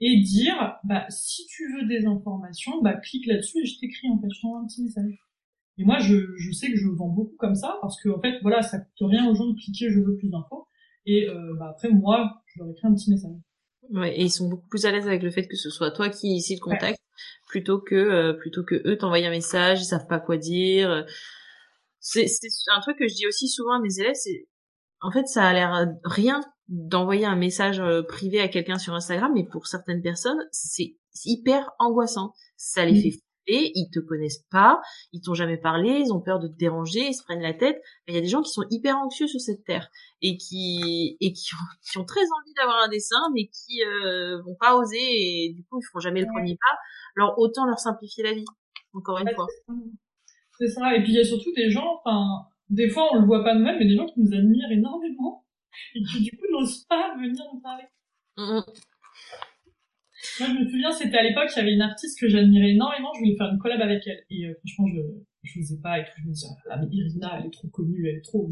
et 0.00 0.20
dire, 0.20 0.76
bah 0.84 1.06
si 1.08 1.44
tu 1.46 1.64
veux 1.74 1.86
des 1.86 2.06
informations, 2.06 2.80
bah 2.82 2.94
clique 2.94 3.26
là-dessus 3.26 3.60
et 3.62 3.64
je 3.66 3.78
t'écris 3.80 4.08
en 4.08 4.20
fait, 4.20 4.28
je 4.32 4.40
t'envoie 4.40 4.60
un 4.60 4.66
petit 4.66 4.82
message. 4.82 5.18
Et 5.78 5.84
moi, 5.84 5.98
je, 5.98 6.16
je 6.36 6.52
sais 6.52 6.70
que 6.70 6.76
je 6.76 6.88
vends 6.88 7.08
beaucoup 7.08 7.36
comme 7.36 7.54
ça 7.54 7.78
parce 7.80 8.00
que 8.00 8.08
en 8.08 8.20
fait, 8.20 8.38
voilà, 8.42 8.62
ça 8.62 8.78
coûte 8.78 9.10
rien 9.10 9.28
aux 9.28 9.34
gens 9.34 9.46
de 9.46 9.54
cliquer, 9.54 9.90
je 9.90 10.00
veux 10.00 10.16
plus 10.16 10.28
d'infos. 10.28 10.66
Et 11.06 11.28
euh, 11.28 11.54
bah 11.58 11.70
après, 11.70 11.88
moi, 11.88 12.42
je 12.46 12.60
leur 12.60 12.70
écris 12.70 12.86
un 12.86 12.94
petit 12.94 13.10
message. 13.10 13.36
Ouais, 13.90 14.16
et 14.18 14.22
ils 14.22 14.30
sont 14.30 14.48
beaucoup 14.48 14.68
plus 14.68 14.84
à 14.84 14.92
l'aise 14.92 15.06
avec 15.06 15.22
le 15.22 15.30
fait 15.30 15.46
que 15.46 15.56
ce 15.56 15.70
soit 15.70 15.90
toi 15.90 16.10
qui 16.10 16.34
ici 16.34 16.54
le 16.54 16.60
contact 16.60 17.00
plutôt 17.46 17.80
que 17.80 17.94
euh, 17.94 18.34
plutôt 18.34 18.62
que 18.62 18.74
eux 18.86 18.98
t'envoient 18.98 19.18
un 19.18 19.30
message, 19.30 19.80
ils 19.80 19.84
savent 19.84 20.06
pas 20.06 20.20
quoi 20.20 20.36
dire 20.36 21.06
c'est 22.00 22.26
un 22.74 22.80
truc 22.80 22.98
que 22.98 23.08
je 23.08 23.14
dis 23.14 23.26
aussi 23.26 23.48
souvent 23.48 23.74
à 23.74 23.80
mes 23.80 23.98
élèves, 23.98 24.14
c'est 24.14 24.48
en 25.00 25.10
fait 25.10 25.26
ça 25.26 25.46
a 25.46 25.52
l'air 25.52 25.86
rien 26.04 26.40
d'envoyer 26.68 27.24
un 27.24 27.36
message 27.36 27.80
euh, 27.80 28.02
privé 28.02 28.40
à 28.40 28.48
quelqu'un 28.48 28.78
sur 28.78 28.94
Instagram, 28.94 29.32
mais 29.34 29.44
pour 29.44 29.66
certaines 29.66 30.02
personnes 30.02 30.38
c'est 30.52 30.94
hyper 31.24 31.70
angoissant. 31.78 32.34
Ça 32.56 32.84
les 32.84 32.94
fait 32.94 33.10
flipper, 33.10 33.72
ils 33.74 33.90
te 33.90 34.00
connaissent 34.00 34.44
pas, 34.50 34.80
ils 35.12 35.20
t'ont 35.20 35.34
jamais 35.34 35.56
parlé, 35.56 36.02
ils 36.04 36.12
ont 36.12 36.20
peur 36.20 36.38
de 36.38 36.48
te 36.48 36.56
déranger, 36.56 37.08
ils 37.08 37.14
se 37.14 37.22
prennent 37.24 37.40
la 37.40 37.54
tête. 37.54 37.80
Mais 38.06 38.12
il 38.12 38.16
y 38.16 38.18
a 38.18 38.22
des 38.22 38.28
gens 38.28 38.42
qui 38.42 38.50
sont 38.50 38.64
hyper 38.70 38.96
anxieux 38.96 39.26
sur 39.26 39.40
cette 39.40 39.64
terre 39.64 39.88
et 40.20 40.36
qui 40.36 41.16
et 41.20 41.32
qui 41.32 41.54
ont, 41.54 41.76
qui 41.82 41.98
ont 41.98 42.04
très 42.04 42.20
envie 42.20 42.54
d'avoir 42.56 42.82
un 42.84 42.88
dessin, 42.88 43.20
mais 43.34 43.48
qui 43.48 43.82
euh, 43.84 44.40
vont 44.42 44.56
pas 44.60 44.76
oser 44.76 44.98
et 44.98 45.52
du 45.54 45.64
coup 45.64 45.80
ils 45.80 45.86
feront 45.86 46.00
jamais 46.00 46.20
le 46.20 46.26
premier 46.26 46.56
pas. 46.56 46.76
Alors 47.16 47.38
autant 47.38 47.64
leur 47.66 47.78
simplifier 47.78 48.24
la 48.24 48.34
vie. 48.34 48.44
Encore 48.94 49.18
une 49.18 49.30
fois. 49.34 49.46
C'est 50.58 50.68
ça. 50.68 50.94
Et 50.96 51.02
puis 51.02 51.12
il 51.12 51.16
y 51.16 51.20
a 51.20 51.24
surtout 51.24 51.52
des 51.54 51.70
gens, 51.70 52.00
enfin, 52.04 52.48
des 52.68 52.88
fois 52.88 53.08
on 53.12 53.20
le 53.20 53.26
voit 53.26 53.44
pas 53.44 53.54
nous-mêmes, 53.54 53.78
mais 53.78 53.86
des 53.86 53.96
gens 53.96 54.06
qui 54.06 54.20
nous 54.20 54.34
admirent 54.34 54.72
énormément 54.72 55.46
et 55.94 56.02
qui 56.02 56.22
du 56.22 56.30
coup 56.32 56.46
n'osent 56.50 56.84
pas 56.88 57.14
venir 57.16 57.44
nous 57.52 57.60
parler. 57.60 57.84
Mm-hmm. 58.36 58.64
Moi, 60.40 60.48
je 60.48 60.64
me 60.64 60.68
souviens, 60.68 60.90
c'était 60.90 61.16
à 61.16 61.22
l'époque, 61.22 61.48
il 61.54 61.58
y 61.58 61.62
avait 61.62 61.74
une 61.74 61.82
artiste 61.82 62.18
que 62.20 62.28
j'admirais 62.28 62.70
énormément, 62.70 63.12
je 63.14 63.20
voulais 63.20 63.36
faire 63.36 63.50
une 63.52 63.58
collab 63.58 63.80
avec 63.80 64.04
elle. 64.06 64.24
Et 64.30 64.46
euh, 64.46 64.54
franchement, 64.64 64.86
je 64.92 65.00
je 65.44 65.60
n'osais 65.60 65.80
pas 65.80 65.98
et 65.98 66.04
tout. 66.04 66.10
Je 66.22 66.28
me 66.28 66.32
disais, 66.32 66.46
ah, 66.70 66.76
mais 66.78 66.86
Irina, 66.90 67.38
elle 67.38 67.46
est 67.46 67.50
trop 67.52 67.68
connue, 67.68 68.08
elle 68.08 68.16
est 68.16 68.24
trop... 68.24 68.48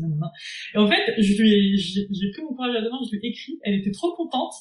Et 0.75 0.79
en 0.79 0.89
fait, 0.89 1.15
je 1.19 1.43
lui 1.43 1.77
j'ai 1.77 2.31
pris 2.31 2.43
mon 2.43 2.55
courage 2.55 2.77
à 2.77 2.81
deux 2.81 2.91
mains, 2.91 3.01
je 3.05 3.17
lui 3.17 3.27
ai 3.27 3.31
écrit, 3.31 3.59
elle 3.63 3.75
était 3.75 3.91
trop 3.91 4.15
contente. 4.15 4.55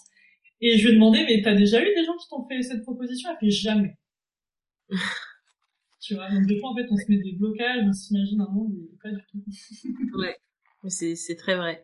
Et 0.62 0.78
je 0.78 0.86
lui 0.88 0.94
ai 0.94 0.96
demandé, 0.96 1.24
mais 1.28 1.42
t'as 1.42 1.56
déjà 1.56 1.82
eu 1.82 1.94
des 1.94 2.06
gens 2.06 2.16
qui 2.18 2.28
t'ont 2.30 2.48
fait 2.48 2.62
cette 2.62 2.84
proposition? 2.84 3.30
Elle 3.32 3.38
fait 3.48 3.52
jamais. 3.52 3.98
Tu 6.06 6.14
vois, 6.14 6.30
donc 6.30 6.46
des 6.46 6.60
fois, 6.60 6.70
en 6.70 6.76
fait, 6.76 6.86
on 6.92 6.98
se 6.98 7.10
met 7.10 7.18
des 7.18 7.32
blocages, 7.32 7.84
on 7.84 7.92
s'imagine 7.92 8.40
un 8.40 8.52
monde, 8.52 8.74
mais 8.76 8.96
pas 9.02 9.10
du 9.10 9.26
tout. 9.32 9.44
ouais, 10.20 10.38
c'est, 10.88 11.16
c'est 11.16 11.36
très 11.36 11.56
vrai. 11.56 11.84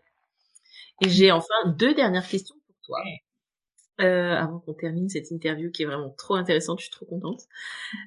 Et 1.03 1.09
j'ai 1.09 1.32
enfin 1.32 1.74
deux 1.80 1.95
dernières 1.95 2.28
questions 2.28 2.55
pour 2.67 2.76
toi. 2.86 3.03
Euh, 3.99 4.36
avant 4.36 4.59
qu'on 4.59 4.76
termine 4.76 5.09
cette 5.09 5.32
interview 5.32 5.72
qui 5.72 5.82
est 5.82 5.86
vraiment 5.88 6.11
trop 6.11 6.36
intéressante, 6.36 6.80
je 6.80 6.84
suis 6.84 6.91
trop 6.91 7.07
contente. 7.07 7.41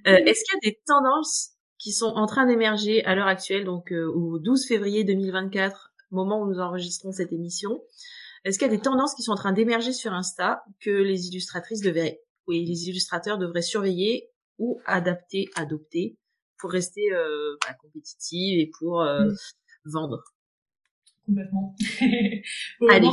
Euh, 0.07 0.17
est-ce 0.17 0.45
qu'il 0.45 0.55
y 0.63 0.69
a 0.69 0.71
des 0.71 0.81
tendances 0.87 1.51
qui 1.79 1.91
sont 1.91 2.13
en 2.15 2.27
train 2.27 2.47
d'émerger 2.47 3.05
à 3.05 3.17
l'heure 3.17 3.27
actuelle, 3.27 3.65
donc 3.65 3.93
euh, 3.93 4.07
au 4.07 4.39
12 4.39 4.69
février 4.69 5.03
2024, 5.03 5.95
moment 6.13 6.43
où 6.43 6.47
nous 6.47 6.61
enregistrons 6.61 7.11
cette 7.11 7.33
émission? 7.33 7.83
Est-ce 8.45 8.61
qu'il 8.61 8.69
y 8.69 8.71
a 8.73 8.77
des 8.77 8.83
tendances 8.83 9.17
qui 9.17 9.23
sont 9.25 9.33
en 9.33 9.37
train 9.37 9.53
d'émerger 9.53 9.93
sur 9.93 10.13
Insta 10.13 10.63
que 10.81 10.91
les 10.91 11.27
illustratrices 11.27 11.81
devraient, 11.81 12.21
oui, 12.47 12.65
les 12.65 12.89
illustrateurs 12.89 13.39
devraient 13.39 13.63
surveiller 13.63 14.31
ou 14.59 14.81
adapter, 14.87 15.49
adopter 15.57 16.17
pour 16.59 16.71
rester 16.71 17.13
euh, 17.13 17.57
bah, 17.67 17.75
compétitive 17.75 18.61
et 18.61 18.71
pour 18.79 19.03
euh, 19.03 19.27
mmh. 19.27 19.37
vendre 19.87 20.25
complètement. 21.27 21.75
Allez. 22.91 23.09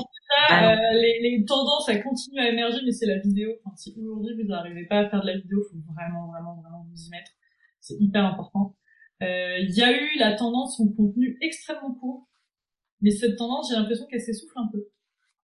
Ça, 0.48 0.72
euh, 0.72 0.76
les, 0.94 1.20
les, 1.22 1.46
tendances, 1.46 1.89
elles 1.89 2.04
continuent 2.04 2.39
à 2.39 2.50
émerger, 2.50 2.80
mais 2.86 2.92
c'est 2.92 3.06
la 3.06 3.20
vidéo. 3.20 3.52
Enfin, 3.64 3.76
si 3.76 3.96
aujourd'hui 4.00 4.36
vous 4.42 4.48
n'arrivez 4.48 4.86
pas 4.86 5.00
à 5.00 5.10
faire 5.10 5.22
de 5.22 5.28
la 5.28 5.38
vidéo, 5.38 5.60
faut 5.70 5.78
vraiment, 5.94 6.28
vraiment, 6.28 6.62
vraiment 6.62 6.88
vous 6.89 7.02
y 7.06 7.10
mettre. 7.10 7.32
C'est 7.80 7.96
hyper 8.00 8.26
important. 8.26 8.78
Euh, 9.22 9.60
il 9.60 9.72
y 9.72 9.84
a 9.84 9.92
eu 9.92 10.18
la 10.18 10.34
tendance 10.36 10.80
au 10.80 10.89
contenu 10.89 11.38
extrêmement 11.42 11.94
court, 11.94 12.30
mais 13.02 13.12
cette 13.12 13.38
tendance, 13.38 13.70
j'ai 13.70 13.76
l'impression 13.76 14.06
qu'elle 14.08 14.22
s'essouffle 14.22 14.58
un 14.58 14.68
peu. 14.72 14.88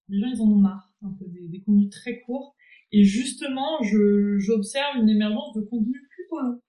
Les 0.10 0.20
gens, 0.20 0.28
ils 0.28 0.42
en 0.42 0.46
ont 0.46 0.56
marre, 0.56 0.94
un 1.02 1.12
peu 1.12 1.26
des, 1.28 1.48
des 1.48 1.62
contenus 1.62 1.90
très 1.90 2.22
courts. 2.22 2.56
Et 2.92 3.04
justement, 3.04 3.82
je 3.84 4.38
j'observe 4.38 4.98
une 4.98 5.10
émergence 5.10 5.54
de 5.56 5.62
contenus 5.62 6.02
plutôt 6.10 6.40
longs. 6.40 6.62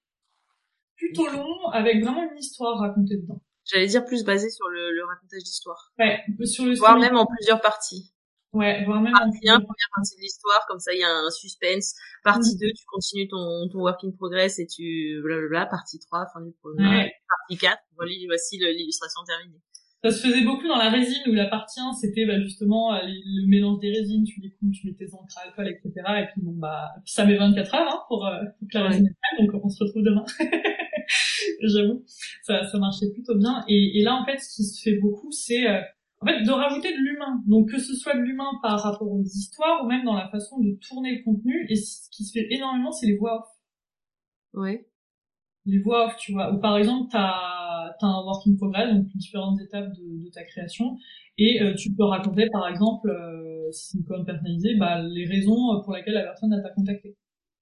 Plutôt 0.97 1.29
longs, 1.29 1.69
avec 1.73 2.03
vraiment 2.03 2.29
une 2.31 2.39
histoire 2.39 2.79
racontée 2.79 3.17
dedans. 3.19 3.41
J'allais 3.65 3.87
dire 3.87 4.05
plus 4.05 4.25
basé 4.25 4.51
sur 4.51 4.69
le, 4.69 4.93
le 4.93 5.05
racontage 5.05 5.43
d'histoire. 5.43 5.93
Ouais, 5.99 6.21
sur 6.45 6.65
le 6.65 6.75
Voire 6.75 6.99
même 6.99 7.17
en 7.17 7.27
plusieurs 7.27 7.61
parties. 7.61 8.13
Ouais, 8.53 8.83
voire 8.87 9.03
même 9.03 9.13
partie 9.13 9.51
en 9.51 9.57
1, 9.57 9.61
première 9.61 9.91
partie 9.95 10.17
de 10.17 10.23
l'histoire, 10.23 10.65
comme 10.67 10.79
ça 10.79 10.95
il 10.95 11.01
y 11.01 11.05
a 11.05 11.11
un 11.11 11.31
suspense. 11.31 11.95
Partie 12.25 12.57
2, 12.57 12.73
tu 12.73 12.85
continues 12.87 13.29
ton, 13.29 13.69
ton 13.71 13.81
work 13.81 14.03
in 14.05 14.11
progress 14.13 14.59
et 14.59 14.67
tu 14.67 15.21
blablabla. 15.23 15.67
Partie 15.67 15.99
3, 15.99 16.27
fin 16.33 16.41
du 16.41 16.53
programme. 16.53 16.89
Ouais. 16.89 17.13
Partie 17.29 17.59
4, 17.61 17.79
voilà, 17.97 18.13
voici 18.27 18.57
l'illustration 18.59 19.21
terminée. 19.27 19.61
Ça 20.05 20.13
se 20.13 20.29
faisait 20.29 20.45
beaucoup 20.45 20.69
dans 20.69 20.77
la 20.77 20.91
résine 20.91 21.23
où 21.29 21.33
la 21.33 21.47
partie 21.47 21.81
1 21.81 21.93
c'était 21.95 22.25
bah, 22.25 22.39
justement 22.41 22.95
euh, 22.95 23.01
le 23.05 23.49
mélange 23.49 23.81
des 23.81 23.91
résines, 23.91 24.25
tu 24.25 24.41
les 24.41 24.51
coupes, 24.51 24.71
tu 24.73 24.87
mets 24.87 24.93
tes 24.93 25.13
encres 25.13 25.39
à 25.39 25.49
alcool, 25.49 25.69
etc. 25.69 25.93
Et 26.21 26.27
puis 26.33 26.41
bon 26.41 26.53
bah 26.53 26.95
ça 27.05 27.25
met 27.25 27.37
24 27.37 27.75
heures 27.75 27.89
hein, 27.89 28.01
pour, 28.07 28.25
euh, 28.25 28.45
pour 28.59 28.69
que 28.69 28.79
la 28.79 28.85
résine 28.85 29.07
ouais. 29.07 29.47
donc 29.47 29.65
on 29.65 29.69
se 29.69 29.83
retrouve 29.83 30.05
demain. 30.05 30.25
J'avoue, 31.63 32.05
ça, 32.43 32.69
ça 32.69 32.79
marchait 32.79 33.11
plutôt 33.13 33.37
bien. 33.37 33.65
Et, 33.67 33.99
et, 33.99 34.03
là 34.05 34.15
en 34.15 34.25
fait 34.25 34.39
ce 34.39 34.55
qui 34.55 34.65
se 34.65 34.81
fait 34.83 34.99
beaucoup 34.99 35.33
c'est 35.33 35.69
euh, 35.69 35.81
en 36.21 36.27
fait 36.27 36.45
de 36.45 36.51
rajouter 36.51 36.93
de 36.93 36.99
l'humain. 36.99 37.43
Donc 37.49 37.71
que 37.71 37.81
ce 37.81 37.97
soit 37.97 38.15
de 38.15 38.21
l'humain 38.21 38.53
par 38.63 38.81
rapport 38.81 39.11
aux 39.11 39.25
histoires 39.25 39.85
ou 39.85 39.89
même 39.89 40.05
dans 40.05 40.15
la 40.15 40.29
façon 40.29 40.61
de 40.61 40.79
tourner 40.89 41.17
le 41.17 41.25
contenu. 41.25 41.67
Et 41.71 41.75
ce 41.75 42.09
qui 42.13 42.25
se 42.25 42.39
fait 42.39 42.47
énormément 42.55 42.93
c'est 42.93 43.07
les 43.07 43.17
voix 43.17 43.41
off. 43.41 43.49
Ouais. 44.55 44.88
Les 45.69 45.79
voix 45.79 46.07
off, 46.07 46.17
tu 46.19 46.33
vois. 46.33 46.53
Ou 46.53 46.59
par 46.59 46.77
exemple 46.79 47.09
t'as 47.13 47.29
as 48.01 48.07
un 48.07 48.25
work 48.25 48.47
in 48.47 48.57
progress, 48.57 48.95
donc 48.95 49.07
différentes 49.15 49.61
étapes 49.61 49.93
de, 49.99 50.25
de 50.25 50.31
ta 50.31 50.45
création, 50.45 50.97
et 51.37 51.63
euh, 51.63 51.75
tu 51.75 51.93
peux 51.95 52.05
raconter 52.05 52.49
par 52.51 52.69
exemple, 52.69 53.11
euh, 53.11 53.71
si 53.73 53.89
c'est 53.89 53.99
une 53.99 54.05
colonne 54.05 54.25
personnalisée, 54.25 54.77
bah, 54.77 55.03
les 55.03 55.27
raisons 55.27 55.83
pour 55.85 55.95
lesquelles 55.95 56.15
la 56.15 56.25
personne 56.25 56.51
t'a 56.51 56.71
contacté. 56.71 57.17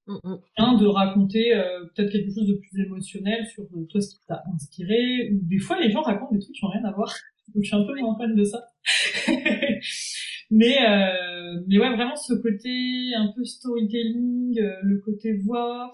Mm 0.09 0.19
-hmm. 0.23 0.79
de 0.79 0.87
raconter 0.87 1.53
euh, 1.53 1.85
peut-être 1.87 2.13
quelque 2.13 2.33
chose 2.33 2.47
de 2.47 2.55
plus 2.55 2.81
émotionnel 2.87 3.45
sur 3.53 3.65
euh, 3.65 3.87
toi 3.91 4.01
ce 4.01 4.11
qui 4.15 4.25
t'a 4.29 4.41
inspiré, 4.55 5.33
ou 5.33 5.41
des 5.43 5.59
fois 5.59 5.81
les 5.81 5.91
gens 5.91 6.03
racontent 6.03 6.33
des 6.33 6.39
trucs 6.39 6.55
qui 6.55 6.65
n'ont 6.65 6.71
rien 6.71 6.85
à 6.85 6.93
voir. 6.93 7.11
Donc 7.55 7.65
je 7.65 7.69
suis 7.69 7.77
un 7.77 7.85
peu 7.85 7.95
moins 8.01 8.17
fan 8.17 8.33
de 8.37 8.45
ça. 8.45 8.61
mais 10.61 10.77
euh, 10.89 11.61
mais 11.67 11.79
ouais 11.81 11.93
vraiment 11.97 12.15
ce 12.29 12.35
côté 12.35 12.73
un 13.17 13.29
peu 13.35 13.45
storytelling, 13.45 14.55
le 14.91 14.97
côté 15.07 15.29
voix 15.47 15.91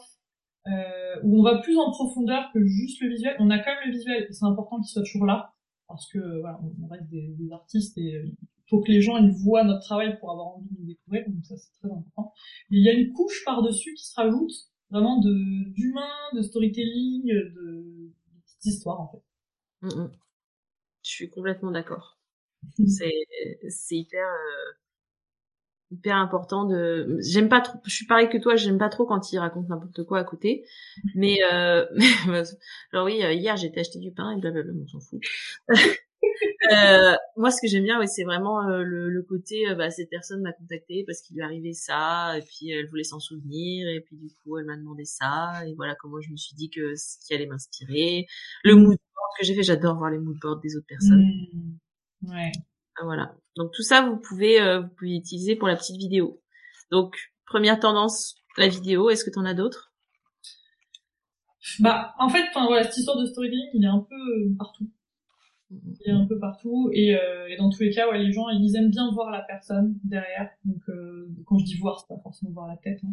euh, 0.66 1.20
où 1.24 1.40
on 1.40 1.42
va 1.42 1.58
plus 1.58 1.76
en 1.76 1.90
profondeur 1.90 2.50
que 2.52 2.64
juste 2.64 3.00
le 3.00 3.08
visuel. 3.08 3.36
On 3.40 3.50
a 3.50 3.58
quand 3.58 3.72
même 3.74 3.90
le 3.90 3.92
visuel, 3.92 4.26
et 4.28 4.32
c'est 4.32 4.44
important 4.44 4.80
qu'il 4.80 4.88
soit 4.88 5.02
toujours 5.02 5.26
là, 5.26 5.54
parce 5.88 6.06
que 6.10 6.40
voilà, 6.40 6.60
on 6.82 6.86
reste 6.88 7.08
des, 7.08 7.34
des 7.38 7.52
artistes 7.52 7.96
et 7.98 8.22
il 8.24 8.68
faut 8.70 8.80
que 8.80 8.90
les 8.90 9.02
gens 9.02 9.18
ils 9.18 9.32
voient 9.44 9.64
notre 9.64 9.82
travail 9.82 10.18
pour 10.18 10.30
avoir 10.30 10.46
envie 10.56 10.68
de 10.70 10.80
nous 10.80 10.86
découvrir, 10.86 11.24
donc 11.28 11.44
ça 11.44 11.56
c'est 11.56 11.72
très 11.80 11.90
important. 11.90 12.32
Il 12.70 12.82
y 12.84 12.88
a 12.88 12.92
une 12.92 13.12
couche 13.12 13.44
par-dessus 13.44 13.92
qui 13.94 14.06
se 14.06 14.14
rajoute, 14.14 14.52
vraiment 14.90 15.20
de 15.20 15.70
d'humain, 15.74 16.08
de 16.34 16.42
storytelling, 16.42 17.24
de, 17.26 17.52
de 17.54 18.12
petites 18.46 18.66
histoires 18.66 19.00
en 19.00 19.08
fait. 19.10 19.22
Mm 19.82 19.88
-hmm. 19.88 20.10
Je 21.02 21.10
suis 21.10 21.28
complètement 21.30 21.72
d'accord. 21.72 22.18
c'est 22.86 23.26
c'est 23.68 23.96
hyper 23.96 24.26
euh 24.26 24.81
hyper 25.92 26.16
important 26.16 26.64
de 26.64 27.18
j'aime 27.20 27.48
pas 27.48 27.60
trop 27.60 27.78
je 27.84 27.94
suis 27.94 28.06
pareil 28.06 28.28
que 28.28 28.38
toi 28.38 28.56
j'aime 28.56 28.78
pas 28.78 28.88
trop 28.88 29.04
quand 29.04 29.32
il 29.32 29.38
raconte 29.38 29.68
n'importe 29.68 30.04
quoi 30.04 30.18
à 30.18 30.24
côté. 30.24 30.64
Mais 31.14 31.38
euh 31.52 31.86
genre 32.92 33.04
oui 33.04 33.16
hier 33.18 33.56
j'ai 33.56 33.72
acheté 33.78 33.98
du 33.98 34.12
pain 34.12 34.30
et 34.32 34.40
blablabla 34.40 34.72
on 34.82 34.88
s'en 34.88 35.00
fout. 35.00 35.20
Euh, 36.70 37.16
moi 37.36 37.50
ce 37.50 37.60
que 37.60 37.66
j'aime 37.66 37.82
bien 37.82 37.98
ouais, 37.98 38.06
c'est 38.06 38.22
vraiment 38.22 38.68
euh, 38.68 38.82
le, 38.82 39.10
le, 39.10 39.22
côté 39.22 39.68
euh, 39.68 39.74
bah, 39.74 39.90
cette 39.90 40.08
personne 40.08 40.40
m'a 40.42 40.52
contacté 40.52 41.02
parce 41.04 41.20
qu'il 41.20 41.34
lui 41.34 41.42
arrivait 41.42 41.72
ça 41.72 42.38
et 42.38 42.42
puis 42.42 42.70
elle 42.70 42.88
voulait 42.88 43.02
s'en 43.02 43.18
souvenir 43.18 43.88
et 43.88 44.00
puis 44.00 44.16
du 44.16 44.28
coup 44.28 44.56
elle 44.56 44.66
m'a 44.66 44.76
demandé 44.76 45.04
ça 45.04 45.66
et 45.66 45.74
voilà 45.74 45.96
comment 45.96 46.20
je 46.20 46.30
me 46.30 46.36
suis 46.36 46.54
dit 46.54 46.70
que 46.70 46.94
ce 46.94 47.18
qui 47.18 47.34
allait 47.34 47.46
m'inspirer. 47.46 48.26
Le 48.62 48.76
mood 48.76 48.96
board 48.96 49.30
que 49.38 49.44
j'ai 49.44 49.54
fait 49.56 49.64
j'adore 49.64 49.96
voir 49.96 50.10
les 50.10 50.18
mood 50.18 50.38
boards 50.40 50.60
des 50.60 50.76
autres 50.76 50.86
personnes. 50.86 51.26
Mmh. 52.22 52.30
ouais 52.30 52.52
voilà. 53.04 53.34
Donc 53.56 53.72
tout 53.72 53.82
ça, 53.82 54.02
vous 54.02 54.16
pouvez, 54.16 54.60
euh, 54.60 54.80
vous 54.80 55.06
utiliser 55.06 55.56
pour 55.56 55.68
la 55.68 55.76
petite 55.76 55.96
vidéo. 55.96 56.42
Donc 56.90 57.16
première 57.46 57.78
tendance, 57.78 58.36
la 58.56 58.68
vidéo. 58.68 59.10
Est-ce 59.10 59.24
que 59.24 59.30
tu 59.30 59.38
en 59.38 59.44
as 59.44 59.54
d'autres? 59.54 59.92
Bah 61.80 62.14
en 62.18 62.28
fait, 62.28 62.44
voilà, 62.54 62.82
cette 62.84 62.98
histoire 62.98 63.18
de 63.18 63.26
storytelling, 63.26 63.68
il 63.74 63.84
est 63.84 63.88
un 63.88 64.04
peu 64.08 64.14
euh, 64.14 64.54
partout. 64.58 64.90
Il 65.70 66.10
est 66.10 66.12
un 66.12 66.26
peu 66.26 66.38
partout 66.38 66.90
et, 66.92 67.14
euh, 67.14 67.48
et 67.48 67.56
dans 67.56 67.70
tous 67.70 67.82
les 67.82 67.90
cas, 67.90 68.10
ouais, 68.10 68.18
les 68.18 68.30
gens 68.30 68.50
ils 68.50 68.76
aiment 68.76 68.90
bien 68.90 69.10
voir 69.12 69.30
la 69.30 69.40
personne 69.40 69.98
derrière. 70.04 70.50
Donc 70.66 70.82
quand 71.46 71.56
je 71.58 71.64
dis 71.64 71.78
voir, 71.78 72.00
c'est 72.00 72.14
pas 72.14 72.20
forcément 72.22 72.52
voir 72.52 72.68
la 72.68 72.76
tête, 72.76 73.00
hein, 73.04 73.12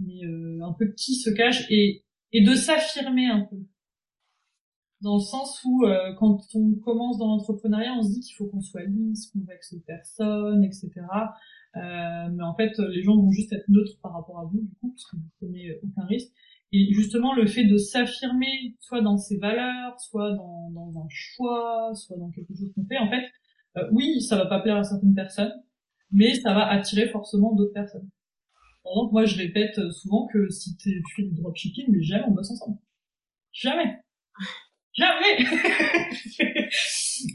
mais 0.00 0.20
un 0.60 0.72
peu 0.72 0.92
qui 0.96 1.14
se 1.14 1.30
cache 1.30 1.70
et 1.70 2.02
de 2.34 2.54
s'affirmer 2.54 3.26
un 3.26 3.42
peu 3.42 3.58
dans 5.00 5.14
le 5.14 5.20
sens 5.20 5.62
où 5.64 5.84
euh, 5.84 6.12
quand 6.18 6.38
on 6.54 6.74
commence 6.74 7.18
dans 7.18 7.28
l'entrepreneuriat, 7.28 7.94
on 7.98 8.02
se 8.02 8.12
dit 8.12 8.20
qu'il 8.20 8.36
faut 8.36 8.46
qu'on 8.46 8.60
soit 8.60 8.84
lisse, 8.84 9.30
qu'on 9.30 9.40
vexe 9.44 9.74
personne, 9.86 10.62
etc. 10.62 10.90
Euh, 11.76 12.28
mais 12.32 12.42
en 12.42 12.54
fait, 12.54 12.72
les 12.78 13.02
gens 13.02 13.16
vont 13.16 13.30
juste 13.30 13.52
être 13.52 13.68
neutres 13.68 13.98
par 14.02 14.12
rapport 14.12 14.38
à 14.40 14.44
vous, 14.44 14.60
du 14.60 14.74
coup, 14.74 14.90
parce 14.90 15.06
que 15.06 15.16
vous 15.16 15.30
prenez 15.38 15.78
aucun 15.82 16.06
risque. 16.06 16.32
Et 16.72 16.92
justement, 16.92 17.34
le 17.34 17.46
fait 17.46 17.64
de 17.64 17.76
s'affirmer, 17.78 18.76
soit 18.78 19.00
dans 19.00 19.16
ses 19.16 19.38
valeurs, 19.38 19.98
soit 19.98 20.32
dans, 20.32 20.70
dans, 20.70 21.00
un 21.00 21.08
choix, 21.08 21.92
soit 21.94 22.16
dans 22.16 22.30
quelque 22.30 22.54
chose 22.54 22.70
qu'on 22.74 22.84
fait, 22.84 22.98
en 22.98 23.08
fait, 23.08 23.24
euh, 23.78 23.88
oui, 23.92 24.20
ça 24.20 24.36
va 24.36 24.46
pas 24.46 24.60
plaire 24.60 24.76
à 24.76 24.84
certaines 24.84 25.14
personnes, 25.14 25.52
mais 26.12 26.34
ça 26.34 26.52
va 26.54 26.66
attirer 26.66 27.08
forcément 27.08 27.54
d'autres 27.54 27.72
personnes. 27.72 28.08
Par 28.84 28.92
exemple, 28.92 29.12
moi, 29.12 29.24
je 29.24 29.36
répète 29.38 29.80
souvent 29.92 30.26
que 30.26 30.48
si 30.50 30.76
tu 30.76 31.02
fais 31.16 31.22
du 31.22 31.34
dropshipping, 31.34 31.86
mais 31.88 32.02
jamais 32.02 32.24
on 32.28 32.32
bosse 32.32 32.50
ensemble. 32.50 32.78
Jamais 33.52 34.00
jamais. 34.94 35.38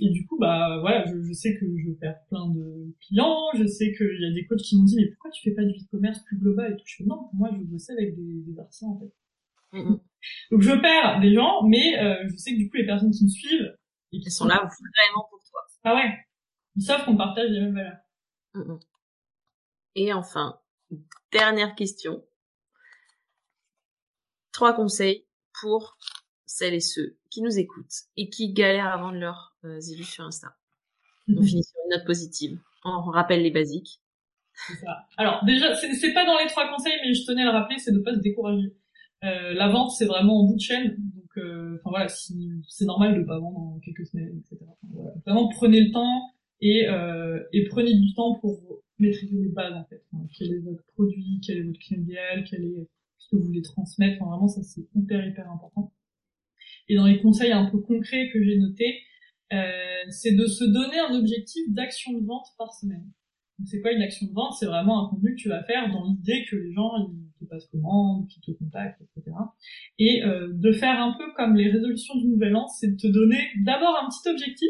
Et 0.01 0.09
du 0.09 0.25
coup 0.25 0.37
bah 0.39 0.79
voilà 0.81 1.05
je, 1.05 1.21
je, 1.21 1.33
sais 1.33 1.55
que 1.57 1.65
je 1.77 1.91
perds 1.91 2.19
plein 2.29 2.49
de 2.49 2.93
clients 2.99 3.37
je 3.55 3.65
sais 3.65 3.93
qu'il 3.93 4.19
y 4.19 4.25
a 4.25 4.33
des 4.33 4.45
coachs 4.47 4.59
qui 4.59 4.77
m'ont 4.77 4.83
dit 4.83 4.95
mais 4.97 5.07
pourquoi 5.11 5.31
tu 5.31 5.43
fais 5.43 5.55
pas 5.55 5.63
du 5.63 5.73
e-commerce 5.73 6.19
plus 6.25 6.37
global 6.37 6.73
et 6.73 6.75
tout? 6.75 6.83
Je 6.85 6.95
fais 6.97 7.03
non 7.03 7.29
moi 7.33 7.49
je 7.53 7.63
bosse 7.63 7.89
avec 7.89 8.15
des, 8.15 8.41
des 8.47 8.59
artisans 8.59 8.89
en 8.89 8.99
fait. 8.99 9.13
Mm 9.77 9.81
-hmm. 9.81 9.99
donc 10.51 10.61
je 10.61 10.71
perds 10.81 11.19
des 11.21 11.33
gens 11.33 11.63
mais 11.67 11.99
euh, 11.99 12.27
je 12.27 12.35
sais 12.35 12.51
que 12.53 12.57
du 12.57 12.69
coup 12.69 12.77
les 12.77 12.85
personnes 12.85 13.11
qui 13.11 13.23
me 13.25 13.29
suivent 13.29 13.77
et 14.11 14.19
qui 14.19 14.31
sont 14.31 14.47
là 14.47 14.57
vraiment 14.57 15.23
pour 15.29 15.39
toi. 15.49 15.61
Ah 15.83 15.95
ouais. 15.95 16.11
Ils 16.75 16.83
savent 16.83 17.05
qu'on 17.05 17.17
partage 17.17 17.49
les 17.51 17.61
mêmes 17.61 17.75
valeurs. 17.75 18.01
Mm 18.53 18.61
-hmm. 18.61 18.79
et 20.01 20.13
enfin 20.13 20.47
dernière 21.31 21.75
question. 21.75 22.13
Trois 24.51 24.73
conseils 24.73 25.19
pour 25.61 25.97
celles 26.45 26.73
et 26.73 26.79
ceux 26.79 27.17
qui 27.29 27.41
nous 27.41 27.57
écoutent 27.57 28.03
et 28.17 28.29
qui 28.29 28.53
galèrent 28.53 28.87
à 28.87 28.97
vendre 28.97 29.17
leurs 29.17 29.55
euh, 29.65 29.79
élus 29.79 30.03
sur 30.03 30.25
Insta. 30.25 30.55
On 31.29 31.41
finit 31.41 31.63
sur 31.63 31.75
une 31.85 31.97
note 31.97 32.05
positive. 32.05 32.59
On 32.83 33.01
rappelle 33.01 33.41
les 33.41 33.51
basiques. 33.51 33.99
Ça. 34.81 35.05
Alors 35.17 35.43
déjà, 35.45 35.75
c'est 35.75 36.13
pas 36.13 36.25
dans 36.25 36.37
les 36.37 36.47
trois 36.47 36.69
conseils, 36.69 36.93
mais 37.03 37.13
je 37.13 37.25
tenais 37.25 37.41
à 37.41 37.45
le 37.45 37.51
rappeler, 37.51 37.77
c'est 37.77 37.91
de 37.91 37.99
pas 37.99 38.13
se 38.13 38.19
décourager. 38.19 38.73
Euh, 39.23 39.53
la 39.53 39.69
vente, 39.69 39.91
c'est 39.91 40.05
vraiment 40.05 40.41
en 40.41 40.43
bout 40.45 40.55
de 40.55 40.61
chaîne, 40.61 40.95
donc 41.15 41.37
euh, 41.37 41.77
enfin 41.79 41.89
voilà, 41.89 42.07
si, 42.07 42.51
c'est 42.67 42.85
normal 42.85 43.17
de 43.17 43.23
pas 43.23 43.39
vendre 43.39 43.57
en 43.57 43.79
quelques 43.79 44.05
semaines, 44.05 44.39
etc. 44.39 44.57
Enfin, 44.61 44.87
voilà. 44.93 45.11
Vraiment, 45.25 45.49
prenez 45.49 45.81
le 45.81 45.91
temps 45.91 46.31
et, 46.61 46.87
euh, 46.87 47.39
et 47.51 47.65
prenez 47.65 47.93
du 47.95 48.13
temps 48.13 48.35
pour 48.35 48.83
maîtriser 48.99 49.35
les 49.35 49.49
bases 49.49 49.73
en 49.73 49.85
fait. 49.85 50.03
Enfin, 50.13 50.25
quel 50.37 50.53
est 50.53 50.59
votre 50.59 50.83
produit, 50.93 51.41
quel 51.45 51.57
est 51.57 51.63
votre 51.63 51.79
client 51.79 52.01
idéal, 52.01 52.43
quel 52.49 52.63
est 52.65 52.87
ce 53.17 53.29
que 53.29 53.35
vous 53.37 53.45
voulez 53.45 53.61
transmettre. 53.61 54.21
Enfin, 54.21 54.31
vraiment, 54.31 54.47
ça 54.47 54.61
c'est 54.63 54.85
hyper 54.93 55.25
hyper 55.25 55.49
important. 55.49 55.91
Et 56.87 56.95
dans 56.95 57.05
les 57.05 57.19
conseils 57.21 57.51
un 57.51 57.65
peu 57.65 57.79
concrets 57.79 58.29
que 58.31 58.43
j'ai 58.43 58.57
notés, 58.57 59.01
euh, 59.53 60.03
c'est 60.09 60.35
de 60.35 60.45
se 60.45 60.63
donner 60.63 60.99
un 60.99 61.15
objectif 61.15 61.63
d'action 61.69 62.13
de 62.13 62.25
vente 62.25 62.47
par 62.57 62.73
semaine. 62.73 63.05
C'est 63.63 63.79
quoi 63.81 63.91
une 63.91 64.01
action 64.01 64.27
de 64.27 64.33
vente? 64.33 64.53
C'est 64.59 64.65
vraiment 64.65 65.05
un 65.05 65.09
contenu 65.09 65.35
que 65.35 65.41
tu 65.41 65.49
vas 65.49 65.63
faire 65.63 65.89
dans 65.91 66.03
l'idée 66.03 66.45
que 66.49 66.57
les 66.57 66.73
gens 66.73 66.91
ils 66.97 67.31
te 67.39 67.49
passent 67.49 67.67
commande, 67.67 68.27
qu'ils 68.27 68.41
te 68.43 68.51
contactent, 68.51 69.01
etc. 69.01 69.35
Et 69.97 70.23
euh, 70.23 70.49
de 70.51 70.71
faire 70.73 70.99
un 70.99 71.15
peu 71.17 71.31
comme 71.35 71.55
les 71.55 71.69
résolutions 71.69 72.15
du 72.15 72.27
nouvel 72.27 72.55
an, 72.55 72.67
c'est 72.67 72.91
de 72.91 72.97
te 72.97 73.07
donner 73.07 73.39
d'abord 73.63 73.97
un 74.03 74.09
petit 74.09 74.27
objectif 74.27 74.69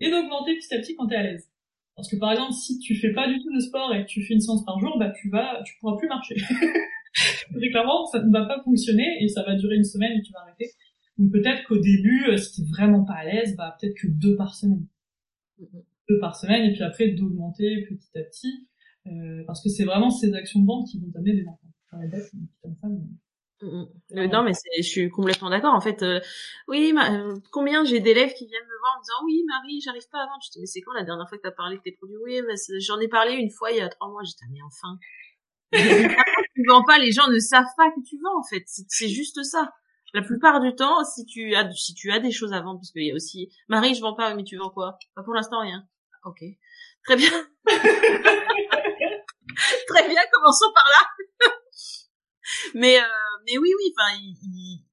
et 0.00 0.10
d'augmenter 0.10 0.56
petit 0.56 0.74
à 0.74 0.78
petit 0.78 0.94
quand 0.94 1.06
tu 1.06 1.14
es 1.14 1.16
à 1.16 1.22
l'aise. 1.22 1.50
Parce 1.94 2.10
que 2.10 2.16
par 2.16 2.32
exemple, 2.32 2.52
si 2.52 2.78
tu 2.78 2.94
fais 2.96 3.12
pas 3.14 3.26
du 3.26 3.38
tout 3.38 3.54
de 3.54 3.60
sport 3.60 3.94
et 3.94 4.02
que 4.02 4.08
tu 4.08 4.22
fais 4.22 4.34
une 4.34 4.40
séance 4.40 4.64
par 4.66 4.78
jour, 4.78 4.98
bah 4.98 5.10
tu 5.18 5.30
vas, 5.30 5.62
tu 5.64 5.74
pourras 5.80 5.96
plus 5.96 6.08
marcher. 6.08 6.34
Très 7.14 7.70
clairement, 7.70 8.04
ça 8.06 8.22
ne 8.22 8.30
va 8.30 8.44
pas 8.44 8.62
fonctionner 8.62 9.22
et 9.22 9.28
ça 9.28 9.42
va 9.42 9.54
durer 9.54 9.76
une 9.76 9.84
semaine 9.84 10.18
et 10.18 10.22
tu 10.22 10.32
vas 10.32 10.40
arrêter. 10.40 10.66
Donc 11.18 11.32
peut-être 11.32 11.66
qu'au 11.66 11.78
début, 11.78 12.26
euh, 12.28 12.36
si 12.36 12.56
t'es 12.56 12.68
vraiment 12.68 13.04
pas 13.04 13.14
à 13.14 13.24
l'aise, 13.24 13.56
bah 13.56 13.76
peut-être 13.80 13.96
que 13.96 14.06
deux 14.08 14.36
par 14.36 14.54
semaine. 14.54 14.86
deux 15.58 16.18
par 16.20 16.36
semaine, 16.36 16.70
et 16.70 16.72
puis 16.72 16.82
après 16.82 17.08
d'augmenter 17.08 17.86
petit 17.88 18.18
à 18.18 18.22
petit, 18.22 18.68
euh, 19.06 19.44
parce 19.46 19.62
que 19.62 19.68
c'est 19.68 19.84
vraiment 19.84 20.10
ces 20.10 20.34
actions 20.34 20.60
de 20.60 20.66
vente 20.66 20.88
qui 20.88 21.00
vont 21.00 21.10
t'amener 21.10 21.34
des 21.34 21.42
ventes. 21.42 21.60
Enfin, 21.90 22.02
la 22.02 22.08
date, 22.08 22.30
comme 22.62 22.74
ça, 22.80 22.88
mais... 22.88 23.00
Euh, 23.62 24.26
non, 24.28 24.42
mais 24.42 24.52
je 24.76 24.82
suis 24.82 25.08
complètement 25.08 25.48
d'accord. 25.48 25.74
En 25.74 25.80
fait, 25.80 26.02
euh, 26.02 26.20
oui, 26.68 26.92
combien 27.50 27.84
j'ai 27.84 28.00
d'élèves 28.00 28.34
qui 28.34 28.46
viennent 28.46 28.62
me 28.62 28.78
voir 28.80 28.94
en 28.94 28.98
me 28.98 29.02
disant 29.02 29.24
oui, 29.24 29.44
Marie, 29.46 29.80
j'arrive 29.80 30.06
pas 30.12 30.18
à 30.18 30.26
vendre. 30.26 30.42
Je 30.44 30.50
dis 30.50 30.60
mais 30.60 30.66
c'est 30.66 30.82
quand 30.82 30.92
la 30.92 31.04
dernière 31.04 31.26
fois 31.26 31.38
que 31.38 31.42
t'as 31.42 31.52
parlé 31.52 31.76
de 31.78 31.82
tes 31.82 31.92
produits? 31.92 32.18
Oui, 32.22 32.38
j'en 32.80 33.00
ai 33.00 33.08
parlé 33.08 33.32
une 33.32 33.50
fois 33.50 33.70
il 33.70 33.78
y 33.78 33.80
a 33.80 33.88
trois 33.88 34.10
mois. 34.10 34.20
J'ai 34.24 34.34
dit 34.46 34.52
mais 34.52 34.60
enfin, 34.60 34.98
tu 36.54 36.62
vends 36.68 36.84
pas, 36.84 36.98
les 36.98 37.12
gens 37.12 37.28
ne 37.30 37.38
savent 37.38 37.64
pas 37.78 37.90
que 37.92 38.00
tu 38.06 38.18
vends 38.22 38.38
en 38.38 38.42
fait. 38.42 38.64
C'est 38.66 39.08
juste 39.08 39.42
ça. 39.42 39.72
La 40.14 40.22
plupart 40.22 40.60
du 40.60 40.74
temps, 40.74 41.04
si 41.04 41.26
tu 41.26 41.54
as 41.54 41.70
si 41.72 41.94
tu 41.94 42.10
as 42.12 42.20
des 42.20 42.30
choses 42.30 42.52
à 42.52 42.60
vendre, 42.60 42.78
parce 42.80 42.90
qu'il 42.90 43.04
y 43.06 43.10
a 43.10 43.14
aussi 43.14 43.52
Marie, 43.68 43.94
je 43.94 44.00
vends 44.00 44.14
pas, 44.14 44.34
mais 44.34 44.44
tu 44.44 44.56
vends 44.56 44.70
quoi? 44.70 44.98
Pas 45.14 45.22
pour 45.22 45.34
l'instant 45.34 45.60
rien. 45.60 45.86
Ok, 46.24 46.42
très 47.04 47.16
bien. 47.16 47.30
très 49.88 50.08
bien, 50.08 50.20
commençons 50.32 50.72
par 50.74 50.84
là. 50.84 51.08
mais 52.74 52.98
mais 53.46 53.58
oui, 53.58 53.70
oui, 53.78 53.92
enfin, 53.96 54.18
il, 54.20 54.84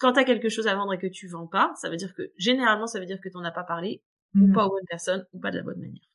quand 0.00 0.14
t'as 0.14 0.24
quelque 0.24 0.48
chose 0.48 0.66
à 0.66 0.74
vendre 0.74 0.94
et 0.94 0.98
que 0.98 1.06
tu 1.06 1.28
vends 1.28 1.46
pas, 1.46 1.72
ça 1.76 1.90
veut 1.90 1.96
dire 1.96 2.14
que 2.14 2.32
généralement, 2.36 2.86
ça 2.86 2.98
veut 2.98 3.06
dire 3.06 3.20
que 3.20 3.28
t'en 3.28 3.44
as 3.44 3.52
pas 3.52 3.64
parlé, 3.64 4.02
ou 4.34 4.46
mhm. 4.46 4.54
pas 4.54 4.66
aux 4.66 4.70
bonnes 4.70 4.86
personnes, 4.88 5.26
ou 5.32 5.38
pas 5.38 5.50
de 5.50 5.58
la 5.58 5.62
bonne 5.62 5.78
manière. 5.78 6.08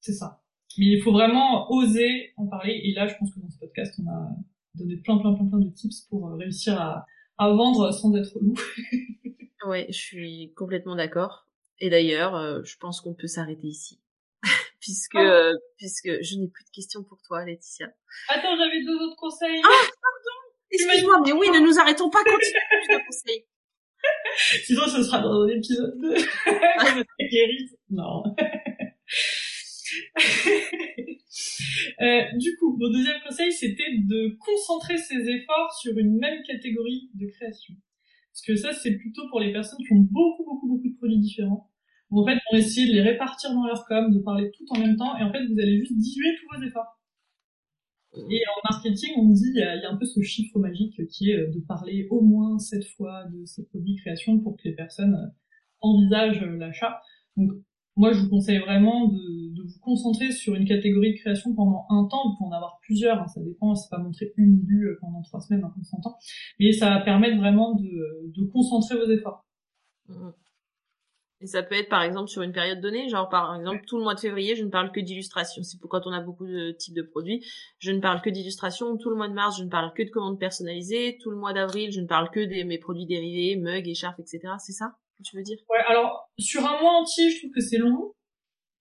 C'est 0.00 0.14
ça. 0.14 0.42
Mais 0.78 0.86
il 0.86 1.02
faut 1.02 1.12
vraiment 1.12 1.70
oser 1.70 2.32
en 2.38 2.46
parler. 2.46 2.80
Et 2.84 2.94
là, 2.94 3.06
je 3.06 3.14
pense 3.18 3.32
que 3.34 3.40
dans 3.40 3.50
ce 3.50 3.58
podcast, 3.58 4.00
on 4.02 4.10
a 4.10 4.30
donné 4.74 4.96
plein, 4.96 5.18
plein, 5.18 5.34
plein, 5.34 5.46
plein 5.46 5.58
de 5.58 5.68
tips 5.68 6.06
pour 6.08 6.28
euh, 6.28 6.36
réussir 6.36 6.80
à, 6.80 7.06
à 7.38 7.48
vendre 7.50 7.92
sans 7.92 8.14
être 8.16 8.38
loup. 8.40 8.54
ouais, 9.66 9.86
je 9.88 9.98
suis 9.98 10.52
complètement 10.54 10.96
d'accord. 10.96 11.46
Et 11.78 11.90
d'ailleurs, 11.90 12.36
euh, 12.36 12.62
je 12.64 12.76
pense 12.78 13.00
qu'on 13.00 13.14
peut 13.14 13.26
s'arrêter 13.26 13.66
ici. 13.66 14.00
puisque, 14.80 15.16
ah. 15.16 15.50
euh, 15.50 15.52
puisque 15.76 16.22
je 16.22 16.36
n'ai 16.36 16.48
plus 16.48 16.64
de 16.64 16.70
questions 16.70 17.02
pour 17.02 17.20
toi, 17.22 17.44
Laetitia. 17.44 17.88
Attends, 18.28 18.56
j'avais 18.56 18.84
deux 18.84 18.96
autres 18.96 19.16
conseils. 19.16 19.60
Ah, 19.64 19.68
Excuse-moi, 20.70 21.20
mais 21.24 21.32
oui, 21.32 21.50
ne 21.50 21.60
nous 21.60 21.78
arrêtons 21.78 22.08
pas, 22.08 22.24
continue 22.24 22.60
plus 22.70 22.94
de 22.94 23.06
conseils. 23.06 23.44
Sinon, 24.64 24.86
ce 24.86 25.02
sera 25.02 25.20
dans 25.20 25.42
un 25.42 25.48
épisode 25.48 25.98
2. 26.00 26.14
non. 27.90 28.24
Euh, 32.00 32.22
du 32.36 32.56
coup, 32.56 32.76
mon 32.78 32.90
deuxième 32.90 33.20
conseil, 33.26 33.52
c'était 33.52 33.98
de 33.98 34.36
concentrer 34.38 34.98
ses 34.98 35.28
efforts 35.28 35.72
sur 35.80 35.96
une 35.96 36.18
même 36.18 36.42
catégorie 36.42 37.10
de 37.14 37.26
création. 37.26 37.74
Parce 38.32 38.42
que 38.46 38.56
ça, 38.56 38.72
c'est 38.72 38.96
plutôt 38.96 39.28
pour 39.28 39.40
les 39.40 39.52
personnes 39.52 39.78
qui 39.86 39.92
ont 39.92 40.06
beaucoup, 40.10 40.44
beaucoup, 40.44 40.68
beaucoup 40.68 40.88
de 40.88 40.96
produits 40.96 41.20
différents. 41.20 41.70
en 42.10 42.24
fait, 42.26 42.38
on 42.50 42.56
essayer 42.56 42.86
de 42.86 42.92
les 42.92 43.02
répartir 43.02 43.52
dans 43.52 43.66
leur 43.66 43.84
com, 43.86 44.12
de 44.12 44.20
parler 44.20 44.50
tout 44.50 44.64
en 44.70 44.78
même 44.78 44.96
temps, 44.96 45.16
et 45.18 45.22
en 45.22 45.32
fait, 45.32 45.44
vous 45.46 45.58
allez 45.58 45.78
juste 45.78 45.96
diluer 45.96 46.36
tous 46.36 46.56
vos 46.56 46.66
efforts. 46.66 46.98
Et 48.14 48.42
en 48.46 48.70
marketing, 48.70 49.12
on 49.16 49.30
dit, 49.30 49.52
il 49.54 49.58
y, 49.58 49.62
a, 49.62 49.90
un 49.90 49.96
peu 49.96 50.04
ce 50.04 50.20
chiffre 50.20 50.58
magique 50.58 51.06
qui 51.08 51.30
est 51.30 51.36
euh, 51.36 51.50
de 51.50 51.60
parler 51.60 52.06
au 52.10 52.20
moins 52.20 52.58
sept 52.58 52.84
fois 52.96 53.24
de 53.32 53.46
ces 53.46 53.64
produits 53.64 53.96
création 53.96 54.38
pour 54.38 54.56
que 54.56 54.68
les 54.68 54.74
personnes 54.74 55.14
euh, 55.14 55.28
envisagent 55.80 56.44
l'achat. 56.44 57.00
Donc, 57.36 57.52
moi, 57.96 58.12
je 58.12 58.20
vous 58.20 58.28
conseille 58.28 58.58
vraiment 58.58 59.08
de, 59.08 59.54
de, 59.54 59.62
vous 59.62 59.78
concentrer 59.80 60.30
sur 60.30 60.54
une 60.54 60.64
catégorie 60.66 61.12
de 61.12 61.18
création 61.18 61.54
pendant 61.54 61.84
un 61.90 62.06
temps. 62.06 62.30
Vous 62.30 62.36
pouvez 62.38 62.48
en 62.48 62.56
avoir 62.56 62.78
plusieurs, 62.82 63.20
hein, 63.20 63.26
ça 63.26 63.40
dépend, 63.42 63.74
c'est 63.74 63.90
pas 63.90 63.98
montrer 63.98 64.32
une 64.36 64.60
vue 64.64 64.96
pendant 65.00 65.20
trois 65.22 65.40
semaines, 65.40 65.64
hein, 65.64 65.74
on 65.78 65.84
s'entend. 65.84 66.16
Mais 66.58 66.72
ça 66.72 66.90
va 66.90 67.00
permettre 67.00 67.36
vraiment 67.38 67.74
de, 67.74 68.32
de 68.34 68.46
concentrer 68.50 68.96
vos 68.96 69.10
efforts. 69.10 69.44
Mmh. 70.08 70.30
Et 71.42 71.46
ça 71.46 71.64
peut 71.64 71.74
être 71.74 71.88
par 71.88 72.02
exemple 72.02 72.28
sur 72.28 72.42
une 72.42 72.52
période 72.52 72.80
donnée, 72.80 73.08
genre 73.08 73.28
par 73.28 73.56
exemple 73.56 73.82
tout 73.88 73.98
le 73.98 74.04
mois 74.04 74.14
de 74.14 74.20
février, 74.20 74.54
je 74.54 74.64
ne 74.64 74.70
parle 74.70 74.92
que 74.92 75.00
d'illustration. 75.00 75.64
C'est 75.64 75.80
pour 75.80 75.90
quand 75.90 76.06
on 76.06 76.12
a 76.12 76.20
beaucoup 76.20 76.46
de 76.46 76.70
types 76.70 76.94
de 76.94 77.02
produits, 77.02 77.44
je 77.80 77.90
ne 77.90 78.00
parle 78.00 78.22
que 78.22 78.30
d'illustration. 78.30 78.96
Tout 78.96 79.10
le 79.10 79.16
mois 79.16 79.28
de 79.28 79.34
mars, 79.34 79.58
je 79.58 79.64
ne 79.64 79.68
parle 79.68 79.92
que 79.92 80.04
de 80.04 80.10
commandes 80.10 80.38
personnalisées. 80.38 81.18
Tout 81.20 81.30
le 81.30 81.36
mois 81.36 81.52
d'avril, 81.52 81.90
je 81.90 82.00
ne 82.00 82.06
parle 82.06 82.30
que 82.30 82.38
de 82.38 82.62
mes 82.62 82.78
produits 82.78 83.06
dérivés, 83.06 83.56
mugs, 83.56 83.88
écharpes, 83.88 84.20
etc. 84.20 84.54
C'est 84.60 84.72
ça? 84.72 84.94
Tu 85.22 85.36
veux 85.36 85.42
dire? 85.42 85.58
Ouais, 85.70 85.80
alors 85.86 86.30
sur 86.38 86.64
un 86.66 86.80
mois 86.80 87.00
entier, 87.00 87.30
je 87.30 87.38
trouve 87.38 87.52
que 87.52 87.60
c'est 87.60 87.78
long. 87.78 88.14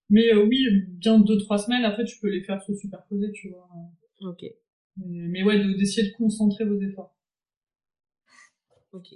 Mais 0.09 0.33
euh, 0.33 0.43
oui, 0.43 0.65
bien 0.89 1.19
deux 1.19 1.37
trois 1.37 1.57
semaines. 1.57 1.85
Après, 1.85 2.03
tu 2.03 2.19
peux 2.19 2.29
les 2.29 2.43
faire 2.43 2.61
se 2.61 2.75
superposer, 2.75 3.31
tu 3.31 3.49
vois. 3.49 3.69
Ok. 4.21 4.43
Mais, 4.97 5.27
mais 5.29 5.43
ouais, 5.43 5.57
d'essayer 5.75 6.09
de 6.09 6.13
concentrer 6.17 6.65
vos 6.65 6.79
efforts. 6.81 7.15
Ok. 8.91 9.13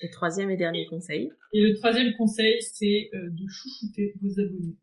Et 0.00 0.10
troisième 0.10 0.50
et 0.50 0.56
dernier 0.56 0.86
conseil? 0.86 1.30
Et 1.52 1.60
le 1.60 1.74
troisième 1.74 2.14
conseil, 2.16 2.62
c'est 2.62 3.10
euh, 3.14 3.30
de 3.30 3.46
chouchouter 3.48 4.14
vos 4.22 4.40
abonnés. 4.40 4.76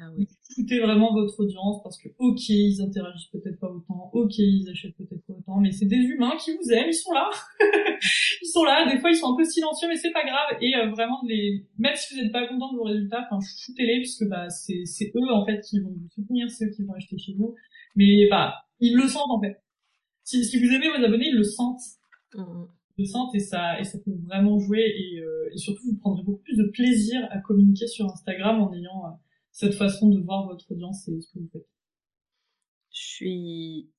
Ah 0.00 0.10
oui. 0.16 0.26
Chouchouter 0.48 0.80
vraiment 0.80 1.12
votre 1.12 1.38
audience 1.40 1.82
parce 1.82 2.00
que 2.00 2.08
ok, 2.18 2.48
ils 2.48 2.80
interagissent 2.80 3.28
peut-être 3.28 3.58
pas 3.60 3.68
autant, 3.68 4.10
ok, 4.12 4.38
ils 4.38 4.68
achètent 4.70 4.96
peut-être 4.96 5.24
pas 5.26 5.34
autant, 5.34 5.60
mais 5.60 5.70
c'est 5.72 5.86
des 5.86 5.96
humains 5.96 6.36
qui 6.42 6.52
vous 6.56 6.72
aiment, 6.72 6.88
ils 6.88 6.94
sont 6.94 7.12
là. 7.12 7.28
ils 8.42 8.48
sont 8.48 8.64
là, 8.64 8.90
des 8.90 8.98
fois 8.98 9.10
ils 9.10 9.16
sont 9.16 9.32
un 9.32 9.36
peu 9.36 9.44
silencieux, 9.44 9.88
mais 9.88 9.96
c'est 9.96 10.12
pas 10.12 10.24
grave. 10.24 10.58
Et 10.60 10.74
euh, 10.74 10.90
vraiment, 10.90 11.20
les... 11.26 11.66
même 11.78 11.94
si 11.94 12.14
vous 12.14 12.22
n'êtes 12.22 12.32
pas 12.32 12.46
content 12.46 12.72
de 12.72 12.78
vos 12.78 12.84
résultats, 12.84 13.26
enfin 13.30 13.38
chouchoutez-les 13.40 13.98
puisque 13.98 14.26
bah 14.28 14.48
c'est 14.48 14.84
c'est 14.84 15.12
eux 15.14 15.32
en 15.32 15.44
fait 15.44 15.60
qui 15.60 15.80
vont 15.80 15.90
vous 15.90 16.08
soutenir, 16.14 16.48
c'est 16.50 16.66
eux 16.66 16.70
qui 16.70 16.82
vont 16.82 16.94
acheter 16.94 17.18
chez 17.18 17.34
vous. 17.34 17.54
Mais 17.94 18.26
bah 18.30 18.54
ils 18.80 18.96
le 18.96 19.06
sentent 19.06 19.30
en 19.30 19.40
fait. 19.40 19.62
Si, 20.24 20.44
si 20.44 20.58
vous 20.58 20.72
aimez 20.72 20.88
vos 20.88 21.04
abonnés, 21.04 21.28
ils 21.28 21.36
le 21.36 21.44
sentent. 21.44 21.80
Mmh 22.34 22.64
et 23.34 23.40
ça 23.40 23.78
et 23.80 23.84
ça 23.84 23.98
peut 24.04 24.14
vraiment 24.26 24.58
jouer 24.58 24.80
et, 24.80 25.20
euh, 25.20 25.50
et, 25.52 25.58
surtout 25.58 25.82
vous 25.86 25.96
prendrez 25.98 26.22
beaucoup 26.22 26.42
plus 26.42 26.56
de 26.56 26.70
plaisir 26.72 27.26
à 27.30 27.38
communiquer 27.38 27.86
sur 27.86 28.06
Instagram 28.06 28.60
en 28.60 28.72
ayant 28.74 29.06
euh, 29.06 29.10
cette 29.52 29.74
façon 29.74 30.08
de 30.08 30.20
voir 30.20 30.46
votre 30.46 30.70
audience 30.70 31.08
et 31.08 31.20
ce 31.20 31.32
que 31.32 31.38
vous 31.38 31.48
faites. 31.52 31.68
Je 32.92 33.00
suis 33.00 33.90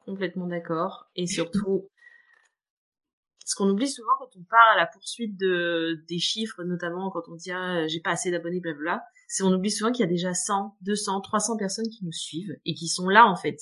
complètement 0.00 0.46
d'accord 0.46 1.10
et 1.16 1.26
surtout 1.26 1.88
ce 3.46 3.54
qu'on 3.54 3.68
oublie 3.70 3.88
souvent 3.88 4.12
quand 4.18 4.36
on 4.36 4.42
part 4.44 4.68
à 4.74 4.76
la 4.76 4.86
poursuite 4.86 5.38
de 5.38 6.04
des 6.08 6.18
chiffres 6.18 6.62
notamment 6.64 7.10
quand 7.10 7.28
on 7.28 7.36
dit 7.36 7.52
ah, 7.52 7.86
j'ai 7.86 8.00
pas 8.00 8.10
assez 8.10 8.30
d'abonnés 8.30 8.60
blabla 8.60 9.02
c'est 9.28 9.44
on 9.44 9.52
oublie 9.52 9.70
souvent 9.70 9.92
qu'il 9.92 10.02
y 10.02 10.08
a 10.08 10.10
déjà 10.10 10.34
100 10.34 10.76
200 10.82 11.22
300 11.22 11.56
personnes 11.56 11.88
qui 11.88 12.04
nous 12.04 12.12
suivent 12.12 12.54
et 12.66 12.74
qui 12.74 12.86
sont 12.88 13.08
là 13.08 13.26
en 13.26 13.36
fait 13.36 13.56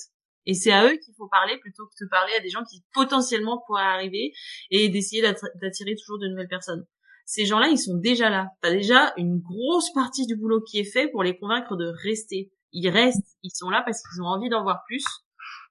et 0.45 0.53
c'est 0.53 0.71
à 0.71 0.85
eux 0.85 0.97
qu'il 0.97 1.13
faut 1.15 1.27
parler 1.27 1.57
plutôt 1.59 1.85
que 1.85 2.03
de 2.03 2.09
parler 2.09 2.33
à 2.37 2.41
des 2.41 2.49
gens 2.49 2.63
qui 2.63 2.83
potentiellement 2.93 3.63
pourraient 3.65 3.83
arriver 3.83 4.33
et 4.71 4.89
d'essayer 4.89 5.21
d'attirer 5.21 5.95
toujours 5.95 6.19
de 6.19 6.27
nouvelles 6.27 6.49
personnes. 6.49 6.85
Ces 7.25 7.45
gens-là, 7.45 7.67
ils 7.69 7.77
sont 7.77 7.97
déjà 7.97 8.29
là. 8.29 8.49
T'as 8.61 8.71
déjà 8.71 9.13
une 9.17 9.39
grosse 9.39 9.91
partie 9.93 10.25
du 10.25 10.35
boulot 10.35 10.61
qui 10.61 10.79
est 10.79 10.91
fait 10.91 11.09
pour 11.09 11.23
les 11.23 11.37
convaincre 11.37 11.75
de 11.75 11.91
rester. 12.03 12.51
Ils 12.73 12.89
restent, 12.89 13.37
ils 13.43 13.51
sont 13.53 13.69
là 13.69 13.81
parce 13.85 14.01
qu'ils 14.01 14.21
ont 14.21 14.27
envie 14.27 14.49
d'en 14.49 14.63
voir 14.63 14.83
plus. 14.87 15.05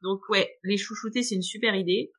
Donc 0.03 0.29
ouais, 0.29 0.59
les 0.65 0.77
chouchouter, 0.77 1.23
c'est 1.23 1.35
une 1.35 1.43
super 1.43 1.75
idée. 1.75 2.13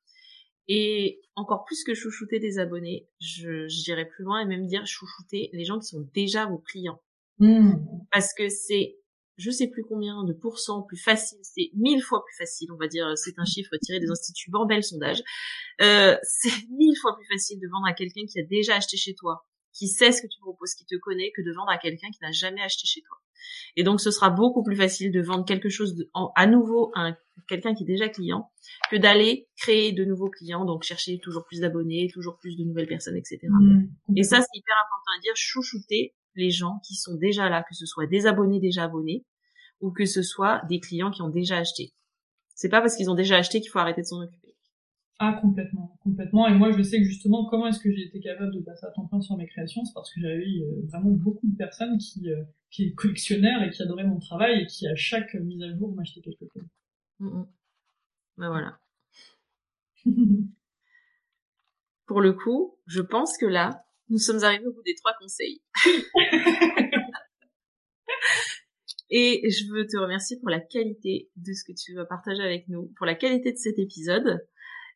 Et 0.67 1.21
encore 1.35 1.65
plus 1.65 1.83
que 1.83 1.93
chouchouter 1.93 2.39
des 2.39 2.57
abonnés, 2.59 3.09
je 3.19 3.67
j'irais 3.67 4.07
plus 4.07 4.23
loin 4.23 4.39
et 4.39 4.45
même 4.45 4.65
dire 4.65 4.85
chouchouter 4.85 5.49
les 5.51 5.65
gens 5.65 5.79
qui 5.79 5.87
sont 5.87 6.07
déjà 6.13 6.45
vos 6.45 6.59
clients. 6.59 7.01
Mmh. 7.39 7.73
Parce 8.11 8.33
que 8.33 8.47
c'est 8.47 8.97
je 9.37 9.51
sais 9.51 9.67
plus 9.67 9.83
combien 9.83 10.23
de 10.23 10.33
pourcents 10.33 10.83
plus 10.83 10.97
facile, 10.97 11.39
c'est 11.41 11.71
mille 11.75 12.01
fois 12.01 12.23
plus 12.23 12.35
facile, 12.37 12.71
on 12.71 12.77
va 12.77 12.87
dire, 12.87 13.11
c'est 13.15 13.37
un 13.37 13.45
chiffre 13.45 13.71
tiré 13.81 13.99
des 13.99 14.09
instituts 14.09 14.51
Bordel 14.51 14.83
sondage, 14.83 15.21
euh, 15.81 16.15
c'est 16.23 16.67
mille 16.69 16.97
fois 17.01 17.15
plus 17.15 17.27
facile 17.27 17.59
de 17.59 17.67
vendre 17.67 17.87
à 17.87 17.93
quelqu'un 17.93 18.25
qui 18.25 18.39
a 18.39 18.43
déjà 18.43 18.75
acheté 18.75 18.97
chez 18.97 19.15
toi, 19.15 19.45
qui 19.73 19.87
sait 19.87 20.11
ce 20.11 20.21
que 20.21 20.27
tu 20.27 20.39
proposes, 20.39 20.75
qui 20.75 20.85
te 20.85 20.95
connaît, 20.95 21.31
que 21.35 21.41
de 21.41 21.51
vendre 21.51 21.71
à 21.71 21.77
quelqu'un 21.77 22.09
qui 22.11 22.19
n'a 22.21 22.31
jamais 22.31 22.61
acheté 22.61 22.85
chez 22.85 23.01
toi. 23.01 23.17
Et 23.75 23.83
donc, 23.83 23.99
ce 23.99 24.11
sera 24.11 24.29
beaucoup 24.29 24.63
plus 24.63 24.75
facile 24.75 25.11
de 25.11 25.21
vendre 25.21 25.45
quelque 25.45 25.69
chose 25.69 25.95
de, 25.95 26.09
à 26.35 26.47
nouveau 26.47 26.91
à 26.95 27.17
quelqu'un 27.49 27.73
qui 27.73 27.83
est 27.83 27.87
déjà 27.87 28.07
client 28.07 28.51
que 28.91 28.95
d'aller 28.95 29.49
créer 29.57 29.91
de 29.91 30.05
nouveaux 30.05 30.29
clients, 30.29 30.65
donc 30.65 30.83
chercher 30.83 31.19
toujours 31.19 31.43
plus 31.45 31.59
d'abonnés, 31.59 32.09
toujours 32.13 32.37
plus 32.37 32.55
de 32.55 32.63
nouvelles 32.63 32.87
personnes, 32.87 33.17
etc. 33.17 33.39
Mmh, 33.49 33.87
et 34.15 34.23
ça, 34.23 34.39
c'est 34.39 34.57
hyper 34.57 34.75
important 34.85 35.11
à 35.17 35.21
dire, 35.21 35.33
chouchouter 35.35 36.13
les 36.35 36.51
gens 36.51 36.79
qui 36.85 36.95
sont 36.95 37.15
déjà 37.15 37.49
là, 37.49 37.63
que 37.63 37.75
ce 37.75 37.85
soit 37.85 38.07
des 38.07 38.25
abonnés 38.25 38.59
déjà 38.59 38.83
abonnés 38.83 39.25
ou 39.81 39.91
que 39.91 40.05
ce 40.05 40.21
soit 40.21 40.61
des 40.69 40.79
clients 40.79 41.11
qui 41.11 41.21
ont 41.21 41.29
déjà 41.29 41.57
acheté. 41.57 41.93
C'est 42.55 42.69
pas 42.69 42.81
parce 42.81 42.95
qu'ils 42.95 43.09
ont 43.09 43.15
déjà 43.15 43.37
acheté 43.37 43.59
qu'il 43.59 43.69
faut 43.69 43.79
arrêter 43.79 44.01
de 44.01 44.07
s'en 44.07 44.21
occuper. 44.21 44.55
Ah 45.19 45.39
complètement, 45.41 45.97
complètement. 46.01 46.47
Et 46.47 46.53
moi 46.53 46.71
je 46.71 46.81
sais 46.81 46.97
que 46.97 47.05
justement 47.05 47.45
comment 47.45 47.67
est-ce 47.67 47.79
que 47.79 47.91
j'ai 47.91 48.03
été 48.03 48.19
capable 48.19 48.53
de 48.53 48.59
passer 48.61 48.85
à 48.85 48.91
temps 48.91 49.05
plein 49.05 49.21
sur 49.21 49.37
mes 49.37 49.47
créations, 49.47 49.85
c'est 49.85 49.93
parce 49.93 50.13
que 50.13 50.19
j'avais 50.19 50.43
euh, 50.43 50.81
vraiment 50.87 51.11
beaucoup 51.11 51.47
de 51.47 51.55
personnes 51.55 51.97
qui 51.97 52.29
euh, 52.29 52.43
qui 52.71 52.85
est 52.85 52.93
collectionneurs 52.93 53.61
et 53.61 53.69
qui 53.69 53.83
adoraient 53.83 54.07
mon 54.07 54.19
travail 54.19 54.61
et 54.61 54.65
qui 54.65 54.87
à 54.87 54.95
chaque 54.95 55.35
mise 55.35 55.61
à 55.61 55.73
jour 55.75 55.93
m'achetaient 55.93 56.21
quelque 56.21 56.47
chose. 56.51 56.67
Mm 57.19 57.43
Ben 58.37 58.49
voilà. 58.49 58.79
Pour 62.05 62.19
le 62.19 62.33
coup, 62.33 62.75
je 62.85 63.01
pense 63.01 63.37
que 63.37 63.45
là, 63.45 63.85
nous 64.09 64.17
sommes 64.17 64.43
arrivés 64.43 64.67
au 64.67 64.73
bout 64.73 64.83
des 64.83 64.95
trois 64.95 65.13
conseils. 65.19 65.61
Et 69.15 69.47
je 69.51 69.71
veux 69.71 69.85
te 69.85 69.95
remercier 69.95 70.39
pour 70.39 70.49
la 70.49 70.59
qualité 70.59 71.29
de 71.35 71.53
ce 71.53 71.63
que 71.63 71.71
tu 71.71 71.93
vas 71.93 72.03
partager 72.03 72.41
avec 72.41 72.67
nous, 72.67 72.91
pour 72.97 73.05
la 73.05 73.13
qualité 73.13 73.51
de 73.51 73.57
cet 73.57 73.77
épisode. 73.77 74.43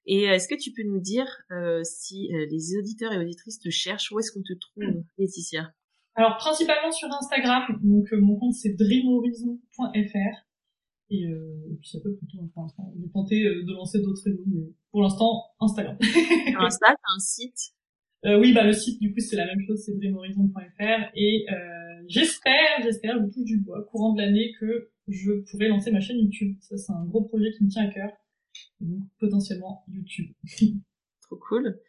Et 0.08 0.28
euh, 0.28 0.34
est-ce 0.34 0.48
que 0.48 0.56
tu 0.56 0.72
peux 0.72 0.82
nous 0.84 1.00
dire 1.00 1.28
euh, 1.52 1.82
si 1.84 2.34
euh, 2.34 2.48
les 2.50 2.76
auditeurs 2.78 3.14
et 3.14 3.20
auditrices 3.20 3.60
te 3.60 3.70
cherchent, 3.70 4.12
où 4.12 4.20
est-ce 4.20 4.32
qu'on 4.32 4.42
te 4.42 4.54
trouve, 4.54 5.04
Laetitia? 5.20 5.72
Alors 6.16 6.38
principalement 6.38 6.92
sur 6.92 7.10
Instagram, 7.12 7.64
donc 7.84 8.12
euh, 8.12 8.20
mon 8.20 8.38
compte 8.38 8.56
c'est 8.56 8.74
dreamhorizon.fr 8.74 10.48
et, 11.10 11.24
puis 11.80 11.90
ça 11.90 12.00
peut 12.04 12.16
plutôt. 12.16 12.40
Je 12.40 13.02
vais 13.04 13.10
tenter 13.14 13.40
de 13.44 13.74
lancer 13.74 14.02
d'autres 14.02 14.24
réseaux, 14.26 14.44
mais 14.48 14.74
pour 14.92 15.04
l'instant 15.04 15.44
Instagram. 15.60 15.96
Insta, 16.60 16.88
t'as 16.88 17.16
un 17.16 17.20
site? 17.20 17.77
Euh, 18.26 18.40
Oui, 18.40 18.54
bah 18.54 18.64
le 18.64 18.74
site 18.74 19.00
du 19.02 19.14
coup 19.14 19.20
c'est 19.20 19.36
la 19.36 19.46
même 19.46 19.60
chose, 19.66 19.84
c'est 19.86 19.96
dreamhorizon.fr 19.96 21.12
et 21.16 21.46
euh, 21.52 22.04
j'espère, 22.08 22.82
j'espère, 22.84 23.18
je 23.20 23.34
touche 23.34 23.46
du 23.46 23.58
bois, 23.58 23.84
courant 23.84 24.14
de 24.14 24.22
l'année 24.22 24.54
que 24.60 24.90
je 25.08 25.32
pourrai 25.50 25.68
lancer 25.68 25.92
ma 25.92 26.00
chaîne 26.00 26.18
YouTube. 26.18 26.56
Ça 26.62 26.78
c'est 26.78 26.92
un 26.92 27.06
gros 27.06 27.24
projet 27.24 27.52
qui 27.58 27.64
me 27.64 27.70
tient 27.70 27.88
à 27.88 27.94
cœur, 27.94 28.10
et 28.82 28.86
donc 28.86 29.04
potentiellement 29.20 29.84
YouTube. 29.88 30.32
Trop 31.22 31.38
cool. 31.48 31.80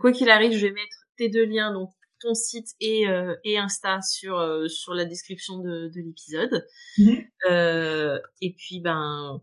Quoi 0.00 0.12
qu'il 0.12 0.28
arrive, 0.28 0.52
je 0.52 0.66
vais 0.66 0.72
mettre 0.72 1.06
tes 1.16 1.28
deux 1.28 1.46
liens, 1.46 1.72
donc 1.72 1.90
ton 2.20 2.34
site 2.34 2.74
et, 2.80 3.08
euh, 3.08 3.34
et 3.44 3.58
Insta 3.58 4.00
sur 4.02 4.38
euh, 4.38 4.68
sur 4.68 4.94
la 4.94 5.04
description 5.04 5.58
de, 5.58 5.88
de 5.88 6.00
l'épisode. 6.00 6.66
Mhm. 6.98 7.24
Euh, 7.50 8.18
et 8.40 8.54
puis 8.54 8.80
ben 8.80 9.40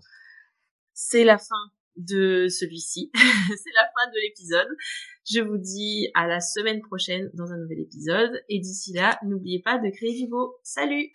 c'est 0.93 1.23
la 1.23 1.37
fin 1.37 1.55
de 1.97 2.47
celui-ci, 2.47 3.11
c'est 3.15 3.73
la 3.75 3.83
fin 3.83 4.09
de 4.11 4.21
l'épisode. 4.21 4.67
Je 5.29 5.41
vous 5.41 5.57
dis 5.57 6.09
à 6.13 6.27
la 6.27 6.39
semaine 6.39 6.81
prochaine 6.81 7.29
dans 7.33 7.51
un 7.51 7.57
nouvel 7.57 7.79
épisode 7.79 8.43
et 8.49 8.59
d'ici 8.59 8.93
là, 8.93 9.17
n'oubliez 9.23 9.61
pas 9.61 9.77
de 9.77 9.89
créer 9.89 10.13
du 10.13 10.29
beau. 10.29 10.55
Salut. 10.63 11.11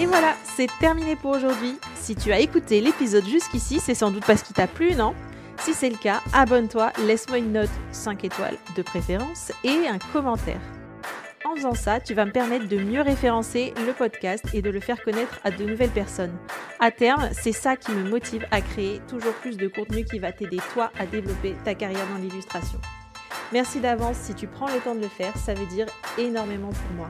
Et 0.00 0.06
voilà, 0.06 0.34
c'est 0.56 0.68
terminé 0.80 1.14
pour 1.16 1.32
aujourd'hui. 1.32 1.74
Si 1.96 2.14
tu 2.14 2.32
as 2.32 2.40
écouté 2.40 2.80
l'épisode 2.80 3.26
jusqu'ici, 3.26 3.80
c'est 3.80 3.94
sans 3.94 4.10
doute 4.10 4.24
parce 4.26 4.42
qu'il 4.42 4.56
t'a 4.56 4.66
plu, 4.66 4.94
non? 4.94 5.14
Si 5.58 5.74
c'est 5.74 5.90
le 5.90 5.98
cas, 5.98 6.22
abonne-toi, 6.32 6.92
laisse-moi 7.06 7.38
une 7.38 7.52
note 7.52 7.68
5 7.92 8.24
étoiles 8.24 8.56
de 8.76 8.82
préférence 8.82 9.52
et 9.62 9.88
un 9.88 9.98
commentaire. 10.12 10.79
En 11.50 11.56
faisant 11.56 11.74
ça, 11.74 11.98
tu 11.98 12.14
vas 12.14 12.26
me 12.26 12.30
permettre 12.30 12.68
de 12.68 12.76
mieux 12.76 13.00
référencer 13.00 13.74
le 13.84 13.92
podcast 13.92 14.44
et 14.54 14.62
de 14.62 14.70
le 14.70 14.78
faire 14.78 15.02
connaître 15.02 15.40
à 15.42 15.50
de 15.50 15.64
nouvelles 15.64 15.90
personnes. 15.90 16.36
À 16.78 16.92
terme, 16.92 17.28
c'est 17.32 17.52
ça 17.52 17.76
qui 17.76 17.90
me 17.90 18.08
motive 18.08 18.46
à 18.52 18.60
créer 18.60 19.00
toujours 19.08 19.32
plus 19.34 19.56
de 19.56 19.66
contenu 19.66 20.04
qui 20.04 20.20
va 20.20 20.30
t'aider 20.30 20.58
toi 20.72 20.92
à 20.96 21.06
développer 21.06 21.56
ta 21.64 21.74
carrière 21.74 22.06
dans 22.14 22.22
l'illustration. 22.22 22.78
Merci 23.52 23.80
d'avance 23.80 24.16
si 24.16 24.34
tu 24.34 24.46
prends 24.46 24.72
le 24.72 24.78
temps 24.78 24.94
de 24.94 25.00
le 25.00 25.08
faire, 25.08 25.36
ça 25.36 25.54
veut 25.54 25.66
dire 25.66 25.86
énormément 26.18 26.70
pour 26.70 26.96
moi. 26.96 27.08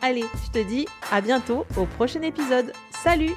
Allez, 0.00 0.24
je 0.46 0.58
te 0.58 0.66
dis 0.66 0.86
à 1.12 1.20
bientôt 1.20 1.66
au 1.76 1.84
prochain 1.84 2.22
épisode. 2.22 2.72
Salut 2.90 3.34